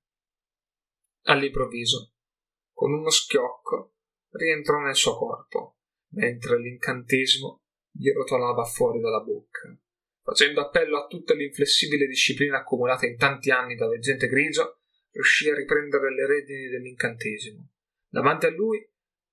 All'improvviso, 1.23 2.15
con 2.73 2.93
uno 2.93 3.11
schiocco, 3.11 3.95
rientrò 4.31 4.79
nel 4.79 4.95
suo 4.95 5.17
corpo, 5.17 5.79
mentre 6.13 6.59
l'incantesimo 6.59 7.63
gli 7.91 8.11
rotolava 8.13 8.65
fuori 8.65 9.01
dalla 9.01 9.21
bocca. 9.21 9.77
Facendo 10.23 10.61
appello 10.61 10.99
a 10.99 11.07
tutta 11.07 11.35
l'inflessibile 11.35 12.07
disciplina 12.07 12.59
accumulata 12.59 13.07
in 13.07 13.17
tanti 13.17 13.51
anni 13.51 13.75
da 13.75 13.89
veggente 13.89 14.29
grigio, 14.29 14.81
riuscì 15.11 15.49
a 15.49 15.55
riprendere 15.55 16.15
le 16.15 16.27
redini 16.27 16.69
dell'incantesimo. 16.69 17.69
Davanti 18.09 18.47
a 18.47 18.51
lui, 18.51 18.79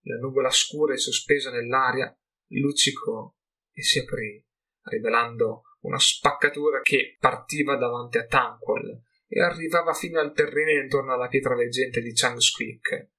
la 0.04 0.18
nuvola 0.18 0.50
scura 0.50 0.94
e 0.94 0.98
sospesa 0.98 1.52
nell'aria 1.52 2.16
luccicò 2.48 3.32
e 3.72 3.84
si 3.84 4.00
aprì, 4.00 4.44
rivelando 4.84 5.64
una 5.82 6.00
spaccatura 6.00 6.82
che 6.82 7.18
partiva 7.20 7.76
davanti 7.76 8.18
a 8.18 8.26
Tanquil 8.26 9.04
e 9.28 9.42
arrivava 9.42 9.94
fino 9.94 10.20
al 10.20 10.34
terreno 10.34 10.82
intorno 10.82 11.14
alla 11.14 11.28
pietra 11.28 11.56
veggente 11.56 12.02
di 12.02 12.14
Chang 12.14 12.38
Squeak. 12.38 13.10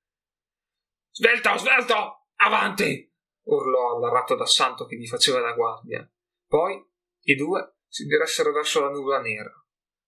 Svelto, 1.11 1.57
svelto! 1.57 2.29
Avanti! 2.37 3.13
urlò 3.47 3.97
all'arrato 3.97 4.35
da 4.35 4.47
santo 4.47 4.87
che 4.87 4.97
gli 4.97 5.07
faceva 5.07 5.41
da 5.41 5.53
guardia. 5.53 6.09
Poi 6.47 6.85
i 7.21 7.35
due 7.35 7.77
si 7.87 8.05
diressero 8.05 8.53
verso 8.53 8.81
la 8.81 8.91
nuvola 8.91 9.21
nera, 9.21 9.53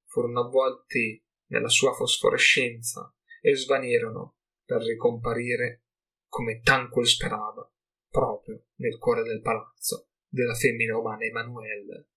furono 0.04 0.40
avvolti 0.40 1.24
nella 1.46 1.68
sua 1.68 1.92
fosforescenza 1.92 3.14
e 3.40 3.56
svanirono 3.56 4.36
per 4.64 4.82
ricomparire, 4.82 5.84
come 6.28 6.60
Tanquil 6.60 7.06
sperava, 7.06 7.70
proprio 8.08 8.66
nel 8.76 8.98
cuore 8.98 9.22
del 9.22 9.40
palazzo 9.40 10.10
della 10.26 10.54
femmina 10.54 10.98
umana 10.98 11.24
Emanuele. 11.24 12.08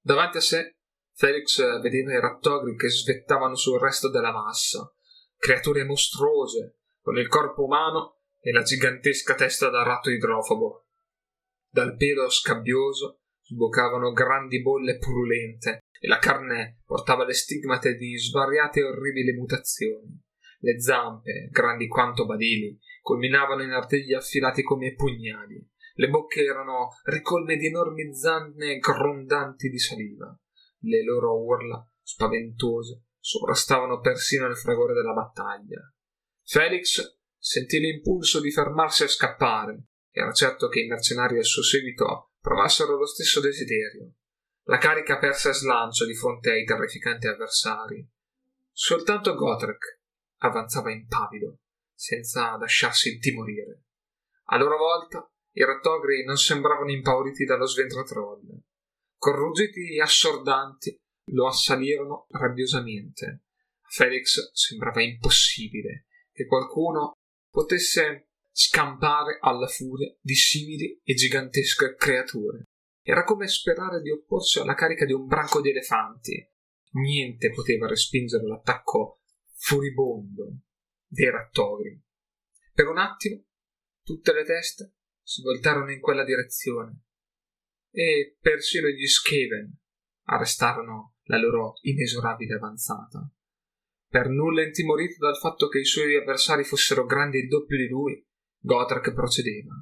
Davanti 0.00 0.38
a 0.38 0.40
sé, 0.40 0.78
Felix 1.14 1.60
vedeva 1.80 2.12
i 2.12 2.20
rattogri 2.20 2.76
che 2.76 2.88
svettavano 2.88 3.54
sul 3.54 3.78
resto 3.78 4.10
della 4.10 4.32
massa, 4.32 4.92
creature 5.36 5.84
mostruose, 5.84 6.78
con 7.00 7.18
il 7.18 7.28
corpo 7.28 7.64
umano 7.64 8.20
e 8.40 8.50
la 8.52 8.62
gigantesca 8.62 9.34
testa 9.34 9.68
da 9.68 9.82
ratto 9.82 10.10
idrofobo. 10.10 10.86
Dal 11.68 11.96
pelo 11.96 12.28
scabbioso 12.28 13.20
sbocavano 13.42 14.12
grandi 14.12 14.62
bolle 14.62 14.98
purulente 14.98 15.80
e 15.98 16.08
la 16.08 16.18
carne 16.18 16.80
portava 16.84 17.24
le 17.24 17.34
stigmate 17.34 17.96
di 17.96 18.16
svariate 18.18 18.80
e 18.80 18.84
orribili 18.84 19.32
mutazioni. 19.32 20.20
Le 20.60 20.80
zampe, 20.80 21.48
grandi 21.50 21.88
quanto 21.88 22.24
badili, 22.24 22.78
culminavano 23.00 23.62
in 23.62 23.70
artigli 23.70 24.14
affilati 24.14 24.62
come 24.62 24.94
pugnali. 24.94 25.64
Le 25.94 26.08
bocche 26.08 26.42
erano 26.42 26.88
ricolme 27.04 27.56
di 27.56 27.66
enormi 27.66 28.14
zanne 28.14 28.78
grondanti 28.78 29.68
di 29.68 29.78
saliva. 29.78 30.36
Le 30.82 31.04
loro 31.04 31.40
urla, 31.42 31.84
spaventose, 32.02 33.04
sovrastavano 33.18 34.00
persino 34.00 34.46
il 34.46 34.56
fragore 34.56 34.94
della 34.94 35.12
battaglia. 35.12 35.80
Felix 36.44 37.18
sentì 37.38 37.78
l'impulso 37.78 38.40
di 38.40 38.50
fermarsi 38.50 39.04
e 39.04 39.08
scappare. 39.08 39.84
Era 40.10 40.32
certo 40.32 40.68
che 40.68 40.80
i 40.80 40.88
mercenari 40.88 41.38
al 41.38 41.44
suo 41.44 41.62
seguito 41.62 42.32
provassero 42.40 42.96
lo 42.96 43.06
stesso 43.06 43.40
desiderio. 43.40 44.14
La 44.64 44.78
carica 44.78 45.18
perse 45.18 45.52
slancio 45.52 46.04
di 46.04 46.14
fronte 46.14 46.50
ai 46.50 46.64
terrificanti 46.64 47.26
avversari. 47.26 48.08
Soltanto 48.70 49.34
Gotrek 49.34 50.00
avanzava 50.38 50.90
impavido, 50.90 51.58
senza 51.94 52.56
lasciarsi 52.56 53.12
intimorire. 53.12 53.82
A 54.46 54.58
loro 54.58 54.76
volta 54.76 55.28
i 55.52 55.64
rattogri 55.64 56.24
non 56.24 56.36
sembravano 56.36 56.90
impauriti 56.90 57.44
dallo 57.44 57.66
sventratroll. 57.66 58.40
Con 59.22 59.36
ruggiti 59.36 60.00
assordanti 60.00 61.00
lo 61.30 61.46
assalirono 61.46 62.26
rabbiosamente. 62.30 63.44
A 63.82 63.88
Felix 63.88 64.50
sembrava 64.52 65.00
impossibile 65.00 66.06
che 66.32 66.44
qualcuno 66.44 67.12
potesse 67.48 68.30
scampare 68.50 69.38
alla 69.40 69.68
furia 69.68 70.12
di 70.20 70.34
simili 70.34 71.00
e 71.04 71.14
gigantesche 71.14 71.94
creature. 71.94 72.64
Era 73.00 73.22
come 73.22 73.46
sperare 73.46 74.00
di 74.00 74.10
opporsi 74.10 74.58
alla 74.58 74.74
carica 74.74 75.04
di 75.04 75.12
un 75.12 75.28
branco 75.28 75.60
di 75.60 75.70
elefanti. 75.70 76.44
Niente 76.94 77.52
poteva 77.52 77.86
respingere 77.86 78.44
l'attacco 78.44 79.20
furibondo 79.54 80.62
dei 81.06 81.30
rattogri. 81.30 81.96
Per 82.74 82.88
un 82.88 82.98
attimo 82.98 83.44
tutte 84.02 84.32
le 84.32 84.42
teste 84.42 84.96
si 85.22 85.42
voltarono 85.42 85.92
in 85.92 86.00
quella 86.00 86.24
direzione 86.24 87.04
e 87.92 88.36
persino 88.40 88.88
gli 88.88 89.06
Skaven 89.06 89.78
arrestarono 90.24 91.16
la 91.24 91.38
loro 91.38 91.74
inesorabile 91.82 92.54
avanzata. 92.54 93.30
Per 94.08 94.28
nulla 94.28 94.62
intimorito 94.62 95.16
dal 95.18 95.38
fatto 95.38 95.68
che 95.68 95.80
i 95.80 95.84
suoi 95.84 96.16
avversari 96.16 96.64
fossero 96.64 97.04
grandi 97.04 97.38
il 97.38 97.48
doppio 97.48 97.76
di 97.76 97.88
lui, 97.88 98.26
Gotrak 98.58 99.12
procedeva. 99.12 99.74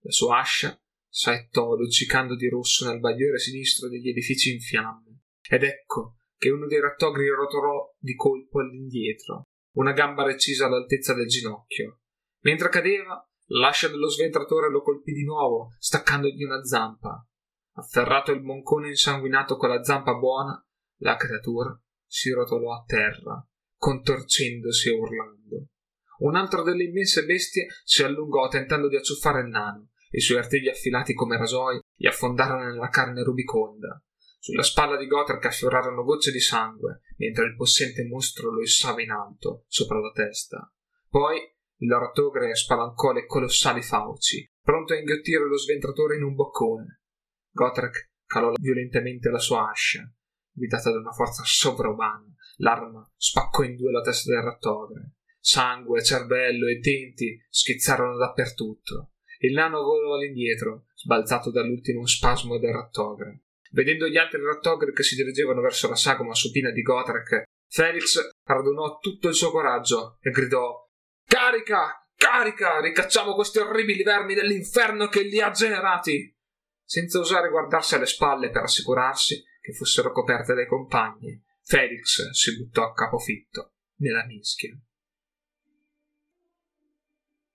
La 0.00 0.10
sua 0.10 0.38
ascia 0.38 0.78
saettò 1.08 1.74
luccicando 1.74 2.36
di 2.36 2.48
rosso 2.48 2.88
nel 2.88 3.00
bagliore 3.00 3.38
sinistro 3.38 3.88
degli 3.88 4.08
edifici 4.08 4.52
in 4.52 4.60
fiamme. 4.60 5.22
Ed 5.48 5.62
ecco 5.62 6.18
che 6.36 6.50
uno 6.50 6.66
dei 6.66 6.80
rattogri 6.80 7.28
rotolò 7.28 7.94
di 7.98 8.14
colpo 8.14 8.60
all'indietro, 8.60 9.48
una 9.76 9.92
gamba 9.92 10.22
recisa 10.22 10.66
all'altezza 10.66 11.14
del 11.14 11.26
ginocchio. 11.26 12.00
Mentre 12.42 12.68
cadeva, 12.68 13.26
l'ascia 13.46 13.88
dello 13.88 14.08
sventratore 14.08 14.70
lo 14.70 14.82
colpì 14.82 15.12
di 15.12 15.24
nuovo, 15.24 15.74
staccandogli 15.78 16.44
una 16.44 16.62
zampa. 16.64 17.26
Afferrato 17.78 18.32
il 18.32 18.42
moncone 18.42 18.88
insanguinato 18.88 19.56
con 19.56 19.68
la 19.68 19.84
zampa 19.84 20.14
buona, 20.14 20.60
la 21.02 21.14
creatura 21.14 21.80
si 22.04 22.32
rotolò 22.32 22.72
a 22.72 22.82
terra, 22.84 23.46
contorcendosi 23.76 24.88
e 24.88 24.92
urlando. 24.92 25.66
Un'altra 26.18 26.62
delle 26.62 26.82
immense 26.82 27.24
bestie 27.24 27.68
si 27.84 28.02
allungò 28.02 28.48
tentando 28.48 28.88
di 28.88 28.96
acciuffare 28.96 29.42
il 29.42 29.48
nano. 29.48 29.90
I 30.10 30.20
suoi 30.20 30.38
artigli 30.38 30.68
affilati 30.68 31.14
come 31.14 31.36
rasoi 31.36 31.78
gli 31.94 32.08
affondarono 32.08 32.64
nella 32.64 32.88
carne 32.88 33.22
rubiconda. 33.22 34.02
Sulla 34.40 34.62
spalla 34.64 34.96
di 34.96 35.06
Gothark 35.06 35.44
affiorarono 35.44 36.02
gocce 36.02 36.32
di 36.32 36.40
sangue, 36.40 37.02
mentre 37.18 37.44
il 37.44 37.54
possente 37.54 38.04
mostro 38.04 38.50
lo 38.50 38.60
issava 38.60 39.00
in 39.02 39.12
alto, 39.12 39.66
sopra 39.68 40.00
la 40.00 40.10
testa. 40.10 40.68
Poi 41.08 41.38
il 41.76 41.92
ratogre 41.92 42.56
spalancò 42.56 43.12
le 43.12 43.24
colossali 43.24 43.82
fauci, 43.82 44.50
pronto 44.60 44.94
a 44.94 44.96
inghiottire 44.96 45.46
lo 45.46 45.56
sventratore 45.56 46.16
in 46.16 46.24
un 46.24 46.34
boccone. 46.34 46.97
Gothark 47.58 48.10
calò 48.24 48.52
violentemente 48.54 49.30
la 49.30 49.40
sua 49.40 49.68
ascia. 49.68 50.08
Guidata 50.52 50.92
da 50.92 50.98
una 50.98 51.12
forza 51.12 51.42
sovraumana, 51.44 52.32
l'arma 52.58 53.04
spaccò 53.16 53.64
in 53.64 53.74
due 53.74 53.90
la 53.90 54.00
testa 54.00 54.32
del 54.32 54.42
rattogre. 54.42 55.14
Sangue, 55.40 56.02
cervello 56.02 56.68
e 56.68 56.78
denti 56.78 57.36
schizzarono 57.48 58.16
dappertutto. 58.16 59.14
Il 59.40 59.54
nano 59.54 59.82
volò 59.82 60.14
all'indietro, 60.14 60.86
sbalzato 60.94 61.50
dall'ultimo 61.50 62.06
spasmo 62.06 62.58
del 62.58 62.72
rattogre. 62.72 63.42
Vedendo 63.72 64.08
gli 64.08 64.16
altri 64.16 64.40
rattogri 64.42 64.92
che 64.92 65.02
si 65.02 65.16
dirigevano 65.16 65.60
verso 65.60 65.88
la 65.88 65.96
sagoma 65.96 66.34
supina 66.34 66.70
di 66.70 66.82
Gotrek, 66.82 67.42
Felix 67.68 68.20
radunò 68.44 68.98
tutto 68.98 69.28
il 69.28 69.34
suo 69.34 69.50
coraggio 69.50 70.18
e 70.20 70.30
gridò 70.30 70.86
Carica! 71.26 72.08
Carica! 72.16 72.80
Ricacciamo 72.80 73.34
questi 73.34 73.58
orribili 73.58 74.02
vermi 74.02 74.34
dell'inferno 74.34 75.08
che 75.08 75.22
li 75.22 75.40
ha 75.40 75.50
generati! 75.50 76.34
Senza 76.90 77.18
osare 77.18 77.50
guardarsi 77.50 77.96
alle 77.96 78.06
spalle 78.06 78.48
per 78.48 78.62
assicurarsi 78.62 79.44
che 79.60 79.74
fossero 79.74 80.10
coperte 80.10 80.54
dai 80.54 80.66
compagni, 80.66 81.38
Felix 81.60 82.30
si 82.30 82.56
buttò 82.56 82.82
a 82.84 82.94
capofitto 82.94 83.74
nella 83.96 84.24
mischia. 84.24 84.74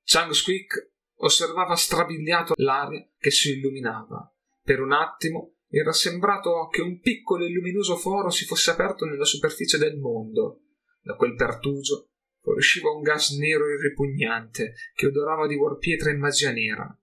Chang 0.03 0.33
Squeak 0.33 0.91
osservava 1.15 1.75
strabiliato 1.75 2.53
l'aria 2.57 3.09
che 3.17 3.31
si 3.31 3.57
illuminava. 3.57 4.31
Per 4.61 4.79
un 4.79 4.91
attimo 4.91 5.55
era 5.67 5.93
sembrato 5.93 6.67
che 6.67 6.83
un 6.83 6.99
piccolo 6.99 7.43
e 7.43 7.49
luminoso 7.49 7.95
foro 7.95 8.29
si 8.29 8.45
fosse 8.45 8.69
aperto 8.69 9.05
nella 9.05 9.25
superficie 9.25 9.79
del 9.79 9.97
mondo. 9.97 10.61
Da 11.01 11.15
quel 11.15 11.33
pertugio 11.33 12.11
fuoriusciva 12.39 12.91
un 12.91 13.01
gas 13.01 13.31
nero 13.31 13.65
e 13.65 13.81
ripugnante 13.81 14.75
che 14.93 15.07
odorava 15.07 15.47
di 15.47 15.55
warpietra 15.55 16.11
e 16.11 16.17
magia 16.17 16.51
nera. 16.51 16.95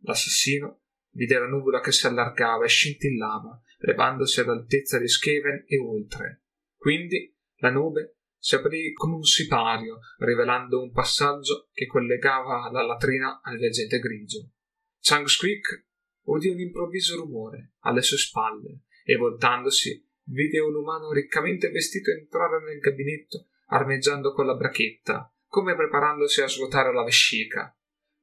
L'assassino 0.00 0.82
vide 1.18 1.36
la 1.36 1.48
nuvola 1.48 1.80
che 1.80 1.90
si 1.90 2.06
allargava 2.06 2.64
e 2.64 2.68
scintillava, 2.68 3.60
levandosi 3.78 4.38
all'altezza 4.38 5.00
di 5.00 5.08
Skeven 5.08 5.64
e 5.66 5.78
oltre. 5.80 6.44
Quindi 6.76 7.36
la 7.56 7.70
nube 7.70 8.18
si 8.38 8.54
aprì 8.54 8.92
come 8.92 9.16
un 9.16 9.24
sipario, 9.24 9.98
rivelando 10.18 10.80
un 10.80 10.92
passaggio 10.92 11.70
che 11.72 11.86
collegava 11.86 12.70
la 12.70 12.82
latrina 12.82 13.40
al 13.42 13.58
viaggiante 13.58 13.98
grigio. 13.98 14.52
Chang 15.00 15.26
Squeak 15.26 15.86
udì 16.26 16.48
un 16.50 16.60
improvviso 16.60 17.16
rumore 17.16 17.72
alle 17.80 18.02
sue 18.02 18.16
spalle 18.16 18.84
e 19.02 19.16
voltandosi 19.16 20.06
vide 20.26 20.60
un 20.60 20.76
umano 20.76 21.10
riccamente 21.10 21.68
vestito 21.70 22.12
entrare 22.12 22.62
nel 22.62 22.78
gabinetto 22.78 23.48
armeggiando 23.70 24.32
con 24.32 24.46
la 24.46 24.54
brachetta, 24.54 25.34
come 25.46 25.74
preparandosi 25.74 26.42
a 26.42 26.48
svuotare 26.48 26.92
la 26.92 27.02
vescica. 27.02 27.76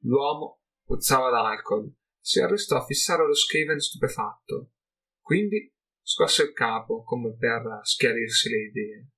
L'uomo 0.04 0.62
puzzava 0.82 1.30
d'alcol, 1.30 1.92
si 2.26 2.40
arrestò 2.40 2.78
a 2.78 2.84
fissare 2.84 3.24
lo 3.24 3.32
Skaven 3.32 3.78
stupefatto. 3.78 4.72
Quindi 5.20 5.72
scosse 6.02 6.42
il 6.42 6.52
capo 6.52 7.04
come 7.04 7.36
per 7.36 7.78
schiarirsi 7.82 8.48
le 8.48 8.62
idee. 8.62 9.10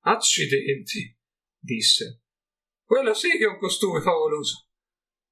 Accidenti, 0.00 1.18
disse. 1.58 2.24
Quello 2.84 3.14
sì 3.14 3.38
che 3.38 3.44
è 3.44 3.48
un 3.48 3.56
costume 3.56 4.02
favoloso. 4.02 4.68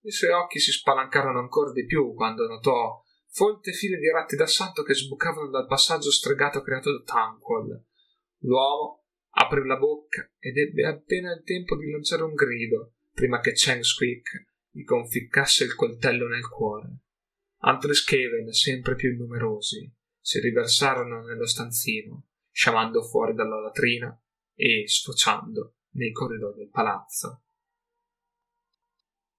I 0.00 0.10
suoi 0.10 0.30
occhi 0.30 0.58
si 0.58 0.72
spalancarono 0.72 1.38
ancora 1.38 1.72
di 1.72 1.84
più 1.84 2.14
quando 2.14 2.46
notò 2.46 3.02
folte 3.26 3.72
file 3.74 3.98
di 3.98 4.08
ratti 4.08 4.36
d'assalto 4.36 4.82
che 4.82 4.94
sbucavano 4.94 5.50
dal 5.50 5.66
passaggio 5.66 6.10
stregato 6.10 6.62
creato 6.62 6.90
da 6.90 7.02
Tanquil. 7.04 7.84
L'uomo 8.44 9.04
aprì 9.32 9.66
la 9.66 9.76
bocca 9.76 10.26
ed 10.38 10.56
ebbe 10.56 10.86
appena 10.86 11.34
il 11.34 11.42
tempo 11.44 11.76
di 11.76 11.90
lanciare 11.90 12.22
un 12.22 12.32
grido 12.32 12.94
prima 13.12 13.40
che 13.40 13.52
Cheng 13.52 13.82
Squeak 13.82 14.47
gli 14.78 14.84
conficcasse 14.84 15.64
il 15.64 15.74
coltello 15.74 16.28
nel 16.28 16.48
cuore. 16.48 16.98
Altri 17.62 17.94
Skaven, 17.94 18.52
sempre 18.52 18.94
più 18.94 19.16
numerosi, 19.16 19.92
si 20.20 20.38
riversarono 20.38 21.20
nello 21.24 21.48
stanzino, 21.48 22.28
sciamando 22.52 23.02
fuori 23.02 23.34
dalla 23.34 23.58
latrina 23.58 24.16
e 24.54 24.84
sfociando 24.86 25.78
nei 25.94 26.12
corridoi 26.12 26.54
del 26.54 26.70
palazzo. 26.70 27.42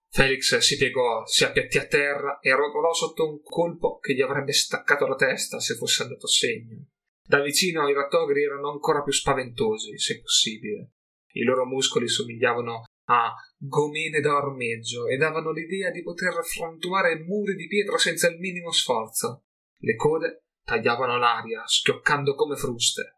Felix 0.10 0.58
si 0.58 0.76
piegò, 0.76 1.26
si 1.26 1.46
appiattì 1.46 1.78
a 1.78 1.86
terra 1.86 2.40
e 2.40 2.54
rotolò 2.54 2.92
sotto 2.94 3.30
un 3.30 3.42
colpo 3.42 4.00
che 4.00 4.16
gli 4.16 4.22
avrebbe 4.22 4.52
staccato 4.52 5.08
la 5.08 5.16
testa 5.16 5.62
se 5.62 5.76
fosse 5.76 6.04
andato 6.04 6.26
a 6.26 6.30
segno. 6.30 6.88
Da 7.22 7.42
vicino 7.42 7.88
i 7.88 7.94
rattogri 7.94 8.44
erano 8.44 8.72
ancora 8.72 9.04
più 9.04 9.14
spaventosi, 9.14 9.98
se 9.98 10.20
possibile. 10.20 10.96
I 11.32 11.44
loro 11.44 11.66
muscoli 11.66 12.10
somigliavano 12.10 12.84
a 13.12 13.34
gomene 13.58 14.20
da 14.20 14.36
ormeggio 14.36 15.08
e 15.08 15.18
davano 15.18 15.52
l'idea 15.52 15.90
di 15.90 16.04
poter 16.04 16.34
frantumare 16.44 17.24
muri 17.24 17.56
di 17.56 17.68
pietra 17.68 17.98
senza 17.98 18.30
il 18.30 18.38
minimo 18.38 18.72
sforzo. 18.72 19.46
Le 19.80 19.96
code 19.96 20.46
tagliavano 20.64 21.18
l'aria, 21.18 21.64
schioccando 21.66 22.36
come 22.36 22.56
fruste. 22.56 23.16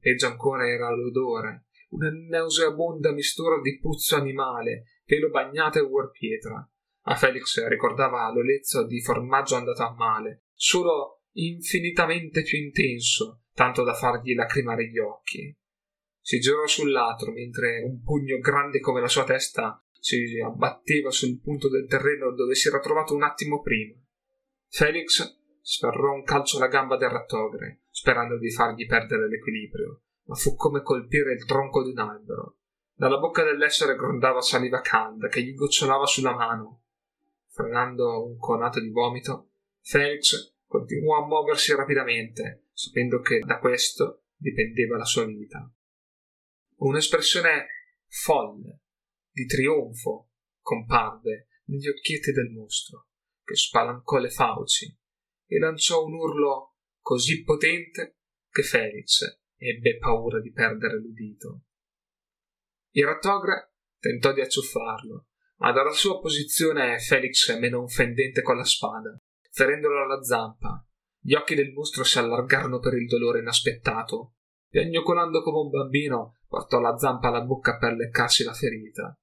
Peggio 0.00 0.26
ancora 0.26 0.68
era 0.68 0.90
l'odore, 0.90 1.66
una 1.90 2.10
nauseabonda 2.10 3.12
mistura 3.12 3.60
di 3.60 3.78
puzzo 3.78 4.16
animale 4.16 4.84
pelo 5.04 5.30
bagnato 5.30 5.78
e 5.78 5.82
uorpietra. 5.82 6.68
A 7.02 7.14
Felix 7.14 7.64
ricordava 7.68 8.30
l'olezzo 8.32 8.84
di 8.86 9.00
formaggio 9.00 9.54
andato 9.54 9.82
a 9.82 9.94
male, 9.94 10.46
solo 10.52 11.22
infinitamente 11.32 12.42
più 12.42 12.58
intenso, 12.58 13.44
tanto 13.54 13.84
da 13.84 13.94
fargli 13.94 14.34
lacrimare 14.34 14.88
gli 14.88 14.98
occhi. 14.98 15.56
Si 16.28 16.40
girò 16.40 16.66
sul 16.66 16.90
lato 16.90 17.30
mentre 17.32 17.80
un 17.82 18.02
pugno 18.02 18.38
grande 18.38 18.80
come 18.80 19.00
la 19.00 19.08
sua 19.08 19.24
testa 19.24 19.82
si 19.98 20.38
abbatteva 20.44 21.10
sul 21.10 21.40
punto 21.40 21.70
del 21.70 21.86
terreno 21.86 22.34
dove 22.34 22.54
si 22.54 22.68
era 22.68 22.80
trovato 22.80 23.14
un 23.14 23.22
attimo 23.22 23.62
prima. 23.62 23.94
Felix 24.68 25.38
sferrò 25.62 26.12
un 26.12 26.24
calcio 26.24 26.58
alla 26.58 26.66
gamba 26.66 26.98
del 26.98 27.08
rattogre, 27.08 27.84
sperando 27.88 28.36
di 28.36 28.50
fargli 28.50 28.84
perdere 28.84 29.26
l'equilibrio, 29.26 30.02
ma 30.24 30.34
fu 30.34 30.54
come 30.54 30.82
colpire 30.82 31.32
il 31.32 31.46
tronco 31.46 31.82
di 31.82 31.92
un 31.92 31.98
albero. 32.00 32.58
Dalla 32.92 33.16
bocca 33.16 33.42
dell'essere 33.42 33.96
grondava 33.96 34.42
saliva 34.42 34.82
calda 34.82 35.28
che 35.28 35.40
gli 35.40 35.54
gocciolava 35.54 36.04
sulla 36.04 36.34
mano. 36.34 36.82
Frenando 37.46 38.26
un 38.26 38.36
conato 38.36 38.80
di 38.80 38.90
vomito, 38.90 39.52
Felix 39.80 40.56
continuò 40.66 41.22
a 41.22 41.26
muoversi 41.26 41.74
rapidamente, 41.74 42.64
sapendo 42.74 43.20
che 43.20 43.38
da 43.38 43.58
questo 43.58 44.24
dipendeva 44.36 44.98
la 44.98 45.06
sua 45.06 45.24
vita. 45.24 45.72
Un'espressione 46.80 47.66
folle, 48.06 48.82
di 49.32 49.46
trionfo, 49.46 50.30
comparve 50.60 51.48
negli 51.64 51.88
occhietti 51.88 52.30
del 52.30 52.50
mostro, 52.50 53.08
che 53.42 53.56
spalancò 53.56 54.18
le 54.18 54.30
fauci 54.30 54.96
e 55.46 55.58
lanciò 55.58 56.04
un 56.04 56.14
urlo 56.14 56.76
così 57.00 57.42
potente 57.42 58.18
che 58.48 58.62
Felix 58.62 59.40
ebbe 59.56 59.98
paura 59.98 60.40
di 60.40 60.52
perdere 60.52 61.00
l'udito. 61.00 61.64
Il 62.90 63.06
rattogre 63.06 63.74
tentò 63.98 64.32
di 64.32 64.40
acciuffarlo, 64.40 65.26
ma 65.56 65.72
dalla 65.72 65.90
sua 65.90 66.20
posizione 66.20 67.00
Felix 67.00 67.58
menò 67.58 67.80
un 67.80 67.88
fendente 67.88 68.40
con 68.40 68.56
la 68.56 68.64
spada, 68.64 69.20
ferendolo 69.50 70.00
alla 70.00 70.22
zampa. 70.22 70.86
Gli 71.18 71.34
occhi 71.34 71.56
del 71.56 71.72
mostro 71.72 72.04
si 72.04 72.18
allargarono 72.18 72.78
per 72.78 72.94
il 72.94 73.08
dolore 73.08 73.40
inaspettato. 73.40 74.34
Piagnucolando 74.68 75.42
come 75.42 75.58
un 75.58 75.70
bambino, 75.70 76.37
portò 76.48 76.80
la 76.80 76.96
zampa 76.96 77.28
alla 77.28 77.42
bocca 77.42 77.76
per 77.76 77.92
leccarsi 77.92 78.42
la 78.42 78.54
ferita. 78.54 79.16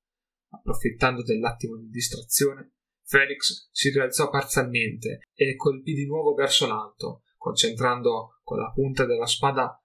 Approfittando 0.52 1.24
dell'attimo 1.24 1.76
di 1.76 1.90
distrazione, 1.90 2.76
Felix 3.04 3.70
si 3.72 3.90
rialzò 3.90 4.30
parzialmente 4.30 5.20
e 5.34 5.56
colpì 5.56 5.94
di 5.94 6.06
nuovo 6.06 6.34
verso 6.34 6.68
l'alto, 6.68 7.24
concentrando 7.38 8.40
con 8.44 8.60
la 8.60 8.72
punta 8.72 9.06
della 9.06 9.26
spada 9.26 9.80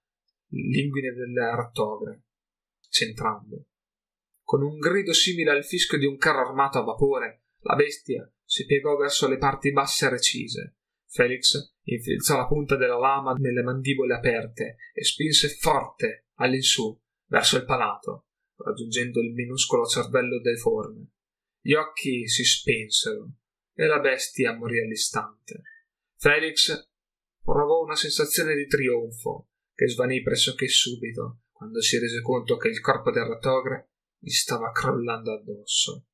l'inguine 0.50 1.12
del 1.12 1.34
rattogre, 1.34 2.24
centrando. 2.88 3.66
Con 4.42 4.62
un 4.62 4.78
grido 4.78 5.12
simile 5.12 5.50
al 5.50 5.64
fischio 5.64 5.98
di 5.98 6.06
un 6.06 6.16
carro 6.16 6.46
armato 6.46 6.78
a 6.78 6.82
vapore, 6.82 7.44
la 7.60 7.74
bestia 7.74 8.30
si 8.44 8.64
piegò 8.64 8.96
verso 8.96 9.28
le 9.28 9.38
parti 9.38 9.72
basse 9.72 10.08
recise. 10.08 10.76
Felix 11.06 11.74
infilzò 11.82 12.36
la 12.36 12.46
punta 12.46 12.76
della 12.76 12.98
lama 12.98 13.32
nelle 13.34 13.62
mandibole 13.62 14.14
aperte 14.14 14.76
e 14.92 15.04
spinse 15.04 15.48
forte 15.48 16.28
all'insù 16.34 16.99
verso 17.30 17.56
il 17.56 17.64
palato, 17.64 18.26
raggiungendo 18.56 19.20
il 19.20 19.32
minuscolo 19.32 19.86
cervello 19.86 20.40
deforme. 20.40 21.12
Gli 21.60 21.74
occhi 21.74 22.28
si 22.28 22.44
spensero 22.44 23.30
e 23.72 23.86
la 23.86 24.00
bestia 24.00 24.54
morì 24.54 24.80
all'istante. 24.80 25.62
Felix 26.16 26.88
provò 27.42 27.82
una 27.82 27.94
sensazione 27.94 28.54
di 28.54 28.66
trionfo 28.66 29.48
che 29.74 29.88
svanì 29.88 30.22
pressoché 30.22 30.68
subito 30.68 31.42
quando 31.52 31.80
si 31.80 31.98
rese 31.98 32.20
conto 32.20 32.56
che 32.56 32.68
il 32.68 32.80
corpo 32.80 33.10
del 33.10 33.24
rattogre 33.24 33.92
gli 34.18 34.30
stava 34.30 34.72
crollando 34.72 35.32
addosso. 35.32 36.06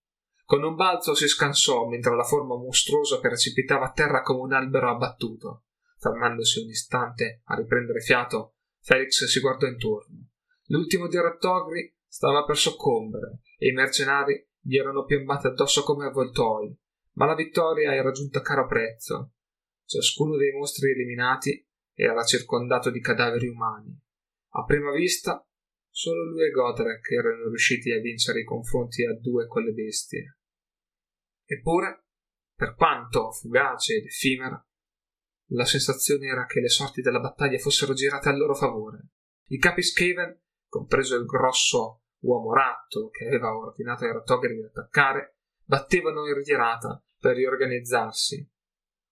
Con 0.45 0.63
un 0.63 0.75
balzo 0.75 1.15
si 1.15 1.27
scansò 1.27 1.89
mentre 1.89 2.15
la 2.15 2.23
forma 2.23 2.57
mostruosa 2.57 3.19
precipitava 3.19 3.87
a 3.87 3.93
terra 3.93 4.23
come 4.23 4.43
un 4.43 4.53
albero 4.53 4.91
abbattuto. 4.91 5.65
Fermandosi 5.99 6.61
un 6.61 6.69
istante 6.69 7.41
a 7.45 7.57
riprendere 7.57 8.01
fiato, 8.01 8.57
Felix 8.81 9.25
si 9.25 9.41
guardò 9.41 9.67
intorno. 9.67 10.26
L'ultimo 10.67 11.09
dei 11.09 11.21
rattogri 11.21 11.95
stava 12.07 12.45
per 12.45 12.57
soccombere 12.57 13.41
e 13.59 13.69
i 13.69 13.73
mercenari 13.73 14.49
gli 14.61 14.77
erano 14.77 15.05
piombati 15.05 15.47
addosso 15.47 15.83
come 15.83 16.07
avvoltoi, 16.07 16.77
ma 17.13 17.27
la 17.27 17.35
vittoria 17.35 17.95
era 17.95 18.11
giunta 18.11 18.41
a 18.41 18.43
caro 18.43 18.67
prezzo. 18.67 19.33
Ciascuno 19.85 20.37
dei 20.37 20.53
mostri 20.53 20.91
eliminati 20.91 21.65
era 21.95 22.25
circondato 22.25 22.91
di 22.91 23.01
cadaveri 23.01 23.49
umani. 23.49 23.97
A 24.51 24.65
prima 24.65 24.91
vista 24.91 25.47
Solo 25.97 26.25
lui 26.25 26.45
e 26.45 26.51
Godrek 26.51 27.11
erano 27.11 27.49
riusciti 27.49 27.91
a 27.91 27.99
vincere 27.99 28.41
i 28.41 28.45
confronti 28.45 29.03
a 29.07 29.19
due 29.19 29.47
con 29.47 29.63
le 29.63 29.73
bestie. 29.73 30.41
Eppure, 31.43 32.05
per 32.55 32.75
quanto 32.75 33.33
fugace 33.33 33.95
ed 33.95 34.05
effimera, 34.05 34.63
la 35.53 35.65
sensazione 35.65 36.27
era 36.27 36.45
che 36.45 36.61
le 36.61 36.69
sorti 36.69 37.01
della 37.01 37.19
battaglia 37.19 37.57
fossero 37.57 37.95
girate 37.95 38.29
a 38.29 38.37
loro 38.37 38.55
favore. 38.55 39.09
I 39.47 39.57
capi 39.57 39.83
Skaven, 39.83 40.39
compreso 40.77 41.17
il 41.17 41.25
grosso 41.25 42.03
uomo 42.21 42.53
ratto 42.53 43.09
che 43.09 43.27
aveva 43.27 43.57
ordinato 43.57 44.05
ai 44.05 44.13
rattogri 44.13 44.55
di 44.55 44.63
attaccare, 44.63 45.39
battevano 45.65 46.27
in 46.27 46.35
ritirata 46.35 47.03
per 47.19 47.35
riorganizzarsi. 47.35 48.47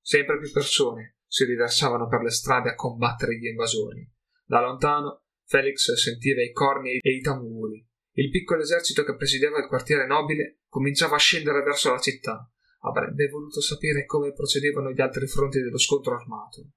Sempre 0.01 0.39
più 0.39 0.51
persone 0.53 1.17
si 1.27 1.45
riversavano 1.45 2.07
per 2.07 2.21
le 2.21 2.31
strade 2.31 2.71
a 2.71 2.75
combattere 2.75 3.37
gli 3.37 3.47
invasori. 3.47 4.07
Da 4.45 4.61
lontano 4.61 5.25
Felix 5.47 5.93
sentiva 5.95 6.43
i 6.43 6.53
corni 6.53 6.99
e 6.99 7.11
i 7.11 7.21
tamburi. 7.21 7.87
Il 8.17 8.31
piccolo 8.31 8.63
esercito 8.63 9.03
che 9.05 9.17
presidiava 9.17 9.59
il 9.59 9.67
quartiere 9.67 10.07
nobile 10.07 10.61
cominciava 10.69 11.17
a 11.17 11.19
scendere 11.19 11.63
verso 11.63 11.91
la 11.91 11.99
città. 11.99 12.49
Avrebbe 12.81 13.29
voluto 13.29 13.61
sapere 13.61 14.05
come 14.05 14.33
procedevano 14.33 14.93
gli 14.93 15.01
altri 15.01 15.27
fronti 15.27 15.61
dello 15.61 15.79
scontro 15.79 16.15
armato. 16.15 16.69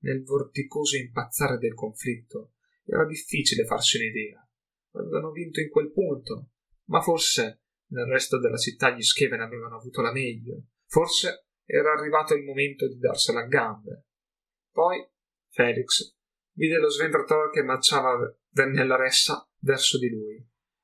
Nel 0.00 0.24
vorticoso 0.24 0.96
impazzare 0.96 1.58
del 1.58 1.74
conflitto 1.74 2.52
era 2.86 3.04
difficile 3.04 3.64
farsi 3.64 3.98
un'idea. 3.98 4.46
Avevano 4.92 5.30
vinto 5.30 5.60
in 5.60 5.68
quel 5.68 5.90
punto, 5.90 6.50
ma 6.86 7.00
forse 7.00 7.64
nel 7.88 8.06
resto 8.06 8.38
della 8.38 8.56
città 8.56 8.90
gli 8.90 9.02
Scheven 9.02 9.40
avevano 9.40 9.76
avuto 9.76 10.00
la 10.00 10.12
meglio. 10.12 10.62
Forse 10.86 11.48
era 11.64 11.92
arrivato 11.92 12.34
il 12.34 12.44
momento 12.44 12.88
di 12.88 12.98
darsela 12.98 13.40
a 13.40 13.46
gambe. 13.46 14.06
Poi 14.70 15.06
Felix 15.50 16.14
vide 16.52 16.78
lo 16.78 16.88
sventratore 16.88 17.50
che 17.50 17.62
marciava 17.62 18.16
nella 18.72 18.96
ressa 18.96 19.46
verso 19.60 19.98
di 19.98 20.08
lui 20.08 20.36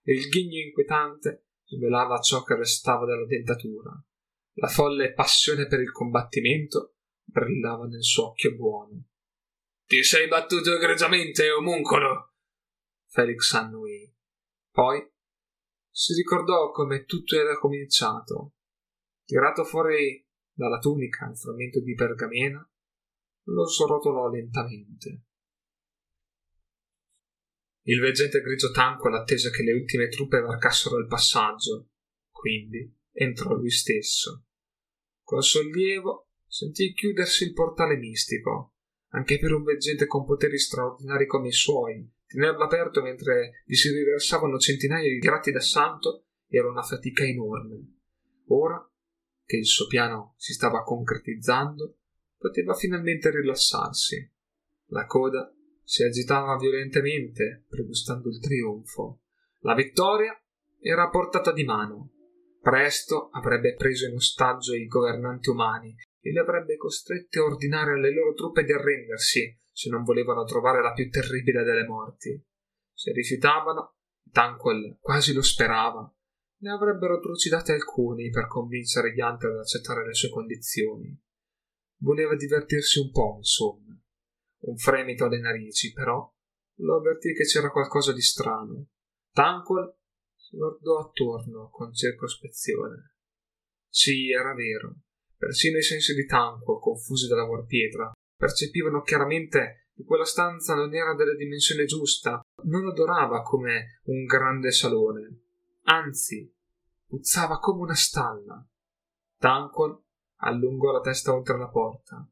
e 0.05 0.12
il 0.12 0.29
ghigno 0.29 0.59
inquietante 0.59 1.47
svelava 1.65 2.20
ciò 2.20 2.43
che 2.43 2.57
restava 2.57 3.07
della 3.07 3.27
dentatura. 3.27 3.91
La 4.57 4.69
folle 4.69 5.15
passione 5.15 5.66
per 5.66 5.81
il 5.81 5.93
combattimento 5.93 6.97
brillava 7.24 7.87
nel 7.87 8.03
suo 8.03 8.29
occhio 8.29 8.55
buono. 8.55 9.05
Ti 9.93 10.02
sei 10.02 10.27
battuto 10.27 10.74
egregiamente, 10.74 11.51
omuncolo! 11.51 12.32
Felix 13.10 13.52
annuì. 13.52 14.10
Poi 14.70 15.06
si 15.90 16.14
ricordò 16.14 16.70
come 16.70 17.05
tutto 17.05 17.39
era 17.39 17.59
cominciato. 17.59 18.55
Tirato 19.23 19.64
fuori 19.64 20.27
dalla 20.51 20.78
tunica 20.78 21.28
il 21.28 21.36
frammento 21.36 21.82
di 21.82 21.93
pergamena, 21.93 22.66
lo 23.48 23.66
srotolò 23.66 24.31
lentamente. 24.31 25.24
Il 27.82 28.01
veggente 28.01 28.40
grigio 28.40 28.70
Tanquil 28.70 29.12
attese 29.12 29.51
che 29.51 29.62
le 29.62 29.74
ultime 29.74 30.09
truppe 30.09 30.40
varcassero 30.40 30.97
il 30.97 31.06
passaggio, 31.06 31.90
quindi 32.31 32.98
entrò 33.10 33.52
lui 33.52 33.70
stesso. 33.70 34.47
Con 35.23 35.43
sollievo 35.43 36.31
sentì 36.47 36.94
chiudersi 36.94 37.44
il 37.44 37.52
portale 37.52 37.98
mistico. 37.98 38.72
Anche 39.14 39.39
per 39.39 39.52
un 39.52 39.62
veggente 39.62 40.06
con 40.06 40.24
poteri 40.24 40.59
straordinari 40.59 41.26
come 41.26 41.48
i 41.48 41.52
suoi, 41.52 42.10
tenerlo 42.26 42.64
aperto 42.64 43.02
mentre 43.02 43.62
vi 43.66 43.74
si 43.74 43.90
riversavano 43.90 44.59
centinaia 44.59 45.09
di 45.09 45.18
grati 45.18 45.51
d'assalto 45.51 46.24
era 46.48 46.68
una 46.68 46.82
fatica 46.82 47.22
enorme. 47.24 47.98
Ora 48.48 48.86
che 49.44 49.56
il 49.56 49.66
suo 49.66 49.86
piano 49.86 50.34
si 50.39 50.55
stava 50.55 50.82
concretizzando, 50.82 51.97
poteva 52.39 52.74
finalmente 52.74 53.30
rilassarsi. 53.30 54.30
La 54.86 55.05
coda 55.05 55.52
si 55.82 56.02
agitava 56.05 56.56
violentemente, 56.56 57.64
pregustando 57.68 58.30
il 58.30 58.40
trionfo. 58.40 59.20
La 59.60 59.74
vittoria 59.74 60.34
era 60.80 61.05
a 61.05 61.10
portata 61.10 61.52
di 61.52 61.64
mano. 61.64 62.12
Presto 62.60 63.28
avrebbe 63.30 63.74
preso 63.74 64.06
in 64.06 64.14
ostaggio 64.14 64.74
i 64.74 64.86
governanti 64.86 65.51
umani 65.51 65.94
e 66.23 66.31
li 66.31 66.39
avrebbe 66.39 66.77
costretti 66.77 67.39
a 67.39 67.43
ordinare 67.43 67.94
alle 67.94 68.12
loro 68.12 68.32
truppe 68.32 68.62
di 68.62 68.73
arrendersi 68.73 69.59
se 69.73 69.90
non 69.90 70.05
volevano 70.05 70.44
trovare 70.44 70.81
la 70.81 70.93
più 70.93 71.11
terribile 71.11 71.65
delle 71.65 71.85
morti. 71.85 72.40
Se 72.93 73.11
rifiutavano, 73.12 73.97
Tanquil 74.31 74.99
quasi 75.01 75.32
lo 75.32 75.43
sperava, 75.43 76.11
ne 76.59 76.70
avrebbero 76.70 77.19
trucidate 77.19 77.73
alcuni 77.73 78.31
per 78.31 78.47
convincere 78.47 79.12
altri 79.20 79.49
ad 79.49 79.59
accettare 79.59 80.07
le 80.07 80.15
sue 80.15 80.31
condizioni. 80.31 81.20
Voleva 82.03 82.36
divertirsi 82.36 83.01
un 83.01 83.11
po', 83.11 83.35
insomma. 83.39 84.01
Un 84.65 84.77
fremito 84.77 85.24
alle 85.24 85.40
narici, 85.40 85.93
però, 85.93 86.32
lo 86.77 86.97
avvertì 86.97 87.35
che 87.35 87.44
c'era 87.44 87.70
qualcosa 87.70 88.12
di 88.12 88.23
strano. 88.23 88.86
Tanquil 89.32 89.93
si 90.36 90.57
guardò 90.57 90.99
attorno 90.99 91.69
con 91.70 91.93
circospezione. 91.93 93.16
Sì, 93.89 94.31
era 94.31 94.55
vero. 94.55 95.01
Persino 95.43 95.78
i 95.78 95.82
sensi 95.82 96.14
di 96.14 96.24
Tanquil, 96.24 96.78
confusi 96.78 97.27
dalla 97.27 97.43
warpietra, 97.43 98.12
percepivano 98.36 99.02
chiaramente 99.02 99.89
che 99.93 100.05
quella 100.05 100.24
stanza 100.24 100.77
non 100.77 100.94
era 100.94 101.16
della 101.16 101.35
dimensione 101.35 101.85
giusta, 101.85 102.40
non 102.66 102.86
odorava 102.86 103.43
come 103.43 104.01
un 104.05 104.24
grande 104.24 104.70
salone. 104.70 105.40
Anzi, 105.86 106.48
puzzava 107.09 107.59
come 107.59 107.81
una 107.82 107.94
stalla. 107.97 108.64
Tanquil 109.36 110.01
allungò 110.43 110.93
la 110.93 111.01
testa 111.01 111.35
oltre 111.35 111.59
la 111.59 111.69
porta 111.69 112.24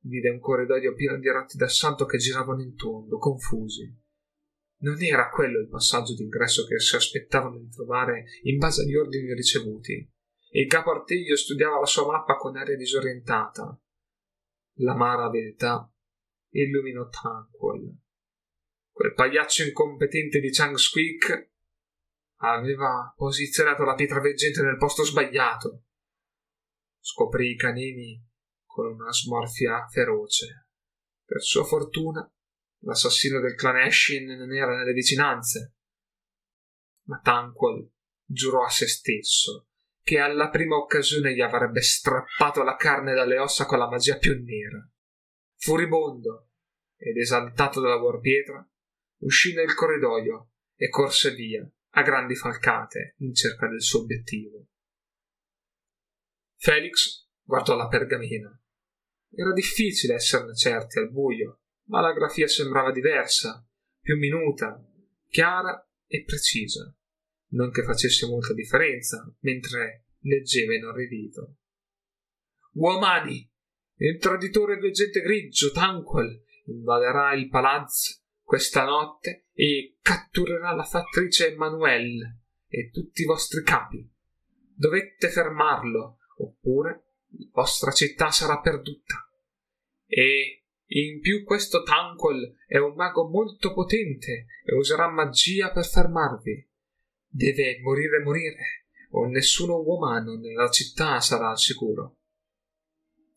vide 0.00 0.28
un 0.28 0.40
corridoio 0.40 0.92
pieno 0.94 1.16
di 1.18 1.28
ratti 1.28 1.56
d'assalto 1.56 2.04
che 2.04 2.18
giravano 2.18 2.62
in 2.62 2.74
tondo, 2.74 3.16
confusi. 3.16 3.96
Non 4.78 5.00
era 5.00 5.30
quello 5.30 5.60
il 5.60 5.68
passaggio 5.68 6.14
d'ingresso 6.14 6.66
che 6.66 6.80
si 6.80 6.96
aspettavano 6.96 7.58
di 7.58 7.68
trovare 7.68 8.24
in 8.42 8.58
base 8.58 8.82
agli 8.82 8.96
ordini 8.96 9.32
ricevuti. 9.34 10.10
Il 10.56 10.68
capo 10.68 10.92
Artiglio 10.92 11.36
studiava 11.36 11.80
la 11.80 11.84
sua 11.84 12.06
mappa 12.06 12.36
con 12.36 12.56
aria 12.56 12.76
disorientata. 12.76 13.76
L'amara 14.74 15.28
verità 15.28 15.92
illuminò 16.50 17.08
Tanquil. 17.08 17.92
Quel 18.92 19.14
pagliaccio 19.14 19.64
incompetente 19.64 20.38
di 20.38 20.52
Chang 20.52 20.76
Squeak 20.76 21.50
aveva 22.36 23.12
posizionato 23.16 23.82
la 23.82 23.94
pietra 23.94 24.20
veggente 24.20 24.62
nel 24.62 24.76
posto 24.76 25.02
sbagliato. 25.02 25.86
Scoprì 27.00 27.50
i 27.50 27.56
canini 27.56 28.24
con 28.64 28.86
una 28.86 29.10
smorfia 29.10 29.88
feroce. 29.88 30.68
Per 31.24 31.42
sua 31.42 31.64
fortuna, 31.64 32.32
l'assassino 32.82 33.40
del 33.40 33.56
clan 33.56 33.80
Ashin 33.80 34.28
non 34.36 34.52
era 34.52 34.76
nelle 34.76 34.92
vicinanze. 34.92 35.74
Ma 37.06 37.18
Tanquil 37.18 37.90
giurò 38.24 38.64
a 38.64 38.70
se 38.70 38.86
stesso 38.86 39.70
che 40.04 40.18
alla 40.20 40.50
prima 40.50 40.76
occasione 40.76 41.34
gli 41.34 41.40
avrebbe 41.40 41.80
strappato 41.80 42.62
la 42.62 42.76
carne 42.76 43.14
dalle 43.14 43.38
ossa 43.38 43.66
con 43.66 43.78
la 43.78 43.88
magia 43.88 44.16
più 44.18 44.40
nera. 44.40 44.88
Furibondo 45.56 46.50
ed 46.96 47.16
esaltato 47.16 47.80
dalla 47.80 47.96
warpietra, 47.96 48.64
uscì 49.22 49.54
nel 49.54 49.74
corridoio 49.74 50.50
e 50.76 50.88
corse 50.88 51.34
via 51.34 51.68
a 51.96 52.02
grandi 52.02 52.36
falcate 52.36 53.16
in 53.18 53.34
cerca 53.34 53.66
del 53.66 53.82
suo 53.82 54.02
obiettivo. 54.02 54.68
Felix 56.56 57.26
guardò 57.42 57.74
la 57.74 57.88
pergamena 57.88 58.56
era 59.36 59.52
difficile 59.52 60.14
esserne 60.14 60.54
certi 60.54 60.98
al 60.98 61.10
buio, 61.10 61.62
ma 61.88 62.00
la 62.00 62.12
grafia 62.12 62.46
sembrava 62.46 62.92
diversa, 62.92 63.66
più 64.00 64.16
minuta, 64.16 64.80
chiara 65.28 65.86
e 66.06 66.22
precisa, 66.24 66.94
non 67.54 67.70
che 67.70 67.82
facesse 67.82 68.26
molta 68.26 68.52
differenza 68.52 69.32
mentre 69.40 70.06
leggeva 70.20 70.74
inorridito. 70.74 71.56
Uomani! 72.74 73.50
Il 73.96 74.18
traditore 74.18 74.76
veggente 74.76 75.20
grigio, 75.20 75.70
Tanquil, 75.70 76.42
invaderà 76.66 77.32
il 77.34 77.48
palazzo 77.48 78.22
questa 78.42 78.84
notte 78.84 79.46
e 79.54 79.96
catturerà 80.02 80.72
la 80.74 80.84
fattrice 80.84 81.52
Emanuelle 81.52 82.40
e 82.68 82.90
tutti 82.90 83.22
i 83.22 83.26
vostri 83.26 83.62
capi. 83.62 84.06
Dovette 84.76 85.28
fermarlo, 85.28 86.18
oppure 86.38 87.04
la 87.30 87.48
vostra 87.52 87.92
città 87.92 88.30
sarà 88.30 88.60
perduta. 88.60 89.28
E 90.06 90.64
in 90.86 91.20
più 91.20 91.44
questo 91.44 91.82
Tanquil 91.82 92.56
è 92.66 92.78
un 92.78 92.94
mago 92.94 93.28
molto 93.28 93.72
potente 93.72 94.46
e 94.64 94.74
userà 94.74 95.08
magia 95.08 95.70
per 95.70 95.86
fermarvi. 95.86 96.68
Deve 97.36 97.80
morire 97.80 98.20
morire, 98.20 98.86
o 99.10 99.26
nessuno 99.26 99.80
umano 99.80 100.36
nella 100.36 100.70
città 100.70 101.20
sarà 101.20 101.48
al 101.48 101.58
sicuro. 101.58 102.20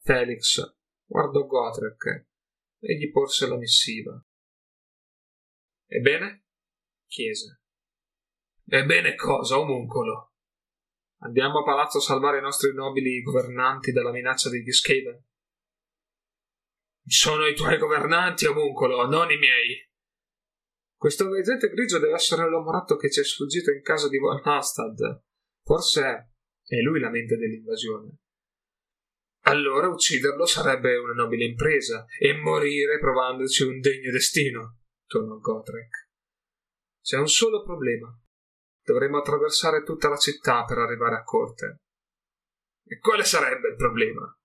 Felix 0.03 0.61
guardò 1.03 1.48
Gotrek 1.48 2.28
e 2.80 2.95
gli 2.95 3.10
porse 3.10 3.48
la 3.48 3.57
missiva. 3.57 4.24
Ebbene? 5.88 6.45
chiese. 7.07 7.61
Ebbene 8.68 9.15
cosa, 9.15 9.57
omuncolo? 9.57 10.34
Andiamo 11.22 11.61
a 11.61 11.64
palazzo 11.64 11.98
a 11.98 12.02
salvare 12.02 12.38
i 12.38 12.41
nostri 12.41 12.72
nobili 12.76 13.24
governanti 13.24 13.91
dalla 13.91 14.11
minaccia 14.11 14.49
degli 14.49 14.72
Skaven? 14.72 15.26
Sono 17.03 17.48
i 17.48 17.56
tuoi 17.56 17.80
governanti, 17.80 18.45
omuncolo, 18.45 19.07
non 19.07 19.32
i 19.32 19.38
miei. 19.38 19.90
Questo 20.98 21.30
veggente 21.30 21.69
grigio 21.69 21.99
deve 21.99 22.15
essere 22.15 22.49
l'uomo 22.49 22.72
ratto 22.72 22.95
che 22.95 23.11
ci 23.11 23.19
è 23.19 23.24
sfuggito 23.24 23.69
in 23.69 23.84
casa 23.84 24.10
di 24.10 24.18
Von 24.18 24.41
Hastad. 24.44 25.22
Forse 25.64 26.32
è 26.65 26.78
lui 26.78 26.99
la 26.99 27.11
mente 27.11 27.38
dell'invasione. 27.38 28.18
Allora 29.41 29.88
ucciderlo 29.88 30.45
sarebbe 30.48 30.98
una 30.98 31.14
nobile 31.14 31.45
impresa 31.45 32.06
e 32.19 32.34
morire 32.34 32.98
provandoci 32.99 33.64
un 33.64 33.80
degno 33.80 34.11
destino, 34.11 34.80
tornò 35.06 35.38
Gotrek. 35.38 36.10
C'è 36.99 37.18
un 37.18 37.28
solo 37.28 37.64
problema. 37.64 38.10
Dovremmo 38.82 39.19
attraversare 39.19 39.84
tutta 39.84 40.10
la 40.10 40.18
città 40.18 40.65
per 40.65 40.80
arrivare 40.80 41.15
a 41.15 41.24
corte. 41.24 41.84
E 42.84 42.98
quale 42.98 43.24
sarebbe 43.24 43.69
il 43.69 43.76
problema? 43.76 44.36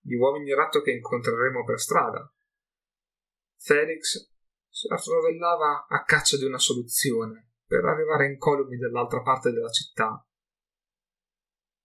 Gli 0.00 0.14
uomini 0.14 0.54
ratto 0.54 0.80
che 0.80 0.92
incontreremo 0.92 1.64
per 1.64 1.78
strada. 1.78 2.32
Felix 3.58 4.31
si 4.72 4.88
ravvellava 4.88 5.86
a 5.86 6.02
caccia 6.02 6.38
di 6.38 6.44
una 6.44 6.58
soluzione 6.58 7.50
per 7.66 7.84
arrivare 7.84 8.26
in 8.26 8.38
columi 8.38 8.78
dall'altra 8.78 9.20
parte 9.20 9.52
della 9.52 9.70
città. 9.70 10.26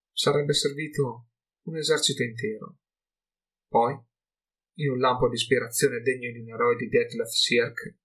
Sarebbe 0.09 0.53
servito 0.53 1.27
un 1.65 1.75
esercito 1.75 2.23
intero. 2.23 2.77
Poi, 3.67 3.93
in 4.77 4.91
un 4.91 4.99
lampo 4.99 5.27
di 5.27 5.35
ispirazione 5.35 5.99
degno 5.99 6.31
di 6.31 6.39
un 6.39 6.49
eroe 6.49 6.77
di 6.77 6.87
Detlef 6.87 7.27
Sierk, 7.27 7.97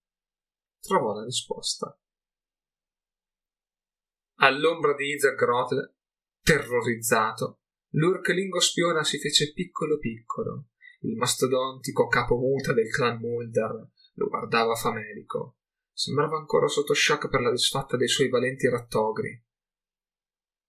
trovò 0.81 1.15
la 1.15 1.25
risposta. 1.25 1.97
All'ombra 4.41 4.95
di 4.95 5.13
Isaac 5.13 5.37
Grotle, 5.37 5.95
terrorizzato, 6.43 7.61
l'urcalingo 7.91 8.59
spiona 8.59 9.05
si 9.05 9.19
fece 9.19 9.53
piccolo 9.53 9.99
piccolo. 9.99 10.71
Il 11.03 11.15
mastodontico 11.15 12.09
capo 12.09 12.37
muta 12.37 12.73
del 12.73 12.91
clan 12.91 13.19
Mulder 13.19 13.91
lo 14.15 14.29
guardava 14.29 14.75
famelico. 14.75 15.59
Sembrava 15.93 16.37
ancora 16.37 16.69
sotto 16.69 16.95
shock 16.95 17.29
per 17.29 17.41
la 17.41 17.51
disfatta 17.51 17.97
dei 17.97 18.09
suoi 18.09 18.29
valenti 18.29 18.69
rattogri. 18.69 19.45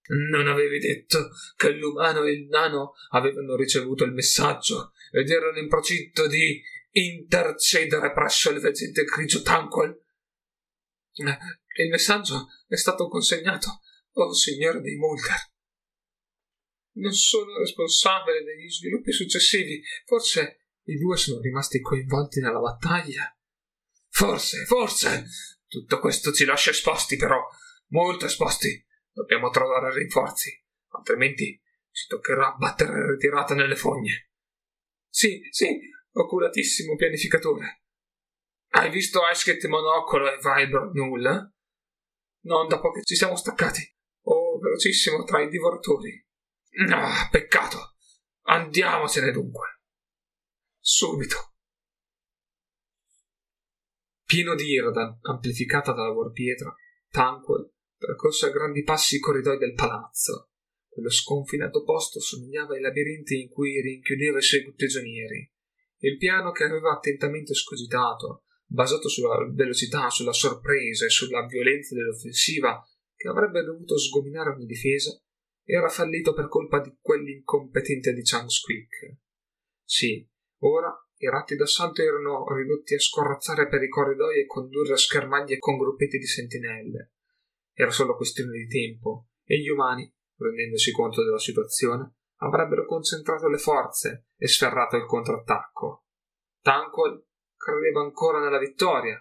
Non 0.05 0.47
avevi 0.47 0.79
detto 0.79 1.29
che 1.55 1.69
l'umano 1.71 2.23
e 2.23 2.33
il 2.33 2.47
nano 2.47 2.93
avevano 3.11 3.55
ricevuto 3.55 4.03
il 4.03 4.11
messaggio 4.11 4.91
ed 5.11 5.29
erano 5.29 5.59
in 5.59 5.69
procinto 5.69 6.27
di 6.27 6.61
intercedere 6.91 8.11
presso 8.11 8.49
il 8.51 8.59
veggente 8.59 9.05
grigio 9.05 9.41
Tanquil? 9.41 9.97
Il 11.15 11.89
messaggio 11.89 12.47
è 12.67 12.75
stato 12.75 13.07
consegnato, 13.07 13.81
oh 14.11 14.33
signore 14.33 14.81
dei 14.81 14.95
Mulder. 14.95 15.51
Non 16.95 17.13
sono 17.13 17.57
responsabile 17.57 18.43
degli 18.43 18.69
sviluppi 18.69 19.11
successivi. 19.11 19.81
Forse 20.05 20.62
i 20.85 20.97
due 20.97 21.17
sono 21.17 21.39
rimasti 21.39 21.79
coinvolti 21.79 22.39
nella 22.39 22.59
battaglia. 22.59 23.35
Forse, 24.09 24.65
forse. 24.65 25.25
Tutto 25.67 25.99
questo 25.99 26.31
ci 26.31 26.45
lascia 26.45 26.69
esposti, 26.69 27.15
però, 27.15 27.41
molto 27.87 28.25
esposti. 28.25 28.85
Dobbiamo 29.11 29.49
trovare 29.49 29.93
rinforzi, 29.93 30.51
altrimenti 30.89 31.61
ci 31.91 32.07
toccherà 32.07 32.55
battere 32.57 33.11
ritirata 33.11 33.53
nelle 33.53 33.75
fogne. 33.75 34.31
Sì, 35.07 35.41
sì, 35.51 35.79
oculatissimo 36.11 36.95
pianificatore. 36.95 37.83
Hai 38.69 38.89
visto 38.89 39.27
Esket 39.27 39.65
Monocolo 39.67 40.31
e 40.31 40.37
Viber 40.37 40.89
Null? 40.93 41.53
Non 42.45 42.67
dopo 42.67 42.91
che 42.91 43.03
ci 43.03 43.15
siamo 43.15 43.35
staccati. 43.35 43.81
Oh, 44.23 44.57
velocissimo 44.57 45.23
tra 45.23 45.41
i 45.41 45.49
divoratori. 45.49 46.25
Ah, 46.89 47.27
peccato. 47.29 47.95
Andiamocene 48.45 49.31
dunque. 49.31 49.72
Subito. 50.85 51.37
Pieno 54.25 54.53
di 54.53 54.65
ira 54.65 54.91
amplificata 55.21 55.93
dalla 55.93 56.11
Warpietra, 56.11 56.75
Tanquil 57.09 57.71
percorse 57.97 58.47
a 58.47 58.49
grandi 58.49 58.83
passi 58.83 59.15
i 59.15 59.19
corridoi 59.19 59.57
del 59.57 59.75
palazzo. 59.75 60.49
Quello 60.89 61.09
sconfinato 61.09 61.85
posto 61.85 62.19
somigliava 62.19 62.73
ai 62.73 62.81
labirinti 62.81 63.39
in 63.39 63.49
cui 63.49 63.79
rinchiudeva 63.79 64.39
i 64.39 64.41
suoi 64.41 64.73
prigionieri. 64.73 65.49
Il 65.99 66.17
piano 66.17 66.51
che 66.51 66.65
aveva 66.65 66.91
attentamente 66.91 67.53
scogitato, 67.53 68.43
basato 68.65 69.07
sulla 69.07 69.37
velocità, 69.53 70.09
sulla 70.09 70.33
sorpresa 70.33 71.05
e 71.05 71.09
sulla 71.09 71.45
violenza 71.45 71.95
dell'offensiva 71.95 72.85
che 73.15 73.29
avrebbe 73.29 73.63
dovuto 73.63 73.97
sgominare 73.97 74.49
ogni 74.49 74.65
difesa, 74.65 75.17
era 75.63 75.87
fallito 75.87 76.33
per 76.33 76.49
colpa 76.49 76.81
di 76.81 76.93
quell'incompetente 76.99 78.11
di 78.11 78.21
Chang 78.21 78.49
Squeak. 78.49 79.15
Sì, 79.85 80.29
ora 80.63 80.93
i 81.17 81.29
ratti 81.29 81.55
d'assalto 81.55 82.01
erano 82.01 82.45
ridotti 82.53 82.95
a 82.95 82.99
scorrazzare 82.99 83.67
per 83.67 83.81
i 83.81 83.87
corridoi 83.87 84.41
e 84.41 84.45
condurre 84.45 84.93
a 84.93 84.97
schermaglie 84.97 85.57
con 85.57 85.77
gruppetti 85.77 86.17
di 86.17 86.25
sentinelle. 86.25 87.13
Era 87.73 87.91
solo 87.91 88.15
questione 88.15 88.57
di 88.57 88.67
tempo 88.67 89.29
e 89.45 89.59
gli 89.59 89.69
umani, 89.69 90.11
rendendosi 90.37 90.91
conto 90.91 91.23
della 91.23 91.39
situazione, 91.39 92.15
avrebbero 92.37 92.85
concentrato 92.85 93.47
le 93.47 93.57
forze 93.57 94.27
e 94.37 94.47
sferrato 94.47 94.97
il 94.97 95.05
contrattacco. 95.05 96.05
Tanquil 96.61 97.25
credeva 97.55 98.01
ancora 98.01 98.39
nella 98.39 98.59
vittoria, 98.59 99.17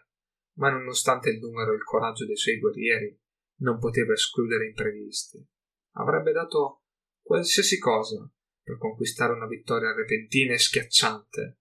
ma 0.54 0.70
nonostante 0.70 1.30
il 1.30 1.38
numero 1.38 1.72
e 1.72 1.76
il 1.76 1.84
coraggio 1.84 2.26
dei 2.26 2.36
suoi 2.36 2.58
guerrieri, 2.58 3.16
non 3.60 3.78
poteva 3.78 4.12
escludere 4.12 4.66
imprevisti. 4.66 5.44
Avrebbe 5.92 6.32
dato 6.32 6.82
qualsiasi 7.22 7.78
cosa 7.78 8.28
per 8.62 8.78
conquistare 8.78 9.32
una 9.32 9.46
vittoria 9.46 9.94
repentina 9.94 10.54
e 10.54 10.58
schiacciante, 10.58 11.58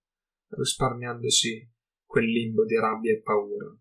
risparmiandosi 0.48 1.70
quel 2.04 2.26
limbo 2.26 2.64
di 2.64 2.76
rabbia 2.76 3.12
e 3.12 3.20
paura. 3.20 3.76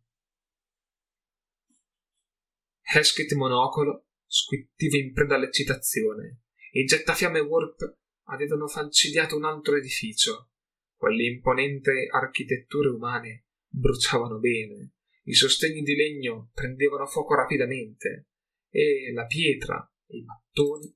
Hesketh 2.94 3.34
Monocolo 3.34 4.08
squittiva 4.26 4.98
in 4.98 5.14
preda 5.14 5.36
all'eccitazione 5.36 6.42
i 6.74 6.86
gettafiamme 6.86 7.42
Warp 7.42 7.98
avevano 8.30 8.66
falcidiato 8.66 9.36
un 9.36 9.44
altro 9.44 9.76
edificio. 9.76 10.52
Quelle 10.96 11.26
imponenti 11.26 11.90
architetture 12.10 12.88
umane 12.88 13.48
bruciavano 13.68 14.40
bene, 14.40 14.94
i 15.24 15.34
sostegni 15.34 15.82
di 15.82 15.96
legno 15.96 16.50
prendevano 16.54 17.08
fuoco 17.08 17.36
rapidamente 17.36 18.30
e 18.70 19.12
la 19.14 19.26
pietra 19.26 19.86
e 20.06 20.18
i 20.20 20.24
mattoni 20.24 20.96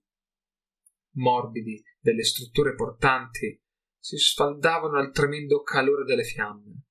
morbidi 1.15 1.83
delle 2.05 2.23
strutture 2.23 2.75
portanti 2.75 3.59
si 3.97 4.17
sfaldavano 4.17 4.99
al 4.99 5.11
tremendo 5.11 5.63
calore 5.63 6.03
delle 6.03 6.23
fiamme. 6.23 6.83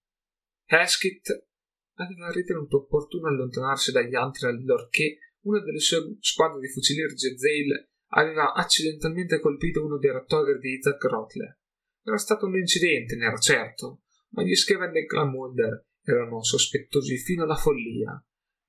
Hesketh 0.66 1.46
aveva 1.98 2.32
ritenuto 2.32 2.78
opportuno 2.78 3.28
allontanarsi 3.28 3.92
dagli 3.92 4.16
altri 4.16 4.48
allorché 4.48 5.18
una 5.42 5.60
delle 5.60 5.78
sue 5.78 6.16
squadre 6.18 6.58
di 6.58 6.68
fucilieri 6.68 7.14
Jezzail 7.14 7.88
aveva 8.14 8.54
accidentalmente 8.54 9.38
colpito 9.38 9.84
uno 9.84 9.98
dei 9.98 10.10
rattogher 10.10 10.58
di 10.58 10.72
Isaac 10.72 11.04
Rotle. 11.04 11.60
Era 12.02 12.18
stato 12.18 12.46
un 12.46 12.56
incidente, 12.56 13.14
ne 13.14 13.26
era 13.26 13.38
certo, 13.38 14.02
ma 14.30 14.42
gli 14.42 14.54
Skeven 14.54 14.96
e 14.96 15.04
Glamulder 15.04 15.86
erano 16.02 16.42
sospettosi 16.42 17.16
fino 17.18 17.44
alla 17.44 17.54
follia. 17.54 18.20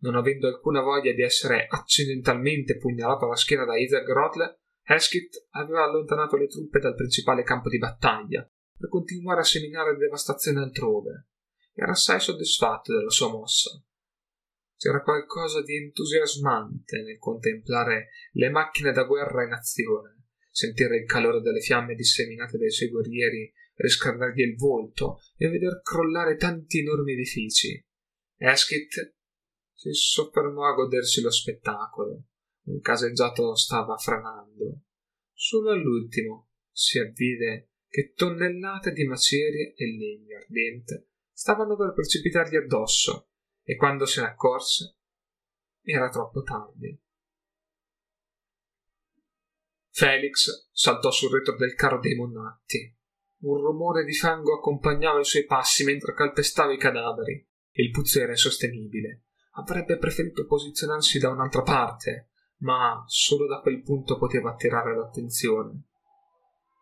Non 0.01 0.15
avendo 0.15 0.47
alcuna 0.47 0.81
voglia 0.81 1.11
di 1.11 1.23
essere 1.23 1.65
accidentalmente 1.67 2.77
pugnalato 2.77 3.25
alla 3.25 3.35
schiena 3.35 3.65
da 3.65 3.77
Isaac 3.77 4.07
Rotle, 4.09 4.59
Hesketh 4.87 5.47
aveva 5.51 5.83
allontanato 5.83 6.37
le 6.37 6.47
truppe 6.47 6.79
dal 6.79 6.93
principale 6.93 7.43
campo 7.43 7.69
di 7.69 7.79
battaglia 7.79 8.47
per 8.77 8.89
continuare 8.89 9.41
a 9.41 9.43
seminare 9.43 9.97
devastazione 9.97 10.59
altrove. 10.59 11.29
Era 11.73 11.91
assai 11.91 12.19
soddisfatto 12.19 12.93
della 12.95 13.09
sua 13.09 13.29
mossa. 13.29 13.71
C'era 14.77 15.01
qualcosa 15.01 15.63
di 15.63 15.75
entusiasmante 15.75 17.01
nel 17.01 17.17
contemplare 17.17 18.09
le 18.33 18.49
macchine 18.49 18.91
da 18.91 19.05
guerra 19.05 19.43
in 19.43 19.53
azione, 19.53 20.25
sentire 20.51 20.97
il 20.97 21.05
calore 21.05 21.41
delle 21.41 21.61
fiamme 21.61 21.95
disseminate 21.95 22.57
dai 22.57 22.69
suoi 22.69 22.89
guerrieri 22.89 23.51
riscaldargli 23.75 24.41
il 24.41 24.55
volto 24.55 25.19
e 25.35 25.49
veder 25.49 25.81
crollare 25.81 26.35
tanti 26.35 26.79
enormi 26.79 27.13
edifici. 27.13 27.83
Eskit 28.37 29.15
si 29.73 29.91
soffermò 29.91 30.67
a 30.67 30.73
godersi 30.73 31.21
lo 31.21 31.31
spettacolo. 31.31 32.25
Un 32.65 32.79
caseggiato 32.79 33.55
stava 33.55 33.97
franando. 33.97 34.81
Solo 35.33 35.71
all'ultimo 35.71 36.49
si 36.71 36.99
avvide 36.99 37.71
che 37.87 38.13
tonnellate 38.13 38.91
di 38.91 39.05
macerie 39.05 39.73
e 39.75 39.85
legno 39.85 40.37
ardente 40.37 41.09
stavano 41.31 41.75
per 41.75 41.93
precipitargli 41.93 42.55
addosso 42.55 43.29
e 43.63 43.75
quando 43.75 44.05
se 44.05 44.21
ne 44.21 44.27
accorse 44.27 44.97
era 45.81 46.09
troppo 46.09 46.41
tardi. 46.41 46.99
Felix 49.89 50.69
saltò 50.71 51.11
sul 51.11 51.31
retro 51.31 51.55
del 51.55 51.73
carro 51.73 51.99
dei 51.99 52.15
Monnatti. 52.15 52.93
Un 53.43 53.57
rumore 53.61 54.03
di 54.03 54.13
fango 54.13 54.55
accompagnava 54.55 55.19
i 55.19 55.25
suoi 55.25 55.45
passi 55.45 55.83
mentre 55.85 56.13
calpestava 56.13 56.73
i 56.73 56.77
cadaveri. 56.77 57.47
Il 57.71 57.91
puzzo 57.91 58.19
era 58.19 58.31
insostenibile. 58.31 59.23
Avrebbe 59.51 59.97
preferito 59.97 60.45
posizionarsi 60.45 61.19
da 61.19 61.29
un'altra 61.29 61.61
parte, 61.61 62.31
ma 62.59 63.03
solo 63.07 63.47
da 63.47 63.59
quel 63.59 63.81
punto 63.81 64.17
poteva 64.17 64.51
attirare 64.51 64.95
l'attenzione. 64.95 65.83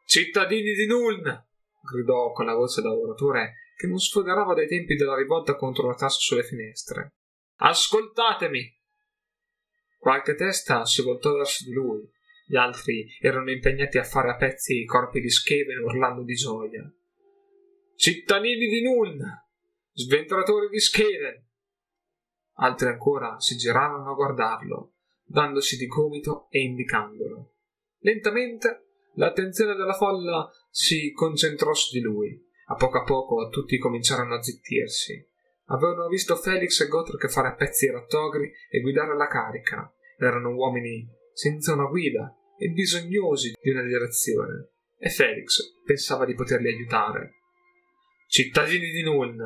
Cittadini 0.06 0.74
di 0.74 0.86
Nuln! 0.86 1.46
gridò 1.82 2.32
con 2.32 2.46
la 2.46 2.54
voce 2.54 2.82
da 2.82 2.90
lavoratore 2.90 3.56
che 3.76 3.88
non 3.88 3.98
sfoderava 3.98 4.54
dai 4.54 4.68
tempi 4.68 4.96
della 4.96 5.16
rivolta 5.16 5.56
contro 5.56 5.88
la 5.88 5.96
tassa 5.96 6.20
sulle 6.20 6.44
finestre. 6.44 7.14
Ascoltatemi! 7.58 8.82
Qualche 9.98 10.36
testa 10.36 10.86
si 10.86 11.02
voltò 11.02 11.34
verso 11.34 11.64
di 11.66 11.74
lui, 11.74 12.10
gli 12.46 12.56
altri 12.56 13.08
erano 13.20 13.52
impegnati 13.52 13.98
a 13.98 14.04
fare 14.04 14.30
a 14.30 14.36
pezzi 14.36 14.82
i 14.82 14.86
corpi 14.86 15.22
di 15.22 15.30
Skaven 15.30 15.80
urlando 15.84 16.24
di 16.24 16.34
gioia. 16.34 16.92
Cittadini 17.96 18.68
di 18.68 18.82
Nuln! 18.84 19.22
Sventuratori 19.94 20.70
di 20.70 20.80
Skaven! 20.80 21.48
Altri 22.56 22.88
ancora 22.88 23.40
si 23.40 23.56
girarono 23.56 24.12
a 24.12 24.14
guardarlo, 24.14 24.93
dandosi 25.34 25.78
di 25.78 25.88
gomito 25.88 26.48
e 26.50 26.62
indicandolo. 26.62 27.54
Lentamente 28.00 28.86
l'attenzione 29.16 29.76
della 29.76 29.94
folla 29.94 30.50
si 30.70 31.12
concentrò 31.12 31.74
su 31.74 31.98
di 31.98 32.02
lui 32.02 32.52
a 32.68 32.76
poco 32.76 33.00
a 33.00 33.04
poco 33.04 33.50
tutti 33.50 33.78
cominciarono 33.78 34.36
a 34.36 34.42
zittirsi. 34.42 35.30
Avevano 35.66 36.08
visto 36.08 36.36
Felix 36.36 36.80
e 36.80 36.88
Gotrek 36.88 37.30
fare 37.30 37.50
a 37.50 37.56
pezzi 37.56 37.86
i 37.86 37.92
rattogri 37.92 38.52
e 38.70 38.80
guidare 38.80 39.16
la 39.16 39.28
carica. 39.28 39.92
Erano 40.18 40.54
uomini 40.54 41.08
senza 41.34 41.74
una 41.74 41.86
guida 41.86 42.36
e 42.58 42.70
bisognosi 42.70 43.54
di 43.62 43.70
una 43.70 43.84
direzione. 43.84 44.70
E 44.98 45.10
Felix 45.10 45.74
pensava 45.84 46.26
di 46.26 46.36
poterli 46.36 46.68
aiutare. 46.68 47.36
Cittadini 48.28 48.90
di 48.92 49.04
Nuln, 49.04 49.40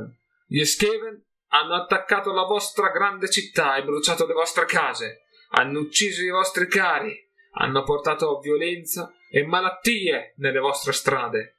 gli 0.45 0.63
Skaven 0.63 1.23
hanno 1.49 1.73
attaccato 1.73 2.31
la 2.31 2.43
vostra 2.43 2.89
grande 2.91 3.29
città 3.29 3.77
e 3.77 3.83
bruciato 3.83 4.25
le 4.27 4.33
vostre 4.33 4.65
case, 4.65 5.23
hanno 5.49 5.79
ucciso 5.79 6.23
i 6.23 6.29
vostri 6.29 6.67
cari, 6.67 7.15
hanno 7.53 7.83
portato 7.83 8.39
violenza 8.39 9.11
e 9.29 9.45
malattie 9.45 10.33
nelle 10.37 10.59
vostre 10.59 10.93
strade 10.93 11.57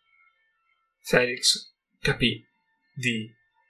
Felix 1.08 1.74
capì 1.98 2.44
di 2.92 3.26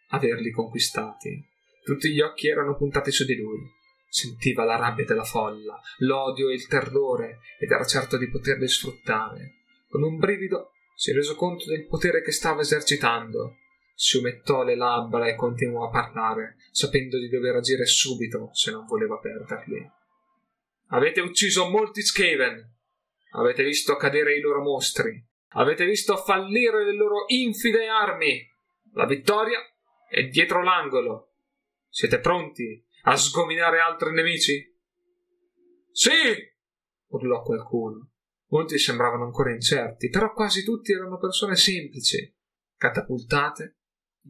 averli 0.09 0.51
conquistati. 0.51 1.41
Tutti 1.85 2.11
gli 2.11 2.21
occhi 2.21 2.49
erano 2.49 2.75
puntati 2.75 3.13
su 3.13 3.25
di 3.25 3.37
lui. 3.37 3.61
Sentiva 4.09 4.65
la 4.65 4.75
rabbia 4.75 5.05
della 5.05 5.23
folla, 5.23 5.81
l'odio 5.99 6.49
e 6.49 6.55
il 6.55 6.67
terrore 6.67 7.39
ed 7.61 7.71
era 7.71 7.85
certo 7.85 8.17
di 8.17 8.29
poterli 8.29 8.67
sfruttare. 8.67 9.59
Con 9.89 10.03
un 10.03 10.17
brivido 10.17 10.73
si 10.97 11.13
è 11.13 11.15
reso 11.15 11.37
conto 11.37 11.67
del 11.67 11.87
potere 11.87 12.23
che 12.23 12.33
stava 12.33 12.63
esercitando. 12.63 13.59
Si 13.95 14.17
umettò 14.17 14.65
le 14.65 14.75
labbra 14.75 15.29
e 15.29 15.37
continuò 15.37 15.87
a 15.87 15.91
parlare, 15.91 16.57
sapendo 16.73 17.21
di 17.21 17.29
dover 17.29 17.55
agire 17.55 17.87
subito 17.87 18.51
se 18.53 18.73
non 18.73 18.85
voleva 18.85 19.17
perderli. 19.19 19.89
Avete 20.89 21.21
ucciso 21.21 21.69
molti 21.69 22.03
Skaven. 22.03 22.77
Avete 23.33 23.63
visto 23.63 23.97
cadere 23.97 24.37
i 24.37 24.41
loro 24.41 24.63
mostri. 24.63 25.23
Avete 25.53 25.85
visto 25.85 26.17
fallire 26.17 26.85
le 26.85 26.95
loro 26.95 27.25
infide 27.27 27.89
armi. 27.89 28.47
La 28.93 29.07
vittoria 29.07 29.59
è 30.09 30.25
dietro 30.25 30.63
l'angolo. 30.63 31.35
Siete 31.89 32.21
pronti 32.21 32.85
a 33.03 33.17
sgominare 33.17 33.81
altri 33.81 34.13
nemici? 34.13 34.77
Sì! 35.91 36.11
urlò 37.09 37.43
qualcuno. 37.43 38.11
Molti 38.49 38.79
sembravano 38.79 39.25
ancora 39.25 39.53
incerti, 39.53 40.09
però 40.09 40.33
quasi 40.33 40.65
tutti 40.65 40.93
erano 40.93 41.19
persone 41.19 41.55
semplici, 41.57 42.35
catapultate 42.77 43.77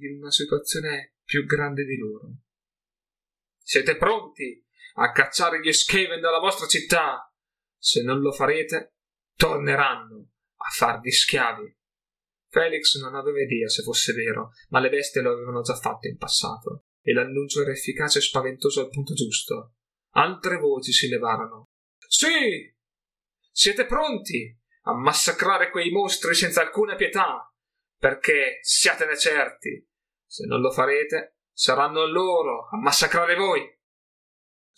in 0.00 0.18
una 0.18 0.30
situazione 0.30 1.14
più 1.24 1.44
grande 1.44 1.84
di 1.84 1.96
loro. 1.96 2.34
Siete 3.58 3.96
pronti 3.96 4.64
a 4.98 5.12
cacciare 5.12 5.60
gli 5.60 5.72
Skaven 5.72 6.20
dalla 6.20 6.40
vostra 6.40 6.66
città? 6.66 7.32
Se 7.76 8.02
non 8.02 8.20
lo 8.20 8.32
farete, 8.32 8.96
torneranno 9.36 10.30
a 10.56 10.70
farvi 10.70 11.12
schiavi. 11.12 11.76
Felix 12.50 13.00
non 13.00 13.14
aveva 13.14 13.40
idea 13.40 13.68
se 13.68 13.82
fosse 13.82 14.12
vero, 14.12 14.50
ma 14.70 14.80
le 14.80 14.88
bestie 14.88 15.20
lo 15.20 15.32
avevano 15.32 15.60
già 15.60 15.74
fatto 15.74 16.08
in 16.08 16.16
passato, 16.16 16.86
e 17.02 17.12
l'annuncio 17.12 17.60
era 17.60 17.70
efficace 17.70 18.18
e 18.18 18.22
spaventoso 18.22 18.80
al 18.80 18.88
punto 18.88 19.14
giusto. 19.14 19.74
Altre 20.14 20.56
voci 20.56 20.92
si 20.92 21.08
levarono. 21.08 21.68
Sì! 22.08 22.74
Siete 23.52 23.86
pronti 23.86 24.56
a 24.82 24.94
massacrare 24.94 25.70
quei 25.70 25.90
mostri 25.90 26.34
senza 26.34 26.62
alcuna 26.62 26.96
pietà? 26.96 27.52
Perché 27.98 28.58
siatene 28.62 29.16
certi, 29.16 29.86
se 30.26 30.46
non 30.46 30.60
lo 30.60 30.70
farete, 30.70 31.38
saranno 31.52 32.06
loro 32.06 32.68
a 32.68 32.78
massacrare 32.78 33.34
voi. 33.34 33.77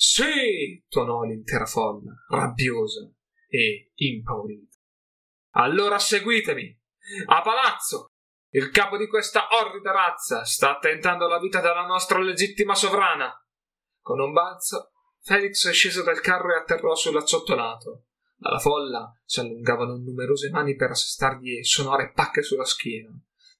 Sì! 0.02 0.82
tuonò 0.88 1.24
l'intera 1.24 1.66
folla, 1.66 2.14
rabbiosa 2.30 3.06
e 3.46 3.90
impaurita. 3.96 4.78
Allora 5.56 5.98
seguitemi! 5.98 6.74
A 7.26 7.42
palazzo! 7.42 8.06
Il 8.48 8.70
capo 8.70 8.96
di 8.96 9.06
questa 9.06 9.48
orrida 9.50 9.92
razza 9.92 10.46
sta 10.46 10.78
tentando 10.78 11.28
la 11.28 11.38
vita 11.38 11.60
della 11.60 11.84
nostra 11.84 12.18
legittima 12.18 12.74
sovrana. 12.74 13.30
Con 14.00 14.20
un 14.20 14.32
balzo, 14.32 14.92
Felix 15.20 15.68
scese 15.68 16.02
dal 16.02 16.22
carro 16.22 16.54
e 16.54 16.56
atterrò 16.60 16.94
sull'acciottolato. 16.94 18.06
Dalla 18.36 18.58
folla 18.58 19.12
si 19.22 19.40
allungavano 19.40 19.98
numerose 19.98 20.48
mani 20.48 20.76
per 20.76 20.92
assestargli 20.92 21.62
sonore 21.62 22.12
pacche 22.12 22.42
sulla 22.42 22.64
schiena. 22.64 23.10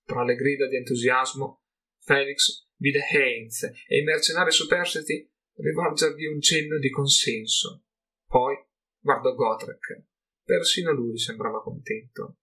Tra 0.05 0.25
le 0.25 0.37
grida 0.37 0.67
di 0.69 0.77
entusiasmo, 0.77 1.65
Felix 1.99 2.67
vide 2.77 3.07
Heinz 3.11 3.63
e 3.63 3.99
i 3.99 4.03
mercenari 4.05 4.51
superstiti 4.51 5.30
rivolgergli 5.61 6.27
un 6.27 6.41
cenno 6.41 6.79
di 6.79 6.91
consenso. 6.91 7.85
Poi 8.27 8.57
guardò 8.99 9.35
Gotrek. 9.35 10.05
Persino 10.43 10.93
lui 10.93 11.19
sembrava 11.19 11.63
contento. 11.63 12.39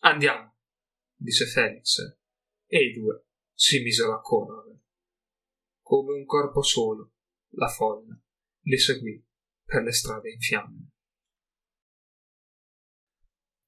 Andiamo, 0.00 0.56
disse 1.14 1.46
Felix, 1.46 1.98
e 2.66 2.78
i 2.78 2.92
due 2.92 3.26
si 3.52 3.82
misero 3.82 4.14
a 4.14 4.20
correre. 4.20 4.80
Come 5.80 6.12
un 6.12 6.24
corpo 6.24 6.62
solo, 6.62 7.12
la 7.54 7.68
folla 7.68 8.18
li 8.66 8.78
seguì 8.78 9.24
per 9.64 9.82
le 9.82 9.92
strade 9.92 10.30
in 10.30 10.40
fiamme. 10.40 10.90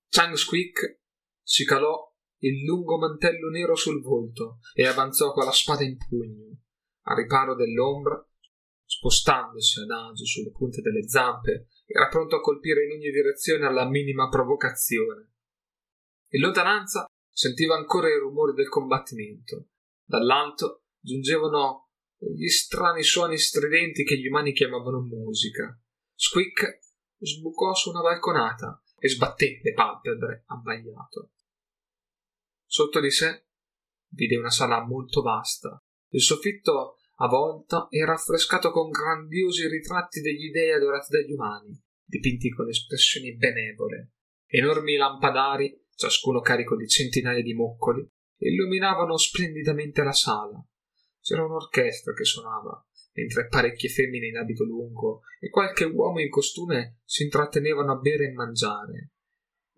Chang 0.08 0.34
Squeak 0.34 1.02
si 1.42 1.64
calò 1.64 2.14
il 2.38 2.64
lungo 2.64 2.98
mantello 2.98 3.48
nero 3.50 3.74
sul 3.74 4.02
volto 4.02 4.58
e 4.74 4.86
avanzò 4.86 5.32
con 5.32 5.44
la 5.44 5.52
spada 5.52 5.84
in 5.84 5.96
pugno, 5.96 6.58
a 7.08 7.14
riparo 7.14 7.54
dell'ombra, 7.54 8.24
spostandosi 8.84 9.80
adagio 9.80 10.24
sulle 10.24 10.50
punte 10.50 10.80
delle 10.80 11.08
zampe, 11.08 11.68
era 11.86 12.08
pronto 12.08 12.36
a 12.36 12.40
colpire 12.40 12.84
in 12.84 12.92
ogni 12.92 13.10
direzione 13.10 13.66
alla 13.66 13.88
minima 13.88 14.28
provocazione. 14.28 15.32
In 16.30 16.40
lontananza 16.40 17.06
sentiva 17.30 17.76
ancora 17.76 18.08
i 18.08 18.18
rumori 18.18 18.54
del 18.54 18.68
combattimento. 18.68 19.68
Dall'alto 20.04 20.84
giungevano 21.00 21.90
gli 22.18 22.48
strani 22.48 23.02
suoni 23.02 23.38
stridenti 23.38 24.04
che 24.04 24.18
gli 24.18 24.26
umani 24.26 24.52
chiamavano 24.52 25.00
musica. 25.00 25.78
Squeak 26.14 26.80
sbucò 27.18 27.74
su 27.74 27.90
una 27.90 28.00
balconata 28.00 28.82
e 28.98 29.08
sbatté 29.08 29.60
le 29.62 29.72
palpebre 29.72 30.44
abbagliato. 30.46 31.32
Sotto 32.64 33.00
di 33.00 33.10
sé 33.10 33.46
vide 34.08 34.36
una 34.36 34.50
sala 34.50 34.84
molto 34.84 35.22
vasta. 35.22 35.80
Il 36.08 36.20
soffitto 36.20 36.98
a 37.16 37.28
volta 37.28 37.86
era 37.90 38.12
affrescato 38.12 38.70
con 38.70 38.90
grandiosi 38.90 39.66
ritratti 39.68 40.20
degli 40.20 40.50
dei 40.50 40.72
adorati 40.72 41.08
dagli 41.10 41.32
umani, 41.32 41.80
dipinti 42.04 42.50
con 42.50 42.68
espressioni 42.68 43.34
benevole. 43.36 44.12
Enormi 44.46 44.96
lampadari, 44.96 45.86
ciascuno 45.94 46.40
carico 46.40 46.76
di 46.76 46.86
centinaia 46.86 47.42
di 47.42 47.54
moccoli, 47.54 48.06
illuminavano 48.38 49.16
splendidamente 49.16 50.02
la 50.02 50.12
sala. 50.12 50.64
C'era 51.20 51.44
un'orchestra 51.44 52.12
che 52.12 52.24
suonava, 52.24 52.86
mentre 53.14 53.48
parecchie 53.48 53.88
femmine 53.88 54.26
in 54.26 54.36
abito 54.36 54.64
lungo 54.64 55.22
e 55.40 55.48
qualche 55.48 55.84
uomo 55.84 56.20
in 56.20 56.28
costume 56.28 57.00
si 57.04 57.24
intrattenevano 57.24 57.92
a 57.92 57.96
bere 57.96 58.26
e 58.26 58.32
mangiare. 58.32 59.12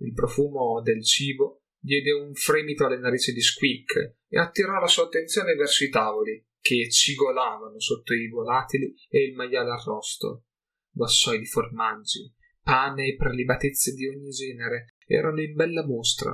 Il 0.01 0.13
profumo 0.13 0.81
del 0.83 1.05
cibo 1.05 1.58
diede 1.79 2.13
un 2.13 2.35
fremito 2.35 2.85
alle 2.85 2.99
narici 2.99 3.33
di 3.33 3.41
Squeak 3.41 4.17
e 4.29 4.39
attirò 4.39 4.79
la 4.79 4.87
sua 4.87 5.05
attenzione 5.05 5.55
verso 5.55 5.85
i 5.85 5.89
tavoli, 5.89 6.45
che 6.61 6.91
cigolavano 6.91 7.79
sotto 7.81 8.15
i 8.15 8.29
volatili 8.29 8.95
e 9.09 9.25
il 9.25 9.35
maiale 9.35 9.71
arrosto. 9.71 10.45
Vassoi 10.93 11.39
di 11.39 11.47
formaggi, 11.47 12.33
pane 12.61 13.07
e 13.07 13.17
prelibatezze 13.17 13.95
di 13.95 14.07
ogni 14.07 14.31
genere 14.31 14.97
erano 15.07 15.41
in 15.41 15.55
bella 15.55 15.87
mostra. 15.87 16.33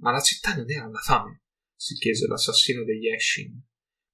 Ma 0.00 0.10
la 0.12 0.20
città 0.20 0.54
non 0.54 0.70
era 0.70 0.84
alla 0.84 1.00
fame, 1.00 1.42
si 1.74 1.94
chiese 1.94 2.26
l'assassino 2.26 2.84
degli 2.84 3.08
Eshin. 3.08 3.60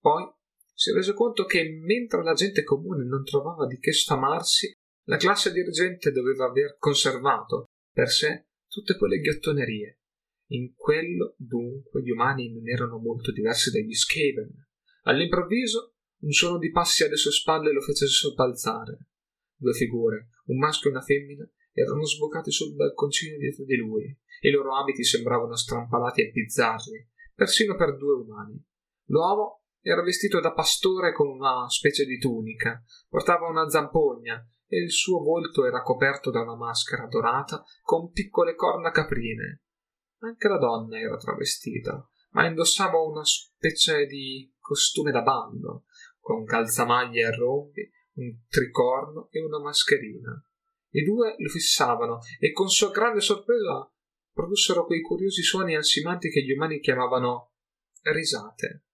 Poi 0.00 0.24
si 0.72 0.92
rese 0.92 1.12
conto 1.12 1.44
che 1.44 1.68
mentre 1.68 2.22
la 2.22 2.34
gente 2.34 2.62
comune 2.62 3.04
non 3.04 3.24
trovava 3.24 3.66
di 3.66 3.78
che 3.78 3.92
sfamarsi, 3.92 4.72
la 5.06 5.16
classe 5.16 5.52
dirigente 5.52 6.12
doveva 6.12 6.46
aver 6.46 6.76
conservato 6.78 7.70
per 7.92 8.08
sé 8.08 8.47
tutte 8.78 8.96
quelle 8.96 9.18
ghiottonerie. 9.18 10.00
In 10.50 10.74
quello, 10.74 11.34
dunque, 11.36 12.00
gli 12.00 12.10
umani 12.10 12.52
non 12.52 12.68
erano 12.68 12.98
molto 12.98 13.32
diversi 13.32 13.70
dagli 13.70 13.92
Skaven. 13.92 14.66
All'improvviso, 15.02 15.96
un 16.20 16.30
suono 16.30 16.58
di 16.58 16.70
passi 16.70 17.02
alle 17.02 17.16
sue 17.16 17.32
spalle 17.32 17.72
lo 17.72 17.80
fece 17.80 18.06
sobbalzare. 18.06 18.98
Due 19.56 19.72
figure, 19.72 20.30
un 20.46 20.58
maschio 20.58 20.90
e 20.90 20.92
una 20.92 21.02
femmina, 21.02 21.48
erano 21.72 22.04
sbucate 22.04 22.50
sul 22.50 22.74
balconcino 22.74 23.36
dietro 23.36 23.64
di 23.64 23.76
lui, 23.76 24.16
i 24.40 24.50
loro 24.50 24.76
abiti 24.76 25.04
sembravano 25.04 25.56
strampalati 25.56 26.22
e 26.22 26.30
bizzarri, 26.30 27.08
persino 27.34 27.74
per 27.76 27.96
due 27.96 28.14
umani. 28.14 28.64
L'uomo 29.06 29.64
era 29.80 30.02
vestito 30.02 30.40
da 30.40 30.52
pastore 30.52 31.12
con 31.12 31.28
una 31.28 31.68
specie 31.68 32.04
di 32.04 32.18
tunica, 32.18 32.82
portava 33.08 33.48
una 33.48 33.68
zampogna 33.68 34.44
e 34.68 34.82
il 34.82 34.92
suo 34.92 35.22
volto 35.22 35.64
era 35.64 35.82
coperto 35.82 36.30
da 36.30 36.42
una 36.42 36.56
maschera 36.56 37.06
dorata 37.06 37.64
con 37.82 38.10
piccole 38.10 38.54
corna 38.54 38.90
caprine. 38.90 39.62
Anche 40.18 40.48
la 40.48 40.58
donna 40.58 40.98
era 40.98 41.16
travestita, 41.16 42.06
ma 42.30 42.46
indossava 42.46 43.00
una 43.00 43.24
specie 43.24 44.06
di 44.06 44.52
costume 44.58 45.10
da 45.10 45.22
ballo, 45.22 45.84
con 46.20 46.44
calzamaglie 46.44 47.24
a 47.24 47.34
rombi, 47.34 47.90
un 48.14 48.36
tricorno 48.48 49.28
e 49.30 49.42
una 49.42 49.60
mascherina. 49.60 50.30
I 50.90 51.04
due 51.04 51.34
lo 51.38 51.48
fissavano 51.48 52.18
e 52.38 52.52
con 52.52 52.68
sua 52.68 52.90
grande 52.90 53.20
sorpresa 53.20 53.90
produssero 54.32 54.84
quei 54.84 55.00
curiosi 55.00 55.42
suoni 55.42 55.74
ansimanti 55.74 56.30
che 56.30 56.42
gli 56.42 56.52
umani 56.52 56.80
chiamavano 56.80 57.52
risate 58.02 58.84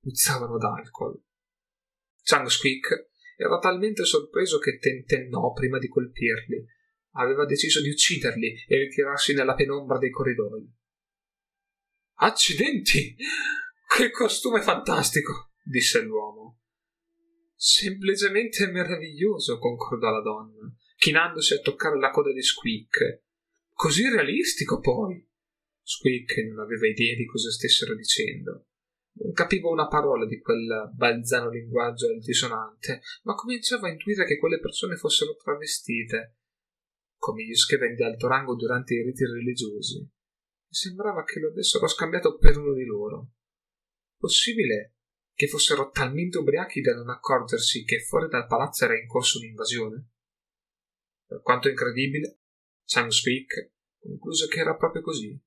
puzzavano 0.00 0.56
d'alcol. 0.58 1.20
Chang 2.22 2.46
Squeak 2.46 3.07
era 3.40 3.58
talmente 3.58 4.04
sorpreso 4.04 4.58
che 4.58 4.78
tentennò 4.78 5.52
prima 5.52 5.78
di 5.78 5.86
colpirli. 5.86 6.66
Aveva 7.12 7.46
deciso 7.46 7.80
di 7.80 7.88
ucciderli 7.88 8.64
e 8.66 8.78
ritirarsi 8.78 9.32
nella 9.32 9.54
penombra 9.54 9.96
dei 9.96 10.10
corridoi. 10.10 10.68
Accidenti! 12.14 13.14
Che 13.86 14.10
costume 14.10 14.60
fantastico! 14.60 15.52
disse 15.62 16.00
l'uomo. 16.00 16.62
Semplicemente 17.54 18.66
meraviglioso, 18.66 19.58
concordò 19.58 20.10
la 20.10 20.20
donna, 20.20 20.74
chinandosi 20.96 21.54
a 21.54 21.60
toccare 21.60 21.96
la 21.96 22.10
coda 22.10 22.32
di 22.32 22.42
Squeak. 22.42 23.22
Così 23.72 24.08
realistico, 24.08 24.80
poi. 24.80 25.24
Squeak 25.80 26.38
non 26.48 26.58
aveva 26.58 26.88
idea 26.88 27.14
di 27.14 27.24
cosa 27.24 27.50
stessero 27.52 27.94
dicendo 27.94 28.67
Non 29.20 29.32
capivo 29.32 29.70
una 29.70 29.88
parola 29.88 30.26
di 30.26 30.40
quel 30.40 30.90
balzano 30.94 31.50
linguaggio 31.50 32.06
altisonante, 32.06 33.00
ma 33.22 33.34
cominciavo 33.34 33.86
a 33.86 33.90
intuire 33.90 34.24
che 34.24 34.38
quelle 34.38 34.60
persone 34.60 34.96
fossero 34.96 35.34
travestite, 35.34 36.36
come 37.16 37.44
gli 37.44 37.54
scriventi 37.54 37.96
di 37.96 38.04
alto 38.04 38.28
rango 38.28 38.54
durante 38.54 38.94
i 38.94 39.02
riti 39.02 39.24
religiosi. 39.24 39.98
Mi 39.98 40.74
sembrava 40.74 41.24
che 41.24 41.40
lo 41.40 41.48
avessero 41.48 41.88
scambiato 41.88 42.36
per 42.36 42.58
uno 42.58 42.74
di 42.74 42.84
loro. 42.84 43.32
Possibile 44.16 44.94
che 45.34 45.48
fossero 45.48 45.90
talmente 45.90 46.38
ubriachi 46.38 46.80
da 46.80 46.94
non 46.94 47.08
accorgersi 47.10 47.84
che 47.84 48.00
fuori 48.00 48.28
dal 48.28 48.46
palazzo 48.46 48.84
era 48.84 48.98
in 48.98 49.06
corso 49.06 49.38
un'invasione? 49.38 50.08
Per 51.26 51.42
quanto 51.42 51.68
incredibile, 51.68 52.40
Sam 52.84 53.08
Speak 53.08 53.72
concluse 53.98 54.48
che 54.48 54.60
era 54.60 54.76
proprio 54.76 55.02
così. 55.02 55.38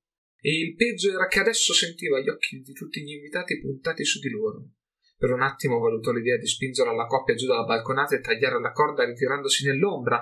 E 0.44 0.58
il 0.58 0.74
peggio 0.74 1.12
era 1.12 1.28
che 1.28 1.38
adesso 1.38 1.72
sentiva 1.72 2.18
gli 2.18 2.28
occhi 2.28 2.60
di 2.60 2.72
tutti 2.72 3.00
gli 3.00 3.12
invitati 3.12 3.60
puntati 3.60 4.04
su 4.04 4.18
di 4.18 4.28
loro. 4.28 4.70
Per 5.16 5.30
un 5.30 5.40
attimo 5.40 5.78
valutò 5.78 6.10
l'idea 6.10 6.36
di 6.36 6.48
spingere 6.48 6.92
la 6.96 7.06
coppia 7.06 7.36
giù 7.36 7.46
dalla 7.46 7.62
balconata 7.62 8.16
e 8.16 8.20
tagliare 8.20 8.60
la 8.60 8.72
corda 8.72 9.04
ritirandosi 9.04 9.64
nell'ombra, 9.64 10.20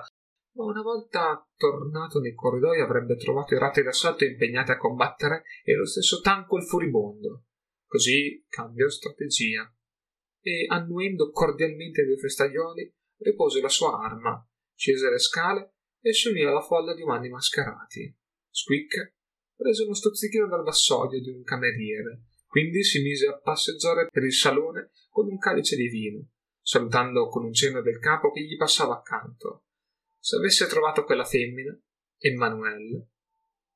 ma 0.56 0.64
una 0.64 0.82
volta 0.82 1.42
tornato 1.56 2.20
nei 2.20 2.34
corridoi 2.34 2.82
avrebbe 2.82 3.16
trovato 3.16 3.54
i 3.54 3.58
rati 3.58 3.82
d'assalto 3.82 4.26
impegnati 4.26 4.72
a 4.72 4.76
combattere 4.76 5.44
e 5.64 5.74
lo 5.74 5.86
stesso 5.86 6.20
tanco 6.20 6.58
il 6.58 6.64
furibondo. 6.64 7.46
Così 7.86 8.44
cambiò 8.46 8.90
strategia 8.90 9.74
e, 10.42 10.66
annuendo 10.68 11.30
cordialmente 11.30 12.02
i 12.02 12.04
due 12.04 12.18
festaioli, 12.18 12.94
ripose 13.20 13.62
la 13.62 13.70
sua 13.70 13.98
arma, 13.98 14.46
scese 14.74 15.08
le 15.08 15.18
scale 15.18 15.76
e 16.02 16.12
si 16.12 16.28
unì 16.28 16.42
alla 16.42 16.60
folla 16.60 16.94
di 16.94 17.00
umani 17.00 17.30
mascherati. 17.30 18.14
Squeak 18.50 19.14
prese 19.60 19.82
uno 19.82 19.92
stuzzichino 19.92 20.48
dal 20.48 20.62
vassoio 20.62 21.20
di 21.20 21.28
un 21.28 21.42
cameriere, 21.42 22.22
quindi 22.46 22.82
si 22.82 23.02
mise 23.02 23.26
a 23.26 23.38
passeggiare 23.38 24.06
per 24.10 24.24
il 24.24 24.32
salone 24.32 24.92
con 25.10 25.26
un 25.26 25.36
calice 25.36 25.76
di 25.76 25.88
vino, 25.88 26.28
salutando 26.62 27.28
con 27.28 27.44
un 27.44 27.52
cenno 27.52 27.82
del 27.82 27.98
capo 27.98 28.32
che 28.32 28.40
gli 28.40 28.56
passava 28.56 28.94
accanto. 28.94 29.66
Se 30.18 30.36
avesse 30.36 30.66
trovato 30.66 31.04
quella 31.04 31.26
femmina, 31.26 31.78
Emmanuelle, 32.16 33.08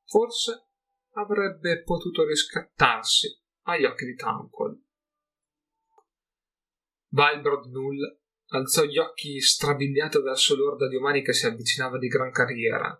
forse 0.06 0.68
avrebbe 1.12 1.82
potuto 1.82 2.26
riscattarsi 2.26 3.28
agli 3.64 3.84
occhi 3.84 4.06
di 4.06 4.14
Tanquil. 4.14 4.82
Valbrod 7.08 7.66
Null 7.66 8.20
alzò 8.48 8.84
gli 8.84 8.98
occhi 8.98 9.38
strabiliato 9.38 10.22
verso 10.22 10.56
l'orda 10.56 10.88
di 10.88 10.96
umani 10.96 11.22
che 11.22 11.34
si 11.34 11.46
avvicinava 11.46 11.98
di 11.98 12.08
gran 12.08 12.30
carriera. 12.30 12.98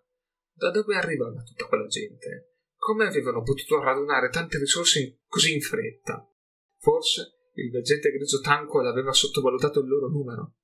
Da 0.52 0.70
dove 0.70 0.96
arrivava 0.96 1.42
tutta 1.42 1.66
quella 1.66 1.86
gente? 1.86 2.53
Come 2.84 3.06
avevano 3.06 3.40
potuto 3.42 3.80
radunare 3.80 4.28
tante 4.28 4.58
risorse 4.58 5.00
in, 5.00 5.16
così 5.26 5.54
in 5.54 5.62
fretta? 5.62 6.30
Forse 6.76 7.48
il 7.54 7.70
veggente 7.70 8.10
grigio 8.10 8.40
tanco 8.40 8.86
aveva 8.86 9.10
sottovalutato 9.10 9.80
il 9.80 9.88
loro 9.88 10.08
numero. 10.08 10.56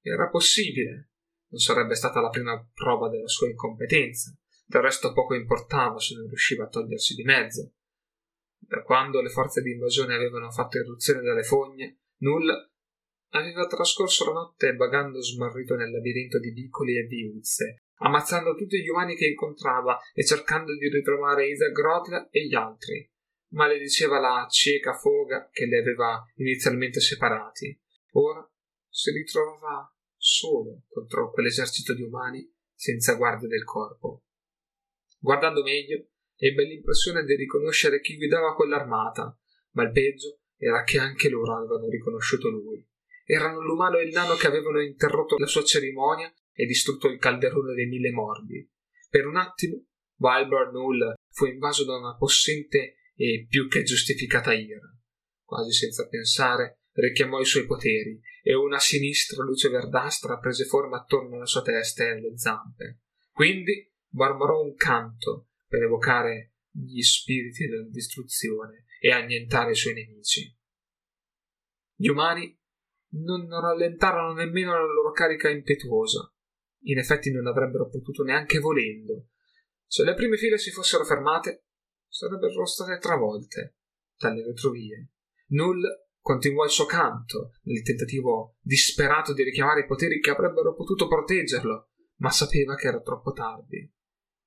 Era 0.00 0.28
possibile. 0.28 1.10
Non 1.48 1.58
sarebbe 1.58 1.96
stata 1.96 2.20
la 2.20 2.28
prima 2.28 2.56
prova 2.72 3.08
della 3.08 3.26
sua 3.26 3.48
incompetenza. 3.48 4.32
Del 4.64 4.80
resto 4.80 5.12
poco 5.12 5.34
importava 5.34 5.98
se 5.98 6.14
non 6.14 6.28
riusciva 6.28 6.66
a 6.66 6.68
togliersi 6.68 7.16
di 7.16 7.24
mezzo. 7.24 7.72
Da 8.58 8.84
quando 8.84 9.20
le 9.20 9.30
forze 9.30 9.60
di 9.60 9.72
invasione 9.72 10.14
avevano 10.14 10.52
fatto 10.52 10.78
irruzione 10.78 11.20
dalle 11.20 11.42
fogne, 11.42 12.02
Null 12.18 12.48
aveva 13.30 13.66
trascorso 13.66 14.24
la 14.26 14.38
notte 14.38 14.76
vagando 14.76 15.20
smarrito 15.20 15.74
nel 15.74 15.90
labirinto 15.90 16.38
di 16.38 16.50
vicoli 16.50 16.96
e 16.96 17.06
viuzze, 17.06 17.85
ammazzando 17.98 18.54
tutti 18.54 18.80
gli 18.80 18.88
umani 18.88 19.16
che 19.16 19.26
incontrava 19.26 19.98
e 20.12 20.24
cercando 20.24 20.76
di 20.76 20.88
ritrovare 20.88 21.48
Isa 21.48 21.68
Grotler 21.70 22.28
e 22.30 22.46
gli 22.46 22.54
altri. 22.54 23.10
Malediceva 23.48 24.18
la 24.18 24.46
cieca 24.50 24.92
foga 24.94 25.48
che 25.50 25.66
li 25.66 25.76
aveva 25.76 26.24
inizialmente 26.36 27.00
separati. 27.00 27.80
Ora 28.12 28.46
si 28.88 29.10
ritrovava 29.12 29.90
solo 30.16 30.82
contro 30.88 31.30
quell'esercito 31.30 31.94
di 31.94 32.02
umani 32.02 32.52
senza 32.74 33.14
guardia 33.14 33.48
del 33.48 33.64
corpo. 33.64 34.24
Guardando 35.18 35.62
meglio, 35.62 36.08
ebbe 36.36 36.64
l'impressione 36.64 37.24
di 37.24 37.34
riconoscere 37.34 38.00
chi 38.00 38.16
guidava 38.16 38.54
quell'armata, 38.54 39.38
ma 39.72 39.82
il 39.84 39.92
peggio 39.92 40.40
era 40.56 40.82
che 40.82 40.98
anche 40.98 41.28
loro 41.28 41.56
avevano 41.56 41.88
riconosciuto 41.88 42.48
lui. 42.48 42.86
Erano 43.24 43.60
l'umano 43.60 43.98
e 43.98 44.04
il 44.04 44.12
nano 44.12 44.34
che 44.34 44.46
avevano 44.46 44.80
interrotto 44.80 45.36
la 45.38 45.46
sua 45.46 45.62
cerimonia 45.62 46.32
e 46.56 46.64
distrutto 46.64 47.08
il 47.08 47.18
calderone 47.18 47.74
dei 47.74 47.86
mille 47.86 48.10
morbi. 48.10 48.68
Per 49.10 49.26
un 49.26 49.36
attimo 49.36 49.84
Wilbur 50.16 50.72
Null 50.72 51.14
fu 51.30 51.44
invaso 51.44 51.84
da 51.84 51.96
una 51.96 52.16
possente 52.16 52.96
e 53.14 53.46
più 53.48 53.68
che 53.68 53.82
giustificata 53.82 54.54
ira. 54.54 54.80
Quasi 55.44 55.72
senza 55.72 56.08
pensare, 56.08 56.80
richiamò 56.92 57.38
i 57.40 57.44
suoi 57.44 57.66
poteri 57.66 58.18
e 58.42 58.54
una 58.54 58.78
sinistra 58.78 59.44
luce 59.44 59.68
verdastra 59.68 60.38
prese 60.38 60.64
forma 60.64 60.98
attorno 60.98 61.36
alla 61.36 61.46
sua 61.46 61.62
testa 61.62 62.04
e 62.04 62.10
alle 62.12 62.38
zampe. 62.38 63.02
Quindi 63.30 63.92
mormorò 64.14 64.62
un 64.62 64.74
canto 64.74 65.50
per 65.66 65.82
evocare 65.82 66.54
gli 66.70 67.02
spiriti 67.02 67.66
della 67.66 67.88
distruzione 67.88 68.86
e 68.98 69.12
annientare 69.12 69.72
i 69.72 69.76
suoi 69.76 69.94
nemici. 69.94 70.56
Gli 71.94 72.08
umani 72.08 72.58
non 73.18 73.48
rallentarono 73.48 74.32
nemmeno 74.32 74.72
la 74.72 74.92
loro 74.92 75.12
carica 75.12 75.50
impetuosa 75.50 76.30
in 76.86 76.98
effetti 76.98 77.30
non 77.30 77.46
avrebbero 77.46 77.88
potuto 77.88 78.22
neanche 78.22 78.58
volendo. 78.58 79.28
Se 79.86 80.04
le 80.04 80.14
prime 80.14 80.36
file 80.36 80.58
si 80.58 80.70
fossero 80.70 81.04
fermate, 81.04 81.66
sarebbero 82.08 82.66
state 82.66 82.98
travolte 82.98 83.76
dalle 84.16 84.44
retrovie. 84.44 85.10
Null 85.48 85.82
continuò 86.20 86.64
il 86.64 86.70
suo 86.70 86.86
canto 86.86 87.52
nel 87.64 87.82
tentativo 87.82 88.56
disperato 88.60 89.32
di 89.32 89.44
richiamare 89.44 89.82
i 89.82 89.86
poteri 89.86 90.20
che 90.20 90.30
avrebbero 90.30 90.74
potuto 90.74 91.06
proteggerlo, 91.06 91.90
ma 92.16 92.30
sapeva 92.30 92.74
che 92.74 92.88
era 92.88 93.00
troppo 93.00 93.32
tardi. 93.32 93.92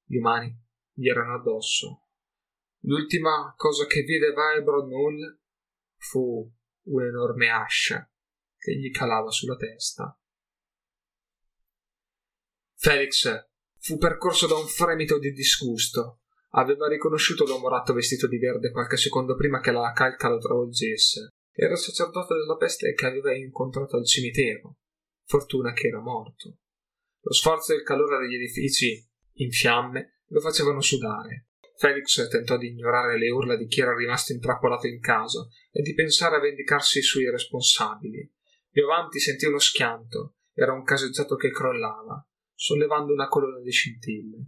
Gli 0.04 0.18
umani 0.18 0.58
gli 0.92 1.08
erano 1.08 1.36
addosso. 1.36 2.08
L'ultima 2.84 3.54
cosa 3.56 3.86
che 3.86 4.02
vide 4.02 4.34
Vibro 4.34 4.86
Null 4.86 5.40
fu 5.98 6.52
un'enorme 6.84 7.50
ascia 7.50 8.10
che 8.58 8.78
gli 8.78 8.92
calava 8.92 9.30
sulla 9.30 9.56
testa. 9.56 10.19
Felix 12.82 13.30
fu 13.78 13.98
percorso 13.98 14.48
da 14.48 14.56
un 14.56 14.66
fremito 14.66 15.20
di 15.20 15.34
disgusto. 15.34 16.22
Aveva 16.52 16.88
riconosciuto 16.88 17.44
l'uomo 17.44 17.68
ratto 17.68 17.92
vestito 17.92 18.26
di 18.26 18.38
verde 18.38 18.72
qualche 18.72 18.96
secondo 18.96 19.36
prima 19.36 19.60
che 19.60 19.72
la 19.72 19.92
calca 19.92 20.30
lo 20.30 20.38
travolgesse. 20.38 21.28
Era 21.52 21.74
il 21.74 21.78
sacerdote 21.78 22.36
della 22.36 22.56
peste 22.56 22.94
che 22.94 23.06
aveva 23.06 23.36
incontrato 23.36 23.98
al 23.98 24.06
cimitero. 24.06 24.78
Fortuna 25.26 25.74
che 25.74 25.90
era 25.90 26.00
morto. 26.00 26.60
Lo 27.20 27.34
sforzo 27.34 27.74
e 27.74 27.76
il 27.76 27.84
calore 27.84 28.18
degli 28.20 28.36
edifici 28.36 29.06
in 29.34 29.52
fiamme 29.52 30.22
lo 30.28 30.40
facevano 30.40 30.80
sudare. 30.80 31.48
Felix 31.76 32.30
tentò 32.30 32.56
di 32.56 32.70
ignorare 32.70 33.18
le 33.18 33.30
urla 33.30 33.58
di 33.58 33.68
chi 33.68 33.82
era 33.82 33.94
rimasto 33.94 34.32
intrappolato 34.32 34.88
in 34.88 35.02
casa 35.02 35.46
e 35.70 35.82
di 35.82 35.94
pensare 35.94 36.38
a 36.38 36.40
vendicarsi 36.40 37.02
sui 37.02 37.30
responsabili. 37.30 38.32
Più 38.70 38.86
avanti 38.86 39.20
sentì 39.20 39.48
uno 39.48 39.60
schianto. 39.60 40.36
Era 40.54 40.72
un 40.72 40.84
caseggiato 40.84 41.36
che 41.36 41.52
crollava 41.52 42.24
sollevando 42.60 43.14
una 43.14 43.30
colonna 43.30 43.62
di 43.62 43.72
scintille. 43.72 44.48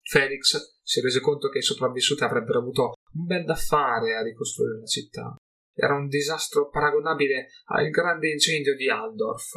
Felix 0.00 0.78
si 0.80 1.00
rese 1.00 1.20
conto 1.20 1.48
che 1.48 1.58
i 1.58 1.62
sopravvissuti 1.62 2.22
avrebbero 2.22 2.60
avuto 2.60 2.92
un 3.14 3.24
bel 3.24 3.44
da 3.44 3.56
fare 3.56 4.14
a 4.14 4.22
ricostruire 4.22 4.78
la 4.78 4.86
città. 4.86 5.34
Era 5.74 5.96
un 5.96 6.06
disastro 6.06 6.68
paragonabile 6.68 7.48
al 7.66 7.90
grande 7.90 8.30
incendio 8.30 8.76
di 8.76 8.88
Aldorf. 8.88 9.54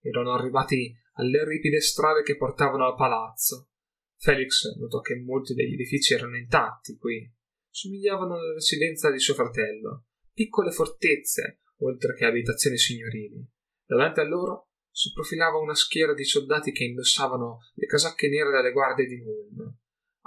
Erano 0.00 0.32
arrivati 0.32 0.94
alle 1.14 1.44
ripide 1.44 1.80
strade 1.80 2.22
che 2.22 2.36
portavano 2.36 2.86
al 2.86 2.94
palazzo. 2.94 3.70
Felix 4.18 4.76
notò 4.78 5.00
che 5.00 5.16
molti 5.16 5.54
degli 5.54 5.74
edifici 5.74 6.14
erano 6.14 6.36
intatti 6.36 6.96
qui. 6.96 7.28
Somigliavano 7.68 8.34
alla 8.34 8.52
residenza 8.52 9.10
di 9.10 9.18
suo 9.18 9.34
fratello, 9.34 10.04
piccole 10.32 10.70
fortezze, 10.70 11.62
oltre 11.78 12.14
che 12.14 12.24
abitazioni 12.26 12.78
signorili. 12.78 13.44
Davanti 13.84 14.20
a 14.20 14.24
loro 14.24 14.65
si 14.96 15.12
profilava 15.12 15.58
una 15.58 15.74
schiera 15.74 16.14
di 16.14 16.24
soldati 16.24 16.72
che 16.72 16.84
indossavano 16.84 17.58
le 17.74 17.84
casacche 17.84 18.30
nere 18.30 18.50
delle 18.50 18.72
guardie 18.72 19.04
di 19.04 19.20
Mulm. 19.20 19.76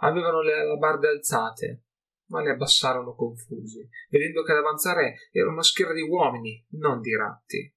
Avevano 0.01 0.43
le 0.43 0.59
alabarde 0.59 1.07
alzate, 1.07 1.85
ma 2.27 2.43
le 2.43 2.51
abbassarono 2.51 3.15
confusi, 3.15 3.89
vedendo 4.09 4.43
che 4.43 4.51
ad 4.51 4.59
avanzare 4.59 5.27
era 5.31 5.49
una 5.49 5.63
schiera 5.63 5.91
di 5.91 6.03
uomini, 6.03 6.63
non 6.73 7.01
di 7.01 7.15
ratti. 7.15 7.75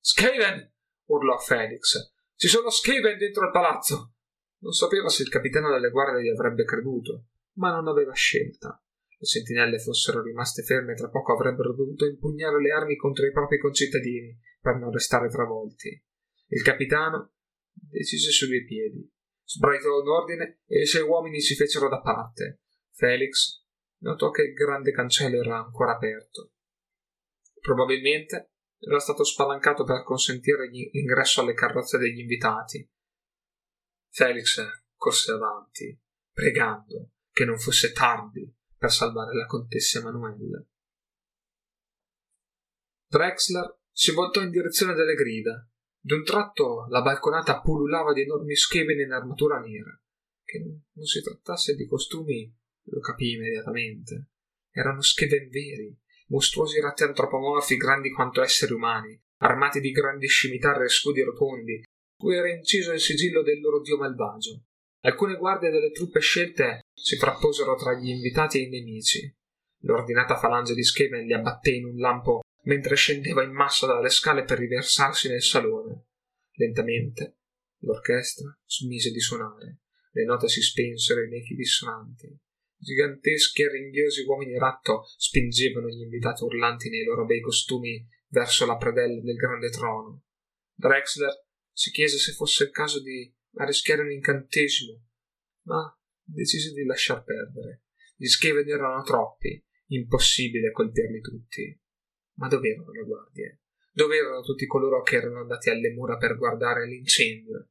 Skaven! 0.00 0.72
urlò 1.08 1.36
Felix. 1.36 2.14
Ci 2.34 2.48
sono 2.48 2.70
Skaven 2.70 3.18
dentro 3.18 3.44
il 3.44 3.52
palazzo! 3.52 4.14
Non 4.60 4.72
sapeva 4.72 5.10
se 5.10 5.24
il 5.24 5.28
capitano 5.28 5.70
delle 5.70 5.90
guardie 5.90 6.22
gli 6.22 6.34
avrebbe 6.34 6.64
creduto, 6.64 7.26
ma 7.58 7.70
non 7.70 7.86
aveva 7.86 8.14
scelta. 8.14 8.82
Le 9.18 9.26
sentinelle 9.26 9.78
fossero 9.78 10.22
rimaste 10.22 10.62
ferme, 10.62 10.94
tra 10.94 11.10
poco 11.10 11.34
avrebbero 11.34 11.74
dovuto 11.74 12.06
impugnare 12.06 12.62
le 12.62 12.72
armi 12.72 12.96
contro 12.96 13.26
i 13.26 13.30
propri 13.30 13.58
concittadini 13.58 14.52
per 14.64 14.76
non 14.76 14.90
restare 14.90 15.28
travolti. 15.28 16.02
Il 16.46 16.62
capitano 16.62 17.34
decise 17.70 18.30
sui 18.30 18.46
due 18.46 18.64
piedi, 18.64 19.12
sbraitò 19.44 20.00
un 20.00 20.08
ordine 20.08 20.62
e 20.66 20.80
i 20.80 20.86
suoi 20.86 21.02
uomini 21.02 21.38
si 21.42 21.54
fecero 21.54 21.90
da 21.90 22.00
parte. 22.00 22.62
Felix 22.92 23.62
notò 23.98 24.30
che 24.30 24.40
il 24.40 24.54
grande 24.54 24.90
cancello 24.90 25.38
era 25.38 25.58
ancora 25.58 25.92
aperto. 25.92 26.52
Probabilmente 27.60 28.52
era 28.78 28.98
stato 29.00 29.22
spalancato 29.22 29.84
per 29.84 30.02
consentire 30.02 30.70
l'ingresso 30.70 31.42
alle 31.42 31.52
carrozze 31.52 31.98
degli 31.98 32.20
invitati. 32.20 32.90
Felix 34.08 34.64
corse 34.96 35.32
avanti, 35.32 36.00
pregando 36.32 37.10
che 37.30 37.44
non 37.44 37.58
fosse 37.58 37.92
tardi 37.92 38.50
per 38.78 38.90
salvare 38.90 39.34
la 39.34 39.44
contessa 39.44 39.98
Emanuele. 39.98 40.68
Drexler 43.08 43.82
si 43.94 44.10
voltò 44.10 44.42
in 44.42 44.50
direzione 44.50 44.92
delle 44.94 45.14
grida. 45.14 45.66
D'un 46.00 46.24
tratto 46.24 46.86
la 46.88 47.00
balconata 47.00 47.60
pullulava 47.60 48.12
di 48.12 48.22
enormi 48.22 48.56
scheven 48.56 48.98
in 48.98 49.12
armatura 49.12 49.60
nera. 49.60 49.96
Che 50.44 50.58
non 50.58 51.04
si 51.06 51.22
trattasse 51.22 51.76
di 51.76 51.86
costumi 51.86 52.52
lo 52.86 52.98
capì 53.00 53.30
immediatamente. 53.30 54.30
Erano 54.70 55.00
scheven 55.00 55.48
veri, 55.48 55.96
mostruosi 56.28 56.80
ratti 56.80 57.04
antropomorfi 57.04 57.76
grandi 57.76 58.10
quanto 58.10 58.42
esseri 58.42 58.72
umani, 58.72 59.18
armati 59.38 59.80
di 59.80 59.92
grandi 59.92 60.26
scimitarre 60.26 60.86
e 60.86 60.88
scudi 60.88 61.22
rotondi, 61.22 61.82
cui 62.18 62.34
era 62.36 62.50
inciso 62.50 62.92
il 62.92 63.00
sigillo 63.00 63.42
del 63.42 63.60
loro 63.60 63.80
dio 63.80 63.96
malvagio. 63.96 64.64
Alcune 65.02 65.36
guardie 65.36 65.70
delle 65.70 65.92
truppe 65.92 66.18
scelte 66.18 66.80
si 66.92 67.16
frapposero 67.16 67.76
tra 67.76 67.94
gli 67.94 68.08
invitati 68.08 68.58
e 68.58 68.62
i 68.62 68.68
nemici. 68.68 69.32
L'ordinata 69.82 70.36
falange 70.36 70.74
di 70.74 70.82
Scheven 70.82 71.24
li 71.24 71.32
abbatté 71.32 71.70
in 71.70 71.84
un 71.84 71.96
lampo 71.96 72.40
mentre 72.64 72.96
scendeva 72.96 73.42
in 73.42 73.52
massa 73.52 73.86
dalle 73.86 74.10
scale 74.10 74.44
per 74.44 74.58
riversarsi 74.58 75.28
nel 75.28 75.42
salone. 75.42 76.06
Lentamente 76.52 77.38
l'orchestra 77.78 78.56
smise 78.64 79.10
di 79.10 79.20
suonare, 79.20 79.80
le 80.12 80.24
note 80.24 80.48
si 80.48 80.62
spensero 80.62 81.22
in 81.22 81.34
echi 81.34 81.54
dissonanti. 81.54 82.38
Giganteschi 82.76 83.62
e 83.62 83.70
ringhiosi 83.70 84.24
uomini 84.24 84.58
ratto 84.58 85.04
spingevano 85.16 85.88
gli 85.88 86.02
invitati 86.02 86.44
urlanti 86.44 86.90
nei 86.90 87.04
loro 87.04 87.24
bei 87.24 87.40
costumi 87.40 88.06
verso 88.28 88.66
la 88.66 88.76
predella 88.76 89.20
del 89.20 89.36
grande 89.36 89.70
trono. 89.70 90.24
Drexler 90.74 91.32
si 91.72 91.90
chiese 91.90 92.18
se 92.18 92.32
fosse 92.32 92.64
il 92.64 92.70
caso 92.70 93.02
di 93.02 93.32
arrischiare 93.54 94.02
un 94.02 94.12
incantesimo, 94.12 95.02
ma 95.62 95.98
decise 96.22 96.72
di 96.72 96.84
lasciar 96.84 97.24
perdere. 97.24 97.84
Gli 98.16 98.26
Skaven 98.26 98.68
erano 98.68 99.02
troppi, 99.02 99.62
impossibile 99.88 100.70
colpirli 100.70 101.20
tutti. 101.20 101.80
Ma 102.34 102.48
dove 102.48 102.68
erano 102.68 102.90
le 102.90 103.04
guardie? 103.04 103.60
Dove 103.92 104.16
erano 104.16 104.40
tutti 104.40 104.66
coloro 104.66 105.02
che 105.02 105.16
erano 105.16 105.40
andati 105.40 105.70
alle 105.70 105.92
mura 105.92 106.16
per 106.16 106.36
guardare 106.36 106.86
l'incendio? 106.86 107.68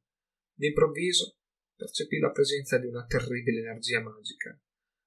D'improvviso 0.54 1.36
percepì 1.76 2.18
la 2.18 2.30
presenza 2.30 2.78
di 2.78 2.86
una 2.86 3.04
terribile 3.04 3.60
energia 3.60 4.00
magica. 4.00 4.58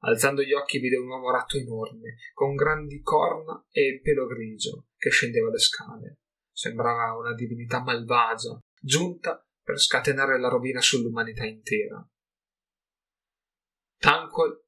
Alzando 0.02 0.44
gli 0.44 0.54
occhi 0.54 0.78
vide 0.78 0.98
un 0.98 1.08
uomo 1.08 1.32
ratto 1.32 1.58
enorme, 1.58 2.18
con 2.34 2.54
grandi 2.56 3.02
corna 3.02 3.66
e 3.72 4.00
pelo 4.04 4.28
grigio, 4.28 4.90
che 4.96 5.10
scendeva 5.10 5.50
le 5.50 5.58
scale. 5.58 6.20
Sembrava 6.52 7.18
una 7.18 7.34
divinità 7.34 7.82
malvagia, 7.82 8.60
giunta 8.80 9.44
per 9.64 9.80
scatenare 9.80 10.40
la 10.40 10.50
rovina 10.50 10.82
sull'umanità 10.82 11.46
intera. 11.46 12.08
Tanquil 13.98 14.64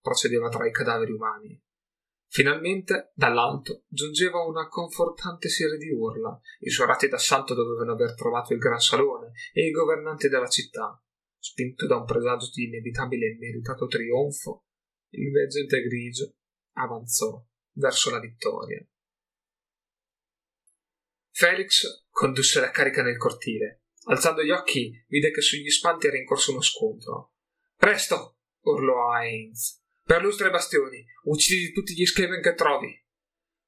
procedeva 0.00 0.48
tra 0.50 0.66
i 0.66 0.70
cadaveri 0.70 1.12
umani. 1.12 1.60
Finalmente, 2.28 3.12
dall'alto, 3.14 3.84
giungeva 3.88 4.44
una 4.44 4.68
confortante 4.68 5.48
serie 5.48 5.78
di 5.78 5.90
urla. 5.90 6.38
I 6.60 6.70
suoi 6.70 6.86
ratti 6.86 7.08
d'assalto 7.08 7.54
dovevano 7.54 7.92
aver 7.92 8.14
trovato 8.14 8.52
il 8.52 8.58
gran 8.58 8.78
salone 8.78 9.32
e 9.52 9.66
i 9.66 9.70
governanti 9.70 10.28
della 10.28 10.48
città. 10.48 11.00
Spinto 11.38 11.86
da 11.86 11.96
un 11.96 12.04
presagio 12.04 12.50
di 12.52 12.64
inevitabile 12.64 13.26
e 13.26 13.36
meritato 13.38 13.86
trionfo, 13.86 14.66
il 15.10 15.30
veggente 15.30 15.80
grigio 15.82 16.34
avanzò 16.72 17.42
verso 17.72 18.10
la 18.10 18.18
vittoria. 18.18 18.84
Felix 21.30 22.06
condusse 22.10 22.60
la 22.60 22.70
carica 22.70 23.02
nel 23.02 23.18
cortile. 23.18 23.82
Alzando 24.08 24.42
gli 24.42 24.50
occhi, 24.50 25.04
vide 25.08 25.30
che 25.30 25.40
sugli 25.40 25.70
spanti 25.70 26.06
era 26.06 26.16
in 26.16 26.24
corso 26.24 26.52
uno 26.52 26.62
scontro. 26.62 27.34
Presto! 27.76 28.38
urlò 28.60 29.10
a 29.10 29.24
Heinz. 29.24 29.84
Perlustra 30.06 30.46
i 30.46 30.52
bastioni, 30.52 31.04
uccidi 31.24 31.72
tutti 31.72 31.92
gli 31.92 32.06
Skaven 32.06 32.40
che 32.40 32.54
trovi. 32.54 32.96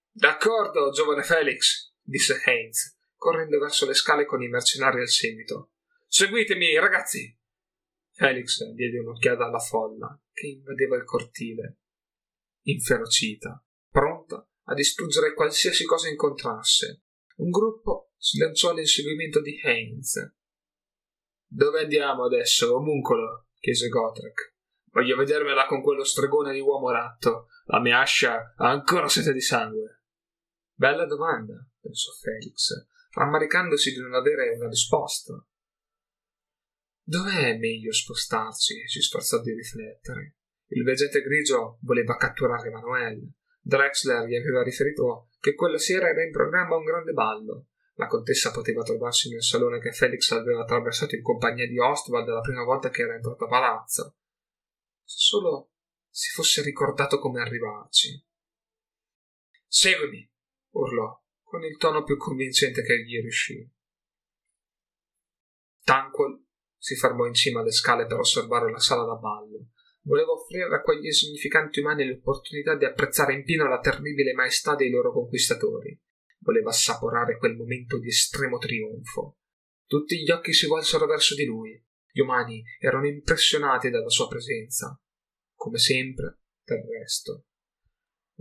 D'accordo, 0.08 0.92
giovane 0.92 1.25
Felix, 1.25 1.92
disse 2.00 2.41
Heinz, 2.44 2.97
correndo 3.17 3.58
verso 3.58 3.86
le 3.86 3.94
scale 3.94 4.25
con 4.25 4.41
i 4.41 4.47
mercenari 4.47 5.00
al 5.00 5.08
seguito. 5.08 5.73
Seguitemi, 6.07 6.78
ragazzi! 6.78 7.36
Felix 8.12 8.62
diede 8.70 9.00
un'occhiata 9.00 9.47
alla 9.47 9.58
folla 9.58 10.17
che 10.33 10.47
invadeva 10.47 10.94
il 10.94 11.02
cortile, 11.02 11.78
inferocita, 12.67 13.60
pronta 13.91 14.49
a 14.67 14.75
distruggere 14.75 15.34
qualsiasi 15.34 15.84
cosa 15.84 16.08
incontrasse. 16.08 17.02
Un 17.39 17.50
gruppo 17.50 18.12
si 18.17 18.39
lanciò 18.39 18.70
all'inseguimento 18.70 19.41
di 19.41 19.58
Heinz. 19.60 20.34
Dove 21.49 21.81
andiamo 21.81 22.26
adesso, 22.26 22.76
omuncolo? 22.76 23.49
chiese 23.58 23.89
Gotrek. 23.89 24.58
Voglio 24.99 25.15
vedermela 25.15 25.65
con 25.67 25.81
quello 25.81 26.02
stregone 26.02 26.52
di 26.52 26.59
uomo 26.59 26.91
ratto. 26.91 27.47
La 27.67 27.78
mia 27.78 28.01
ascia 28.01 28.55
ha 28.57 28.68
ancora 28.68 29.07
sete 29.07 29.33
di 29.33 29.41
sangue. 29.41 30.02
Bella 30.75 31.07
domanda, 31.07 31.55
pensò 31.81 32.10
Felix, 32.20 32.73
rammaricandosi 33.12 33.93
di 33.93 34.01
non 34.01 34.15
avere 34.15 34.57
una 34.57 34.67
risposta. 34.67 35.35
Dov'è 37.01 37.57
meglio 37.59 37.93
spostarci? 37.93 38.89
si 38.89 39.01
sforzò 39.01 39.41
di 39.41 39.52
riflettere. 39.52 40.35
Il 40.70 40.83
veggente 40.83 41.20
grigio 41.20 41.78
voleva 41.83 42.17
catturare 42.17 42.68
Manuel. 42.68 43.23
Drexler 43.60 44.27
gli 44.27 44.35
aveva 44.35 44.65
riferito 44.65 45.28
che 45.39 45.55
quella 45.55 45.78
sera 45.78 46.09
era 46.09 46.25
in 46.25 46.33
programma 46.33 46.75
un 46.75 46.83
grande 46.83 47.12
ballo. 47.12 47.67
La 47.94 48.09
contessa 48.09 48.51
poteva 48.51 48.83
trovarsi 48.83 49.31
nel 49.31 49.44
salone 49.44 49.78
che 49.78 49.93
Felix 49.93 50.28
aveva 50.33 50.62
attraversato 50.62 51.15
in 51.15 51.23
compagnia 51.23 51.68
di 51.68 51.78
Ostwald 51.78 52.27
la 52.27 52.41
prima 52.41 52.65
volta 52.65 52.91
che 52.91 53.02
era 53.02 53.15
entrato 53.15 53.44
a 53.44 53.49
palazzo 53.49 54.17
se 55.09 55.17
solo 55.17 55.70
si 56.11 56.31
fosse 56.33 56.62
ricordato 56.62 57.19
come 57.19 57.41
arrivarci. 57.41 58.23
Seguimi, 59.67 60.31
urlò, 60.75 61.19
con 61.43 61.65
il 61.65 61.78
tono 61.78 62.03
più 62.03 62.19
convincente 62.19 62.83
che 62.83 63.03
gli 63.03 63.19
riuscì. 63.19 63.67
Tanquil 65.83 66.45
si 66.77 66.95
fermò 66.95 67.25
in 67.25 67.33
cima 67.33 67.61
alle 67.61 67.73
scale 67.73 68.05
per 68.05 68.19
osservare 68.19 68.70
la 68.70 68.78
sala 68.78 69.05
da 69.05 69.15
ballo. 69.15 69.70
Voleva 70.03 70.33
offrire 70.33 70.75
a 70.75 70.83
quegli 70.83 71.07
insignificanti 71.07 71.81
umani 71.81 72.07
l'opportunità 72.07 72.77
di 72.77 72.85
apprezzare 72.85 73.33
in 73.33 73.45
pieno 73.45 73.67
la 73.67 73.81
terribile 73.81 74.35
maestà 74.35 74.75
dei 74.75 74.91
loro 74.91 75.11
conquistatori. 75.11 75.99
Voleva 76.41 76.69
assaporare 76.69 77.39
quel 77.39 77.57
momento 77.57 77.99
di 77.99 78.09
estremo 78.09 78.59
trionfo. 78.59 79.39
Tutti 79.87 80.23
gli 80.23 80.31
occhi 80.31 80.53
si 80.53 80.67
volsero 80.67 81.07
verso 81.07 81.35
di 81.35 81.47
lui. 81.47 81.83
Gli 82.11 82.20
umani 82.20 82.62
erano 82.78 83.07
impressionati 83.07 83.91
dalla 83.91 84.09
sua 84.09 84.28
presenza. 84.28 84.99
Come 85.55 85.78
sempre, 85.78 86.41
del 86.65 86.83
resto. 86.99 87.45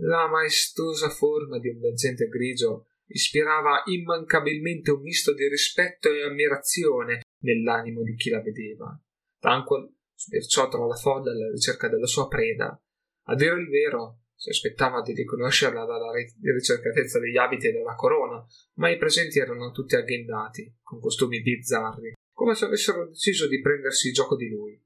La 0.00 0.28
maestosa 0.28 1.08
forma 1.08 1.58
di 1.58 1.68
un 1.68 1.80
veggente 1.80 2.28
grigio 2.28 2.86
ispirava 3.06 3.82
immancabilmente 3.86 4.90
un 4.90 5.00
misto 5.00 5.34
di 5.34 5.48
rispetto 5.48 6.12
e 6.12 6.24
ammirazione 6.24 7.22
nell'animo 7.40 8.02
di 8.02 8.14
chi 8.14 8.30
la 8.30 8.40
vedeva. 8.40 9.00
Tanquil 9.38 9.92
sbirciò 10.14 10.68
tra 10.68 10.84
la 10.84 10.94
folla 10.94 11.30
alla 11.30 11.50
ricerca 11.50 11.88
della 11.88 12.06
sua 12.06 12.28
preda. 12.28 12.80
A 13.24 13.34
dire 13.34 13.54
il 13.54 13.68
vero, 13.68 14.22
si 14.34 14.50
aspettava 14.50 15.02
di 15.02 15.14
riconoscerla 15.14 15.84
dalla 15.84 16.12
ricercatezza 16.12 17.18
degli 17.18 17.36
abiti 17.36 17.68
e 17.68 17.72
della 17.72 17.94
corona, 17.94 18.44
ma 18.74 18.88
i 18.88 18.96
presenti 18.96 19.38
erano 19.38 19.72
tutti 19.72 19.96
agghindati, 19.96 20.78
con 20.80 21.00
costumi 21.00 21.42
bizzarri, 21.42 22.12
come 22.38 22.54
se 22.54 22.66
avessero 22.66 23.08
deciso 23.08 23.48
di 23.48 23.60
prendersi 23.60 24.12
gioco 24.12 24.36
di 24.36 24.48
lui. 24.48 24.80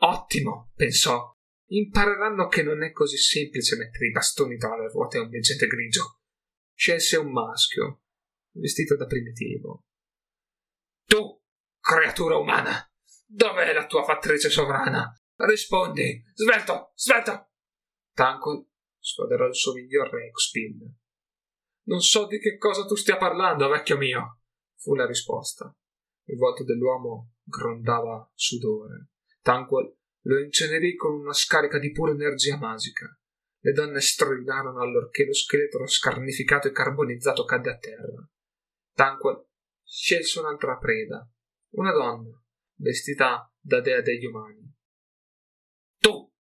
Ottimo, 0.00 0.70
pensò. 0.74 1.34
Impareranno 1.68 2.46
che 2.48 2.62
non 2.62 2.82
è 2.82 2.92
così 2.92 3.16
semplice 3.16 3.74
mettere 3.78 4.08
i 4.08 4.10
bastoni 4.10 4.58
tra 4.58 4.76
le 4.76 4.90
ruote 4.90 5.16
a 5.16 5.22
un 5.22 5.30
veggente 5.30 5.66
grigio. 5.66 6.20
Scelse 6.74 7.16
un 7.16 7.32
maschio, 7.32 8.02
vestito 8.50 8.96
da 8.96 9.06
primitivo. 9.06 9.86
Tu, 11.06 11.42
creatura 11.80 12.36
umana, 12.36 12.86
dov'è 13.24 13.72
la 13.72 13.86
tua 13.86 14.04
fattrice 14.04 14.50
sovrana? 14.50 15.10
Rispondi, 15.36 16.22
svelto, 16.34 16.92
svelto! 16.94 17.52
Tankon 18.14 18.68
sfoderò 18.98 19.46
il 19.46 19.56
suo 19.56 19.72
miglior 19.72 20.10
Rexpil. 20.10 20.96
Non 21.84 22.00
so 22.02 22.26
di 22.26 22.38
che 22.38 22.58
cosa 22.58 22.84
tu 22.84 22.94
stia 22.94 23.16
parlando, 23.16 23.70
vecchio 23.70 23.96
mio, 23.96 24.40
fu 24.76 24.94
la 24.94 25.06
risposta. 25.06 25.74
Il 26.24 26.36
volto 26.36 26.64
dell'uomo 26.64 27.32
grondava 27.42 28.30
sudore. 28.34 29.08
Tanquil 29.40 29.96
lo 30.22 30.38
incenerì 30.38 30.94
con 30.94 31.14
una 31.14 31.32
scarica 31.32 31.78
di 31.78 31.90
pura 31.90 32.12
energia 32.12 32.56
magica. 32.56 33.06
Le 33.58 33.72
donne 33.72 34.00
strillarono 34.00 34.80
allorché 34.80 35.24
lo 35.24 35.34
scheletro 35.34 35.86
scarnificato 35.86 36.68
e 36.68 36.72
carbonizzato 36.72 37.44
cadde 37.44 37.70
a 37.70 37.78
terra. 37.78 38.28
Tanquil 38.92 39.46
scelse 39.82 40.40
un'altra 40.40 40.76
preda, 40.78 41.28
una 41.74 41.92
donna, 41.92 42.40
vestita 42.76 43.52
da 43.60 43.80
dea 43.80 44.00
degli 44.00 44.24
umani. 44.24 44.74
Tu, 45.98 46.32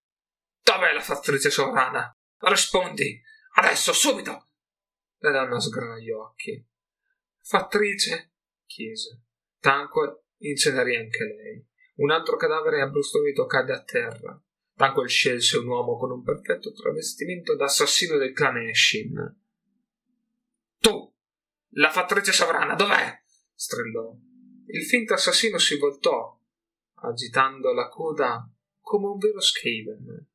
Dov'è 0.63 0.93
la 0.93 1.01
fattrice 1.01 1.49
sovrana? 1.49 2.15
Rispondi! 2.39 3.21
Adesso, 3.55 3.93
subito! 3.93 4.49
La 5.17 5.31
donna 5.31 5.59
sgrana 5.59 5.99
gli 5.99 6.09
occhi. 6.09 6.65
Fattrice? 7.41 8.33
chiese. 8.65 9.23
Tanquil 9.61 10.19
incenerì 10.39 10.95
anche 10.95 11.23
lei. 11.23 11.65
Un 11.97 12.09
altro 12.09 12.35
cadavere 12.35 12.81
abbrustolito 12.81 13.45
cadde 13.45 13.73
a 13.73 13.83
terra. 13.83 14.43
Tanquil 14.75 15.07
scelse 15.07 15.57
un 15.59 15.67
uomo 15.67 15.97
con 15.97 16.09
un 16.09 16.23
perfetto 16.23 16.73
travestimento 16.73 17.55
da 17.55 17.65
assassino 17.65 18.17
del 18.17 18.33
clan 18.33 18.57
Eshin. 18.57 19.37
Tu, 20.79 21.13
la 21.73 21.91
fattrice 21.91 22.31
sovrana, 22.31 22.73
dov'è? 22.73 23.21
strillò. 23.53 24.15
Il 24.65 24.83
finto 24.85 25.13
assassino 25.13 25.59
si 25.59 25.77
voltò, 25.77 26.39
agitando 26.95 27.71
la 27.71 27.87
coda 27.87 28.51
come 28.79 29.07
un 29.07 29.17
vero 29.19 29.39
Skaven. 29.39 30.27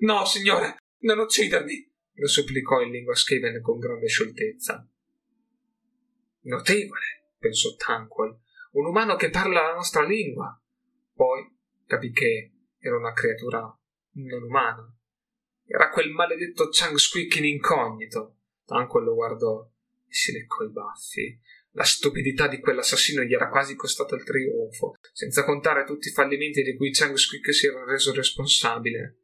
No, 0.00 0.24
signore, 0.26 0.76
non 0.98 1.18
uccidermi! 1.20 1.90
lo 2.14 2.28
supplicò 2.28 2.82
in 2.82 2.90
lingua 2.90 3.14
Skaven 3.14 3.62
con 3.62 3.78
grande 3.78 4.08
scioltezza. 4.08 4.86
Notevole, 6.42 7.21
pensò 7.42 7.74
Tanquil, 7.74 8.38
un 8.72 8.86
umano 8.86 9.16
che 9.16 9.28
parla 9.28 9.62
la 9.62 9.74
nostra 9.74 10.04
lingua. 10.04 10.58
Poi 11.12 11.44
capì 11.84 12.12
che 12.12 12.52
era 12.78 12.96
una 12.96 13.12
creatura 13.12 13.60
non 14.12 14.42
umana. 14.44 14.96
Era 15.66 15.90
quel 15.90 16.10
maledetto 16.10 16.68
Chang 16.70 16.96
Squeak 16.96 17.36
in 17.36 17.44
incognito. 17.44 18.36
Tanquil 18.64 19.04
lo 19.04 19.14
guardò 19.14 19.68
e 20.06 20.14
si 20.14 20.32
leccò 20.32 20.64
i 20.64 20.70
baffi. 20.70 21.40
La 21.72 21.84
stupidità 21.84 22.48
di 22.48 22.60
quell'assassino 22.60 23.22
gli 23.22 23.32
era 23.32 23.48
quasi 23.48 23.74
costata 23.74 24.14
il 24.14 24.24
trionfo, 24.24 24.94
senza 25.12 25.44
contare 25.44 25.84
tutti 25.84 26.08
i 26.08 26.12
fallimenti 26.12 26.62
di 26.62 26.76
cui 26.76 26.92
Chang 26.92 27.16
Squeak 27.16 27.52
si 27.52 27.66
era 27.66 27.84
reso 27.84 28.12
responsabile. 28.12 29.20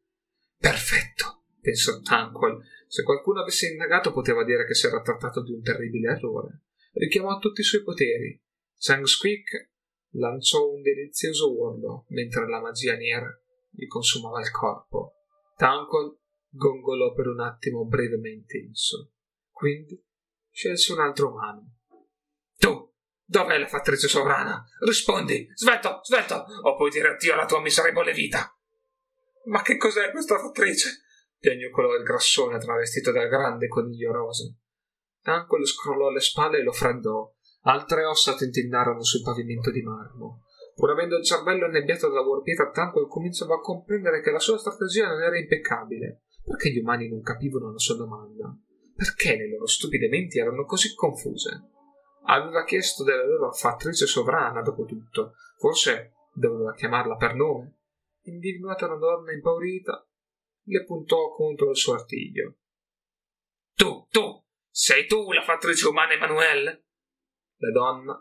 Perfetto, 0.58 1.44
pensò 1.60 2.00
Tanquil. 2.00 2.58
Se 2.86 3.02
qualcuno 3.02 3.42
avesse 3.42 3.68
indagato 3.68 4.12
poteva 4.12 4.44
dire 4.44 4.66
che 4.66 4.74
si 4.74 4.86
era 4.86 5.02
trattato 5.02 5.42
di 5.42 5.52
un 5.52 5.62
terribile 5.62 6.12
errore. 6.12 6.62
Richiamò 6.92 7.39
tutti 7.39 7.60
i 7.60 7.65
suoi 7.65 7.83
poteri. 7.83 8.42
Chang 8.78 9.05
Squeak 9.05 9.70
lanciò 10.12 10.68
un 10.68 10.83
delizioso 10.83 11.52
urlo 11.52 12.07
mentre 12.08 12.49
la 12.49 12.60
magia 12.60 12.97
nera 12.97 13.31
gli 13.70 13.86
consumava 13.86 14.41
il 14.41 14.50
corpo. 14.50 15.17
Tanquil 15.57 16.18
gongolò 16.49 17.12
per 17.12 17.26
un 17.26 17.41
attimo 17.41 17.84
breve 17.84 18.17
intenso. 18.31 19.12
Quindi 19.50 20.02
scelse 20.50 20.92
un 20.92 21.00
altro 21.00 21.31
umano 21.31 21.78
tu, 22.58 22.92
dov'è 23.25 23.57
la 23.57 23.68
fattrice 23.68 24.08
sovrana? 24.08 24.65
Rispondi, 24.81 25.49
svelto, 25.55 26.00
svelto, 26.02 26.44
o 26.62 26.76
puoi 26.76 26.91
dire 26.91 27.10
addio 27.10 27.33
alla 27.33 27.47
tua 27.47 27.60
miserevole 27.60 28.12
vita. 28.12 28.52
Ma 29.44 29.62
che 29.62 29.76
cos'è 29.76 30.10
questa 30.10 30.39
fattrice? 30.39 31.05
piagnucolò 31.39 31.94
il 31.94 32.02
grassone 32.02 32.58
travestito 32.58 33.12
da 33.12 33.26
grande 33.26 33.68
coniglio 33.68 34.10
rosa. 34.10 34.52
Tanquil 35.28 35.66
scrollò 35.66 36.08
le 36.08 36.20
spalle 36.20 36.60
e 36.60 36.62
lo 36.62 36.73
freddò. 36.73 37.31
Altre 37.65 38.07
ossa 38.07 38.34
tintinnarono 38.34 39.02
sul 39.02 39.20
pavimento 39.20 39.70
di 39.70 39.82
marmo. 39.82 40.44
Pur 40.74 40.89
avendo 40.89 41.18
il 41.18 41.24
cervello 41.24 41.66
annebbiato 41.66 42.08
dalla 42.08 42.26
warpietra, 42.26 42.70
Tanquil 42.70 43.08
cominciava 43.08 43.57
a 43.57 43.60
comprendere 43.60 44.23
che 44.23 44.31
la 44.31 44.39
sua 44.39 44.57
strategia 44.57 45.07
non 45.07 45.20
era 45.20 45.39
impeccabile. 45.39 46.23
Perché 46.42 46.70
gli 46.70 46.78
umani 46.78 47.10
non 47.10 47.20
capivano 47.20 47.70
la 47.70 47.78
sua 47.78 47.97
domanda? 47.97 48.57
Perché 48.94 49.36
le 49.36 49.50
loro 49.50 49.66
stupide 49.66 50.08
menti 50.08 50.39
erano 50.39 50.65
così 50.65 50.94
confuse? 50.94 51.73
Aveva 52.24 52.65
chiesto 52.65 53.05
della 53.05 53.26
loro 53.26 53.52
fattrice 53.52 54.07
sovrana, 54.07 54.62
dopo 54.62 54.86
tutto. 54.86 55.34
Forse 55.58 56.15
doveva 56.32 56.73
chiamarla 56.73 57.16
per 57.16 57.34
nome. 57.34 57.81
Individuata 58.23 58.86
una 58.86 58.97
donna 58.97 59.31
impaurita, 59.31 60.08
le 60.62 60.84
puntò 60.84 61.32
contro 61.32 61.68
il 61.68 61.76
suo 61.76 61.92
artiglio. 61.92 62.55
Tu, 63.74 64.07
tu, 64.10 64.47
sei 64.78 65.08
tu 65.08 65.32
la 65.32 65.42
fattrice 65.42 65.89
umana 65.89 66.12
Emanuele? 66.12 66.84
La 67.57 67.73
donna, 67.73 68.15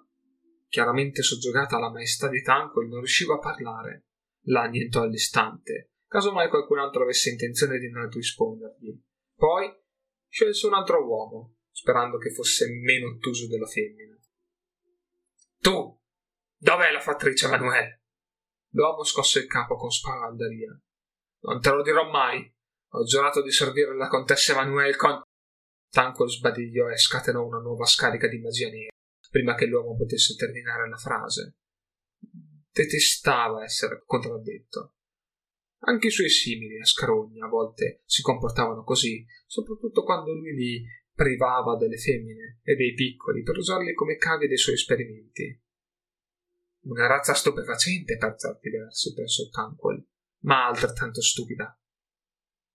chiaramente 0.68 1.22
soggiogata 1.22 1.76
alla 1.76 1.92
maestà 1.92 2.30
di 2.30 2.42
Tanquil, 2.42 2.88
non 2.88 2.98
riusciva 2.98 3.36
a 3.36 3.40
parlare. 3.40 4.08
La 4.46 4.64
annientò 4.64 5.04
all'istante, 5.04 5.92
casomai 6.08 6.50
qualcun 6.50 6.80
altro 6.80 7.04
avesse 7.04 7.30
intenzione 7.30 7.78
di 7.78 7.92
non 7.92 8.10
rispondergli. 8.10 9.00
Poi 9.36 9.72
scelse 10.28 10.66
un 10.66 10.74
altro 10.74 11.06
uomo, 11.06 11.58
sperando 11.70 12.18
che 12.18 12.34
fosse 12.34 12.66
meno 12.72 13.10
ottuso 13.10 13.48
della 13.48 13.68
femmina. 13.68 14.18
Tu! 15.60 16.02
Dov'è 16.58 16.92
la 16.92 17.02
fattrice 17.02 17.46
Emanuele? 17.46 18.02
L'uomo 18.70 19.04
scosse 19.04 19.42
il 19.42 19.46
capo 19.46 19.76
con 19.76 19.92
spavalderia. 19.92 20.76
Non 21.42 21.62
te 21.62 21.70
lo 21.70 21.84
dirò 21.84 22.10
mai. 22.10 22.52
Ho 22.94 23.04
giurato 23.04 23.44
di 23.44 23.52
servire 23.52 23.96
la 23.96 24.08
contessa 24.08 24.54
Emanuele 24.54 24.96
con... 24.96 25.22
Tanquil 25.90 26.30
sbadigliò 26.30 26.90
e 26.90 26.98
scatenò 26.98 27.46
una 27.46 27.60
nuova 27.60 27.86
scarica 27.86 28.28
di 28.28 28.40
magia 28.40 28.70
nera, 28.70 28.92
prima 29.30 29.56
che 29.56 29.66
l'uomo 29.66 29.96
potesse 29.96 30.36
terminare 30.36 30.88
la 30.90 30.98
frase. 30.98 31.58
Detestava 32.72 33.64
essere 33.64 34.04
contraddetto. 34.06 34.94
Anche 35.80 36.08
i 36.08 36.12
suoi 36.12 36.30
simili 36.30 36.80
a 36.80 36.86
Scarogna 36.86 37.46
a 37.46 37.50
volte 37.50 38.02
si 38.06 38.22
comportavano 38.22 38.84
così, 38.84 39.26
soprattutto 39.46 40.04
quando 40.04 40.34
lui 40.34 40.54
li 40.54 40.86
privava 41.14 41.78
delle 41.78 41.98
femmine 41.98 42.60
e 42.64 42.76
dei 42.76 42.94
piccoli 42.94 43.42
per 43.42 43.58
usarli 43.58 43.94
come 43.94 44.18
cavie 44.18 44.48
dei 44.48 44.58
suoi 44.58 44.76
esperimenti. 44.76 45.64
Una 46.86 47.08
razza 47.08 47.34
stupefacente 47.34 48.18
per 48.18 48.36
certi 48.38 48.70
versi, 48.70 49.14
pensò 49.14 49.50
Tanquil, 49.50 50.08
ma 50.42 50.68
altrettanto 50.68 51.22
stupida. 51.22 51.80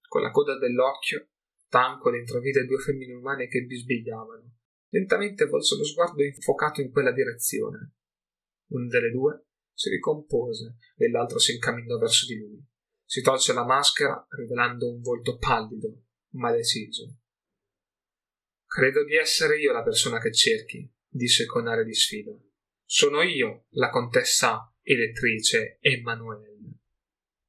Con 0.09 0.23
la 0.23 0.31
coda 0.31 0.59
dell'occhio, 0.59 1.29
Tanquil 1.73 2.17
intravide 2.17 2.67
due 2.67 2.77
femmine 2.77 3.15
umane 3.15 3.49
che 3.49 3.63
bisbigliavano. 3.63 4.57
Lentamente 4.91 5.47
volse 5.47 5.75
lo 5.79 5.85
sguardo 5.85 6.23
infocato 6.23 6.83
in 6.83 6.91
quella 6.91 7.13
direzione. 7.13 7.95
Una 8.73 8.89
delle 8.89 9.11
due 9.11 9.47
si 9.73 9.89
ricompose 9.89 10.77
e 10.99 11.09
l'altra 11.09 11.39
si 11.39 11.55
incamminò 11.55 11.97
verso 11.97 12.27
di 12.27 12.37
lui. 12.39 12.63
Si 13.07 13.23
tolse 13.23 13.55
la 13.55 13.65
maschera, 13.65 14.23
rivelando 14.37 14.93
un 14.93 15.01
volto 15.01 15.39
pallido, 15.39 16.03
ma 16.33 16.53
deciso. 16.53 17.21
Credo 18.67 19.03
di 19.05 19.17
essere 19.17 19.59
io 19.59 19.73
la 19.73 19.83
persona 19.83 20.21
che 20.21 20.31
cerchi, 20.31 20.87
disse 21.09 21.47
con 21.47 21.69
aria 21.69 21.85
di 21.85 21.95
sfida. 21.95 22.33
Sono 22.85 23.23
io 23.23 23.65
la 23.71 23.89
contessa 23.89 24.71
elettrice 24.83 25.79
Emanuele. 25.81 26.81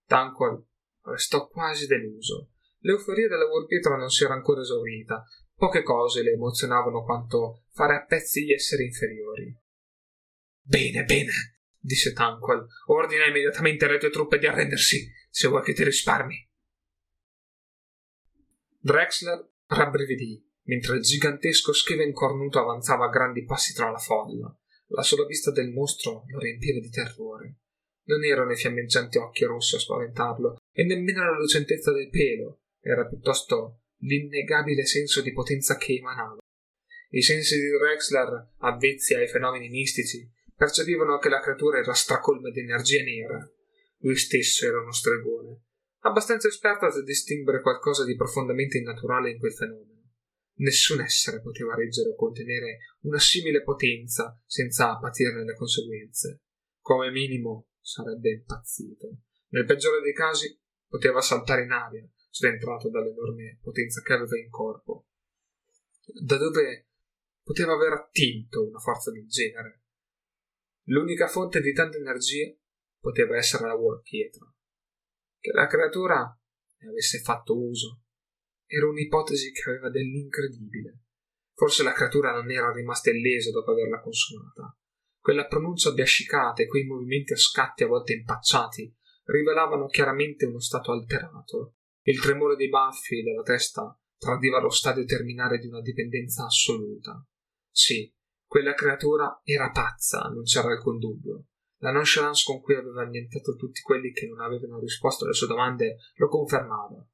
Tanquil 0.05 0.65
restò 1.01 1.49
quasi 1.49 1.87
deluso. 1.87 2.52
L'euforia 2.85 3.27
della 3.27 3.47
Warpietra 3.47 3.95
non 3.95 4.09
si 4.09 4.23
era 4.23 4.33
ancora 4.33 4.61
esaurita. 4.61 5.23
Poche 5.55 5.83
cose 5.83 6.21
le 6.21 6.31
emozionavano 6.31 7.03
quanto 7.03 7.63
fare 7.71 7.95
a 7.95 8.05
pezzi 8.05 8.43
gli 8.43 8.51
esseri 8.51 8.85
inferiori. 8.85 9.57
Bene, 10.61 11.03
bene, 11.03 11.31
disse 11.77 12.13
Tanquil. 12.13 12.65
Ordina 12.87 13.25
immediatamente 13.25 13.85
alle 13.85 13.99
tue 13.99 14.09
truppe 14.09 14.37
di 14.37 14.47
arrendersi, 14.47 15.09
se 15.29 15.47
vuoi 15.47 15.63
che 15.63 15.73
ti 15.73 15.83
risparmi. 15.83 16.49
Drexler 18.79 19.49
rabbrividì 19.67 20.45
mentre 20.65 20.97
il 20.97 21.01
gigantesco 21.01 21.73
Skeven 21.73 22.13
cornuto 22.13 22.59
avanzava 22.59 23.05
a 23.05 23.09
grandi 23.09 23.43
passi 23.43 23.73
tra 23.73 23.89
la 23.89 23.97
folla. 23.97 24.55
La 24.87 25.01
sola 25.01 25.25
vista 25.25 25.51
del 25.51 25.71
mostro 25.71 26.23
lo 26.27 26.39
riempiva 26.39 26.79
di 26.79 26.89
terrore. 26.89 27.57
Non 28.05 28.23
erano 28.23 28.51
i 28.51 28.57
fiammeggianti 28.57 29.17
occhi 29.17 29.45
rossi 29.45 29.75
a 29.75 29.79
spaventarlo, 29.79 30.57
e 30.71 30.83
nemmeno 30.83 31.23
la 31.23 31.37
lucentezza 31.37 31.91
del 31.91 32.09
pelo, 32.09 32.62
era 32.83 33.07
piuttosto 33.07 33.83
l'innegabile 33.99 34.85
senso 34.85 35.21
di 35.21 35.31
potenza 35.31 35.77
che 35.77 35.93
emanava. 35.93 36.37
I 37.09 37.21
sensi 37.21 37.57
di 37.57 37.69
Drexler, 37.69 38.53
avvezzi 38.57 39.13
ai 39.13 39.27
fenomeni 39.27 39.69
mistici, 39.69 40.29
percepivano 40.55 41.17
che 41.17 41.29
la 41.29 41.39
creatura 41.39 41.79
era 41.79 41.93
stracolma 41.93 42.49
di 42.49 42.59
energia 42.59 43.01
nera. 43.03 43.49
Lui 43.99 44.17
stesso 44.17 44.67
era 44.67 44.81
uno 44.81 44.91
stregone, 44.91 45.61
abbastanza 45.99 46.47
esperto 46.47 46.89
da 46.89 47.01
distinguere 47.01 47.61
qualcosa 47.61 48.03
di 48.03 48.15
profondamente 48.15 48.77
innaturale 48.77 49.31
in 49.31 49.39
quel 49.39 49.53
fenomeno. 49.53 49.91
Nessun 50.55 50.99
essere 51.01 51.41
poteva 51.41 51.73
reggere 51.73 52.09
o 52.09 52.15
contenere 52.15 52.77
una 53.01 53.19
simile 53.19 53.63
potenza 53.63 54.39
senza 54.45 54.97
patirne 54.97 55.43
le 55.45 55.55
conseguenze. 55.55 56.41
Come 56.79 57.09
minimo 57.11 57.69
sarebbe 57.79 58.31
impazzito. 58.31 59.17
Nel 59.49 59.65
peggiore 59.65 60.01
dei 60.01 60.13
casi 60.13 60.59
poteva 60.87 61.21
saltare 61.21 61.63
in 61.63 61.71
aria, 61.71 62.07
sventrato 62.33 62.89
dall'enorme 62.89 63.59
potenza 63.61 64.01
che 64.01 64.13
aveva 64.13 64.37
in 64.37 64.49
corpo. 64.49 65.05
Da 66.03 66.37
dove 66.37 66.89
poteva 67.43 67.73
aver 67.73 67.93
attinto 67.93 68.67
una 68.67 68.79
forza 68.79 69.11
del 69.11 69.27
genere? 69.27 69.83
L'unica 70.87 71.27
fonte 71.27 71.61
di 71.61 71.71
tanta 71.73 71.97
energia 71.97 72.51
poteva 72.99 73.37
essere 73.37 73.67
la 73.67 73.75
War 73.75 74.01
Pietra. 74.01 74.51
Che 75.39 75.51
la 75.51 75.67
creatura 75.67 76.37
ne 76.79 76.89
avesse 76.89 77.19
fatto 77.19 77.57
uso 77.57 78.01
era 78.65 78.87
un'ipotesi 78.87 79.51
che 79.51 79.69
aveva 79.69 79.89
dell'incredibile. 79.89 81.01
Forse 81.53 81.83
la 81.83 81.93
creatura 81.93 82.31
non 82.31 82.49
era 82.49 82.71
rimasta 82.71 83.11
illesa 83.11 83.51
dopo 83.51 83.71
averla 83.71 84.01
consumata. 84.01 84.75
Quella 85.19 85.45
pronuncia 85.45 85.93
biascicata 85.93 86.63
e 86.63 86.67
quei 86.67 86.85
movimenti 86.85 87.33
a 87.33 87.37
scatti 87.37 87.83
a 87.83 87.87
volte 87.87 88.13
impacciati 88.13 88.93
rivelavano 89.25 89.85
chiaramente 89.87 90.45
uno 90.45 90.59
stato 90.59 90.91
alterato. 90.91 91.75
Il 92.06 92.19
tremore 92.19 92.56
dei 92.56 92.69
baffi 92.69 93.19
e 93.19 93.23
della 93.23 93.43
testa 93.43 93.98
tradiva 94.17 94.59
lo 94.59 94.69
stadio 94.69 95.06
terminale 95.06 95.57
di 95.57 95.67
una 95.67 95.82
dipendenza 95.82 96.45
assoluta. 96.45 97.25
Sì, 97.72 98.14
quella 98.45 98.73
creatura 98.73 99.40
era 99.43 99.72
pazza, 99.72 100.30
non 100.33 100.43
c'era 100.43 100.67
alcun 100.67 100.99
dubbio. 100.99 101.45
La 101.77 101.91
nonchalance 101.91 102.43
con 102.45 102.61
cui 102.61 102.75
aveva 102.75 103.03
annientato 103.03 103.56
tutti 103.56 103.82
quelli 103.82 104.11
che 104.11 104.27
non 104.27 104.41
avevano 104.41 104.80
risposto 104.80 105.23
alle 105.23 105.33
sue 105.33 105.48
domande 105.48 105.98
lo 106.15 106.27
confermava. 106.27 107.06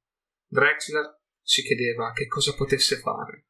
Drexler 0.48 1.20
si 1.42 1.62
chiedeva 1.62 2.12
che 2.12 2.28
cosa 2.28 2.54
potesse 2.56 2.98
fare. 2.98 3.46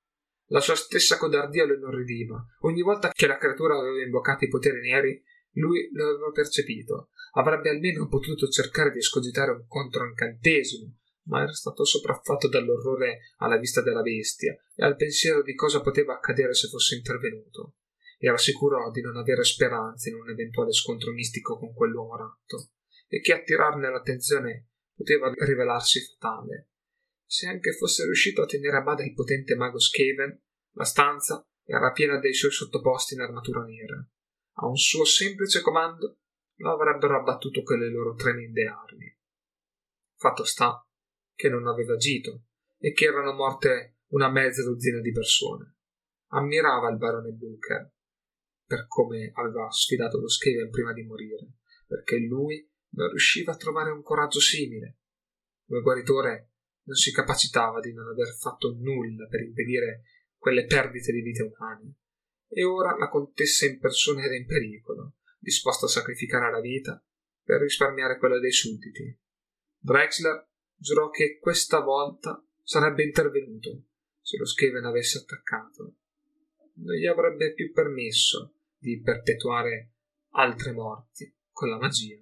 La 0.48 0.59
sua 0.59 0.76
stessa 0.76 1.18
codardia 1.18 1.66
lo 1.66 1.76
inorridiva. 1.76 2.43
Ogni 2.61 2.82
volta 2.82 3.11
che 3.11 3.27
la 3.27 3.38
creatura 3.38 3.77
aveva 3.77 4.01
invocato 4.01 4.45
i 4.45 4.50
poteri 4.50 4.82
neri, 4.82 5.24
lui 5.53 5.90
lo 5.93 6.09
aveva 6.09 6.32
percepito. 6.32 7.09
Avrebbe 7.34 7.69
almeno 7.69 8.08
potuto 8.08 8.48
cercare 8.48 8.92
di 8.92 8.98
escogitare 9.00 9.51
un 9.51 9.66
controincantesimo, 9.68 10.99
ma 11.30 11.43
era 11.43 11.53
stato 11.53 11.85
sopraffatto 11.85 12.49
dall'orrore 12.49 13.19
alla 13.38 13.58
vista 13.58 13.82
della 13.82 14.01
bestia 14.01 14.59
e 14.75 14.83
al 14.83 14.95
pensiero 14.95 15.41
di 15.41 15.56
cosa 15.56 15.82
poteva 15.82 16.16
accadere 16.16 16.53
se 16.53 16.67
fosse 16.67 16.95
intervenuto. 16.95 17.75
Era 18.17 18.38
sicuro 18.38 18.91
di 18.91 19.01
non 19.01 19.16
avere 19.16 19.43
speranze 19.43 20.09
in 20.09 20.16
un 20.16 20.30
eventuale 20.30 20.74
scontro 20.74 21.11
mistico 21.11 21.58
con 21.58 21.74
quell'uomo 21.74 22.17
ratto 22.17 22.72
e 23.08 23.22
che 23.22 23.33
attirarne 23.33 23.90
l'attenzione 23.90 24.67
poteva 24.93 25.32
rivelarsi 25.33 26.01
fatale. 26.01 26.72
Se 27.25 27.48
anche 27.48 27.74
fosse 27.74 28.03
riuscito 28.03 28.41
a 28.41 28.45
tenere 28.45 28.77
a 28.77 28.82
bada 28.82 29.03
il 29.03 29.14
potente 29.14 29.56
mago 29.56 29.80
Skaven, 29.80 30.41
la 30.74 30.83
stanza 30.83 31.48
era 31.64 31.91
piena 31.91 32.17
dei 32.17 32.33
suoi 32.33 32.51
sottoposti 32.51 33.14
in 33.14 33.22
armatura 33.22 33.64
nera. 33.64 34.06
A 34.53 34.67
un 34.67 34.75
suo 34.75 35.06
semplice 35.06 35.61
comando 35.61 36.17
lo 36.56 36.74
avrebbero 36.74 37.17
abbattuto 37.17 37.61
con 37.61 37.80
le 37.80 37.90
loro 37.90 38.16
tremende 38.16 38.66
armi. 38.66 39.17
Fatto 40.17 40.43
sta 40.43 40.83
che 41.40 41.48
non 41.48 41.68
aveva 41.68 41.93
agito 41.93 42.48
e 42.77 42.92
che 42.92 43.06
erano 43.06 43.32
morte 43.32 44.00
una 44.08 44.30
mezza 44.30 44.61
dozzina 44.61 45.00
di 45.00 45.14
persone. 45.14 45.77
Ammirava 46.32 46.90
il 46.90 46.98
barone 46.98 47.32
Booker 47.32 47.93
per 48.66 48.88
come 48.88 49.32
aveva 49.34 49.72
sfidato 49.72 50.19
lo 50.19 50.27
Skaven 50.27 50.69
prima 50.69 50.92
di 50.92 51.06
morire, 51.06 51.53
perché 51.88 52.18
lui 52.19 52.69
non 52.90 53.08
riusciva 53.08 53.53
a 53.53 53.56
trovare 53.56 53.90
un 53.90 54.03
coraggio 54.03 54.42
simile. 54.42 54.98
Come 55.66 55.80
guaritore 55.80 56.51
non 56.84 56.98
si 56.98 57.14
capacitava 57.14 57.80
di 57.80 57.93
non 57.93 58.09
aver 58.09 58.35
fatto 58.35 58.76
nulla 58.77 59.26
per 59.27 59.40
impedire 59.40 60.03
quelle 60.35 60.66
perdite 60.66 61.14
di 61.14 61.22
vite 61.22 61.43
umane, 61.43 61.95
e 62.50 62.66
ora 62.66 62.98
la 62.98 63.08
contessa 63.08 63.66
in 63.66 63.80
persona 63.80 64.24
era 64.24 64.35
in 64.35 64.45
pericolo, 64.45 65.16
disposta 65.38 65.85
a 65.85 65.90
sacrificare 65.90 66.51
la 66.51 66.59
vita 66.59 67.01
per 67.42 67.61
risparmiare 67.61 68.18
quella 68.18 68.40
dei 68.40 68.51
sudditi. 68.51 69.18
Drexler 69.77 70.49
giurò 70.80 71.09
che 71.09 71.38
questa 71.40 71.82
volta 71.82 72.43
sarebbe 72.64 73.03
intervenuto 73.03 73.83
se 74.22 74.38
lo 74.38 74.45
Skaven 74.45 74.85
avesse 74.85 75.19
attaccato. 75.19 75.95
Non 76.75 76.95
gli 76.95 77.06
avrebbe 77.06 77.53
più 77.53 77.72
permesso 77.74 78.56
di 78.77 79.01
perpetuare 79.01 79.93
altre 80.32 80.72
morti 80.72 81.35
con 81.51 81.69
la 81.69 81.77
magia. 81.77 82.17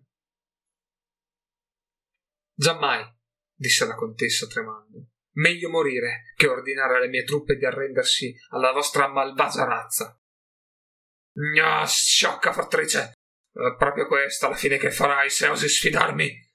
Giammai, 2.54 3.06
disse 3.54 3.86
la 3.86 3.94
contessa 3.94 4.48
tremando. 4.48 5.10
Meglio 5.34 5.70
morire 5.70 6.34
che 6.36 6.48
ordinare 6.48 6.98
alle 6.98 7.10
mie 7.10 7.24
truppe 7.24 7.56
di 7.56 7.66
arrendersi 7.66 8.36
alla 8.50 8.72
vostra 8.72 9.08
malvagia 9.08 9.66
razza. 9.66 10.20
Gna, 11.34 11.86
sciocca 11.86 12.52
fattrice! 12.52 13.12
È 13.52 13.76
proprio 13.78 14.08
questa 14.08 14.50
la 14.50 14.56
fine 14.56 14.78
che 14.78 14.90
farai 14.90 15.30
se 15.30 15.48
osi 15.48 15.68
sfidarmi! 15.68 16.46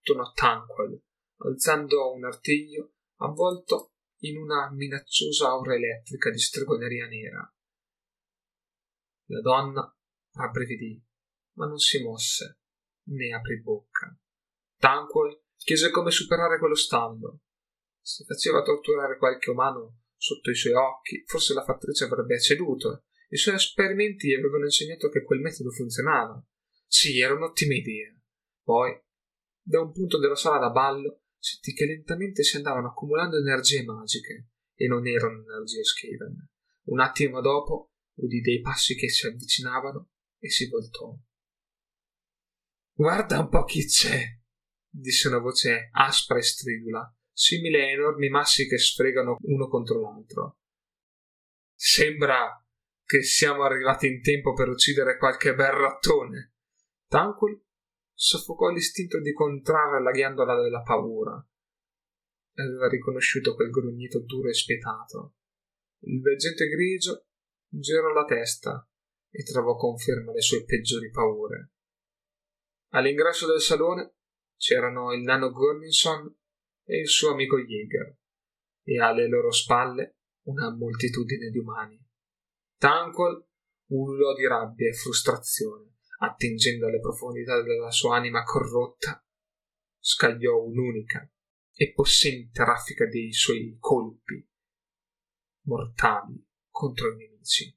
tuonò 0.00 0.32
Tanquil, 0.32 0.98
alzando 1.42 2.12
un 2.12 2.24
artiglio 2.24 2.94
avvolto 3.16 3.92
in 4.22 4.36
una 4.36 4.70
minacciosa 4.72 5.48
aura 5.48 5.74
elettrica 5.74 6.30
di 6.30 6.38
stregoneria 6.38 7.06
nera. 7.06 7.54
La 9.26 9.40
donna 9.40 9.96
rabbrividì, 10.32 11.02
ma 11.56 11.66
non 11.66 11.78
si 11.78 12.02
mosse, 12.02 12.60
né 13.08 13.32
aprì 13.32 13.60
bocca. 13.62 14.16
Tanquil 14.76 15.42
chiese 15.56 15.90
come 15.90 16.10
superare 16.10 16.58
quello 16.58 16.74
stallo. 16.74 17.40
Se 18.00 18.24
faceva 18.24 18.62
torturare 18.62 19.18
qualche 19.18 19.50
umano 19.50 20.00
sotto 20.16 20.50
i 20.50 20.54
suoi 20.54 20.74
occhi, 20.74 21.22
forse 21.26 21.54
la 21.54 21.64
fattrice 21.64 22.04
avrebbe 22.04 22.40
ceduto. 22.40 23.04
I 23.28 23.36
suoi 23.36 23.54
esperimenti 23.54 24.28
gli 24.28 24.34
avevano 24.34 24.64
insegnato 24.64 25.08
che 25.08 25.22
quel 25.22 25.40
metodo 25.40 25.70
funzionava. 25.70 26.42
Sì, 26.86 27.20
era 27.20 27.34
un'ottima 27.34 27.74
idea. 27.74 28.12
Poi, 28.62 29.00
da 29.62 29.80
un 29.80 29.92
punto 29.92 30.18
della 30.18 30.34
sala 30.34 30.58
da 30.58 30.70
ballo, 30.70 31.22
sentì 31.40 31.72
che 31.72 31.86
lentamente 31.86 32.42
si 32.42 32.56
andavano 32.56 32.88
accumulando 32.88 33.38
energie 33.38 33.82
magiche, 33.82 34.50
e 34.74 34.86
non 34.86 35.06
erano 35.06 35.42
energie 35.42 35.82
Skaven. 35.82 36.48
Un 36.84 37.00
attimo 37.00 37.40
dopo 37.40 37.90
udì 38.14 38.40
dei 38.40 38.60
passi 38.60 38.94
che 38.94 39.08
si 39.08 39.26
avvicinavano 39.26 40.10
e 40.38 40.50
si 40.50 40.68
voltò. 40.68 41.14
Guarda 42.92 43.40
un 43.40 43.48
po' 43.48 43.64
chi 43.64 43.86
c'è, 43.86 44.22
disse 44.88 45.28
una 45.28 45.38
voce 45.38 45.88
aspra 45.92 46.38
e 46.38 46.42
stridula, 46.42 47.14
simile 47.32 47.82
a 47.82 47.90
enormi 47.90 48.28
massi 48.28 48.66
che 48.66 48.78
sfregano 48.78 49.36
uno 49.40 49.68
contro 49.68 50.00
l'altro. 50.00 50.58
Sembra 51.74 52.62
che 53.04 53.22
siamo 53.22 53.62
arrivati 53.64 54.06
in 54.06 54.22
tempo 54.22 54.52
per 54.52 54.68
uccidere 54.68 55.16
qualche 55.16 55.54
bel 55.54 55.72
rattone. 55.72 56.54
Tanquil 57.06 57.60
soffocò 58.22 58.68
l'istinto 58.68 59.18
di 59.18 59.32
contrarre 59.32 60.02
la 60.02 60.10
ghiandola 60.10 60.60
della 60.60 60.82
paura. 60.82 61.42
Aveva 62.56 62.86
riconosciuto 62.86 63.54
quel 63.54 63.70
grugnito 63.70 64.20
duro 64.20 64.50
e 64.50 64.52
spietato. 64.52 65.36
Il 66.00 66.20
veggente 66.20 66.66
grigio 66.66 67.28
girò 67.66 68.12
la 68.12 68.24
testa 68.24 68.86
e 69.30 69.42
trovò 69.42 69.74
conferma 69.74 70.32
le 70.32 70.42
sue 70.42 70.66
peggiori 70.66 71.10
paure. 71.10 71.72
All'ingresso 72.90 73.46
del 73.46 73.60
salone 73.60 74.16
c'erano 74.58 75.14
il 75.14 75.22
nano 75.22 75.50
Gurninson 75.50 76.30
e 76.84 77.00
il 77.00 77.08
suo 77.08 77.30
amico 77.30 77.56
Jäger, 77.56 78.18
e 78.82 79.00
alle 79.00 79.28
loro 79.28 79.50
spalle 79.50 80.18
una 80.42 80.70
moltitudine 80.70 81.48
di 81.48 81.58
umani. 81.58 81.98
Tanquil 82.76 83.46
ululò 83.92 84.34
di 84.34 84.46
rabbia 84.46 84.88
e 84.88 84.92
frustrazione 84.92 85.89
attingendo 86.22 86.86
alle 86.86 87.00
profondità 87.00 87.60
della 87.62 87.90
sua 87.90 88.16
anima 88.16 88.42
corrotta, 88.42 89.24
scagliò 89.98 90.62
un'unica 90.62 91.30
e 91.72 91.92
possente 91.92 92.64
raffica 92.64 93.06
dei 93.06 93.32
suoi 93.32 93.76
colpi 93.78 94.46
mortali 95.62 96.46
contro 96.68 97.12
i 97.12 97.16
nemici. 97.16 97.76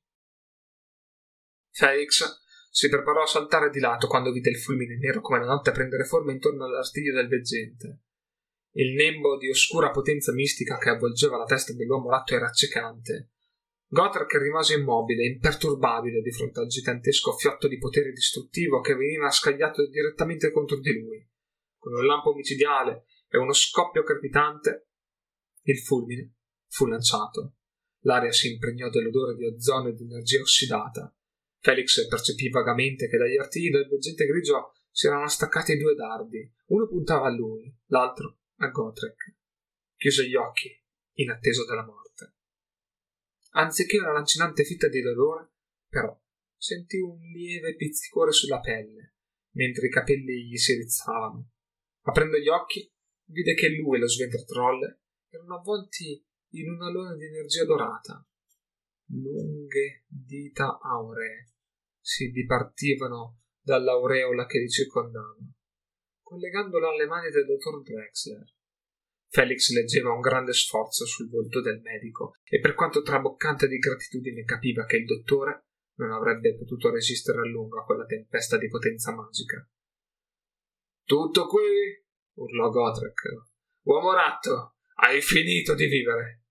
Felix 1.72 2.42
si 2.70 2.90
preparò 2.90 3.24
a 3.24 3.28
saltare 3.28 3.70
di 3.70 3.80
lato 3.80 4.08
quando 4.08 4.32
vide 4.32 4.50
il 4.50 4.58
fulmine 4.58 4.98
nero 4.98 5.22
come 5.22 5.40
la 5.40 5.46
notte 5.46 5.72
prendere 5.72 6.06
forma 6.06 6.32
intorno 6.32 6.66
all'artiglio 6.66 7.14
del 7.14 7.28
veggente. 7.28 8.02
Il 8.76 8.94
nembo 8.94 9.38
di 9.38 9.50
oscura 9.50 9.92
potenza 9.92 10.34
mistica 10.34 10.78
che 10.78 10.90
avvolgeva 10.90 11.38
la 11.38 11.46
testa 11.46 11.74
dell'uomo 11.74 12.10
ratto 12.10 12.34
era 12.34 12.48
accecante 12.48 13.33
Gotrek 13.94 14.34
rimase 14.42 14.74
immobile, 14.74 15.24
imperturbabile 15.24 16.24
di 16.24 16.32
fronte 16.32 16.62
al 16.62 16.66
gigantesco 16.66 17.34
fiotto 17.34 17.68
di 17.68 17.78
potere 17.78 18.12
distruttivo 18.12 18.82
che 18.82 18.96
veniva 18.96 19.30
scagliato 19.30 19.88
direttamente 19.88 20.52
contro 20.52 20.80
di 20.80 21.00
lui. 21.00 21.30
Con 21.78 21.94
un 21.94 22.04
lampo 22.04 22.34
micidiale 22.34 23.06
e 23.30 23.38
uno 23.38 23.54
scoppio 23.54 24.02
crepitante, 24.02 24.88
il 25.66 25.78
fulmine 25.78 26.34
fu 26.70 26.88
lanciato. 26.88 27.58
L'aria 28.00 28.32
si 28.32 28.54
impregnò 28.54 28.90
dell'odore 28.90 29.36
di 29.36 29.46
ozono 29.46 29.90
e 29.90 29.94
di 29.94 30.06
energia 30.06 30.42
ossidata. 30.42 31.16
Felix 31.60 32.08
percepì 32.08 32.50
vagamente 32.50 33.08
che 33.08 33.18
dagli 33.18 33.38
artigli 33.38 33.70
del 33.70 33.88
veggente 33.88 34.26
grigio 34.26 34.74
si 34.90 35.06
erano 35.06 35.28
staccati 35.28 35.78
due 35.78 35.94
dardi. 35.94 36.52
Uno 36.70 36.88
puntava 36.88 37.28
a 37.28 37.32
lui, 37.32 37.72
l'altro 37.90 38.40
a 38.56 38.70
Gotrek. 38.70 39.36
Chiuse 39.96 40.28
gli 40.28 40.36
occhi, 40.36 40.76
in 41.18 41.30
attesa 41.30 41.64
della 41.64 41.86
morte 41.86 42.03
anziché 43.54 44.00
una 44.00 44.12
lancinante 44.12 44.64
fitta 44.64 44.88
di 44.88 45.02
dolore, 45.02 45.52
però 45.88 46.18
sentì 46.56 46.98
un 46.98 47.20
lieve 47.20 47.76
pizzicore 47.76 48.32
sulla 48.32 48.60
pelle, 48.60 49.16
mentre 49.56 49.88
i 49.88 49.92
capelli 49.92 50.46
gli 50.46 50.58
si 50.58 50.76
rizzavano. 50.76 51.52
Aprendo 52.04 52.38
gli 52.38 52.48
occhi, 52.48 52.92
vide 53.26 53.54
che 53.54 53.70
lui 53.70 53.98
e 53.98 54.00
lo 54.00 54.08
sventratrolle 54.08 55.02
erano 55.30 55.58
avvolti 55.58 56.26
in 56.54 56.70
una 56.70 56.90
luna 56.90 57.16
di 57.16 57.26
energia 57.26 57.66
dorata. 57.66 58.26
Lunghe 59.08 60.06
dita 60.08 60.80
auree 60.80 61.52
si 62.00 62.30
dipartivano 62.32 63.42
dall'aureola 63.62 64.46
che 64.46 64.60
li 64.60 64.70
circondava, 64.70 65.38
collegandola 66.22 66.90
alle 66.90 67.06
mani 67.06 67.30
del 67.30 67.46
dottor 67.46 67.82
Drexler. 67.82 68.44
Felix 69.34 69.72
leggeva 69.72 70.14
un 70.14 70.20
grande 70.20 70.54
sforzo 70.54 71.08
sul 71.08 71.28
volto 71.28 71.60
del 71.60 71.82
medico 71.82 72.36
e 72.44 72.60
per 72.60 72.76
quanto 72.76 73.02
traboccante 73.02 73.68
di 73.68 73.80
gratitudine 73.80 74.44
capiva 74.44 74.86
che 74.86 74.98
il 74.98 75.06
dottore 75.06 75.70
non 75.96 76.12
avrebbe 76.12 76.56
potuto 76.56 76.92
resistere 76.92 77.40
a 77.40 77.48
lungo 77.48 77.80
a 77.80 77.84
quella 77.84 78.06
tempesta 78.06 78.60
di 78.60 78.68
potenza 78.68 79.12
magica. 79.12 79.68
Tutto 81.04 81.48
qui? 81.48 81.64
urlò 82.34 82.70
Gotrek. 82.70 83.22
Uomo 83.86 84.14
ratto, 84.14 84.76
hai 84.98 85.20
finito 85.20 85.74
di 85.74 85.88
vivere. 85.88 86.44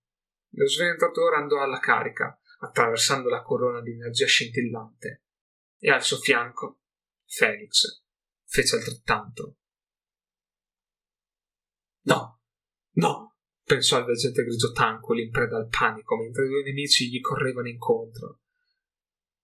Lo 0.55 0.67
sventatore 0.67 1.37
andò 1.37 1.61
alla 1.61 1.79
carica, 1.79 2.37
attraversando 2.59 3.29
la 3.29 3.43
corona 3.43 3.79
di 3.79 3.91
energia 3.91 4.25
scintillante, 4.25 5.23
e 5.79 5.89
al 5.89 6.03
suo 6.03 6.17
fianco 6.17 6.81
Felix 7.23 8.03
fece 8.43 8.75
altrettanto. 8.75 9.55
No, 12.07 12.42
no, 12.93 13.35
pensò 13.63 13.99
il 13.99 14.05
veggente 14.05 14.43
grigio 14.43 14.71
Tanquil 14.71 15.25
in 15.25 15.31
preda 15.31 15.57
al 15.57 15.67
panico 15.67 16.15
mentre 16.17 16.45
i 16.45 16.49
due 16.49 16.63
nemici 16.63 17.09
gli 17.09 17.19
correvano 17.19 17.67
incontro. 17.67 18.39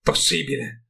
Possibile! 0.01 0.85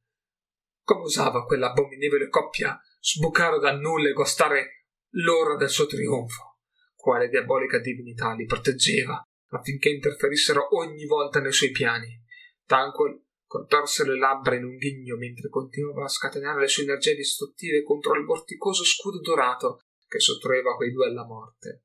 Come 0.82 1.02
usava 1.02 1.44
quell'abominevole 1.44 2.28
coppia 2.28 2.80
sbucare 3.00 3.58
dal 3.58 3.78
nulla 3.78 4.08
e 4.08 4.12
gustare 4.12 4.86
l'ora 5.10 5.56
del 5.56 5.68
suo 5.68 5.86
trionfo? 5.86 6.58
Quale 6.94 7.28
diabolica 7.28 7.78
divinità 7.78 8.34
li 8.34 8.44
proteggeva 8.44 9.22
affinché 9.52 9.88
interferissero 9.88 10.76
ogni 10.76 11.06
volta 11.06 11.40
nei 11.40 11.52
suoi 11.52 11.70
piani? 11.70 12.22
Tanquil 12.66 13.24
contorse 13.46 14.06
le 14.06 14.16
labbra 14.16 14.54
in 14.54 14.64
un 14.64 14.76
ghigno 14.76 15.16
mentre 15.16 15.48
continuava 15.48 16.04
a 16.04 16.08
scatenare 16.08 16.60
le 16.60 16.68
sue 16.68 16.84
energie 16.84 17.16
distruttive 17.16 17.82
contro 17.82 18.14
il 18.14 18.24
vorticoso 18.24 18.84
scudo 18.84 19.20
dorato 19.20 19.86
che 20.06 20.20
sottraeva 20.20 20.76
quei 20.76 20.92
due 20.92 21.08
alla 21.08 21.24
morte. 21.24 21.84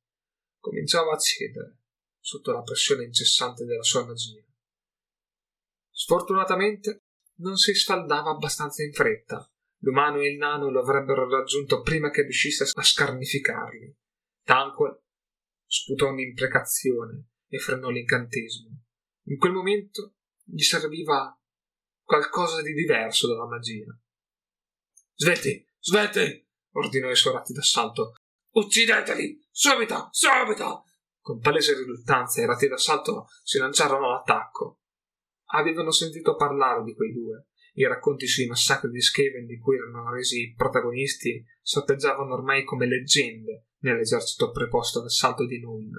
Cominciava 0.66 1.14
a 1.14 1.20
cedere 1.20 1.78
sotto 2.20 2.52
la 2.52 2.64
pressione 2.64 3.04
incessante 3.04 3.66
della 3.66 3.84
sua 3.84 4.04
magia. 4.04 4.44
Sfortunatamente 5.92 7.04
non 7.42 7.56
si 7.56 7.76
sfaldava 7.76 8.32
abbastanza 8.32 8.82
in 8.82 8.92
fretta. 8.92 9.48
L'umano 9.82 10.22
e 10.22 10.32
il 10.32 10.38
nano 10.38 10.72
lo 10.72 10.80
avrebbero 10.80 11.30
raggiunto 11.30 11.82
prima 11.82 12.10
che 12.10 12.24
riuscisse 12.24 12.64
a 12.64 12.82
scarnificarli. 12.82 13.96
Tanquil 14.44 15.00
sputò 15.68 16.10
un'imprecazione 16.10 17.28
e 17.48 17.60
frenò 17.60 17.90
l'incantesimo. 17.90 18.86
In 19.26 19.38
quel 19.38 19.52
momento 19.52 20.16
gli 20.44 20.64
serviva 20.64 21.40
qualcosa 22.02 22.64
di 22.64 22.74
diverso 22.74 23.28
dalla 23.28 23.46
magia. 23.46 23.96
Sveti, 25.14 25.64
sveti! 25.78 26.44
ordinò 26.72 27.12
i 27.12 27.16
suoi 27.16 27.34
ratti 27.34 27.54
d'assalto. 27.54 28.16
Uccideteli! 28.54 29.45
Subito! 29.58 30.10
Subito! 30.12 30.84
Con 31.22 31.40
palese 31.40 31.76
riluttanza 31.76 32.42
i 32.42 32.46
ratti 32.46 32.68
d'assalto 32.68 33.28
si 33.42 33.58
lanciarono 33.58 34.08
all'attacco. 34.08 34.82
Avevano 35.54 35.92
sentito 35.92 36.36
parlare 36.36 36.84
di 36.84 36.94
quei 36.94 37.14
due. 37.14 37.48
I 37.76 37.88
racconti 37.88 38.28
sui 38.28 38.48
massacri 38.48 38.90
di 38.90 39.00
Skaven 39.00 39.46
di 39.46 39.58
cui 39.58 39.78
erano 39.78 40.12
resi 40.12 40.54
protagonisti 40.58 41.42
sorteggiavano 41.62 42.34
ormai 42.34 42.66
come 42.66 42.86
leggende 42.86 43.68
nell'esercito 43.80 44.52
preposto 44.52 45.00
all'assalto 45.00 45.46
di 45.46 45.58
Nuln. 45.62 45.94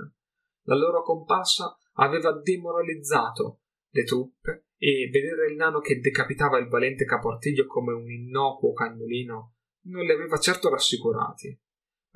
La 0.64 0.76
loro 0.76 1.02
comparsa 1.02 1.78
aveva 1.94 2.38
demoralizzato 2.38 3.62
le 3.88 4.04
truppe 4.04 4.66
e 4.76 5.08
vedere 5.10 5.48
il 5.48 5.56
nano 5.56 5.80
che 5.80 5.98
decapitava 5.98 6.58
il 6.58 6.68
valente 6.68 7.06
caportiglio 7.06 7.64
come 7.64 7.94
un 7.94 8.10
innocuo 8.10 8.74
cagnolino 8.74 9.54
non 9.86 10.04
li 10.04 10.12
aveva 10.12 10.36
certo 10.36 10.68
rassicurati 10.68 11.58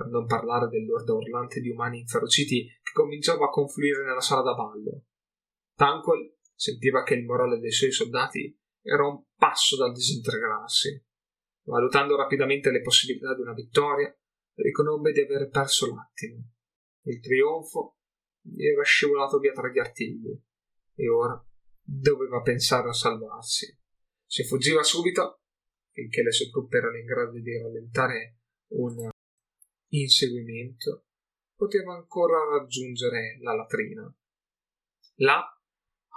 per 0.01 0.09
non 0.09 0.25
parlare 0.25 0.69
dell'orda 0.69 1.13
urlante 1.13 1.61
di 1.61 1.69
umani 1.69 1.99
inferociti 1.99 2.65
che 2.83 2.93
cominciava 2.95 3.45
a 3.45 3.51
confluire 3.51 4.03
nella 4.03 4.23
sala 4.23 4.41
da 4.41 4.55
ballo. 4.55 5.05
Tanquil 5.75 6.39
sentiva 6.55 7.03
che 7.03 7.13
il 7.13 7.27
morale 7.27 7.59
dei 7.59 7.71
suoi 7.71 7.93
soldati 7.93 8.59
era 8.81 9.07
un 9.07 9.23
passo 9.37 9.77
dal 9.77 9.93
disintegrarsi. 9.93 11.05
Valutando 11.65 12.17
rapidamente 12.17 12.71
le 12.71 12.81
possibilità 12.81 13.35
di 13.35 13.43
una 13.43 13.53
vittoria, 13.53 14.11
riconobbe 14.55 15.13
di 15.13 15.21
aver 15.21 15.51
perso 15.51 15.95
l'attimo. 15.95 16.49
Il 17.03 17.21
trionfo 17.21 17.99
gli 18.41 18.67
era 18.67 18.83
scivolato 18.83 19.39
via 19.39 19.53
tra 19.53 19.69
gli 19.69 19.79
artigli 19.79 20.35
e 20.95 21.09
ora 21.11 21.39
doveva 21.83 22.41
pensare 22.41 22.89
a 22.89 22.95
salvarsi. 22.95 23.79
Se 24.25 24.45
fuggiva 24.45 24.83
subito, 24.83 25.43
finché 25.91 26.23
le 26.23 26.33
sue 26.33 26.49
truppe 26.49 26.79
erano 26.79 26.97
in 26.97 27.05
grado 27.05 27.39
di 27.39 27.59
rallentare 27.59 28.39
inseguimento, 29.91 31.07
poteva 31.55 31.95
ancora 31.95 32.39
raggiungere 32.59 33.39
la 33.41 33.55
latrina. 33.55 34.13
Là 35.17 35.61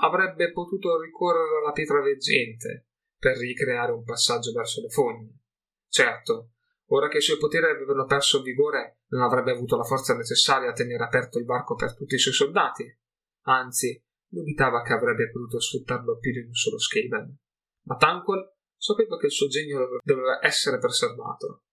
avrebbe 0.02 0.52
potuto 0.52 1.00
ricorrere 1.00 1.60
alla 1.60 1.72
pietra 1.72 2.02
veggente 2.02 2.88
per 3.18 3.38
ricreare 3.38 3.92
un 3.92 4.04
passaggio 4.04 4.52
verso 4.52 4.82
le 4.82 4.90
fogne. 4.90 5.40
Certo, 5.88 6.52
ora 6.88 7.08
che 7.08 7.18
i 7.18 7.22
suoi 7.22 7.38
poteri 7.38 7.66
avevano 7.66 8.06
perso 8.06 8.42
vigore, 8.42 9.02
non 9.08 9.22
avrebbe 9.22 9.52
avuto 9.52 9.76
la 9.76 9.84
forza 9.84 10.16
necessaria 10.16 10.70
a 10.70 10.74
tenere 10.74 11.04
aperto 11.04 11.40
il 11.40 11.46
varco 11.46 11.76
per 11.76 11.96
tutti 11.96 12.16
i 12.16 12.20
suoi 12.20 12.34
soldati. 12.34 13.00
Anzi, 13.44 14.02
dubitava 14.28 14.82
che 14.82 14.94
avrebbe 14.94 15.30
potuto 15.30 15.60
sfruttarlo 15.60 16.18
più 16.18 16.32
di 16.32 16.40
un 16.40 16.54
solo 16.54 16.80
Skaven. 16.80 17.38
Ma 17.84 17.96
Tanquil 17.96 18.52
sapeva 18.76 19.18
che 19.18 19.28
il 19.28 19.32
suo 19.32 19.48
genio 19.48 20.00
doveva 20.04 20.40
essere 20.42 20.80
preservato. 20.80 21.64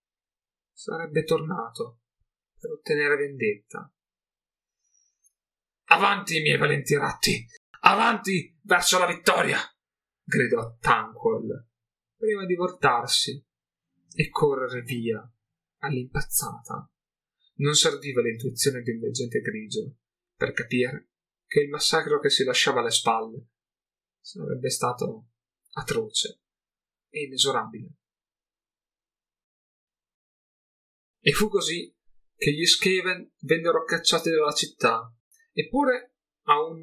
Sarebbe 0.80 1.24
tornato 1.24 2.00
per 2.58 2.70
ottenere 2.70 3.16
vendetta. 3.16 3.94
Avanti, 5.88 6.40
miei 6.40 6.56
valenti 6.56 6.96
ratti! 6.96 7.46
Avanti 7.80 8.58
verso 8.62 8.98
la 8.98 9.04
vittoria! 9.04 9.58
gridò 10.24 10.78
Tanquil, 10.78 11.68
prima 12.16 12.46
di 12.46 12.54
voltarsi 12.54 13.46
e 14.14 14.30
correre 14.30 14.80
via 14.80 15.20
all'impazzata. 15.80 16.90
Non 17.56 17.74
serviva 17.74 18.22
l'intuizione 18.22 18.80
di 18.80 18.92
un 18.92 19.00
veggente 19.00 19.40
grigio 19.40 19.98
per 20.34 20.52
capire 20.52 21.10
che 21.44 21.60
il 21.60 21.68
massacro 21.68 22.20
che 22.20 22.30
si 22.30 22.42
lasciava 22.42 22.80
alle 22.80 22.90
spalle 22.90 23.48
sarebbe 24.18 24.70
stato 24.70 25.28
atroce 25.72 26.40
e 27.10 27.24
inesorabile. 27.24 27.96
E 31.20 31.32
fu 31.32 31.48
così 31.48 31.94
che 32.34 32.52
gli 32.52 32.64
Skaven 32.64 33.32
vennero 33.40 33.84
cacciati 33.84 34.30
dalla 34.30 34.52
città, 34.52 35.14
eppure 35.52 36.14
a 36.44 36.64
un 36.64 36.82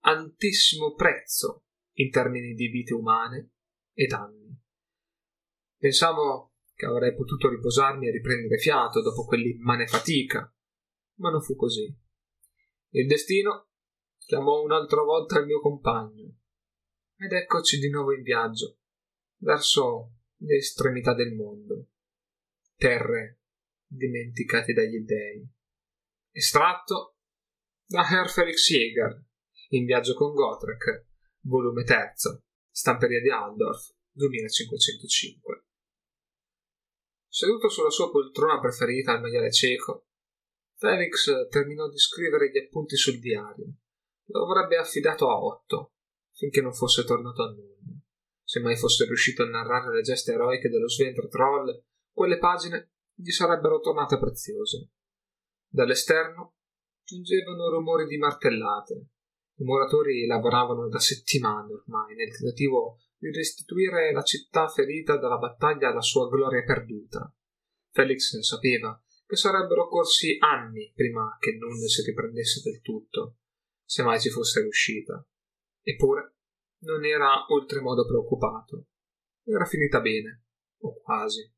altissimo 0.00 0.94
prezzo 0.94 1.66
in 1.94 2.10
termini 2.10 2.54
di 2.54 2.66
vite 2.66 2.94
umane 2.94 3.52
e 3.92 4.06
danni. 4.06 4.60
Pensavo 5.76 6.54
che 6.74 6.86
avrei 6.86 7.14
potuto 7.14 7.48
riposarmi 7.48 8.08
e 8.08 8.10
riprendere 8.10 8.58
fiato 8.58 9.00
dopo 9.00 9.24
quell'immane 9.24 9.86
fatica, 9.86 10.52
ma 11.18 11.30
non 11.30 11.42
fu 11.42 11.54
così. 11.54 11.96
Il 12.90 13.06
destino 13.06 13.68
chiamò 14.18 14.62
un'altra 14.62 15.02
volta 15.02 15.38
il 15.38 15.46
mio 15.46 15.60
compagno 15.60 16.36
ed 17.16 17.32
eccoci 17.32 17.78
di 17.78 17.90
nuovo 17.90 18.12
in 18.12 18.22
viaggio 18.22 18.78
verso 19.38 20.14
le 20.38 20.56
estremità 20.56 21.14
del 21.14 21.34
mondo, 21.34 21.88
terre 22.76 23.37
dimenticate 23.88 24.72
dagli 24.72 25.00
dei. 25.00 25.48
Estratto 26.30 27.16
da 27.86 28.06
Herr 28.08 28.28
Felix 28.28 28.68
Jäger, 28.68 29.24
in 29.70 29.84
viaggio 29.84 30.14
con 30.14 30.34
Gotrek, 30.34 31.06
volume 31.40 31.82
3, 31.82 32.12
stamperia 32.70 33.20
di 33.20 33.30
Aldorf, 33.30 33.94
2505. 34.12 35.64
Seduto 37.26 37.68
sulla 37.68 37.90
sua 37.90 38.10
poltrona 38.10 38.60
preferita 38.60 39.12
al 39.12 39.20
maiale 39.20 39.50
cieco, 39.50 40.06
Felix 40.76 41.48
terminò 41.48 41.88
di 41.88 41.98
scrivere 41.98 42.50
gli 42.50 42.58
appunti 42.58 42.96
sul 42.96 43.18
diario 43.18 43.74
lo 44.30 44.44
avrebbe 44.44 44.76
affidato 44.76 45.30
a 45.30 45.42
Otto, 45.42 45.92
finché 46.32 46.60
non 46.60 46.74
fosse 46.74 47.04
tornato 47.04 47.42
a 47.42 47.50
nulla. 47.50 47.98
Se 48.42 48.60
mai 48.60 48.76
fosse 48.76 49.04
riuscito 49.04 49.42
a 49.42 49.48
narrare 49.48 49.94
le 49.94 50.02
gesta 50.02 50.32
eroiche 50.32 50.68
dello 50.68 50.88
Sventre 50.88 51.28
Troll, 51.28 51.84
quelle 52.12 52.38
pagine 52.38 52.92
gli 53.20 53.30
sarebbero 53.30 53.80
tornate 53.80 54.18
preziose. 54.18 54.90
Dall'esterno 55.68 56.54
giungevano 57.02 57.68
rumori 57.68 58.06
di 58.06 58.16
martellate. 58.16 59.08
I 59.56 59.64
muratori 59.64 60.24
lavoravano 60.26 60.88
da 60.88 61.00
settimane 61.00 61.72
ormai 61.72 62.14
nel 62.14 62.30
tentativo 62.30 62.98
di 63.16 63.32
restituire 63.32 64.12
la 64.12 64.22
città 64.22 64.68
ferita 64.68 65.16
dalla 65.16 65.38
battaglia 65.38 65.88
alla 65.88 66.00
sua 66.00 66.28
gloria 66.28 66.62
perduta. 66.62 67.34
Felix 67.90 68.38
sapeva 68.38 69.02
che 69.26 69.34
sarebbero 69.34 69.88
corsi 69.88 70.36
anni 70.38 70.92
prima 70.94 71.36
che 71.40 71.56
Nun 71.56 71.76
si 71.76 72.02
riprendesse 72.02 72.62
del 72.62 72.80
tutto 72.80 73.38
se 73.84 74.02
mai 74.02 74.20
ci 74.20 74.30
fosse 74.30 74.60
riuscita. 74.60 75.26
Eppure 75.82 76.36
non 76.82 77.04
era 77.04 77.46
oltremodo 77.48 78.06
preoccupato. 78.06 78.86
Era 79.44 79.64
finita 79.64 80.00
bene, 80.00 80.44
o 80.82 81.00
quasi. 81.00 81.50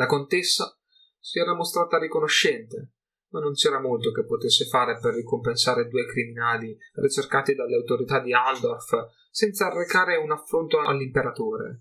La 0.00 0.06
contessa 0.06 0.80
si 1.18 1.40
era 1.40 1.54
mostrata 1.54 1.98
riconoscente, 1.98 2.92
ma 3.32 3.40
non 3.40 3.52
c'era 3.52 3.78
molto 3.78 4.12
che 4.12 4.24
potesse 4.24 4.64
fare 4.64 4.98
per 4.98 5.12
ricompensare 5.12 5.88
due 5.88 6.06
criminali 6.06 6.74
ricercati 6.94 7.54
dalle 7.54 7.76
autorità 7.76 8.18
di 8.18 8.32
Aldorf 8.32 8.92
senza 9.30 9.66
arrecare 9.66 10.16
un 10.16 10.30
affronto 10.32 10.80
all'imperatore. 10.80 11.80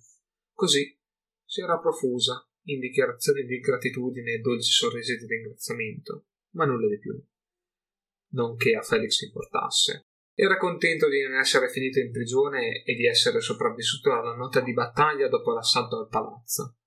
Così 0.52 1.00
si 1.46 1.62
era 1.62 1.80
profusa 1.80 2.46
in 2.64 2.82
dichiarazioni 2.82 3.46
di 3.46 3.60
gratitudine 3.60 4.34
e 4.34 4.40
dolci 4.40 4.70
sorrisi 4.70 5.16
di 5.16 5.26
ringraziamento. 5.26 6.26
ma 6.56 6.66
nulla 6.66 6.90
di 6.90 7.00
più. 7.00 7.18
Non 8.32 8.58
che 8.58 8.76
a 8.76 8.82
Felix 8.82 9.22
importasse. 9.22 10.08
Era 10.34 10.58
contento 10.58 11.08
di 11.08 11.22
non 11.22 11.40
essere 11.40 11.70
finito 11.70 12.00
in 12.00 12.12
prigione 12.12 12.84
e 12.84 12.96
di 12.96 13.06
essere 13.08 13.40
sopravvissuto 13.40 14.12
alla 14.12 14.36
notte 14.36 14.62
di 14.62 14.74
battaglia 14.74 15.30
dopo 15.30 15.54
l'assalto 15.54 16.00
al 16.00 16.10
palazzo. 16.10 16.79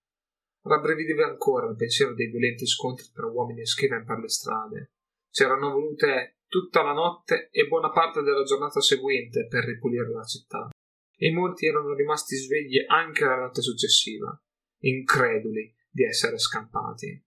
Rabbrivideva 0.65 1.27
ancora 1.27 1.69
il 1.69 1.77
pensiero 1.77 2.15
dei 2.15 2.29
violenti 2.29 2.67
scontri 2.67 3.07
tra 3.13 3.27
uomini 3.27 3.63
e 3.63 3.67
schiavi 3.67 4.05
per 4.05 4.19
le 4.19 4.29
strade. 4.29 4.93
C'erano 5.31 5.73
volute 5.73 6.39
tutta 6.47 6.83
la 6.83 6.93
notte 6.93 7.49
e 7.51 7.67
buona 7.67 7.91
parte 7.91 8.23
della 8.23 8.45
giornata 8.45 8.81
seguente 8.81 9.47
per 9.47 9.65
ripulire 9.65 10.11
la 10.11 10.23
città, 10.23 10.69
e 11.17 11.33
molti 11.33 11.67
erano 11.67 11.95
rimasti 11.95 12.37
svegli 12.37 12.85
anche 12.87 13.25
la 13.25 13.37
notte 13.37 13.63
successiva, 13.63 14.39
increduli 14.81 15.75
di 15.91 16.05
essere 16.05 16.39
scampati. 16.39 17.25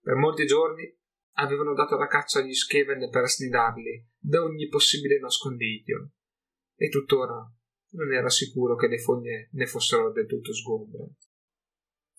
Per 0.00 0.14
molti 0.14 0.46
giorni 0.46 0.90
avevano 1.34 1.74
dato 1.74 1.96
la 1.96 2.06
caccia 2.06 2.40
agli 2.40 2.54
Skaven 2.54 3.10
per 3.10 3.28
snidarli 3.28 4.08
da 4.18 4.42
ogni 4.42 4.68
possibile 4.68 5.18
nascondiglio, 5.18 6.12
e 6.74 6.88
tuttora 6.88 7.46
non 7.90 8.12
era 8.12 8.30
sicuro 8.30 8.74
che 8.74 8.88
le 8.88 8.98
fogne 8.98 9.50
ne 9.52 9.66
fossero 9.66 10.10
del 10.10 10.26
tutto 10.26 10.54
sgombre. 10.54 11.16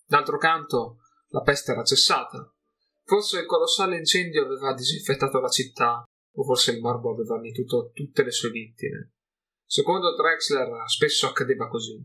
D'altro 0.06 0.38
canto, 0.38 0.98
la 1.28 1.40
peste 1.40 1.72
era 1.72 1.82
cessata. 1.82 2.52
Forse 3.02 3.40
il 3.40 3.46
colossale 3.46 3.96
incendio 3.96 4.44
aveva 4.44 4.72
disinfettato 4.74 5.40
la 5.40 5.48
città, 5.48 6.02
o 6.36 6.44
forse 6.44 6.72
il 6.72 6.80
morbo 6.80 7.12
aveva 7.12 7.38
mietuto 7.38 7.90
tutte 7.92 8.22
le 8.22 8.30
sue 8.30 8.50
vittime. 8.50 9.12
Secondo 9.64 10.14
Drexler 10.14 10.68
spesso 10.86 11.26
accadeva 11.26 11.68
così. 11.68 11.96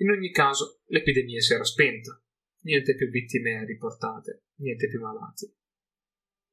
In 0.00 0.10
ogni 0.10 0.30
caso, 0.30 0.80
l'epidemia 0.86 1.40
si 1.40 1.54
era 1.54 1.64
spenta. 1.64 2.20
Niente 2.60 2.94
più 2.94 3.08
vittime 3.08 3.64
riportate, 3.64 4.44
niente 4.58 4.88
più 4.88 5.00
malati. 5.00 5.52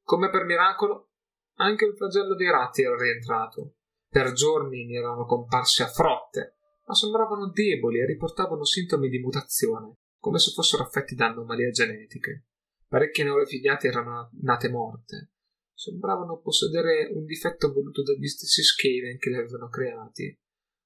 Come 0.02 0.30
per 0.30 0.44
miracolo, 0.44 1.10
anche 1.56 1.84
il 1.84 1.96
flagello 1.96 2.34
dei 2.34 2.50
ratti 2.50 2.82
era 2.82 2.96
rientrato. 2.96 3.76
Per 4.08 4.32
giorni 4.32 4.86
ne 4.86 4.98
erano 4.98 5.24
comparse 5.26 5.82
a 5.82 5.88
frotte, 5.88 6.58
ma 6.86 6.94
sembravano 6.94 7.50
deboli 7.50 8.00
e 8.00 8.06
riportavano 8.06 8.64
sintomi 8.64 9.08
di 9.08 9.18
mutazione, 9.18 9.96
come 10.26 10.40
se 10.40 10.50
fossero 10.50 10.82
affetti 10.82 11.14
da 11.14 11.26
anomalie 11.26 11.70
genetiche. 11.70 12.46
Parecchie 12.88 13.22
nuove 13.22 13.46
figliate 13.46 13.86
erano 13.86 14.28
nate 14.40 14.68
morte. 14.68 15.34
Sembravano 15.72 16.40
possedere 16.40 17.08
un 17.12 17.24
difetto 17.24 17.72
voluto 17.72 18.02
dagli 18.02 18.26
stessi 18.26 18.64
Skaven 18.64 19.18
che 19.18 19.30
li 19.30 19.36
avevano 19.36 19.68
creati. 19.68 20.36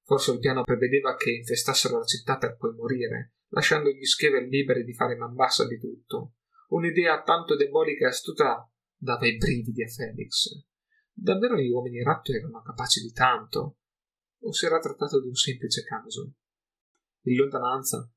Forse 0.03 0.33
il 0.33 0.37
piano 0.37 0.61
prevedeva 0.61 1.15
che 1.15 1.31
infestassero 1.31 1.97
la 1.97 2.05
città 2.05 2.37
per 2.37 2.55
poi 2.55 2.75
morire, 2.75 3.33
lasciando 3.47 3.89
gli 3.89 4.05
Skaven 4.05 4.47
liberi 4.47 4.83
di 4.83 4.93
fare 4.93 5.15
man 5.15 5.33
bassa 5.33 5.65
di 5.65 5.79
tutto. 5.79 6.35
Un'idea 6.67 7.23
tanto 7.23 7.55
diabolica 7.55 8.05
e 8.05 8.09
astuta 8.09 8.71
dava 8.95 9.25
i 9.25 9.37
brividi 9.37 9.81
a 9.81 9.87
Felix. 9.87 10.51
Davvero 11.11 11.57
gli 11.57 11.71
uomini 11.71 12.03
ratto 12.03 12.31
erano 12.31 12.61
capaci 12.61 13.01
di 13.01 13.11
tanto? 13.11 13.77
O 14.41 14.53
si 14.53 14.67
era 14.67 14.77
trattato 14.77 15.19
di 15.19 15.29
un 15.29 15.33
semplice 15.33 15.81
caso? 15.81 16.31
In 17.23 17.37
lontananza 17.37 18.07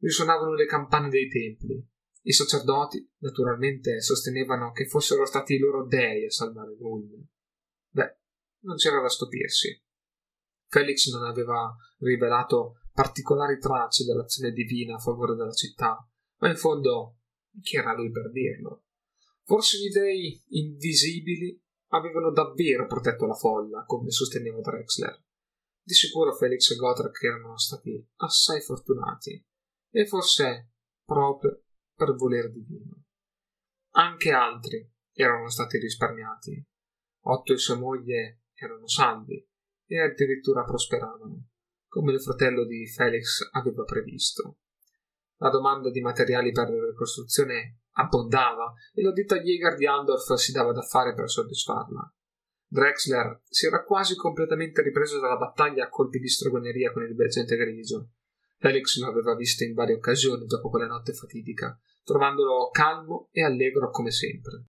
risuonavano 0.00 0.54
le 0.54 0.66
campane 0.66 1.08
dei 1.08 1.28
templi. 1.28 1.86
I 2.22 2.32
sacerdoti, 2.32 3.10
naturalmente, 3.18 4.00
sostenevano 4.00 4.72
che 4.72 4.86
fossero 4.86 5.24
stati 5.24 5.54
i 5.54 5.58
loro 5.58 5.86
dei 5.86 6.26
a 6.26 6.30
salvare 6.30 6.76
Nuln. 6.78 7.26
Beh, 7.88 8.18
non 8.60 8.76
c'era 8.76 9.00
da 9.00 9.08
stupirsi. 9.08 9.82
Felix 10.68 11.10
non 11.10 11.24
aveva 11.24 11.74
rivelato 11.98 12.80
particolari 12.92 13.58
tracce 13.58 14.04
dell'azione 14.04 14.52
divina 14.52 14.96
a 14.96 15.00
favore 15.00 15.34
della 15.34 15.52
città, 15.52 16.06
ma 16.38 16.48
in 16.48 16.56
fondo 16.56 17.20
chi 17.62 17.76
era 17.76 17.94
lui 17.94 18.10
per 18.10 18.30
dirlo? 18.30 18.84
Forse 19.44 19.78
gli 19.78 19.90
dei 19.90 20.40
invisibili 20.48 21.60
avevano 21.88 22.30
davvero 22.30 22.86
protetto 22.86 23.26
la 23.26 23.34
folla, 23.34 23.84
come 23.84 24.10
sosteneva 24.10 24.60
Drexler. 24.60 25.24
Di 25.82 25.94
sicuro 25.94 26.36
Felix 26.36 26.70
e 26.70 26.76
Gotrek 26.76 27.22
erano 27.22 27.58
stati 27.58 28.06
assai 28.16 28.60
fortunati, 28.60 29.44
e 29.90 30.06
forse 30.06 30.70
proprio 31.04 31.62
per 31.94 32.14
voler 32.14 32.50
divino. 32.50 33.04
Anche 33.92 34.30
altri 34.30 34.88
erano 35.12 35.48
stati 35.48 35.78
risparmiati. 35.78 36.64
Otto 37.22 37.52
e 37.52 37.58
sua 37.58 37.76
moglie 37.76 38.42
erano 38.54 38.86
salvi 38.86 39.46
e 39.86 40.00
addirittura 40.00 40.64
prosperavano, 40.64 41.48
come 41.88 42.12
il 42.12 42.22
fratello 42.22 42.64
di 42.64 42.86
Felix 42.86 43.48
aveva 43.52 43.84
previsto. 43.84 44.58
La 45.38 45.50
domanda 45.50 45.90
di 45.90 46.00
materiali 46.00 46.52
per 46.52 46.70
la 46.70 46.86
ricostruzione 46.86 47.80
abbondava 47.92 48.72
e 48.94 49.02
la 49.02 49.12
ditta 49.12 49.40
Jäger 49.40 49.74
di 49.74 49.86
Andorf 49.86 50.34
si 50.34 50.52
dava 50.52 50.72
da 50.72 50.82
fare 50.82 51.14
per 51.14 51.28
soddisfarla. 51.28 52.14
Drexler 52.66 53.40
si 53.48 53.66
era 53.66 53.82
quasi 53.84 54.14
completamente 54.14 54.80
ripreso 54.82 55.18
dalla 55.18 55.36
battaglia 55.36 55.86
a 55.86 55.88
colpi 55.88 56.20
di 56.20 56.28
stregoneria 56.28 56.92
con 56.92 57.02
il 57.02 57.16
veggente 57.16 57.56
grigio. 57.56 58.10
Felix 58.60 58.98
lo 58.98 59.08
aveva 59.08 59.34
visto 59.34 59.64
in 59.64 59.72
varie 59.72 59.94
occasioni 59.94 60.44
dopo 60.44 60.68
quella 60.68 60.86
notte 60.86 61.14
fatidica, 61.14 61.80
trovandolo 62.04 62.68
calmo 62.68 63.28
e 63.32 63.42
allegro 63.42 63.88
come 63.88 64.10
sempre. 64.10 64.66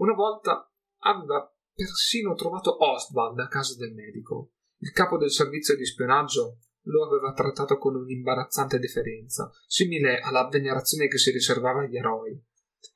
Una 0.00 0.12
volta 0.12 0.70
aveva 1.04 1.50
persino 1.74 2.34
trovato 2.34 2.76
Ostwald 2.84 3.38
a 3.38 3.48
casa 3.48 3.74
del 3.76 3.94
medico. 3.94 4.52
Il 4.80 4.92
capo 4.92 5.16
del 5.16 5.30
servizio 5.30 5.74
di 5.76 5.86
spionaggio 5.86 6.58
lo 6.86 7.06
aveva 7.06 7.32
trattato 7.32 7.78
con 7.78 7.94
un'imbarazzante 7.94 8.78
deferenza, 8.78 9.50
simile 9.66 10.18
alla 10.18 10.46
venerazione 10.48 11.08
che 11.08 11.16
si 11.16 11.30
riservava 11.30 11.80
agli 11.80 11.96
eroi. 11.96 12.38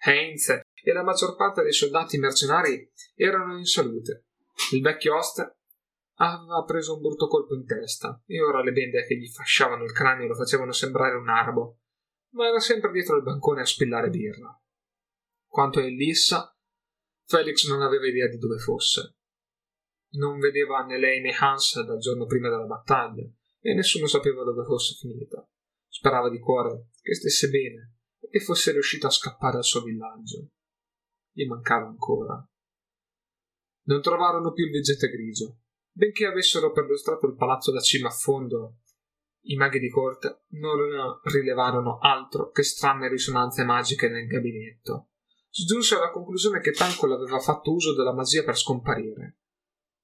Heinz 0.05 0.49
e 0.51 0.93
la 0.93 1.03
maggior 1.03 1.35
parte 1.35 1.63
dei 1.63 1.73
soldati 1.73 2.19
mercenari 2.19 2.93
erano 3.15 3.57
in 3.57 3.65
salute. 3.65 4.27
Il 4.73 4.83
vecchio 4.83 5.17
host 5.17 5.56
aveva 6.19 6.65
preso 6.65 6.95
un 6.95 7.01
brutto 7.01 7.27
colpo 7.27 7.55
in 7.55 7.67
testa 7.67 8.23
e 8.27 8.41
ora 8.41 8.63
le 8.63 8.73
bende 8.73 9.05
che 9.07 9.17
gli 9.17 9.29
fasciavano 9.29 9.85
il 9.85 9.93
cranio 9.93 10.27
lo 10.27 10.35
facevano 10.35 10.73
sembrare 10.73 11.17
un 11.17 11.29
arbo, 11.29 11.81
ma 12.31 12.47
era 12.47 12.61
sempre 12.61 12.91
dietro 12.91 13.17
il 13.17 13.23
bancone 13.23 13.61
a 13.61 13.67
spillare 13.67 14.09
birra. 14.09 14.59
Quanto 15.47 15.79
a 15.79 15.85
Elissa, 15.85 16.55
Felix 17.25 17.69
non 17.69 17.83
aveva 17.83 18.07
idea 18.07 18.29
di 18.29 18.39
dove 18.39 18.59
fosse. 18.59 19.17
Non 20.17 20.39
vedeva 20.39 20.85
né 20.85 20.99
lei 20.99 21.21
né 21.21 21.35
Hans 21.39 21.83
dal 21.85 21.99
giorno 21.99 22.27
prima 22.27 22.49
della 22.49 22.67
battaglia 22.67 23.25
e 23.61 23.75
nessuno 23.75 24.07
sapeva 24.07 24.45
dove 24.45 24.65
fosse 24.65 24.95
finita. 24.95 25.47
Sperava 25.89 26.31
di 26.31 26.39
cuore 26.39 26.91
che 27.01 27.15
stesse 27.15 27.49
bene 27.49 27.97
e 28.31 28.41
fosse 28.41 28.73
riuscito 28.73 29.07
a 29.07 29.11
scappare 29.11 29.57
al 29.57 29.65
suo 29.65 29.83
villaggio. 29.83 30.51
Gli 31.33 31.47
mancava 31.47 31.87
ancora. 31.87 32.49
Non 33.85 34.01
trovarono 34.01 34.53
più 34.53 34.65
il 34.65 34.73
veggente 34.73 35.09
grigio. 35.09 35.59
Benché 35.97 36.27
avessero 36.27 36.73
perlustrato 36.73 37.27
il 37.27 37.37
palazzo 37.37 37.73
da 37.73 37.81
cima 37.81 38.09
a 38.09 38.13
fondo, 38.13 38.81
i 39.45 39.57
maghi 39.57 39.79
di 39.79 39.89
corte 39.89 40.43
non 40.49 40.77
rilevarono 41.23 41.97
altro 41.99 42.51
che 42.51 42.65
strane 42.65 43.09
risonanze 43.09 43.65
magiche 43.65 44.11
nel 44.11 44.27
gabinetto. 44.27 45.13
Giunse 45.49 45.95
alla 45.95 46.11
conclusione 46.11 46.61
che 46.61 46.73
Tankol 46.73 47.13
aveva 47.13 47.39
fatto 47.39 47.73
uso 47.73 47.95
della 47.95 48.13
magia 48.13 48.45
per 48.45 48.59
scomparire. 48.59 49.39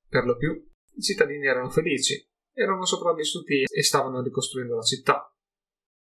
Per 0.08 0.24
lo 0.24 0.38
più, 0.38 0.52
i 0.52 1.02
cittadini 1.02 1.46
erano 1.46 1.68
felici, 1.68 2.26
erano 2.54 2.86
sopravvissuti 2.86 3.64
e 3.64 3.82
stavano 3.82 4.22
ricostruendo 4.22 4.76
la 4.76 4.82
città. 4.82 5.30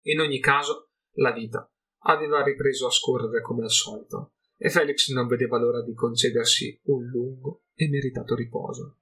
In 0.05 0.21
ogni 0.21 0.41
caso, 0.41 0.93
la 1.17 1.33
vita 1.33 1.71
aveva 2.05 2.43
ripreso 2.43 2.87
a 2.87 2.91
scorrere 2.91 3.43
come 3.43 3.65
al 3.65 3.71
solito 3.71 4.33
e 4.57 4.71
Felix 4.71 5.11
non 5.11 5.27
vedeva 5.27 5.59
l'ora 5.59 5.83
di 5.83 5.93
concedersi 5.93 6.81
un 6.85 7.05
lungo 7.05 7.65
e 7.75 7.87
meritato 7.91 8.35
riposo. 8.35 9.01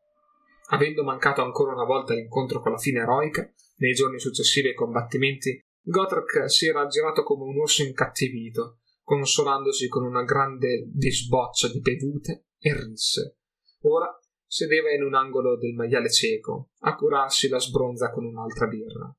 Avendo 0.72 1.04
mancato 1.04 1.42
ancora 1.42 1.74
una 1.74 1.84
volta 1.84 2.14
l'incontro 2.14 2.60
con 2.60 2.72
la 2.72 2.78
fine 2.78 3.00
eroica, 3.00 3.50
nei 3.76 3.92
giorni 3.92 4.18
successivi 4.18 4.68
ai 4.68 4.74
combattimenti, 4.74 5.62
Gotrek 5.82 6.50
si 6.50 6.66
era 6.66 6.86
girato 6.86 7.22
come 7.22 7.44
un 7.44 7.60
orso 7.60 7.82
incattivito, 7.82 8.78
consolandosi 9.02 9.88
con 9.88 10.04
una 10.04 10.22
grande 10.24 10.88
disboccia 10.90 11.68
di 11.68 11.80
bevute 11.80 12.46
e 12.58 12.74
risse. 12.74 13.40
Ora 13.80 14.18
sedeva 14.46 14.90
in 14.92 15.02
un 15.02 15.14
angolo 15.14 15.58
del 15.58 15.74
maiale 15.74 16.10
cieco, 16.10 16.70
a 16.80 16.94
curarsi 16.94 17.48
la 17.48 17.58
sbronza 17.58 18.10
con 18.10 18.24
un'altra 18.24 18.66
birra. 18.66 19.14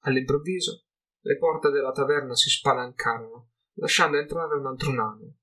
All'improvviso 0.00 0.84
le 1.20 1.38
porte 1.38 1.70
della 1.70 1.92
taverna 1.92 2.34
si 2.34 2.50
spalancarono, 2.50 3.52
lasciando 3.76 4.18
entrare 4.18 4.58
un 4.58 4.66
altro 4.66 4.92
nano. 4.92 5.36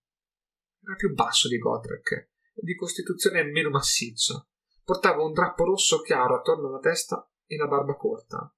Era 0.83 0.95
più 0.95 1.13
basso 1.13 1.47
di 1.47 1.57
Gotrek 1.57 2.11
e 2.11 2.61
di 2.61 2.75
costituzione 2.75 3.43
meno 3.43 3.71
massiccia. 3.71 4.45
Portava 4.83 5.23
un 5.23 5.33
drappo 5.33 5.63
rosso 5.65 6.01
chiaro 6.01 6.35
attorno 6.35 6.67
alla 6.67 6.79
testa 6.79 7.29
e 7.45 7.55
la 7.57 7.67
barba 7.67 7.95
corta. 7.95 8.53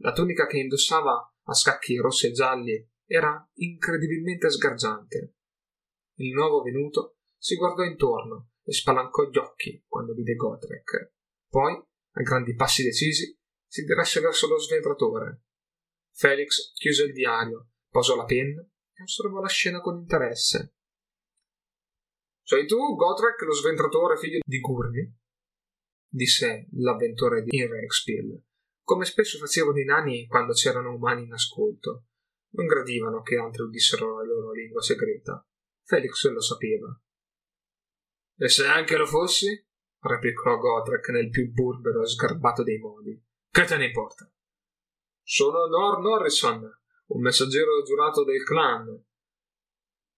La 0.00 0.12
tunica 0.12 0.46
che 0.46 0.58
indossava 0.58 1.34
a 1.42 1.54
scacchi 1.54 1.96
rossi 1.96 2.26
e 2.26 2.32
gialli 2.32 2.90
era 3.06 3.48
incredibilmente 3.54 4.50
sgargiante. 4.50 5.34
Il 6.16 6.32
nuovo 6.32 6.62
venuto 6.62 7.18
si 7.36 7.56
guardò 7.56 7.82
intorno 7.82 8.50
e 8.62 8.72
spalancò 8.72 9.28
gli 9.28 9.38
occhi 9.38 9.84
quando 9.86 10.12
vide 10.12 10.34
Gotrek. 10.34 11.12
Poi, 11.48 11.72
a 11.74 12.22
grandi 12.22 12.54
passi 12.54 12.82
decisi, 12.82 13.38
si 13.66 13.84
diresse 13.84 14.20
verso 14.20 14.48
lo 14.48 14.58
sventratore. 14.58 15.42
Felix 16.12 16.72
chiuse 16.72 17.04
il 17.04 17.12
diario, 17.12 17.68
posò 17.88 18.16
la 18.16 18.24
penna 18.24 18.62
e 18.62 19.02
osservò 19.02 19.40
la 19.40 19.48
scena 19.48 19.80
con 19.80 19.98
interesse. 19.98 20.74
Sei 22.42 22.66
tu, 22.66 22.76
Gotrek, 22.94 23.40
lo 23.42 23.52
sventratore 23.52 24.16
figlio 24.16 24.38
di 24.44 24.60
Gurni? 24.60 25.14
Disse 26.08 26.68
l'avventore 26.72 27.42
di 27.42 27.66
Rexpiel, 27.66 28.42
come 28.86 29.04
spesso 29.04 29.38
facevano 29.38 29.80
i 29.80 29.84
nani 29.84 30.26
quando 30.26 30.52
c'erano 30.52 30.94
umani 30.94 31.24
in 31.24 31.32
ascolto. 31.32 32.04
Non 32.50 32.66
gradivano 32.66 33.20
che 33.20 33.36
altri 33.36 33.62
udissero 33.62 34.14
la 34.16 34.24
loro 34.24 34.52
lingua 34.52 34.80
segreta. 34.80 35.44
Felix 35.82 36.24
lo 36.30 36.40
sapeva. 36.40 37.00
E 38.38 38.48
se 38.48 38.66
anche 38.66 38.96
lo 38.96 39.06
fossi? 39.06 39.64
replicò 39.98 40.56
Gotrek 40.58 41.08
nel 41.08 41.30
più 41.30 41.50
burbero 41.50 42.02
e 42.02 42.06
sgarbato 42.06 42.62
dei 42.62 42.78
modi. 42.78 43.20
Che 43.50 43.64
te 43.64 43.76
ne 43.76 43.86
importa? 43.86 44.30
Sono 45.20 45.66
Nor 45.66 46.00
Norrison, 46.00 46.60
un 47.06 47.20
messaggero 47.20 47.82
giurato 47.82 48.22
del 48.22 48.44
clan. 48.44 48.86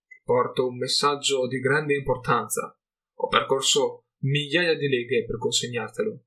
Ti 0.06 0.20
porto 0.24 0.66
un 0.66 0.76
messaggio 0.76 1.46
di 1.46 1.58
grande 1.58 1.94
importanza. 1.94 2.78
Ho 3.14 3.28
percorso 3.28 4.07
migliaia 4.20 4.74
di 4.76 4.88
leghe 4.88 5.24
per 5.24 5.38
consegnartelo. 5.38 6.24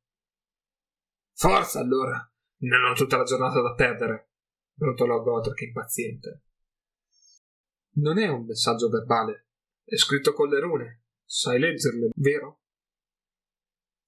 Forza 1.33 1.79
allora! 1.79 2.25
Non 2.63 2.83
ho 2.83 2.93
tutta 2.93 3.17
la 3.17 3.23
giornata 3.23 3.59
da 3.59 3.73
perdere, 3.73 4.33
brontolò 4.73 5.21
Godric 5.21 5.61
impaziente. 5.61 6.43
Non 7.93 8.19
è 8.19 8.27
un 8.27 8.45
messaggio 8.45 8.87
verbale, 8.87 9.47
è 9.83 9.95
scritto 9.95 10.33
con 10.33 10.47
le 10.49 10.59
rune. 10.59 11.03
Sai 11.25 11.59
leggerle, 11.59 12.09
vero? 12.15 12.61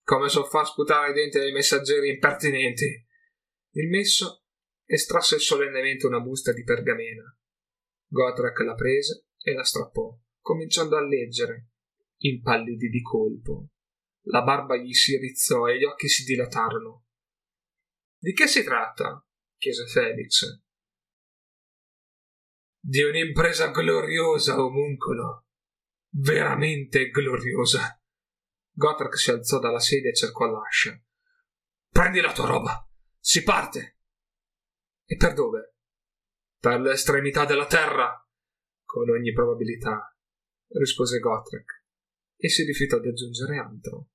Come 0.04 0.30
so 0.30 0.44
far 0.44 0.68
sputare 0.68 1.12
i 1.12 1.14
denti 1.14 1.40
ai 1.40 1.52
messaggeri 1.52 2.10
impertinenti. 2.10 3.08
Il 3.72 3.90
messo 3.90 4.44
estrasse 4.86 5.40
solennemente 5.40 6.06
una 6.06 6.20
busta 6.20 6.54
di 6.54 6.64
pergamena. 6.64 7.24
Gotrek 8.08 8.60
la 8.60 8.76
prese 8.76 9.28
e 9.42 9.54
la 9.54 9.64
strappò, 9.64 10.16
cominciando 10.40 10.96
a 10.96 11.06
leggere, 11.06 11.70
impallidì 12.18 12.90
di 12.90 13.02
colpo. 13.02 13.70
La 14.28 14.42
barba 14.42 14.78
gli 14.78 14.94
si 14.94 15.18
rizzò 15.18 15.68
e 15.68 15.78
gli 15.78 15.84
occhi 15.84 16.08
si 16.08 16.24
dilatarono. 16.24 17.06
Di 18.18 18.34
che 18.34 18.48
si 18.48 18.64
tratta? 18.64 19.26
chiese 19.58 19.86
Felix. 19.88 20.62
Di 22.80 23.02
un'impresa 23.02 23.72
gloriosa, 23.72 24.62
omuncolo. 24.62 25.48
Veramente 26.10 27.10
gloriosa. 27.10 28.02
Gotrek 28.72 29.18
si 29.18 29.32
alzò 29.32 29.60
dalla 29.60 29.80
sedia 29.80 30.10
e 30.10 30.16
cercò 30.16 30.46
l'ascia. 30.46 30.98
Prendi 31.90 32.22
la 32.22 32.34
tua 32.34 32.48
roba. 32.48 32.90
Si 33.20 33.44
parte. 33.44 34.00
E 35.06 35.16
per 35.16 35.34
dove? 35.34 35.76
Per 36.60 36.80
l'estremità 36.80 37.46
della 37.46 37.68
terra. 37.68 38.18
Con 38.86 39.10
ogni 39.10 39.32
probabilità, 39.32 40.16
rispose 40.70 41.20
Gotrek, 41.20 41.84
e 42.36 42.50
si 42.50 42.64
rifiutò 42.64 43.00
di 43.00 43.10
aggiungere 43.10 43.58
altro. 43.58 44.12